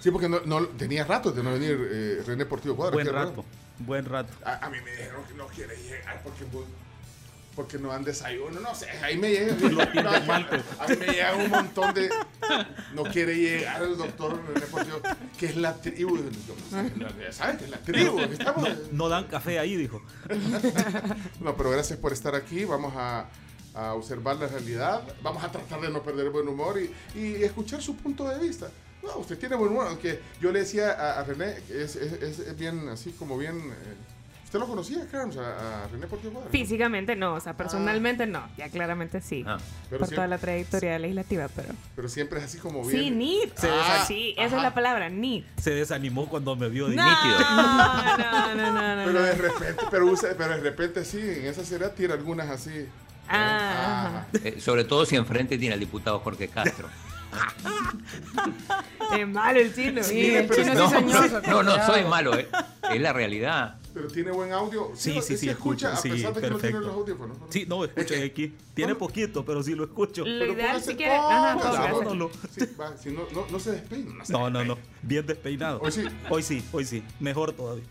[0.00, 2.94] Sí, porque no, no- tenía rato de no venir eh, René Portillo Cuadra.
[2.94, 3.28] Buen raro.
[3.30, 3.44] rato,
[3.80, 4.32] buen rato.
[4.44, 6.44] A, a mí me dijeron que no quiere llegar porque,
[7.60, 9.54] porque no dan desayuno, no sé, ahí me llega.
[9.70, 9.80] no,
[10.10, 12.08] a mí me llega un montón de.
[12.94, 14.40] No quiere llegar el doctor
[15.38, 16.16] que es la tribu.
[16.16, 16.54] Yo,
[17.20, 18.18] ya ¿Sabes que es la tribu?
[18.32, 20.00] estamos- No, no dan café ahí, dijo.
[21.40, 22.64] No, pero gracias por estar aquí.
[22.64, 23.26] Vamos a,
[23.74, 25.02] a observar la realidad.
[25.22, 28.38] Vamos a tratar de no perder el buen humor y, y escuchar su punto de
[28.38, 28.68] vista.
[29.02, 29.86] No, usted tiene buen humor.
[29.88, 33.56] Aunque yo le decía a, a René, es- es bien, así como bien.
[33.58, 33.94] eh,
[34.50, 35.36] ¿Usted lo conocía, Carlos?
[35.36, 36.50] A, a René Portillo Cuadra?
[36.50, 38.42] Físicamente no, o sea, personalmente no.
[38.58, 39.44] Ya claramente sí.
[39.46, 39.58] Ah,
[39.88, 41.68] pero por siempre- toda la trayectoria legislativa, pero.
[41.94, 43.00] Pero siempre es así como bien.
[43.00, 43.56] Sí, neat.
[43.56, 45.44] Se Ah, sí, esa es la palabra, neat.
[45.56, 47.38] Se desanimó cuando me vio de No, nítido.
[47.38, 49.04] no, no, no, no.
[49.04, 49.22] Pero no.
[49.24, 52.88] de repente, pero, usa- pero de repente sí, en esa seriedad tira algunas así.
[53.28, 56.88] Ah, Eh, sobre todo si enfrente tiene al diputado Jorge Castro.
[59.16, 60.02] es malo el chino.
[60.02, 61.00] Sí, el pero chino No, no,
[61.62, 61.86] no, cuidado.
[61.92, 62.48] soy malo, eh.
[62.92, 63.76] es la realidad.
[63.92, 64.92] Pero tiene buen audio.
[64.94, 66.80] Sí, sí, sí, escucha, a Sí, pesar de que no tiene perfecto.
[66.80, 67.38] los audífonos.
[67.38, 67.46] ¿no?
[67.50, 68.54] Sí, no, escucha aquí.
[68.74, 70.24] Tiene poquito, pero sí lo escucho.
[70.24, 71.16] Lo Pero ideal si quiere.
[71.16, 71.54] Ajá.
[71.56, 72.30] Vámonos.
[72.50, 74.14] Sí, va, si no, no, no se despeina.
[74.14, 74.80] No, se No, no, despeina.
[74.80, 74.88] no.
[75.02, 75.80] Bien despeinado.
[75.80, 76.04] Hoy sí.
[76.28, 77.02] Hoy sí, hoy sí.
[77.18, 77.84] Mejor todavía.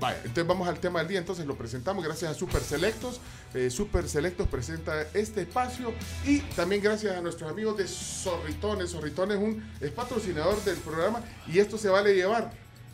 [0.00, 1.18] Vale, entonces vamos al tema del día.
[1.18, 3.20] Entonces lo presentamos gracias a Super Selectos.
[3.54, 5.92] Eh, Super Selectos presenta este espacio
[6.26, 8.90] y también gracias a nuestros amigos de Zorritones.
[8.90, 12.52] Zorritones es, un, es patrocinador del programa y esto se vale llevar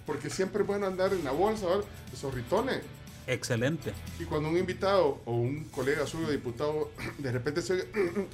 [0.09, 1.67] porque siempre es bueno andar en la bolsa.
[1.67, 1.85] ¿vale?
[2.17, 2.81] Zorritones,
[3.27, 3.93] Excelente.
[4.19, 7.85] Y cuando un invitado o un colega suyo diputado de repente se oye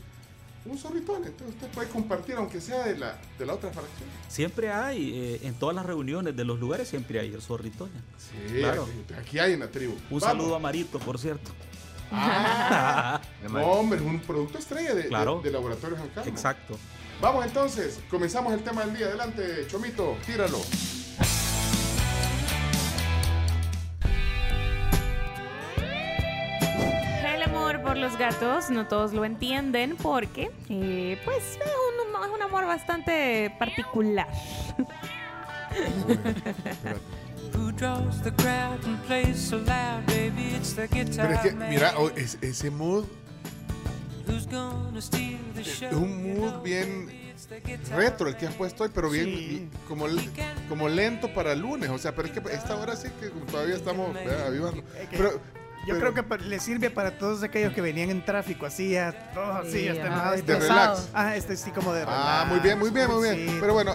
[0.66, 4.09] un zorritón, entonces usted puede compartir aunque sea de la, de la otra fracción.
[4.28, 8.01] Siempre hay, eh, en todas las reuniones de los lugares siempre hay el zorritoña.
[8.18, 9.94] Sí, aquí, aquí hay en la tribu.
[9.94, 10.22] Un Vamos.
[10.22, 11.51] saludo a Marito, por cierto.
[12.12, 13.20] Ah,
[13.51, 15.40] no, hombre, es un producto estrella de, de- Claro.
[15.42, 16.30] de, Laboratorios Alcalde.
[16.30, 16.78] Exacto.
[17.20, 19.06] Vamos entonces, comenzamos el tema del día.
[19.06, 20.60] Adelante, Chomito, tíralo.
[27.55, 32.43] Amor por los gatos, no todos lo entienden porque, eh, pues, es un, es un
[32.43, 34.28] amor bastante particular.
[41.16, 43.05] Pero es que, mira, oh, es- ese mood
[45.59, 47.09] es un mood bien
[47.94, 50.06] retro el que has puesto hoy, pero bien como,
[50.68, 51.90] como lento para el lunes.
[51.90, 54.16] O sea, pero es que esta hora sí que todavía estamos
[54.47, 54.82] avivando.
[55.10, 55.40] Pero,
[55.86, 59.12] Yo pero- creo que le sirve para todos aquellos que venían en tráfico, así, ya,
[59.35, 60.36] todos así, Sí, hasta ajá, nada.
[60.36, 61.09] de relax.
[61.12, 62.19] Ah, este sí como de relax.
[62.24, 63.48] Ah, muy bien, muy bien, muy bien.
[63.51, 63.56] Sí.
[63.61, 63.94] Pero bueno,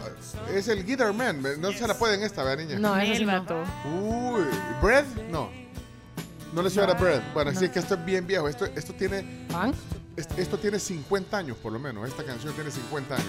[0.53, 1.41] es el Guitar Man.
[1.60, 2.80] No se la pueden esta, ¿verdad, niña?
[2.80, 3.45] No, ese sí no.
[3.86, 4.44] Uy,
[4.82, 5.06] ¿Bread?
[5.32, 5.49] No.
[6.53, 7.22] No le suena Bread.
[7.34, 8.48] Bueno, sí, es que esto es bien viejo.
[8.48, 9.45] Esto, esto tiene.
[10.18, 12.07] est- Esto tiene 50 años, por lo menos.
[12.07, 13.28] Esta canción tiene 50 años.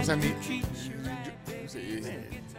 [0.00, 0.28] O sea, ni.
[0.28, 2.00] Yo, sí,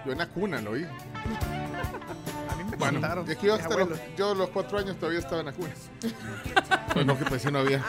[0.05, 0.85] yo en la cuna lo oí.
[2.79, 5.45] Bueno, contaron, y aquí yo, hasta los, yo a los cuatro años todavía estaba en
[5.47, 5.69] la cuna.
[6.93, 7.83] Pues no, que pues sí no había.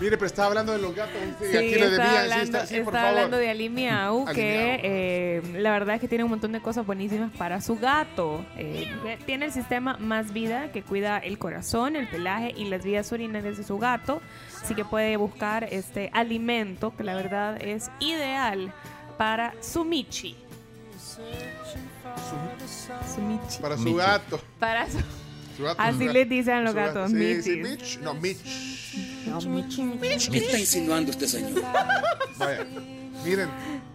[0.00, 1.14] Mire, pero estaba hablando de los gatos.
[1.40, 2.16] y Sí, aquí le estaba debían.
[2.16, 3.08] hablando, sí, está, sí, por estaba favor.
[3.10, 6.60] hablando de Ali Miau, Ali que eh, la verdad es que tiene un montón de
[6.62, 8.44] cosas buenísimas para su gato.
[8.56, 8.90] Eh,
[9.26, 13.58] tiene el sistema Más Vida que cuida el corazón, el pelaje y las vías urinarias
[13.58, 14.22] de su gato.
[14.62, 18.72] Así que puede buscar este alimento que la verdad es ideal
[19.18, 20.36] para su Michi.
[23.14, 23.58] Su Michi.
[23.60, 23.96] Para su Michi.
[23.96, 24.40] gato.
[24.58, 24.98] Para su...
[25.56, 26.94] Su gato, Así su les dicen los Su gato.
[27.00, 27.98] gatos, Sí, sí, Mitch.
[28.00, 28.42] No, Mitch.
[30.30, 31.62] ¿Qué está insinuando este señor?
[32.38, 32.66] Vaya,
[33.24, 33.48] miren,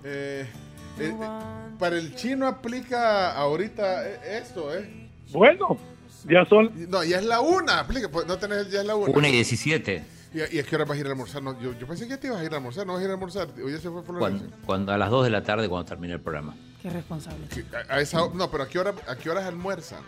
[0.03, 0.47] eh,
[0.99, 1.13] eh,
[1.79, 5.09] para el chino aplica ahorita eh, esto, ¿eh?
[5.31, 5.77] Bueno,
[6.29, 6.71] ya son.
[6.89, 9.11] No, ya es la una, aplica, pues no tenés ya es la una.
[9.11, 10.03] 1 y 17.
[10.33, 11.41] ¿Y, y a qué hora vas a ir a almorzar?
[11.43, 13.05] No, yo, yo pensé que ya te ibas a ir a almorzar, no vas a
[13.05, 13.47] ir a almorzar.
[13.63, 14.03] Hoy ya se fue
[14.65, 16.55] cuando- a las 2 de la tarde cuando termine el programa.
[16.87, 17.45] Qué responsable.
[17.89, 20.01] A, a esa, no, pero ¿a qué, hora, ¿a qué horas almuerzan?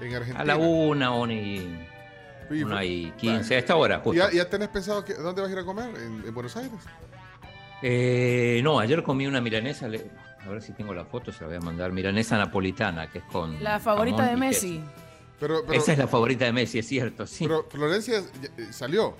[0.00, 0.40] En Argentina.
[0.40, 1.86] A la 1, 1 y,
[2.62, 3.54] una fue- y 15.
[3.54, 4.22] A esta hora, ¿Y justo.
[4.22, 5.90] ¿Ya, ya tenés pensado que, dónde vas a ir a comer?
[5.96, 6.72] ¿En, en Buenos Aires?
[7.82, 9.88] Eh, no, ayer comí una milanesa.
[9.88, 10.10] le-
[10.44, 11.92] a ver si tengo la foto, se la voy a mandar.
[11.92, 13.62] Milanesa napolitana, que es con.
[13.62, 14.80] La favorita de Messi.
[15.38, 17.46] Pero, pero, Esa es la favorita de Messi, es cierto, sí.
[17.46, 19.16] pero Florencia eh, salió.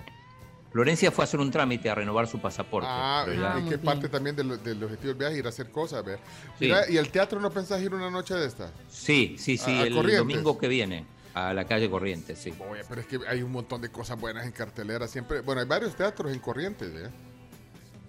[0.71, 2.87] Florencia fue a hacer un trámite a renovar su pasaporte.
[2.89, 5.69] Ah, pero ya- y que parte también del, del objetivo del viaje ir a hacer
[5.69, 6.15] cosas, ¿ve?
[6.57, 6.65] Sí.
[6.65, 8.71] Mira, ¿y al teatro no pensás ir una noche de esta?
[8.89, 12.53] Sí, sí, sí, A- a el domingo que viene, a la calle Corrientes, sí.
[12.69, 15.41] Oye, pero es que hay un montón de cosas buenas en cartelera siempre.
[15.41, 17.09] Bueno, hay varios teatros en Corrientes, ¿eh?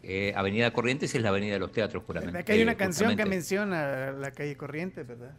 [0.05, 2.33] Eh, avenida Corrientes es la avenida de los teatros, puramente.
[2.33, 5.35] ¿Verdad que hay una eh, canción que menciona la calle Corrientes, verdad?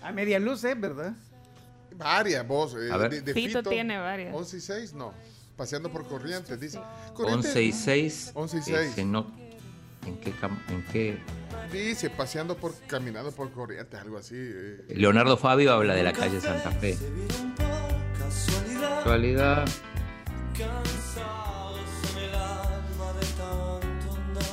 [0.00, 0.74] A media luz, ¿eh?
[0.76, 1.12] ¿Verdad?
[1.96, 2.74] Varias, vos.
[2.74, 3.10] eh, A ver.
[3.10, 4.32] de, de Fito tiene varias.
[4.34, 5.12] 11 y 6, no.
[5.58, 6.78] Paseando por Corrientes, dice.
[7.16, 8.30] 11 y 6.
[8.34, 8.92] 11 y eh, 6.
[8.94, 9.26] se no-
[10.06, 10.32] ¿En qué,
[10.68, 11.18] en qué?
[11.72, 14.36] Dice, paseando por, caminando por Corrientes, algo así.
[14.38, 14.84] eh.
[14.90, 16.96] Leonardo Fabio habla de la calle Santa Fe.
[18.78, 19.66] Casualidad.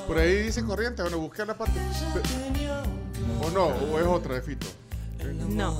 [0.07, 1.79] Por ahí dice Corrientes, bueno, buscar la parte.
[3.43, 3.65] ¿O no?
[3.67, 4.67] ¿O es otra de Fito?
[5.49, 5.77] No.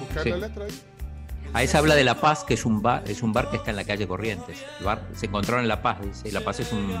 [0.00, 0.30] Buscar Sí.
[0.30, 0.80] la letra ahí.
[1.52, 3.70] Ahí se habla de La Paz, que es un bar, es un bar que está
[3.70, 4.58] en la calle Corrientes.
[4.78, 6.28] El bar se encontraron en La Paz, dice.
[6.28, 6.94] y La Paz es un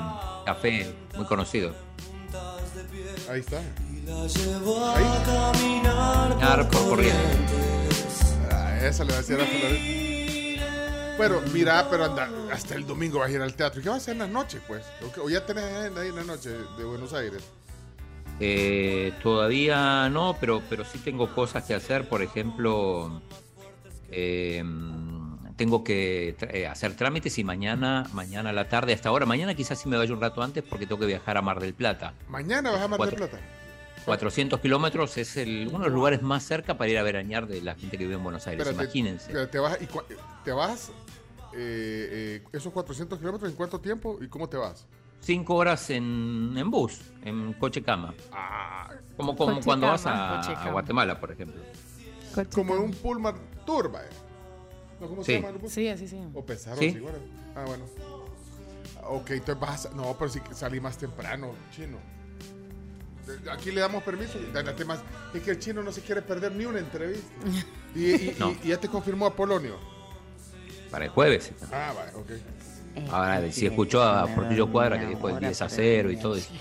[0.46, 1.74] café muy conocido.
[3.30, 3.60] Ahí está.
[5.52, 8.36] Caminar por Corrientes.
[8.50, 11.16] Ah, esa le va a decir a Florencia.
[11.18, 13.80] Bueno, mira, pero anda, hasta el domingo vas a ir al teatro.
[13.80, 14.84] ¿Y qué vas a hacer en las noches, pues?
[15.06, 17.42] ¿O qué- ¿O ya tenés agenda ahí en la noche de Buenos Aires?
[18.38, 22.06] Eh, todavía no, pero, pero sí tengo cosas que hacer.
[22.08, 23.22] Por ejemplo,
[24.10, 24.62] eh,
[25.56, 29.54] tengo que tra- eh, hacer trámites y mañana, mañana a la tarde, hasta ahora, mañana
[29.54, 32.12] quizás sí me vaya un rato antes porque tengo que viajar a Mar del Plata.
[32.28, 33.14] Mañana vas a Mar del.
[33.14, 33.38] Plata.
[34.04, 37.60] 400 kilómetros es el, uno de los lugares más cerca para ir a veranear de
[37.60, 38.70] la gente que vive en Buenos Aires.
[38.70, 39.32] Imagínense.
[39.32, 39.86] que Te vas, y
[40.44, 40.90] te vas
[41.52, 44.86] eh, eh, esos 400 kilómetros en cuánto tiempo y cómo te vas?
[45.22, 48.14] Cinco horas en, en bus, en coche cama.
[49.16, 50.70] como como Coche cuando vas a.
[50.70, 51.60] Guatemala, por ejemplo.
[52.44, 54.02] Como en un Pullman Turba.
[54.02, 54.08] ¿eh?
[55.00, 55.38] ¿No, ¿Cómo se Sí.
[55.40, 55.72] llama el bus?
[55.72, 56.20] Sí, así sí.
[56.34, 56.92] O pesaron, Sí.
[56.92, 57.18] sí, bueno.
[57.54, 57.84] Ah, bueno.
[59.08, 61.98] Ok, entonces vas a- No, pero si salí más temprano, chino.
[63.50, 64.38] Aquí le damos permiso.
[65.34, 67.26] Es que el chino no se quiere perder ni una entrevista.
[67.94, 68.50] Y, y- No.
[68.52, 69.78] y- y ya te confirmó Apolonio.
[70.90, 71.50] Para el jueves.
[71.72, 73.10] Ah, vale, ok.
[73.10, 76.52] Ahora, si escuchó a Portillo Cuadra que dijo el 10 a 0 y todo eso.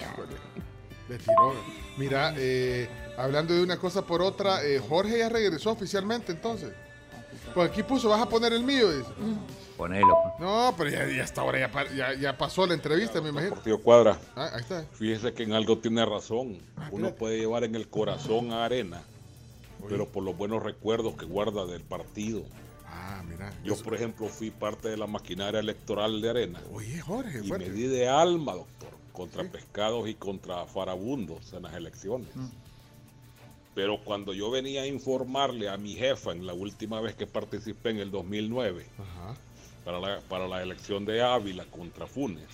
[1.10, 1.54] Le tiró.
[1.98, 6.72] Mira, eh, hablando de una cosa por otra, eh, Jorge ya regresó oficialmente entonces.
[7.54, 8.92] Pues aquí puso, vas a poner el mío.
[8.92, 9.10] dice.
[9.78, 10.14] Ponelo.
[10.40, 13.56] No, pero ya, ya hasta ahora ya, ya- ya pasó la entrevista, me imagino.
[13.58, 14.86] Tío Cuadra, Ah, ahí está.
[14.94, 16.60] fíjese que en algo tiene razón.
[16.92, 19.02] Uno puede llevar en el corazón a Arena,
[19.90, 22.44] pero por los buenos recuerdos que guarda del partido.
[22.88, 23.52] Ah, mira.
[23.66, 26.62] Yo, por ejemplo, fui parte de la maquinaria electoral de Arena.
[26.74, 27.68] Oye, Jorge, Y fuerte.
[27.70, 32.30] me di de alma, doctor, contra pescados y contra farabundos en las elecciones.
[32.34, 32.46] Mm.
[33.76, 37.90] Pero cuando yo venía a informarle a mi jefa en la última vez que participé
[37.92, 38.86] en el 2009,
[39.84, 42.48] para, la, para la elección de Ávila contra Funes,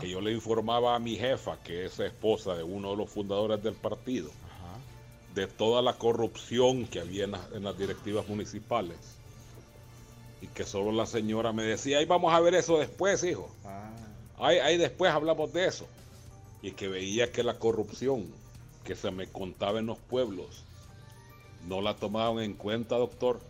[0.00, 3.62] que yo le informaba a mi jefa, que es esposa de uno de los fundadores
[3.62, 4.30] del partido,
[5.34, 8.98] de toda la corrupción que había en, las- en las directivas municipales.
[10.42, 13.50] Y que solo la señora me decía, ahí vamos a ver eso después, hijo.
[14.38, 15.86] Ahí, ahí después hablamos de eso.
[16.60, 18.26] Y que veía que la corrupción
[18.86, 20.62] que se me contaba en los pueblos
[21.68, 23.40] no la tomaban en cuenta, doctor.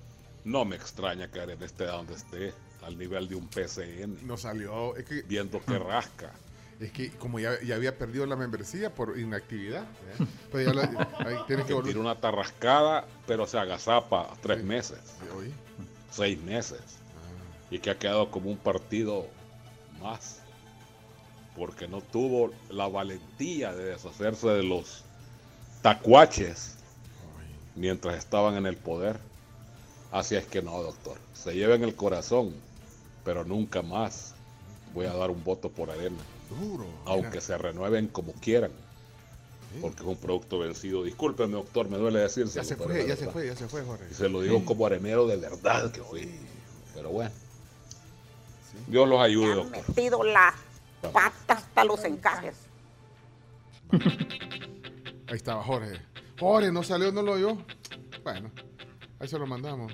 [0.45, 4.27] No me extraña que Arena esté donde esté, al nivel de un PCN.
[4.27, 4.97] No salió.
[4.97, 6.33] Es que, Viendo que rasca.
[6.81, 10.25] es que como ya, ya había perdido la membresía por inactividad, ¿eh?
[10.51, 11.93] pues ya la- ahí que Que volver.
[11.93, 15.01] tira una tarrascada, pero se agazapa tres meses,
[16.11, 16.81] seis meses.
[17.71, 19.27] Y que ha quedado como un partido
[20.01, 20.41] más.
[21.57, 25.03] Porque no tuvo la valentía de deshacerse de los
[25.87, 26.75] tacuaches
[27.77, 29.21] mientras estaban en el poder.
[30.11, 31.17] Así es que no, doctor.
[31.33, 32.53] Se lleva en el corazón,
[33.25, 34.35] pero nunca más
[34.95, 36.17] voy a dar un voto por arena.
[36.51, 36.87] Duro.
[37.05, 38.73] Aunque se renueven como quieran.
[39.81, 41.05] Porque es un producto vencido.
[41.05, 42.57] Discúlpeme, doctor, me duele decirse.
[42.57, 44.07] Ya se fue, ya se fue, ya se fue, Jorge.
[44.11, 46.29] Y se lo digo como arenero de verdad que fui.
[46.97, 47.31] Pero bueno.
[48.89, 49.89] Dios los ayude, doctor.
[49.89, 50.55] metido las
[51.13, 52.57] patas hasta los encajes.
[55.28, 56.01] Ahí estaba Jorge.
[56.39, 57.59] Jorge, no salió, no lo oyó.
[58.23, 58.51] Bueno,
[59.19, 59.93] ahí se lo mandamos.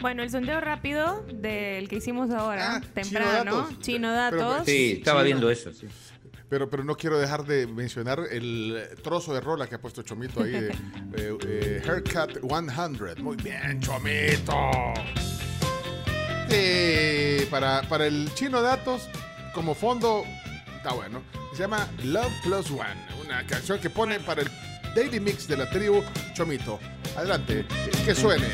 [0.00, 3.78] Bueno, el sondeo rápido del que hicimos ahora, temprano, Datos.
[3.80, 4.66] Chino Pero- Datos.
[4.66, 5.86] Sí, estaba viendo eso, sí.
[6.48, 10.42] Pero, pero no quiero dejar de mencionar el trozo de rola que ha puesto Chomito
[10.42, 10.68] ahí de
[11.16, 13.22] eh, eh, Haircut 100.
[13.22, 14.70] Muy bien, Chomito.
[16.48, 19.08] Sí, para, para el chino datos,
[19.54, 20.24] como fondo,
[20.76, 21.22] está bueno.
[21.52, 22.96] Se llama Love Plus One,
[23.30, 24.50] una canción que pone para el
[24.94, 26.02] Daily Mix de la tribu
[26.34, 26.80] Chomito.
[27.16, 27.64] Adelante,
[28.04, 28.46] que- suene.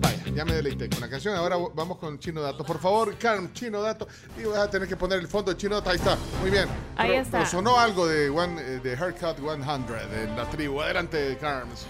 [0.00, 1.34] Vaya, ya me deleité con la canción.
[1.34, 2.62] Ahora vamos con Chino Dato.
[2.64, 4.06] Por favor, Carm, Chino Dato.
[4.38, 5.90] Y vas a tener que poner el fondo de Chino Dato.
[5.90, 6.16] Ahí está.
[6.40, 6.68] Muy bien.
[6.96, 7.38] Ahí Pero- está.
[7.38, 9.62] pero sonó algo de, one, eh, de Haircut 100
[10.12, 10.80] en la tribu.
[10.82, 11.86] Adelante, Carms.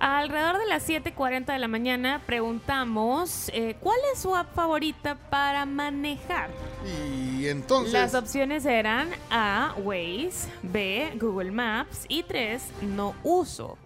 [0.00, 5.66] Alrededor de las 7:40 de la mañana preguntamos eh, cuál es su app favorita para
[5.66, 6.50] manejar.
[6.86, 7.92] Y entonces.
[7.92, 13.76] Las opciones eran A, Waze, B, Google Maps y 3, no uso.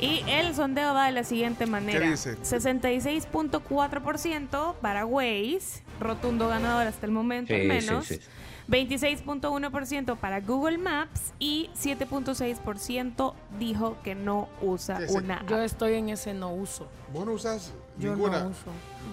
[0.00, 2.08] Y el sondeo va de la siguiente manera.
[2.08, 2.36] dice?
[2.38, 8.06] 66.4% para Waze, rotundo ganador hasta el momento al menos.
[8.06, 8.20] sí, sí.
[8.68, 15.62] 26.1% para Google Maps y 7.6% dijo que no usa una Yo app.
[15.64, 16.86] estoy en ese no uso.
[17.12, 18.40] ¿Vos no usas Yo ninguna?
[18.40, 18.70] no uso.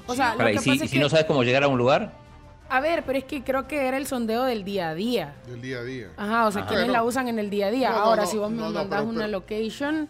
[0.07, 1.43] O sea, Para, lo y que si, pasa y es si que, no sabes cómo
[1.43, 2.13] llegar a un lugar,
[2.67, 5.35] a ver, pero es que creo que era el sondeo del día a día.
[5.47, 6.07] Del día a día.
[6.17, 6.69] Ajá, o sea, Ajá.
[6.69, 6.99] quienes Bueno.
[6.99, 7.89] la usan en el día a día.
[7.91, 10.09] No, no, Ahora, no, si vos me no, no, mandás pero- una pero- location,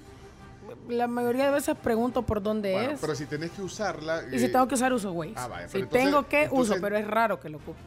[0.87, 2.99] la mayoría de veces pregunto por dónde Bueno, es.
[3.01, 4.21] pero si tenés que usarla.
[4.31, 5.33] y si eh, tengo que usar, uso Waze.
[5.35, 7.77] Ah, vaya, si pero entonces- tengo que, entonces- uso, pero es raro que lo ocupe.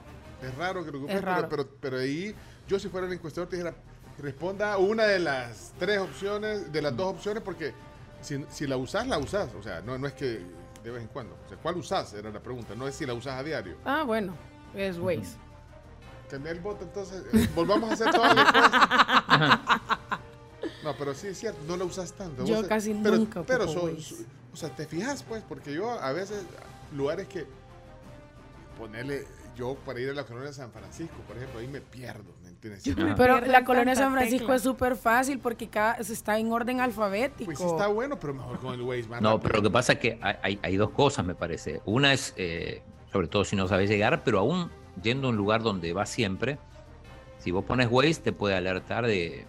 [0.43, 1.48] Es raro que lo ocupes, Es pero, raro.
[1.48, 2.35] pero, pero ahí,
[2.69, 3.74] yo si fuera el encuestador te dijera,
[4.19, 7.73] responda una de las tres opciones, de las dos opciones, porque
[8.20, 9.51] si, si la usás, la usás.
[9.59, 10.40] O sea, no, no es que
[10.85, 11.36] de vez en cuando.
[11.44, 12.12] O sea, ¿cuál usás?
[12.15, 12.74] Era la pregunta.
[12.77, 13.77] No es si la usás a diario.
[13.85, 14.35] Ah, bueno,
[14.74, 15.36] es Waze.
[16.31, 19.81] Cambiar el voto, entonces, eh, volvamos a hacer toda la encuesta.
[20.85, 22.44] No, pero sí es cierto, no la usas tanto.
[22.44, 24.01] Yo Vos- casi pero, nunca Pero Waze.
[24.02, 26.43] su- o sea, te fijas, pues, porque yo a veces,
[26.94, 27.47] lugares que
[28.78, 29.27] ponerle,
[29.59, 32.48] yo para ir a la colonia de San Francisco, por ejemplo, ahí me pierdo, ¿me
[32.51, 32.85] entiendes?
[32.85, 34.55] Yo me Pero la colonia de San Francisco tecla.
[34.55, 37.47] es súper fácil porque cada, está en orden alfabético.
[37.47, 39.43] Pues sí está bueno, pero mejor con el Waze, más no, rápido.
[39.43, 41.82] pero lo que pasa es que hay, hay- dos cosas, me parece.
[41.86, 42.82] Una es, eh,
[43.12, 44.70] sobre todo si no sabes llegar, pero aún
[45.02, 46.59] yendo a un lugar donde vas siempre,
[47.40, 49.44] si vos pones Waze, te puede alertar de,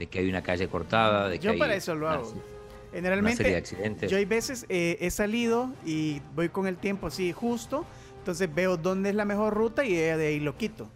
[0.00, 2.22] de que hay una calle cortada, de que Yo hay para eso lo una- hago.
[2.22, 4.10] una serie de Generalmente, accidentes.
[4.10, 7.84] yo hay veces eh, he salido y voy con el tiempo así justo,
[8.28, 10.86] entonces veo dónde es la mejor ruta y de ahí lo quito.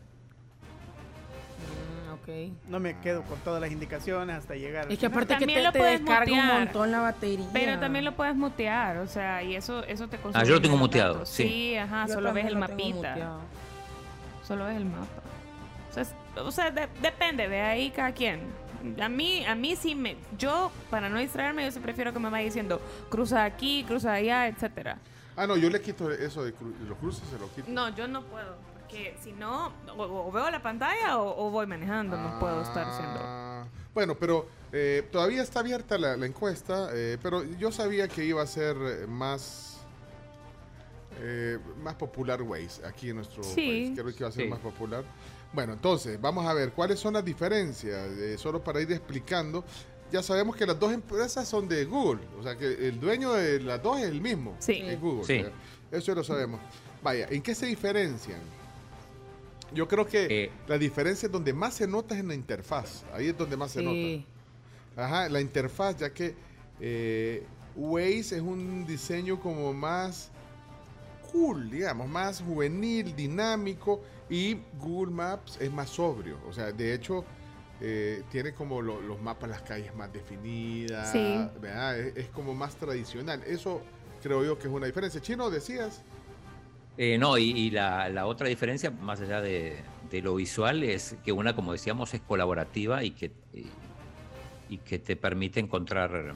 [2.69, 4.91] No me quedo con todas las indicaciones hasta llegar.
[4.91, 7.49] Es que aparte que También te, lo te puedes descarga un montón la batería.
[7.53, 10.43] Pero también lo puedes mutear, o sea, y eso, eso te consume.
[10.43, 11.29] Ah, yo lo tengo muteado, datos.
[11.31, 11.43] sí.
[11.43, 13.39] Sí, ajá, Yo solo ves el mapita.
[14.47, 15.07] Solo ves el mapa.
[15.91, 16.07] O sea,
[16.43, 18.41] o sea, de- depende, de ahí cada quien.
[19.01, 22.31] A mí, a mí sí me, yo para no distraerme, yo sí prefiero que me
[22.31, 22.81] vaya diciendo
[23.11, 24.99] cruza aquí, cruza allá, etcétera.
[25.37, 27.71] Ah, no, yo le quito eso de cru- los cruces, se lo quito.
[27.71, 31.67] No, yo no puedo, porque si no, o, o veo la pantalla o, o voy
[31.67, 33.19] manejando, no puedo estar haciendo.
[33.23, 33.65] Ah,
[33.95, 38.43] Bueno, pero eh, todavía está abierta la, la encuesta, eh, pero yo sabía que iba
[38.43, 39.69] a ser eh, más
[41.21, 43.55] eh, más popular Waze aquí en nuestro Sí.
[43.55, 43.91] país.
[43.95, 44.49] Creo que iba a ser Sí.
[44.51, 45.05] más popular.
[45.53, 49.63] Bueno, entonces, vamos a ver cuáles son las diferencias, eh, solo para ir explicando.
[50.13, 53.61] Ya sabemos que las dos empresas son de Google, o sea que el dueño de
[53.61, 54.75] las dos es el mismo, Sí.
[54.83, 55.25] es Google.
[55.25, 55.45] Sí.
[55.91, 56.61] Eso ya lo sabemos.
[57.03, 58.41] Vaya, ¿en qué se diferencian?
[59.73, 60.51] Yo creo que Eh.
[60.69, 63.05] la diferencia donde más se nota es en la interfaz.
[63.15, 64.27] Ahí es donde más se Sí.
[64.95, 65.03] nota.
[65.05, 66.35] Ajá, la interfaz, ya que
[66.85, 70.31] eh, Waze es un diseño como más
[71.31, 76.39] cool, digamos, más juvenil, dinámico, y Google Maps es más sobrio.
[76.49, 77.25] O sea, de hecho,
[77.85, 81.49] eh, tiene como lo- los mapas, las calles más definidas, Sí.
[81.61, 81.99] ¿verdad?
[81.99, 83.43] Es, es como más tradicional.
[83.45, 83.83] Eso
[84.23, 85.21] creo yo que es una diferencia.
[85.21, 86.01] Chino, decías.
[86.97, 91.17] Eh, no, y, y la, la otra diferencia, más allá de, de lo visual, es
[91.25, 93.67] que una, como decíamos, es colaborativa y que, y,
[94.69, 96.35] y que te permite encontrar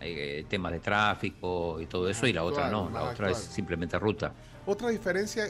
[0.00, 3.98] eh, temas de tráfico y todo eso, y la otra no, la otra es simplemente
[3.98, 4.32] ruta.
[4.64, 5.44] Otra diferencia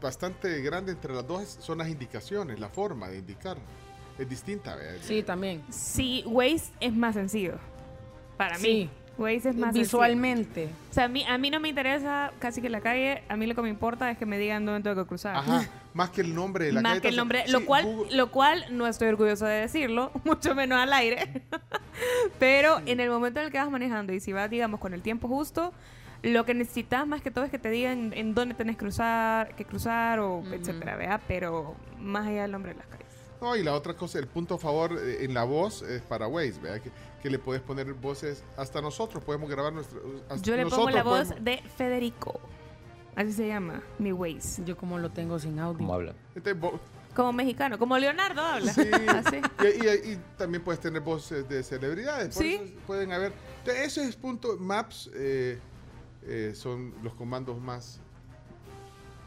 [0.00, 3.56] bastante grande entre las dos son las indicaciones, la forma de indicar.
[4.18, 4.94] Es distinta, ¿verdad?
[5.02, 5.62] Sí, también.
[5.70, 7.54] Sí, Waze es más sencillo.
[8.36, 8.66] Para Sí.
[8.68, 8.90] mí.
[9.16, 9.84] Waze es más sencillo.
[9.84, 10.68] Visualmente.
[10.90, 13.46] O sea, a mí, a mí no me interesa casi que la calle, a mí
[13.46, 15.36] lo que me importa es que me digan dónde tengo que cruzar.
[15.36, 17.02] Ajá, más que el nombre de la Más calle.
[17.02, 20.54] que el nombre, sí, lo cual, Google- lo cual no estoy orgulloso de decirlo, mucho
[20.56, 21.42] menos al aire.
[22.38, 25.02] Pero en el momento en el que vas manejando y si vas, digamos, con el
[25.02, 25.72] tiempo justo,
[26.22, 29.54] lo que necesitas más que todo es que te digan en dónde tenés que cruzar,
[29.54, 31.20] que cruzar o etcétera, ¿verdad?
[31.28, 33.03] Pero más allá del nombre de las calles.
[33.44, 36.26] No, y la otra cosa, el punto a favor eh, en la voz es para
[36.26, 36.80] Waze, ¿verdad?
[36.80, 36.90] Que,
[37.22, 39.98] que le puedes poner voces, hasta nosotros podemos grabar nuestra...
[40.30, 42.40] hasta Yo le pongo la voz de Federico.
[43.14, 44.64] Así se llama, mi Waze.
[44.64, 45.76] Yo como lo tengo sin audio.
[45.76, 46.14] ¿Cómo habla?
[46.34, 46.80] Entonces, vo-
[47.14, 48.72] Como mexicano, como Leonardo habla.
[48.72, 48.88] Sí.
[49.08, 49.36] Así.
[49.60, 52.34] Y, y- y también puedes tener voces de celebridades.
[52.34, 52.54] Por Sí.
[52.54, 53.32] eso pueden haber.
[53.66, 54.56] Ese es punto.
[54.58, 55.58] Maps eh,
[56.22, 58.00] eh, son los comandos más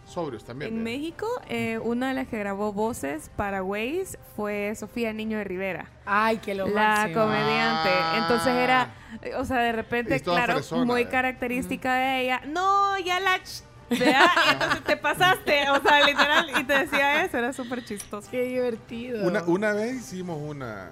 [0.07, 0.69] sobrios también.
[0.73, 0.97] En ¿verdad?
[0.97, 5.89] México, eh, una de las que grabó voces para Waze fue Sofía Niño de Rivera.
[6.05, 7.21] Ay, que lo la máximo.
[7.21, 7.89] comediante.
[7.91, 8.15] Ah.
[8.21, 11.09] Entonces era, eh, o sea, de repente, claro, fresona, muy eh.
[11.09, 12.41] característica de ella.
[12.47, 13.37] No, ya la...
[13.43, 14.25] ch- ¿verdad?
[14.47, 18.27] Y entonces te pasaste, o sea, literal, y te decía eso, era súper chistoso.
[18.29, 19.25] Qué divertido.
[19.25, 20.89] Una, una vez hicimos una.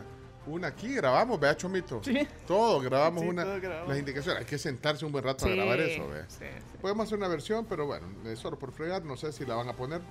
[0.47, 2.01] Una aquí, grabamos, vea, Chomito.
[2.03, 2.27] Sí.
[2.45, 3.43] Todo, grabamos Sí, una.
[3.43, 3.89] todo grabamos.
[3.89, 4.39] Las indicaciones.
[4.41, 6.25] Hay que sentarse un buen rato Sí, a grabar eso, vea.
[6.29, 6.45] sí.
[6.81, 9.73] Podemos hacer una versión, pero bueno, solo por fregar, no sé si la van a
[9.73, 10.01] poner.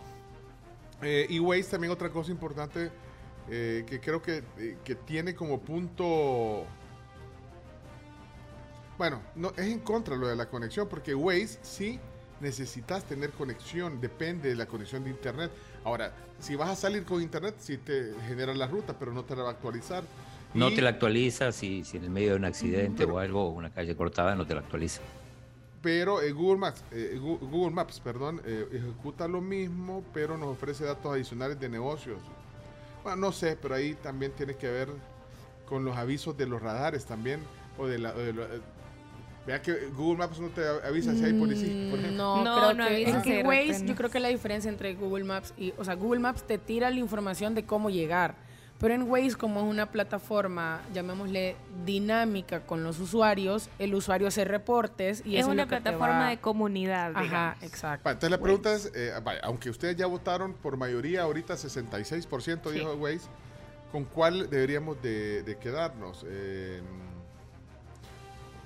[1.03, 2.91] Eh, y Waze también otra cosa importante
[3.51, 6.65] eh, que creo que, eh, que tiene como punto...
[8.97, 12.01] Bueno, no, es en contra lo de la conexión, porque Waze sí
[12.41, 15.51] necesitas tener conexión, depende de la conexión de internet.
[15.85, 19.37] Ahora, si vas a salir con internet, sí te genera la ruta, pero no te
[19.37, 20.03] la va a actualizar.
[20.55, 23.19] No Y- te la actualiza si, si en el medio de un accidente Pero- o
[23.19, 25.01] algo, una calle cortada, no te la actualiza.
[25.83, 30.85] Pero eh, Google Maps, eh, Google Maps, perdón, eh, ejecuta lo mismo, pero nos ofrece
[30.85, 32.19] datos adicionales de negocios.
[33.03, 34.89] Bueno, no sé, pero ahí también tiene que ver
[35.67, 37.41] con los avisos de los radares también,
[37.77, 38.13] o de la...
[38.13, 38.33] de
[39.47, 42.17] vea que Google Maps no te avisa si hay policía, por ejemplo.
[42.17, 44.69] No, No, creo no que, avisa es si que Waze, yo creo que la diferencia
[44.71, 48.35] entre Google Maps y, o sea, Google Maps te tira la información de cómo llegar,
[48.81, 54.45] pero en Waze como es una plataforma, llamémosle dinámica con los usuarios, el usuario hace
[54.45, 58.09] reportes y es eso una lo que te plataforma va- de comunidad, Ajá, exacto.
[58.11, 62.79] Entonces la pregunta es, eh, vaya, aunque ustedes ya votaron por mayoría, ahorita 66% Sí.
[62.79, 63.29] dijo Waze,
[63.93, 66.25] ¿con cuál deberíamos de, de quedarnos?
[66.29, 66.81] Eh,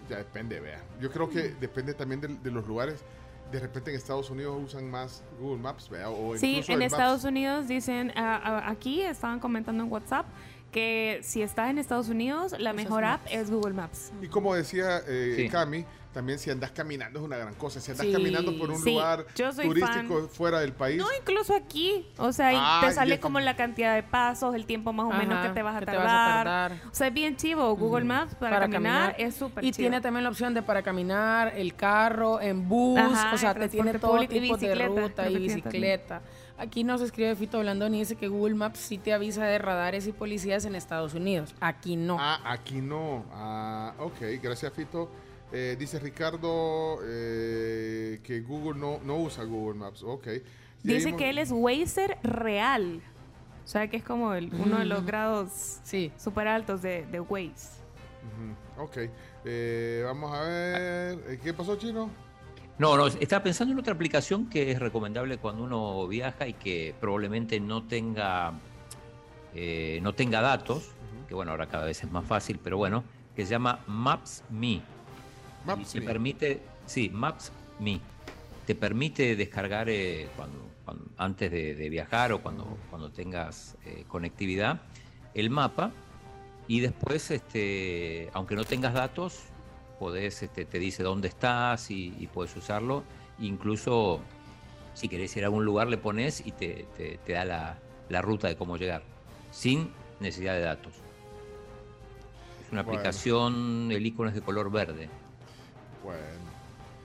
[0.09, 0.83] ya depende, vea.
[1.01, 3.05] Yo creo que depende también de, de los lugares.
[3.53, 6.11] De repente en Estados Unidos usan más Google Maps, vea.
[6.11, 6.93] O Sí, en Maps.
[6.93, 10.27] Estados Unidos dicen, ah, aquí estaban comentando en WhatsApp
[10.71, 14.13] que si estás en Estados Unidos, la mejor app es Google Maps.
[14.23, 15.49] Y como decía eh, Sí.
[15.49, 17.81] Cami, también si andas caminando es una gran cosa.
[17.81, 18.13] Si andas Sí.
[18.13, 20.29] caminando por un Sí, lugar turístico fan.
[20.31, 20.99] fuera del país.
[20.99, 22.07] No, incluso aquí.
[22.19, 24.93] O sea, y Ah, te ya sale com- como la cantidad de pasos, el tiempo
[24.93, 25.95] más o menos Ajá, que te vas a tardar.
[25.95, 26.73] te vas a tardar.
[26.91, 27.77] O sea, es bien chivo.
[27.77, 29.77] Google Maps para, caminar, es súper Y chivo.
[29.85, 33.69] tiene también la opción de para caminar, el carro, en bus, Ajá, o sea, te
[33.69, 36.21] tiene todo y tipo de ruta y bicicleta.
[36.59, 40.07] Aquí nos escribe Fito Blandón y dice que Google Maps sí te avisa de radares
[40.09, 41.55] y policías en Estados Unidos.
[41.61, 42.17] Aquí no.
[42.19, 43.25] Ah, aquí no.
[43.33, 45.09] Ah, ok, gracias Fito.
[45.53, 50.03] Eh, dice Ricardo eh, que Google no, no usa Google Maps.
[50.03, 50.27] Ok.
[50.83, 53.01] Dice que él es Wazer real.
[53.65, 55.07] O sea, que es como el- uno de los Mm.
[55.07, 55.81] grados
[56.17, 57.79] super altos de, de Waze.
[58.79, 58.97] Ok.
[59.45, 61.39] Eh, vamos a ver.
[61.43, 62.11] ¿Qué pasó, Chino?
[62.79, 66.95] No, no, estaba pensando en otra aplicación que es recomendable cuando uno viaja y que
[67.01, 68.53] probablemente no tenga,
[69.55, 70.91] eh, no tenga datos,
[71.27, 73.03] que bueno, ahora cada vez es más fácil, pero bueno,
[73.35, 74.81] que se llama Maps.me.
[75.65, 78.01] Maps y te permite, sí, Maps.me.
[78.65, 84.05] Te permite descargar eh, cuando, cuando- antes de, de viajar o cuando, cuando tengas eh,
[84.07, 84.83] conectividad
[85.35, 85.91] el mapa
[86.69, 89.41] y después, este, aunque no tengas datos,
[89.99, 93.03] podés, este, te dice dónde estás y, y puedes usarlo.
[93.39, 94.21] Incluso
[94.95, 98.23] si querés ir a algún lugar le pones y te, te- te da la, la
[98.23, 99.03] ruta de cómo llegar,
[99.51, 100.93] sin necesidad de datos.
[102.65, 102.99] Es una Bueno.
[103.01, 105.09] aplicación, el icono es de color verde.
[106.05, 106.49] Bueno.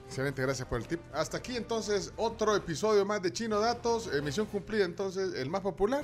[0.08, 1.00] Excelente, gracias por el tip.
[1.12, 4.14] Hasta aquí entonces otro episodio más de Chino Datos.
[4.14, 6.04] Emisión cumplida entonces, el más popular.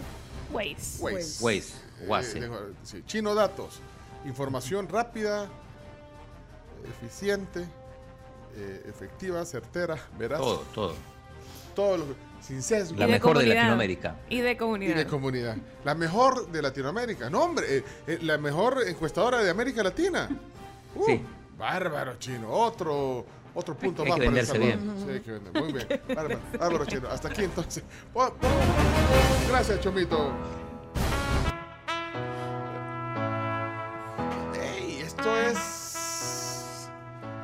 [0.51, 0.99] Waze.
[1.03, 1.43] Waze.
[1.43, 1.73] Waze,
[2.07, 2.39] Waze.
[2.39, 2.49] Eh,
[2.81, 3.79] sí, Chino Datos.
[4.25, 5.47] Información rápida,
[6.87, 7.65] eficiente,
[8.55, 10.39] eh, efectiva, certera, veraz.
[10.39, 10.93] Todo, todo.
[11.75, 12.05] Todo lo
[12.41, 12.97] sin sesgo.
[12.97, 14.15] La mejor de Latinoamérica.
[14.29, 14.95] Y de Y comunidad.
[14.95, 15.57] de comunidad.
[15.83, 17.29] La mejor de Latinoamérica.
[17.29, 20.29] No, hombre, eh, eh, la mejor encuestadora de América Latina.
[20.95, 21.21] Uh, Sí.
[21.57, 22.49] Bárbaro, chino.
[22.49, 24.77] Otro, otro punto Hay más que para El Salvador.
[24.77, 24.95] bien.
[25.05, 25.61] Sí, hay que vender.
[25.63, 25.87] Muy bien.
[26.15, 27.07] Bárbaro, bárbaro, chino.
[27.09, 27.83] Hasta aquí entonces.
[29.49, 30.31] Gracias, Chomito.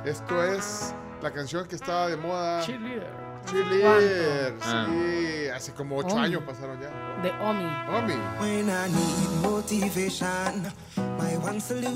[0.05, 2.61] Esto es la canción que estaba de moda.
[2.61, 3.25] Cheerleader.
[3.49, 4.55] Cheerleader.
[4.63, 4.87] Ah.
[4.89, 6.25] Sí, hace como ocho Omi.
[6.25, 6.89] años pasaron ya.
[7.21, 7.65] De Omi.
[7.97, 8.13] Omi.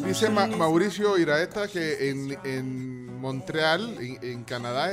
[0.06, 4.92] Dice Ma- Mauricio Iraeta que en, en Montreal, en, en Canadá,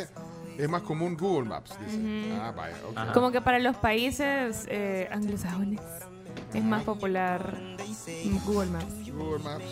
[0.59, 1.72] es más común Google Maps.
[1.84, 2.32] Dice.
[2.40, 3.12] Ah, vaya, ok.
[3.12, 5.80] Como que para los países eh, anglosajones
[6.55, 7.55] es más popular
[8.47, 8.94] Google Maps.
[9.12, 9.64] Google Maps.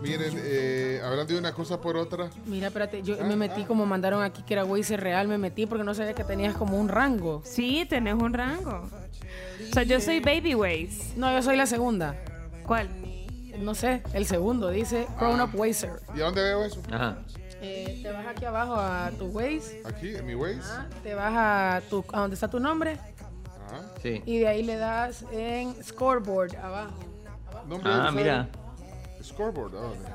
[0.00, 2.30] Miren, eh, hablando de una cosa por otra.
[2.46, 5.66] Mira, espérate, yo Ah, me metí como mandaron aquí que era Waze real, me metí
[5.66, 7.42] porque no sabía que tenías como un rango.
[7.44, 8.88] Sí, tenés un rango.
[9.70, 11.14] O sea, yo soy Baby Waze.
[11.16, 12.14] No, yo soy la segunda.
[12.66, 12.88] ¿Cuál?
[13.58, 15.90] No sé, el segundo, dice Grown Up Wazer.
[16.14, 16.80] ¿Y a dónde veo eso?
[16.92, 17.18] Ajá.
[17.60, 20.60] Eh, te vas aquí abajo a tu Waze, Aquí, en mi Waze.
[21.02, 22.96] te vas a, tu, a donde está tu nombre
[23.72, 24.22] Ah, Sí.
[24.24, 26.94] y de ahí le das en Scoreboard abajo.
[27.66, 28.48] nombre de Ah, mira.
[29.28, 30.08] Scoreboard, ¿a dónde?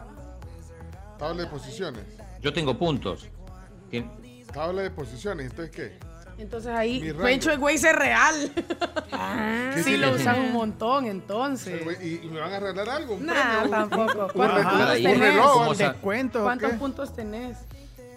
[1.17, 2.03] Tabla de posiciones.
[2.41, 3.27] Yo tengo puntos.
[3.91, 4.11] Tien-
[4.51, 5.97] Tabla de posiciones, entonces ¿qué?
[6.37, 7.13] Entonces ahí.
[7.13, 8.51] Pencho el Waze es real.
[9.11, 11.81] Ah, ¿Qué sí, lo usan un montón entonces.
[12.01, 13.13] ¿Y, y me van a regalar algo?
[13.15, 14.27] ¿Un Nah, tampoco.
[14.33, 15.19] ¿Cuántos un- puntos un tenés?
[15.19, 15.75] reloj, ¿Cómo ¿vale?
[15.77, 17.57] sa- ¿Descuento o ¿Cuántos puntos tenés?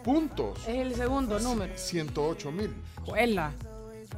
[0.02, 0.58] Puntos.
[0.66, 1.72] Es el segundo número.
[1.76, 2.74] 108 mil.
[3.04, 3.52] Juela.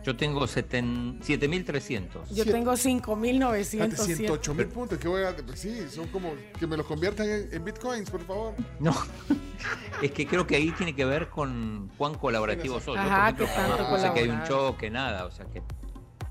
[0.04, 2.30] Yo tengo seten- 7300.
[2.30, 4.16] Yo tengo Fíjate, 5.907.
[4.16, 4.98] 108 mil puntos.
[4.98, 8.54] ¿Qué voy a, sí, son como que me los conviertan en, en bitcoins, por favor.
[8.80, 8.92] No,
[10.02, 12.96] es que creo que ahí tiene que ver con cuán colaborativo soy.
[12.96, 15.26] Yo, por Ajá, ejemplo, que tanto no sé que hay un choque, nada.
[15.26, 15.62] O sea que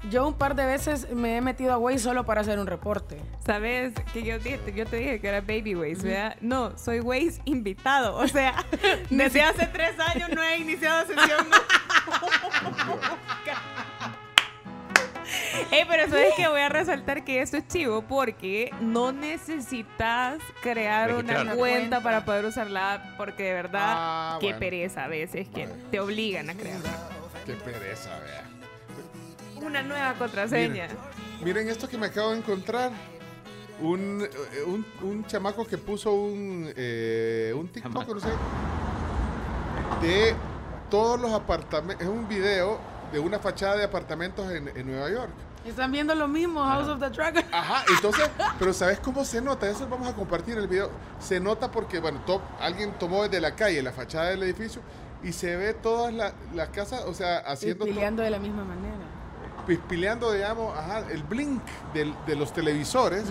[0.09, 3.17] Yo un par de veces me he metido a Waze solo para hacer un reporte.
[3.45, 6.35] ¿Sabes que yo te, yo te dije que era Baby Waze, verdad?
[6.39, 8.15] No, soy Waze invitado.
[8.15, 8.63] O sea,
[9.09, 11.47] desde hace tres años no he iniciado sesión.
[15.71, 21.13] Eh, pero sabes que voy a resaltar que esto es chivo porque no necesitas crear
[21.13, 24.59] una cuenta para poder usar la app porque de verdad Ah, qué bueno.
[24.59, 26.79] pereza a veces que te obligan a crear
[27.45, 28.43] Qué pereza, vea.
[29.67, 30.87] Una nueva contraseña.
[31.43, 32.91] Miren esto que me acabo de encontrar.
[33.79, 34.23] Un,
[34.53, 38.29] eh, un, un chamaco que puso un, eh, un TikTok, no sé,
[40.01, 40.33] de
[40.89, 42.01] todos los apartamentos.
[42.03, 42.79] Es un video
[43.11, 45.29] de una fachada de apartamentos en, en Nueva York.
[45.63, 47.43] Están viendo lo mismo, House of the Dragon.
[47.51, 49.69] Ajá, entonces, pero ¿sabes cómo se nota?
[49.69, 50.89] Eso vamos a compartir el video.
[51.19, 54.81] Se nota porque, bueno, to- alguien tomó desde la calle la fachada del edificio
[55.23, 57.85] y se ve todas la- las casas, o sea, haciendo...
[57.85, 58.95] peleando de la misma manera.
[59.67, 61.61] Pispileando, digamos, ajá, el blink
[61.93, 63.25] del- de los televisores,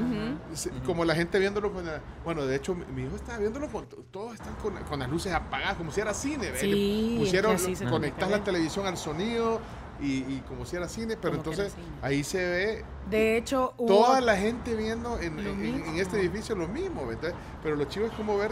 [0.55, 3.69] se- como la gente viéndolo con la- Bueno, de hecho, mi, mi hijo estaba viéndolo
[3.69, 3.87] con...
[4.11, 6.53] Todos están con, con las luces apagadas, como si era cine.
[6.55, 9.61] Sí, pusieron, que la televisión al sonido
[10.01, 11.87] y, y como si era cine, pero Como entonces cine.
[12.03, 15.39] ahí se ve De hecho, toda la gente viendo en,
[15.99, 17.07] este edificio lo mismo.
[17.07, 17.15] ¿ve?
[17.15, 18.51] Entonces, pero lo chivo es como ver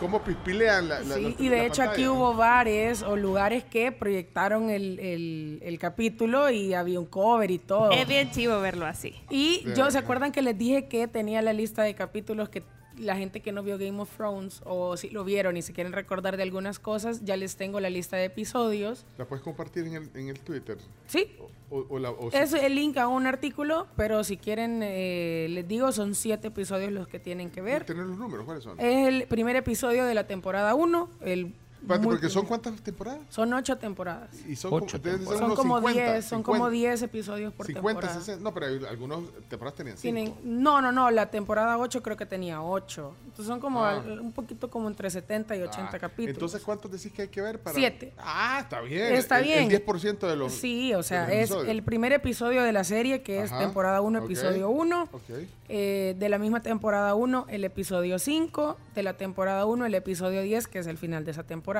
[0.00, 3.64] cómo pispilean la, la- Sí, la- y de la hecho aquí hubo bares o lugares
[3.64, 7.90] que proyectaron el, el- el capítulo y había un cover y todo.
[7.92, 9.14] Es bien chivo verlo así.
[9.30, 12.62] Y yo, ¿se acuerdan que les dije que tenía la lista de capítulos que
[12.98, 15.92] la gente que no vio Game of Thrones o si lo vieron y se quieren
[15.92, 19.04] recordar de algunas cosas, ya les tengo la lista de episodios.
[19.18, 20.78] ¿La puedes compartir en el, en el Twitter?
[21.06, 21.32] Sí.
[21.70, 25.46] O, o la, o si- Es el link a un artículo, pero si quieren, eh,
[25.50, 27.84] les digo, son siete episodios los que tienen que ver.
[27.84, 28.44] ¿Tener los números?
[28.44, 28.78] ¿Cuáles son?
[28.78, 31.08] Es el primer episodio de la temporada 1.
[31.22, 31.54] El
[31.86, 33.20] Porque son cuántas temporadas?
[33.28, 34.30] Son ocho temporadas.
[34.48, 38.20] Y son como, unos como 50, 10, son 50, como 10 episodios por 50, temporada.
[38.20, 38.42] 60.
[38.42, 40.02] No, pero hay algunos temporadas tenían cinco.
[40.02, 43.14] Tienen, no, no, no, la temporada 8 creo que tenía 8.
[43.24, 43.90] Entonces son como Ah.
[44.00, 46.34] al- un poquito como entre 70 y 80 Ah, capítulos.
[46.36, 47.74] Entonces, ¿cuántos decís que hay que ver para...?
[47.76, 48.12] Siete.
[48.18, 49.12] Ah, está bien.
[49.14, 49.58] Está El- bien.
[49.64, 51.68] El 10% de los Sí, o sea, es episodios.
[51.68, 55.08] el primer episodio de la serie que es Ajá, temporada 1, ok, episodio 1.
[55.12, 55.22] ok.
[55.68, 58.76] Eh, de la misma temporada 1, el episodio 5.
[58.94, 61.73] De la temporada 1, el episodio 10, que es el final de esa temporada.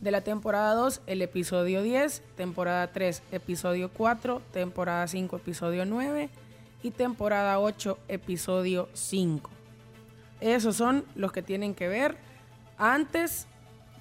[0.00, 2.22] De la temporada 2, el episodio 10.
[2.36, 4.42] Temporada 3, episodio 4.
[4.52, 6.30] Temporada 5, episodio 9.
[6.82, 9.50] Y temporada 8, episodio 5.
[10.40, 12.16] Esos son los que tienen que ver
[12.78, 13.46] antes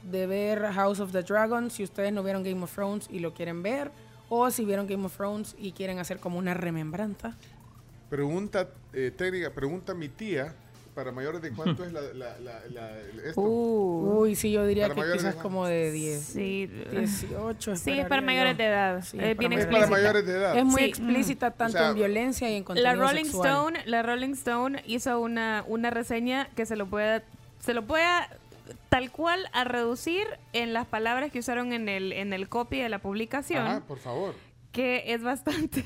[0.09, 1.69] de ver House of the Dragon.
[1.69, 3.91] Si ustedes no vieron Game of Thrones y lo quieren ver.
[4.30, 7.35] O si vieron Game of Thrones y quieren hacer como una remembranza.
[8.09, 10.56] Pregunta eh, técnica, pregunta mi tía,
[11.00, 13.40] para mayores de cuánto es la, la, la, la- esto.
[13.40, 14.19] Uh.
[14.19, 16.22] Uy, sí, yo diría Para que quizás de- como de 10.
[16.22, 16.69] Sí.
[16.92, 17.76] 18.
[17.78, 18.58] Sí, es para mayores yo.
[18.58, 19.02] de edad.
[19.03, 19.80] Sí, es bien mayores- explícita.
[19.80, 20.58] para mayores de edad.
[20.58, 20.88] Es muy Sí.
[20.90, 23.48] explícita tanto O sea, en violencia y en contenido La Rolling sexual.
[23.50, 27.24] Stone, la Rolling Stone hizo una, una reseña que se lo pueda,
[27.60, 28.30] se lo pueda
[28.90, 32.90] tal cual a reducir en las palabras que usaron en el, en el copy de
[32.90, 34.34] la publicación, Ajá, por favor.
[34.74, 35.84] que es bastante,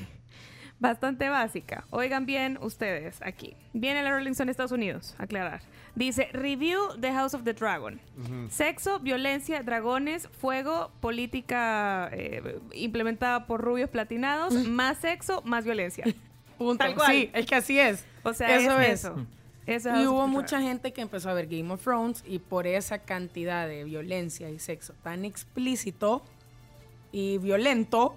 [0.78, 1.84] bastante básica.
[1.90, 3.56] Oigan bien ustedes aquí.
[3.72, 5.62] Viene la Rolling Stone Estados Unidos, aclarar.
[5.94, 8.00] Dice, review The House of the Dragon.
[8.48, 16.04] Sexo, violencia, dragones, fuego, política eh, implementada por rubios platinados, más sexo, más violencia.
[16.58, 16.84] Punto.
[16.84, 17.12] Tal cual.
[17.12, 18.04] Sí, es que así es.
[18.22, 19.00] O sea, eso es es.
[19.00, 19.26] eso.
[19.66, 22.66] Eso es y hubo mucha gente que empezó a ver Game of Thrones y por
[22.66, 26.22] esa cantidad de violencia y sexo tan explícito
[27.12, 28.16] y violento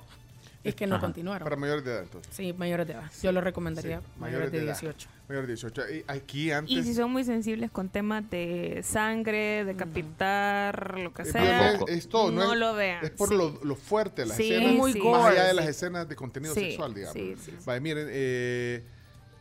[0.63, 1.05] es que no Ajá.
[1.05, 1.45] continuaron.
[1.45, 2.35] Para mayores de edad, entonces.
[2.35, 3.11] Sí, mayores de edad.
[3.23, 4.65] Yo lo recomendaría Sí, mayores de edad.
[4.79, 5.09] 18.
[5.29, 5.81] Mayores de 18.
[5.93, 6.71] Y aquí antes...
[6.75, 11.89] Y si son muy sensibles con temas de sangre, decapitar, lo que Es sea, violen-
[11.89, 13.03] es todo, no, es, lo vean.
[13.03, 13.35] Es por Sí.
[13.35, 15.55] lo, lo fuerte de las Sí, escenas, muy más gore, allá de sí.
[15.55, 17.13] las escenas de contenido Sí, sexual, digamos.
[17.13, 17.57] sí, sí, sí.
[17.65, 18.83] Vale, miren, eh,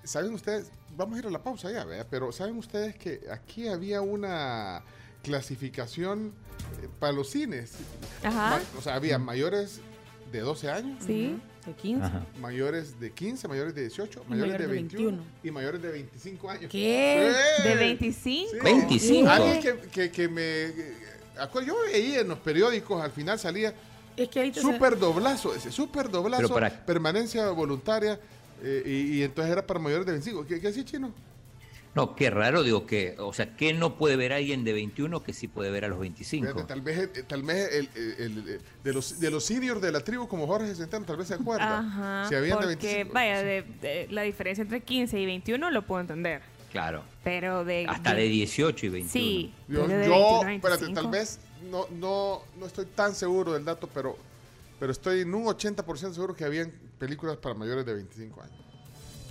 [0.04, 0.70] ¿saben ustedes?
[0.96, 2.06] Vamos a ir a la pausa ya, ¿verdad?
[2.10, 4.82] Pero ¿saben ustedes que aquí había una
[5.22, 6.32] clasificación
[6.82, 7.72] eh, para los cines?
[8.22, 8.50] Ajá.
[8.58, 9.80] Ma- o sea, había mayores
[10.32, 11.02] de 12 años.
[11.06, 11.36] Sí.
[11.66, 12.04] De 15.
[12.04, 12.26] Ajá.
[12.40, 15.30] Mayores de 15, mayores de 18, Y mayores, mayores de de 21, 21.
[15.42, 16.70] y mayores de 25 años.
[16.70, 17.28] ¿Qué?
[17.28, 17.32] ¡Eh!
[17.64, 18.50] ¿De 25?
[18.52, 18.58] Sí.
[18.62, 19.28] 25.
[19.28, 20.42] Alguien que, que, que me...
[20.42, 20.94] eh,
[21.38, 23.74] acu- Yo veía en los periódicos, al final salía
[24.16, 28.20] Es que ahí súper doblazo, ese súper doblazo, Pero para- permanencia voluntaria,
[28.62, 30.46] eh, y, y entonces era para mayores de 25.
[30.46, 31.12] ¿Qué, qué hacía chino?
[31.96, 35.32] No, qué raro, digo que, o sea, ¿qué no puede ver alguien de 21 que
[35.32, 36.46] sí puede ver a los 25?
[36.46, 39.90] Fíjate, tal vez, eh, tal vez el, el- el- de, los, de los seniors de
[39.90, 41.78] la tribu como Jorge Centeno, tal vez se acuerda.
[41.78, 42.28] Ajá.
[42.28, 43.14] Si habían de porque, 25.
[43.14, 46.42] vaya, de, de- la diferencia entre 15 y 21 lo puedo entender.
[46.70, 47.02] Claro.
[47.24, 47.86] Pero de.
[47.88, 49.10] Hasta de 18 y 21.
[49.10, 49.52] Sí.
[49.66, 51.00] Yo, pero de yo 21 a espérate, 25.
[51.00, 51.38] tal vez
[51.70, 54.18] no, no, no estoy tan seguro del dato, pero,
[54.78, 58.56] pero estoy en un 80% seguro que habían películas para mayores de 25 años.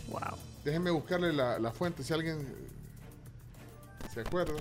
[0.10, 0.22] Wow.
[0.66, 4.56] Déjenme buscarle la, la fuente si alguien eh, se acuerda.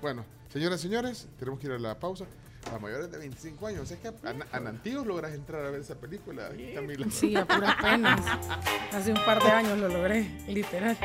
[0.00, 2.24] Bueno, señoras y señores, tenemos que ir a la pausa.
[2.74, 3.88] A mayores de 25 años.
[3.88, 4.12] Sea que a,
[4.56, 4.60] a
[5.04, 6.50] logras entrar a ver esa película.
[7.10, 8.20] Sí, a puras penas.
[8.92, 10.96] Hace un par de años lo logré, literal.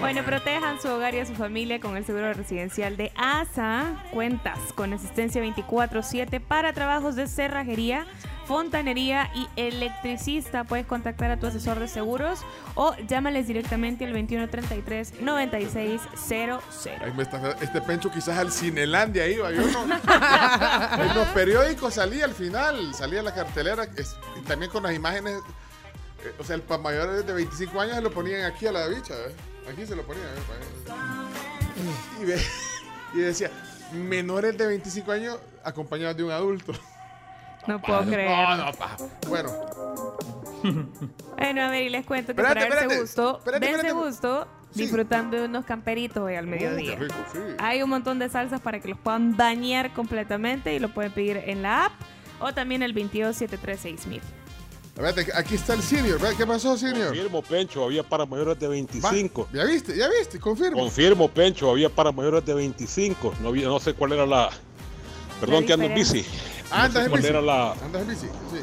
[0.00, 3.84] Bueno, protejan su hogar y a su familia con el seguro residencial de ASA.
[4.12, 8.06] Cuentas con asistencia 24-7 para trabajos de cerrajería,
[8.46, 10.62] fontanería y electricista.
[10.64, 12.40] Puedes contactar a tu asesor de seguros
[12.74, 16.60] o llámales directamente al 2133-9600.
[17.02, 19.82] Ahí me está- este pencho quizás al Cinelandia iba, yo no.
[21.02, 24.14] en los periódicos salía al final, salía la cartelera, es-
[24.46, 25.40] también con las imágenes.
[26.24, 28.86] eh, o sea, el para mayores de 25 años se lo ponían aquí a la
[28.88, 29.34] bicha, ¿ves?
[29.70, 30.26] Aquí se lo ponían.
[30.26, 32.20] ¿ves?
[32.20, 32.42] Y, ve-
[33.14, 33.50] y decía,
[33.92, 36.72] menores de 25 años acompañados de un adulto.
[37.66, 38.30] No puedo creer.
[38.30, 38.96] No, no, paja.
[39.28, 39.50] Bueno,
[41.36, 44.06] Bueno, a ver, y les cuento que Espérate, para darse gusto, Espérate, dense espérate.
[44.06, 44.82] gusto Sí.
[44.82, 46.96] disfrutando de unos camperitos hoy al mediodía.
[46.96, 47.38] qué rico, sí.
[47.58, 51.38] Hay un montón de salsas para que los puedan bañar completamente y lo pueden pedir
[51.38, 51.92] en la app
[52.40, 54.20] o también el 22736000.
[55.34, 56.18] Aquí está el senior.
[56.18, 56.36] ¿verdad?
[56.38, 57.08] ¿Qué pasó, senior?
[57.08, 59.48] Confirmo, Pencho, había para mayores de 25.
[59.52, 59.96] ¿Ya viste?
[59.96, 60.38] ¿Ya viste?
[60.40, 60.78] Confirmo.
[60.78, 63.34] Confirmo, Pencho, había para mayores de 25.
[63.42, 64.48] No, había, no sé cuál era la...
[65.40, 66.24] Perdón La que ando en bici.
[66.70, 67.30] Ah, No andas en cuál bici.
[67.30, 68.58] era la, Andas en bici, sí.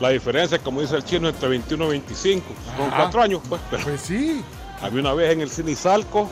[0.00, 2.46] la diferencia, como dice el chino, entre 21 y 25.
[2.78, 3.60] Con cuatro años, pues.
[3.70, 4.42] Pero Pues sí.
[4.80, 6.30] había una vez en el Cinizalco,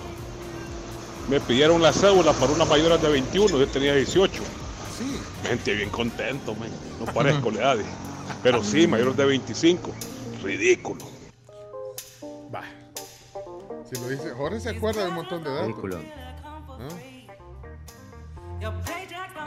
[1.29, 4.33] me pidieron la cédula para unas mayores de 21, yo tenía 18.
[4.99, 5.05] Sí.
[5.43, 6.71] Me sentí bien contento, man.
[6.99, 7.77] No parezco la edad.
[8.43, 9.91] Pero sí, mayores de 25.
[10.43, 11.05] Ridículo.
[12.55, 12.65] Va.
[13.91, 15.67] Si lo dice, Jorge se acuerda de un montón de datos.
[15.69, 15.99] Ridículo.
[15.99, 17.13] ¿no?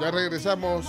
[0.02, 0.86] Ya regresamos.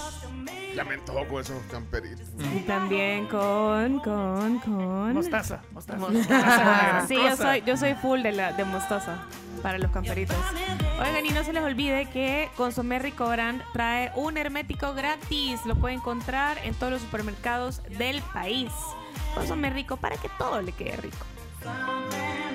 [0.77, 2.29] Ya me con esos camperitos.
[2.55, 5.15] Y también con, con, con...
[5.15, 6.07] Mostaza, mostaza.
[6.29, 9.17] Ah, sí, yo soy, yo soy full de, la, de mostaza
[9.63, 10.37] para los camperitos.
[11.01, 15.65] Oigan, y no se les olvide que Consomé Rico Brand trae un hermético gratis.
[15.65, 18.71] Lo puede encontrar en todos los supermercados del país.
[19.35, 21.25] Consomé Rico para que todo le quede rico.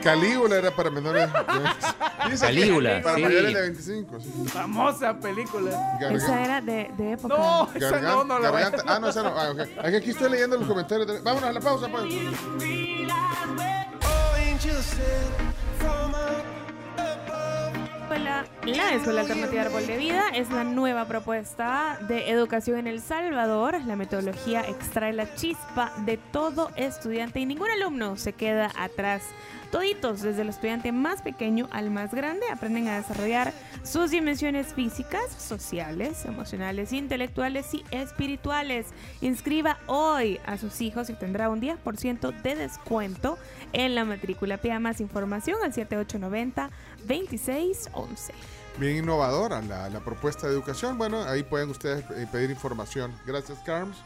[0.02, 2.30] Calígula era para menores de 25.
[2.30, 3.22] Dice que Calígula, Para sí.
[3.22, 4.20] mayores de 25.
[4.20, 4.30] sí.
[4.48, 5.72] Famosa película.
[6.00, 7.36] Gargan- Esa era de, de época.
[7.38, 9.30] No, esa gargan- no, no la garganta- Ah, no, esa no.
[9.30, 9.60] Ah, ok.
[9.86, 11.08] Aquí aquí estoy leyendo los comentarios.
[11.08, 12.04] de- Vámonos a la pausa, pues.
[18.11, 18.43] La
[18.93, 23.80] Escuela Alternativa Árbol de Vida es la nueva propuesta de educación en El Salvador.
[23.85, 29.23] La metodología extrae la chispa de todo estudiante y ningún alumno se queda atrás.
[29.72, 35.31] Toditos, desde el estudiante más pequeño al más grande, aprenden a desarrollar sus dimensiones físicas,
[35.31, 38.88] sociales, emocionales, intelectuales y espirituales.
[39.22, 43.38] Inscriba hoy a sus hijos y tendrá un 10% de descuento
[43.72, 44.57] en la matrícula.
[44.57, 45.72] Pida más información al
[47.08, 48.32] 7890-2611.
[48.78, 50.98] Bien innovadora la, la propuesta de educación.
[50.98, 53.14] Bueno, ahí pueden ustedes eh, pedir información.
[53.26, 53.98] Gracias, Carms.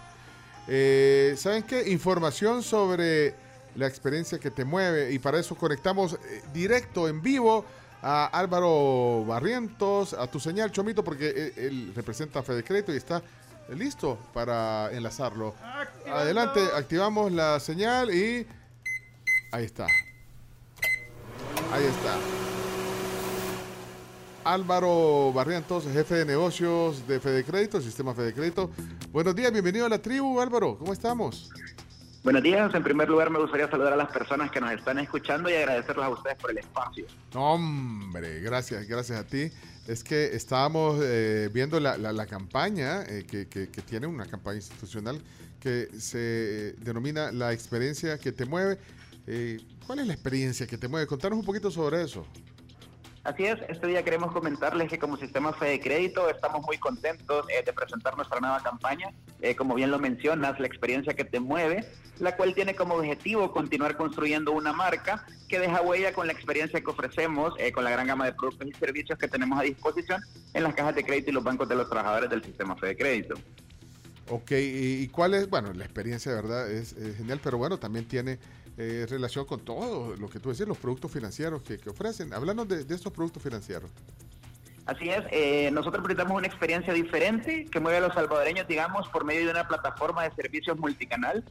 [0.68, 1.90] Eh, ¿Saben qué?
[1.90, 3.36] Información sobre
[3.76, 5.12] la experiencia que te mueve.
[5.12, 7.66] Y para eso conectamos eh, directo, en vivo,
[8.02, 12.98] a Álvaro Barrientos, a tu señal, Chomito, porque eh, él representa a Fede Crédito y
[12.98, 13.22] está
[13.70, 15.56] listo para enlazarlo.
[16.08, 18.46] Adelante, activamos la señal y
[19.52, 19.88] ahí está.
[21.72, 22.55] Ahí está.
[24.46, 28.70] Álvaro Barrientos, jefe de negocios de Fede Crédito, Sistema Fede Crédito.
[29.12, 30.78] Buenos días, bienvenido a la tribu, Álvaro.
[30.78, 31.50] ¿Cómo estamos?
[32.24, 32.74] Buenos días.
[32.76, 36.06] En primer lugar, me gustaría saludar a las personas que nos están escuchando y agradecerles
[36.06, 37.08] a ustedes por el espacio.
[37.34, 39.50] Hombre, gracias, gracias a ti.
[39.88, 44.26] Es que estábamos eh, viendo la, la- la campaña eh, que, que- que tiene una
[44.28, 45.22] campaña institucional
[45.60, 48.78] que se denomina La experiencia que te mueve.
[49.26, 51.08] Eh, ¿Cuál es la experiencia que te mueve?
[51.08, 52.28] Contanos un poquito sobre eso.
[53.26, 57.64] Así es, este día queremos comentarles que como Sistema Fede Crédito estamos muy contentos eh,
[57.66, 59.10] de presentar nuestra nueva campaña.
[59.42, 61.88] Eh, como bien lo mencionas, la experiencia que te mueve,
[62.20, 66.80] la cual tiene como objetivo continuar construyendo una marca que deja huella con la experiencia
[66.80, 70.22] que ofrecemos, eh, con la gran gama de productos y servicios que tenemos a disposición
[70.54, 73.34] en las cajas de crédito y los bancos de los trabajadores del Sistema Fede Crédito.
[74.30, 75.50] Ok, ¿y, cuál es?
[75.50, 78.38] Bueno, la experiencia de verdad es genial, pero bueno, también tiene
[78.78, 82.34] eh, relación con todo lo que tú decías, los productos financieros que, ofrecen.
[82.34, 83.90] Háblanos de, de estos productos financieros.
[84.86, 89.26] Así es, eh, nosotros brindamos una experiencia diferente que mueve a los salvadoreños, digamos, por
[89.26, 91.44] medio de una plataforma de servicios multicanal.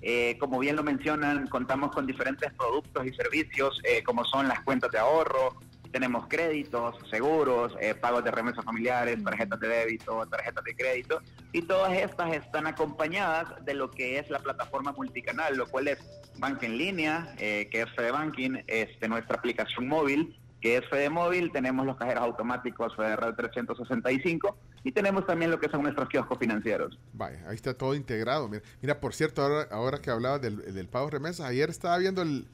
[0.00, 4.60] Eh, como bien lo mencionan, contamos con diferentes productos y servicios, eh, como son las
[4.60, 5.56] cuentas de ahorro,
[5.90, 11.62] tenemos créditos, seguros, eh, pagos de remesas familiares, tarjetas de débito, tarjetas de crédito, y
[11.62, 15.98] todas estas están acompañadas de lo que es la plataforma multicanal, lo cual es
[16.38, 21.08] banca en línea, eh, que es Fede Banking, este, nuestra aplicación móvil, que es Fede
[21.08, 26.36] Móvil, tenemos los cajeros automáticos Federal 365 y tenemos también lo que son nuestros kioscos
[26.36, 26.98] financieros.
[27.12, 28.50] Vaya, ahí está todo integrado.
[28.82, 32.48] Mira, por cierto, ahora, que hablabas del, del pago remesas, ayer estaba viendo el,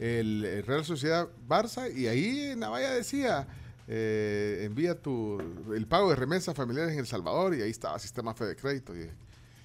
[0.00, 3.46] el- Real Sociedad Barça y ahí en la valla decía,
[3.86, 5.38] eh, envía tu
[5.74, 8.94] el pago de remesas familiares en El Salvador y ahí estaba Sistema Fede Crédito.
[8.96, 9.08] Y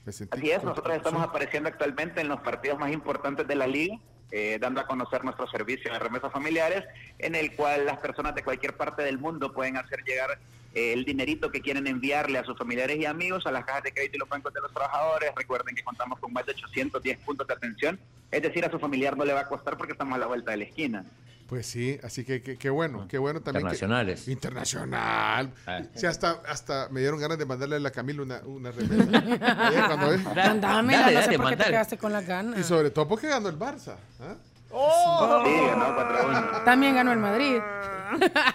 [0.05, 3.65] me sentí Así es, nosotros estamos apareciendo actualmente en los partidos más importantes de la
[3.65, 3.97] liga,
[4.31, 6.83] eh, dando a conocer nuestro servicio de remesas familiares,
[7.19, 10.37] en el cual las personas de cualquier parte del mundo pueden hacer llegar
[10.75, 14.17] el dinerito que quieren enviarle a sus familiares y amigos a las cajas de crédito
[14.17, 15.31] y los bancos de los trabajadores.
[15.35, 19.15] Recuerden que contamos con más de 810 puntos de atención, es decir, a su familiar
[19.17, 21.05] no le va a costar porque estamos a la vuelta de la esquina.
[21.47, 23.67] Pues sí, así que que- qué bueno, qué bueno también.
[23.67, 24.27] que- Internacionales.
[24.27, 25.53] internacional.
[25.67, 25.81] Ah.
[25.93, 29.19] Sí, hasta, hasta me dieron ganas de mandarle a la Camila una, una remesa.
[29.67, 30.17] Ayer cuando ve-
[30.59, 32.59] Dámela, Dale, no sé dale, por qué te quedaste con las ganas.
[32.59, 33.95] Y sobre todo porque ganó el Barça.
[34.21, 34.35] ¿ah?
[34.77, 35.43] ¡Oh!
[35.45, 36.63] Sí, ganó 4-1.
[36.65, 37.59] También ganó el Madrid.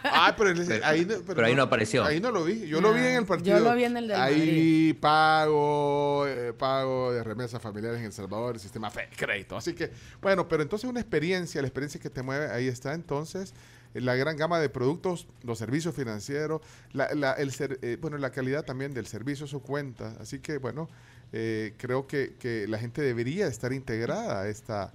[0.04, 2.04] Ah, pero, él- ahí, no- pero ahí no apareció.
[2.04, 2.66] Ahí no lo vi.
[2.68, 3.58] Yo lo vi en el partido.
[3.58, 8.12] Yo lo vi en el del Ahí pago, eh, pago de remesas familiares en El
[8.12, 9.56] Salvador, el sistema fe- crédito.
[9.56, 9.90] Así que,
[10.22, 13.52] bueno, pero entonces una experiencia, la experiencia que te mueve, ahí está entonces.
[13.94, 16.60] eh, La gran gama de productos, los servicios financieros,
[16.92, 20.14] la, la- el ser- eh, bueno, la calidad también del servicio, eso cuenta.
[20.20, 20.88] Así que, bueno,
[21.32, 24.92] eh, creo que, que la gente debería estar integrada a esta,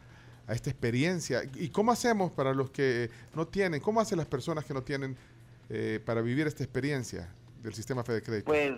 [0.48, 1.43] a esta experiencia.
[1.56, 3.82] ¿Y cómo hacemos para los que no tienen?
[3.82, 5.17] ¿Cómo hacen las personas que no tienen
[5.69, 7.30] eh, para vivir esta experiencia
[7.61, 8.45] del sistema Fede Crédito?
[8.45, 8.74] Pues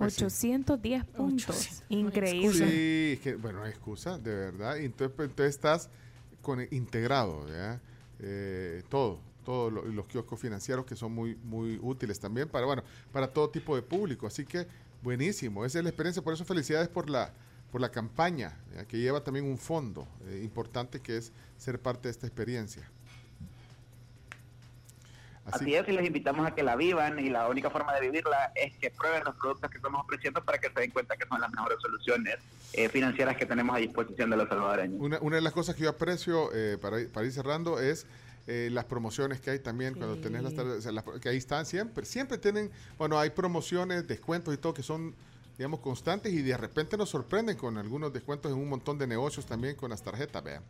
[0.00, 0.24] Pues sí.
[0.24, 1.82] 810 puntos.
[1.88, 2.52] Increíble.
[2.66, 4.76] Sí, es que, bueno, no hay excusa, de verdad.
[4.76, 5.88] Y entonces, pues, entonces estás
[6.42, 7.80] con, integrado, ¿ya?
[8.18, 12.82] Eh, todo, todos lo- los kioscos financieros que son muy, muy útiles también para, bueno,
[13.12, 14.26] para todo tipo de público.
[14.26, 14.66] Así que,
[15.02, 15.64] buenísimo.
[15.64, 16.22] Esa es la experiencia.
[16.22, 17.32] Por eso, felicidades por la,
[17.72, 18.84] por la campaña, ¿ya?
[18.86, 22.90] que lleva también un fondo eh, importante que es ser parte de esta experiencia.
[25.52, 28.52] Así, es, y les invitamos a que la vivan y la única forma de vivirla
[28.54, 31.40] es que prueben los productos que estamos ofreciendo para que se den cuenta que son
[31.40, 32.36] las mejores soluciones
[32.72, 35.00] eh, financieras que tenemos a disposición de los salvadoreños.
[35.00, 38.06] Una, una de las cosas que yo aprecio, eh, para, ir- para ir cerrando, es
[38.46, 41.36] eh, las promociones que hay también cuando tenés las tardes, o sea, las- que ahí
[41.36, 45.14] están siempre, siempre tienen, bueno, hay promociones, descuentos y todo que son,
[45.58, 49.46] digamos, constantes y de repente nos sorprenden con algunos descuentos en un montón de negocios
[49.46, 50.62] también con las tarjetas, vean.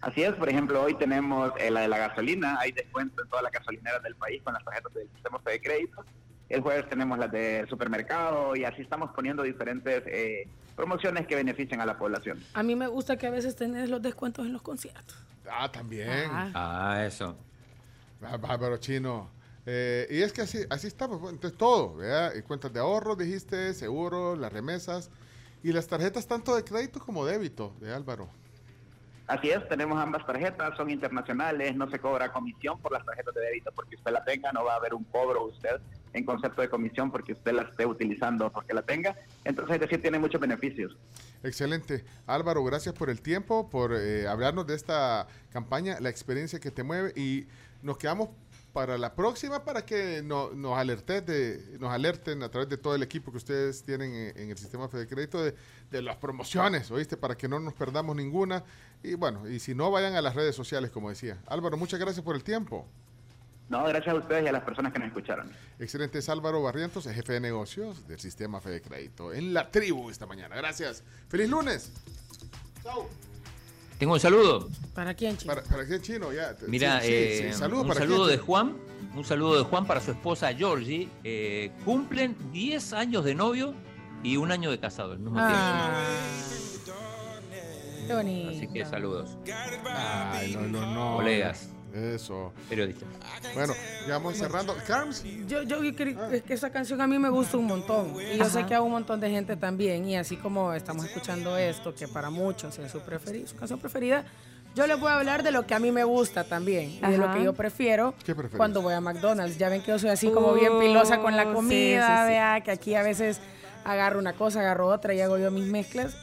[0.00, 3.42] Así es, por ejemplo, hoy tenemos eh, la de la gasolina, hay descuento en todas
[3.42, 6.04] las gasolineras del país con las tarjetas del sistema de crédito.
[6.48, 11.80] El jueves tenemos las del supermercado y así estamos poniendo diferentes eh, promociones que benefician
[11.80, 12.42] a la población.
[12.54, 15.16] A mí me gusta que a veces tenés los descuentos en los conciertos.
[15.48, 16.08] Ah, también.
[16.30, 16.50] Ah.
[16.54, 17.36] Ah, eso.
[18.22, 19.30] Ah, Bárbaro chino.
[19.66, 22.32] Eh, y es que así, así estamos, pues, entonces todo, ¿verdad?
[22.34, 25.10] Y cuentas de ahorro, dijiste, seguro, las remesas
[25.62, 28.28] y las tarjetas tanto de crédito como débito, de Álvaro.
[29.30, 33.40] Así es, tenemos ambas tarjetas, son internacionales, no se cobra comisión por las tarjetas de
[33.42, 35.80] débito porque usted la tenga, no va a haber un cobro usted
[36.14, 39.14] en concepto de comisión porque usted la esté utilizando porque la tenga.
[39.44, 40.96] Entonces, es decir, tiene muchos beneficios.
[41.44, 42.04] Excelente.
[42.26, 46.82] Álvaro, gracias por el tiempo, por eh, hablarnos de esta campaña, la experiencia que te
[46.82, 47.46] mueve y
[47.82, 48.30] nos quedamos
[48.72, 52.94] para la próxima para que no- nos, alertes de, nos alerten a través de todo
[52.94, 55.54] el equipo que ustedes tienen en, en el sistema Fede Crédito de,
[55.90, 57.16] de las promociones, ¿oíste?
[57.16, 58.62] Para que no nos perdamos ninguna.
[59.02, 61.38] Y bueno, y si no, vayan a las redes sociales, como decía.
[61.46, 62.86] Álvaro, muchas gracias por el tiempo.
[63.68, 65.50] No, gracias a ustedes y a las personas que nos escucharon.
[65.78, 70.26] Excelente, es Álvaro Barrientos, jefe de negocios del sistema Fede Crédito en la tribu esta
[70.26, 70.56] mañana.
[70.56, 71.04] Gracias.
[71.28, 71.92] Feliz lunes.
[72.82, 73.08] Chao.
[74.00, 74.68] Tengo un saludo.
[74.94, 75.54] ¿Para quién, chico?
[75.54, 76.32] ¿Para, para qué chino?
[76.32, 76.56] Ya.
[76.66, 77.58] Mira, Sí, sí, eh, sí.
[77.58, 78.46] Saludo un para saludo quién, de chino?
[78.46, 78.76] Juan,
[79.14, 81.08] un saludo de Juan para su esposa Georgie.
[81.22, 83.74] Eh, cumplen 10 años de novio
[84.22, 86.02] y un año de casado al mismo Ah,
[88.06, 88.50] qué bonito.
[88.50, 88.56] tiempo.
[88.66, 89.36] Así que saludos.
[89.94, 91.16] Ay, no, no, no.
[91.16, 91.68] Colegas.
[91.94, 92.52] Eso.
[92.68, 93.08] Periodistas.
[93.54, 93.74] Bueno,
[94.06, 94.74] ya vamos cerrando.
[94.86, 95.24] Carms.
[95.46, 98.14] Yo, yo creo es que esa canción a mí me gusta un montón.
[98.32, 100.08] Y yo sé que a un montón de gente también.
[100.08, 104.24] Y así como estamos escuchando esto, que para muchos es su, preferi- su canción preferida,
[104.74, 106.90] yo les voy a hablar de lo que a mí me gusta también.
[106.90, 108.14] Y de lo que yo prefiero
[108.56, 109.58] cuando voy a McDonald's.
[109.58, 112.28] Ya ven que yo soy así como bien pilosa con la sí, comida, sí, sí.
[112.30, 113.40] vea, que aquí a veces
[113.84, 116.14] agarro una cosa, agarro otra y hago yo mis mezclas.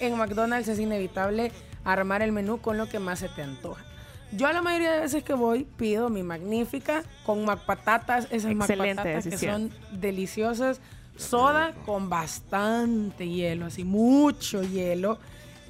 [0.00, 1.50] En McDonald's es inevitable
[1.84, 3.84] armar el menú con lo que más se te antoja.
[4.32, 9.26] Yo la mayoría de veces que voy pido mi magnífica con macpatatas, esas Excelente macpatatas
[9.26, 10.80] que son deliciosas,
[11.16, 15.18] soda con bastante hielo, así mucho hielo.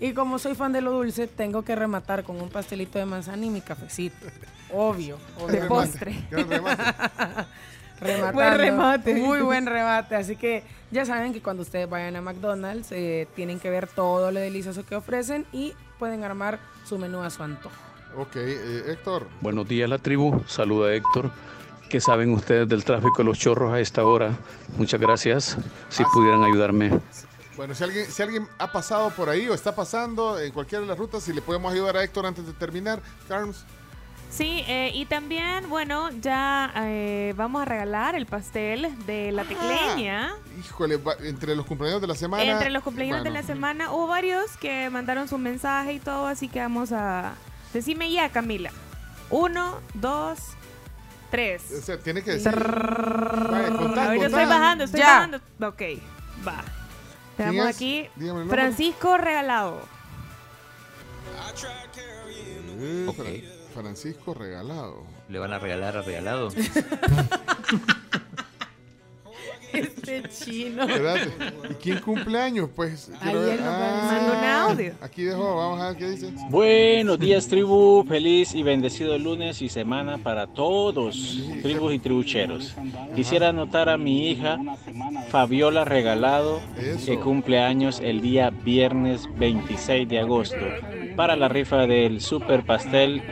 [0.01, 3.47] Y como soy fan de lo dulce, tengo que rematar con un pastelito de manzana
[3.47, 4.27] y mi cafecito.
[4.73, 5.69] Obvio, De obviamente.
[5.69, 6.15] postre.
[8.33, 9.15] Buen remate.
[9.15, 10.15] Muy buen remate.
[10.15, 10.63] Así que
[10.93, 14.87] ya saben que cuando ustedes vayan a McDonald's eh, tienen que ver todo lo delicioso
[14.87, 17.75] que ofrecen y pueden armar su menú a su antojo.
[18.17, 19.29] Ok, eh, Héctor.
[19.41, 20.43] Buenos días, la tribu.
[20.47, 21.31] Saluda Héctor.
[21.89, 24.37] ¿Qué saben ustedes del tráfico de los chorros a esta hora?
[24.77, 25.57] Muchas gracias.
[25.89, 27.01] Si pudieran ayudarme.
[27.57, 30.87] Bueno, si alguien, si alguien ha pasado por ahí o está pasando en cualquiera de
[30.89, 33.65] las rutas, si le podemos ayudar a Héctor antes de terminar, Carms.
[34.31, 40.35] Sí, eh, y también, bueno, ya eh, vamos a regalar el pastel de la tecleña.
[40.61, 42.43] Híjole, va- entre los cumpleaños de la semana.
[42.45, 46.49] Entre los cumpleaños de la semana hubo varios que mandaron su mensaje y todo, así
[46.49, 47.33] que vamos a...
[47.73, 48.71] Decime ya, Camila.
[49.31, 50.39] Uno, dos,
[51.31, 51.63] tres.
[51.79, 52.53] O sea, tiene que decir.
[52.53, 54.15] Contá, contá.
[54.15, 55.07] estoy bajando, estoy Ya.
[55.07, 55.37] bajando.
[55.61, 55.83] Ok,
[56.47, 56.65] va.
[57.37, 57.77] Veamos ¿Quién es?
[57.77, 58.09] aquí.
[58.17, 58.57] Dígame el nombre.
[58.63, 59.81] Francisco Regalado.
[63.07, 63.17] Ok.
[63.17, 63.25] Fra-
[63.75, 65.05] Francisco Regalado.
[65.29, 66.49] ¿Le van a regalar a regalado?
[69.73, 70.85] Este chino.
[70.85, 71.31] Espérate.
[71.71, 72.71] ¿Y quién cumple años?
[72.75, 73.61] Pues quiero ver.
[73.63, 74.93] Ah, un audio.
[75.01, 76.33] Aquí dejó, vamos a ver qué dice.
[76.51, 82.75] Buenos días tribu, feliz y bendecido lunes y semana para todos, tribus y tribucheros.
[83.15, 84.59] Quisiera anotar a mi hija
[85.29, 86.61] Fabiola Regalado,
[87.05, 90.65] que cumple años el día viernes 26 de agosto,
[91.17, 93.23] para la rifa del super pastel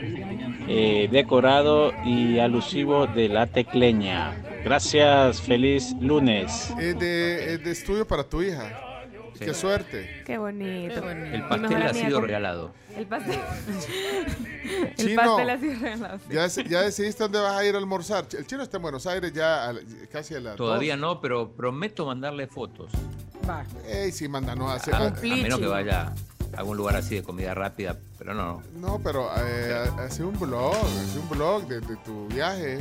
[0.67, 4.35] eh, decorado y alusivo de la tecleña.
[4.71, 6.71] Gracias, feliz lunes.
[6.77, 8.99] Es de, es de estudio para tu hija.
[9.39, 10.23] Qué suerte.
[10.25, 11.09] Qué bonito.
[11.09, 12.73] El Mi pastel ha sido regalado.
[12.93, 13.39] El pastel.
[14.89, 16.17] el Chino, pastel ha sido regalado.
[16.19, 16.33] sí.
[16.33, 18.25] ¿Ya, dec- ya decidiste dónde vas a ir a almorzar?
[18.37, 19.79] El chino está en Buenos Aires ya a la-
[20.11, 22.91] casi a la Todavía no, pero prometo mandarle fotos.
[23.49, 23.63] Va.
[23.87, 24.95] Ey, sí, mándanos a hacer.
[24.95, 26.13] A, a menos que vaya
[26.53, 28.61] a algún lugar así de comida rápida, pero no.
[28.75, 32.79] No, pero eh, hace un blog, hace un blog de, de tu viaje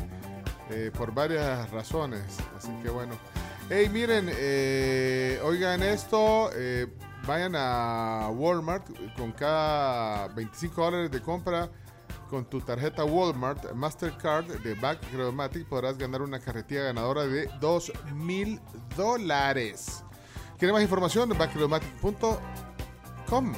[0.71, 2.39] eh, por varias razones.
[2.57, 3.15] Así que bueno.
[3.69, 6.87] Hey, miren, eh, oigan esto, eh,
[7.27, 8.87] vayan a Walmart
[9.17, 11.69] con cada 25 dólares de compra
[12.31, 17.93] con tu tarjeta Walmart Mastercard de Back Credomatic podrás ganar una carretilla ganadora de 2
[18.15, 18.61] mil
[18.97, 20.05] dólares.
[20.59, 21.29] ¿Quieren más información?
[21.37, 23.53] backcredomatic.com.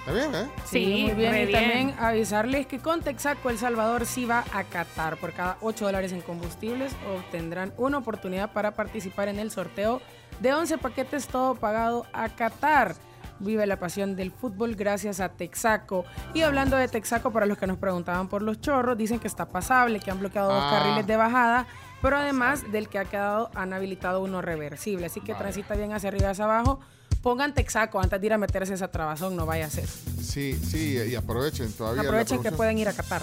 [0.00, 0.48] ¿Está bien, eh?
[0.64, 1.32] Sí, muy bien.
[1.32, 1.60] re Y bien.
[1.60, 5.16] también avisarles que con Texaco El Salvador sí va a Qatar.
[5.18, 10.00] Por cada 8 dólares en combustibles obtendrán una oportunidad para participar en el sorteo
[10.40, 12.94] de 11 paquetes todo pagado a Qatar.
[13.40, 16.04] Vive la pasión del fútbol gracias a Texaco.
[16.34, 19.48] Y hablando de Texaco, para los que nos preguntaban por los chorros, dicen que está
[19.48, 20.70] pasable, que han bloqueado dos Ah.
[20.78, 21.66] carriles de bajada,
[22.02, 25.06] pero además del que ha quedado, han habilitado uno reversible.
[25.06, 26.80] Así que transita bien hacia arriba y hacia abajo.
[27.22, 29.86] Pongan Texaco antes de ir a meterse esa trabazón, no vaya a ser.
[29.86, 32.02] Sí, sí, y aprovechen todavía.
[32.02, 33.22] Aprovechen que pueden ir a Qatar.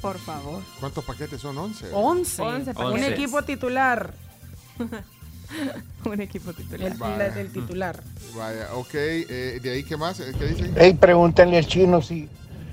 [0.00, 0.62] Por favor.
[0.80, 1.56] ¿Cuántos paquetes son?
[1.56, 1.90] 11.
[1.92, 2.42] 11.
[2.42, 4.12] Once Un equipo titular.
[6.04, 6.92] Un equipo titular.
[7.22, 8.02] El, del titular.
[8.34, 8.94] Vaya, ok.
[8.94, 10.18] eh, ¿De ahí qué más?
[10.18, 10.74] Eh, ¿Qué dicen?
[10.76, 12.28] Hey, pregúntenle al chino si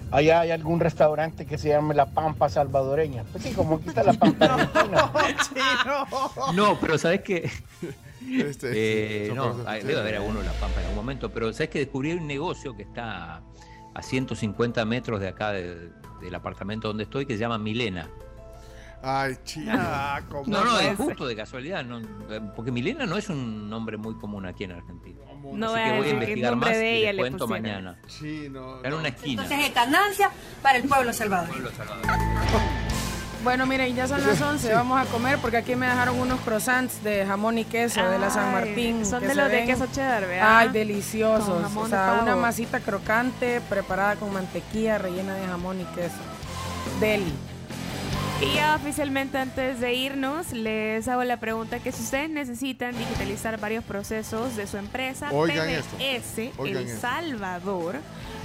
[0.10, 3.26] allá hay algún restaurante que se llame La Pampa Salvadoreña.
[3.32, 5.12] Pues sí, como aquí está La Pampa Argentina.
[6.56, 7.52] No, pero ¿sabes qué?
[8.28, 9.88] Este, Eh, no, cosas- sí.
[9.88, 12.76] debe haber alguno en La Pampa en algún momento, pero ¿sabes que descubrí un negocio
[12.76, 13.42] que está
[13.94, 15.90] a 150 metros de acá de-
[16.22, 18.08] del apartamento donde estoy que se llama Milena?
[19.02, 23.16] Ay, chica, ¿cómo No, no, puede es justo de casualidad, no, eh, porque Milena no
[23.16, 25.20] es un nombre muy común aquí en Argentina.
[25.54, 27.48] No Así voy a que voy a investigar más de y ella les le cuento
[27.48, 27.98] mañana.
[28.04, 28.26] Está
[28.90, 29.44] en una esquina.
[29.44, 30.30] Entonces es ganancia
[30.62, 31.70] para el pueblo salvadoreño.
[33.44, 34.74] Bueno, miren, ya son las 11.
[34.74, 38.30] Vamos a comer porque aquí me dejaron unos croissants de jamón y queso de la
[38.30, 39.06] San Martín.
[39.06, 40.58] Son de los de queso cheddar, ¿verdad?
[40.58, 41.48] Ay, deliciosos.
[41.48, 45.86] Con jamón O de sea, una masita crocante preparada con mantequilla rellena de jamón y
[45.96, 46.16] queso.
[47.00, 47.34] Deli.
[48.42, 53.60] Y ya oficialmente antes de irnos, les hago la pregunta que si ustedes necesitan digitalizar
[53.60, 57.02] varios procesos de su empresa, Oigan PBS Oigan El esto.
[57.02, 57.98] Salvador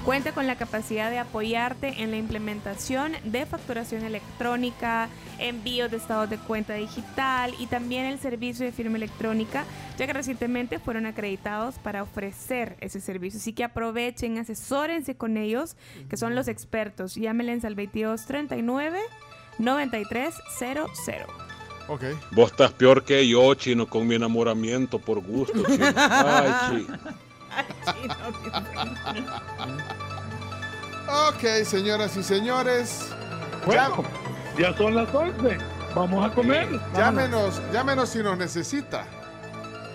[0.04, 5.08] cuenta con la capacidad de apoyarte en la implementación de facturación electrónica,
[5.38, 9.64] envío de estados de cuenta digital y también el servicio de firma electrónica,
[9.96, 13.40] ya que recientemente fueron acreditados para ofrecer ese servicio.
[13.40, 15.76] Así que aprovechen, asesórense con ellos,
[16.10, 17.14] que son los expertos.
[17.14, 19.00] Llámenles al 2239
[19.58, 20.90] 9300.
[21.88, 22.02] Ok.
[22.32, 25.86] Vos estás peor que yo, chino, con mi enamoramiento por gusto, chino.
[25.96, 26.98] Ay, chino.
[31.28, 33.10] Ok, señoras y señores.
[33.66, 34.04] Bueno,
[34.58, 35.58] ya son las 11.
[35.94, 36.68] Vamos a comer.
[36.96, 39.04] Llámenos, llámenos si nos necesita.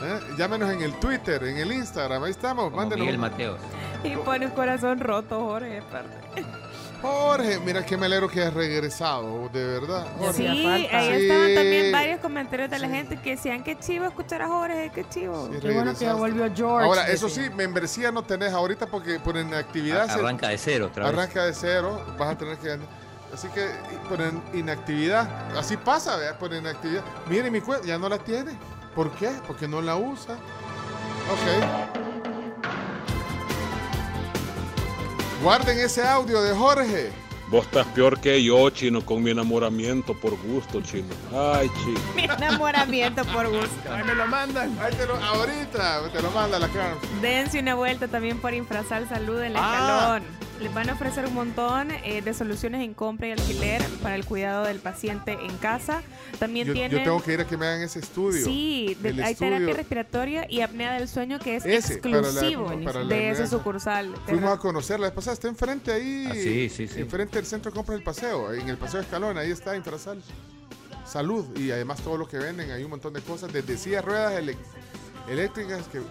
[0.01, 0.19] ¿Eh?
[0.37, 2.71] Llámenos en el Twitter, en el Instagram, ahí estamos.
[2.71, 2.99] Mándenos.
[2.99, 3.59] Miguel Mateos.
[4.03, 5.79] Y pone un corazón roto, Jorge.
[5.79, 6.28] aparte.
[7.01, 10.05] Jorge, mira qué me alegro que has regresado, de verdad.
[10.17, 10.33] Jorge.
[10.33, 14.47] Sí, ahí estaban también varios comentarios de la gente que decían que chivo escuchar a
[14.47, 15.47] Jorge, que chivo.
[15.51, 16.05] Sí, regresaste.
[16.83, 20.07] Ahora, eso sí, membresía no tenés ahorita porque por inactividad.
[20.07, 21.13] se- Arranca de cero otra vez.
[21.13, 22.77] Arranca de cero, vas a tener que.
[23.33, 23.67] Así que
[24.09, 26.37] por in- inactividad, así pasa, ¿verdad?
[26.39, 27.03] Por inactividad.
[27.29, 28.51] Mire mi cuenta, ya no la tiene.
[28.95, 29.29] ¿Por qué?
[29.47, 30.33] Porque no la usa.
[30.33, 32.08] Ok.
[35.43, 37.11] Guarden ese audio de Jorge.
[37.49, 41.07] Vos estás peor que yo, chino, con mi enamoramiento por gusto, chino.
[41.33, 41.99] Ay, chino.
[42.15, 43.91] Mi enamoramiento por gusto.
[43.91, 44.77] Ahí me lo mandan.
[44.79, 46.95] Ahí te lo, ahorita te lo manda la cara.
[47.21, 50.48] Dense una vuelta también por Infrasal Salud en el Ah, escalón.
[50.59, 54.25] Les van a ofrecer un montón eh, de soluciones en compra y alquiler para el
[54.25, 56.01] cuidado del paciente en casa.
[56.37, 56.97] También Yo, tienen...
[56.97, 58.43] yo tengo que ir a que me hagan ese estudio.
[58.45, 62.19] Sí, de- El hay estudio- terapia respiratoria y apnea del sueño que es Ese, para
[62.21, 63.57] la- exclusivo para la de esa apnea.
[63.57, 64.13] sucursal.
[64.27, 66.25] Fuimos a conocerla la vez pasada, está enfrente ahí.
[66.29, 66.99] Ah, sí, sí, sí.
[66.99, 70.21] Enfrente del centro de compras del paseo, en el paseo Escalón, ahí está Infrasal.
[71.05, 74.33] Salud y además todo lo que venden, hay un montón de cosas, desde sillas ruedas
[75.29, 76.01] eléctricas que,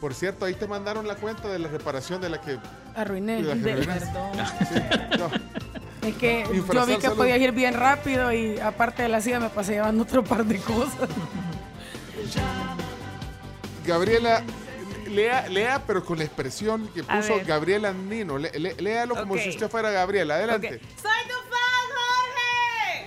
[0.00, 2.58] por cierto, ahí te mandaron la cuenta de la reparación de la que...
[2.94, 3.36] Arruiné.
[3.36, 4.80] de la que De- arruinaste.
[5.10, 5.30] Perdón.
[6.02, 7.16] No, Es que yo vi que Salud.
[7.16, 10.58] podía ir bien rápido y aparte de la silla me pasé llevando otro par de
[10.58, 11.08] cosas.
[13.84, 14.42] Gabriela,
[15.08, 17.34] lea, lea, pero con la expresión que puso.
[17.46, 17.92] Gabriela.
[17.92, 20.34] Le- le- léalo como si usted fuera Gabriela.
[20.36, 20.80] Adelante.
[21.00, 21.65] ¡Soy tu fan!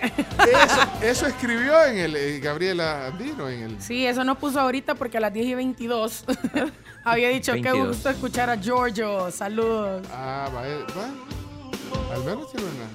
[0.00, 3.82] Eso, eso escribió en el eh, Gabriela Andino, en el...
[3.82, 6.24] Sí, eso no puso ahorita porque a las 10 y 22
[7.04, 7.88] había dicho que 22.
[7.88, 9.30] gusto escuchar a Giorgio.
[9.30, 10.06] Saludos.
[10.12, 12.14] Ah, va, eh, va.
[12.14, 12.88] Al menos tiene una.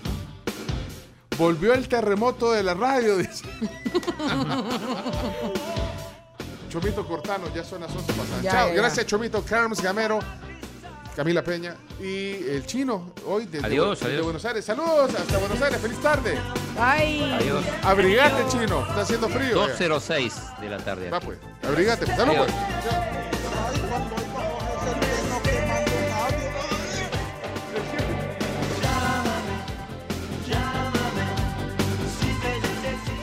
[1.37, 3.45] Volvió el terremoto de la radio, dice.
[6.69, 8.41] Chomito Cortano, ya son las 11 pasadas.
[8.41, 8.81] Ya, Chao, ya, ya.
[8.81, 10.19] gracias Chomito, Carms Gamero,
[11.15, 14.23] Camila Peña y el chino hoy desde, Adiós, desde adiós.
[14.25, 14.65] Buenos Aires.
[14.65, 16.37] Saludos hasta Buenos Aires, feliz tarde.
[16.77, 17.31] Ay.
[17.39, 17.63] Adiós.
[17.83, 19.65] Abrigate, chino, está haciendo frío.
[19.65, 19.71] ya.
[19.71, 21.09] 206 de la tarde.
[21.09, 22.17] Va pues, abrigate, pues.
[22.17, 22.51] Salud, Adiós.
[22.51, 23.65] pues.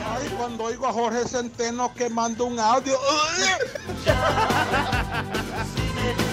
[0.05, 2.97] Ay, cuando oigo a Jorge Centeno que manda un audio.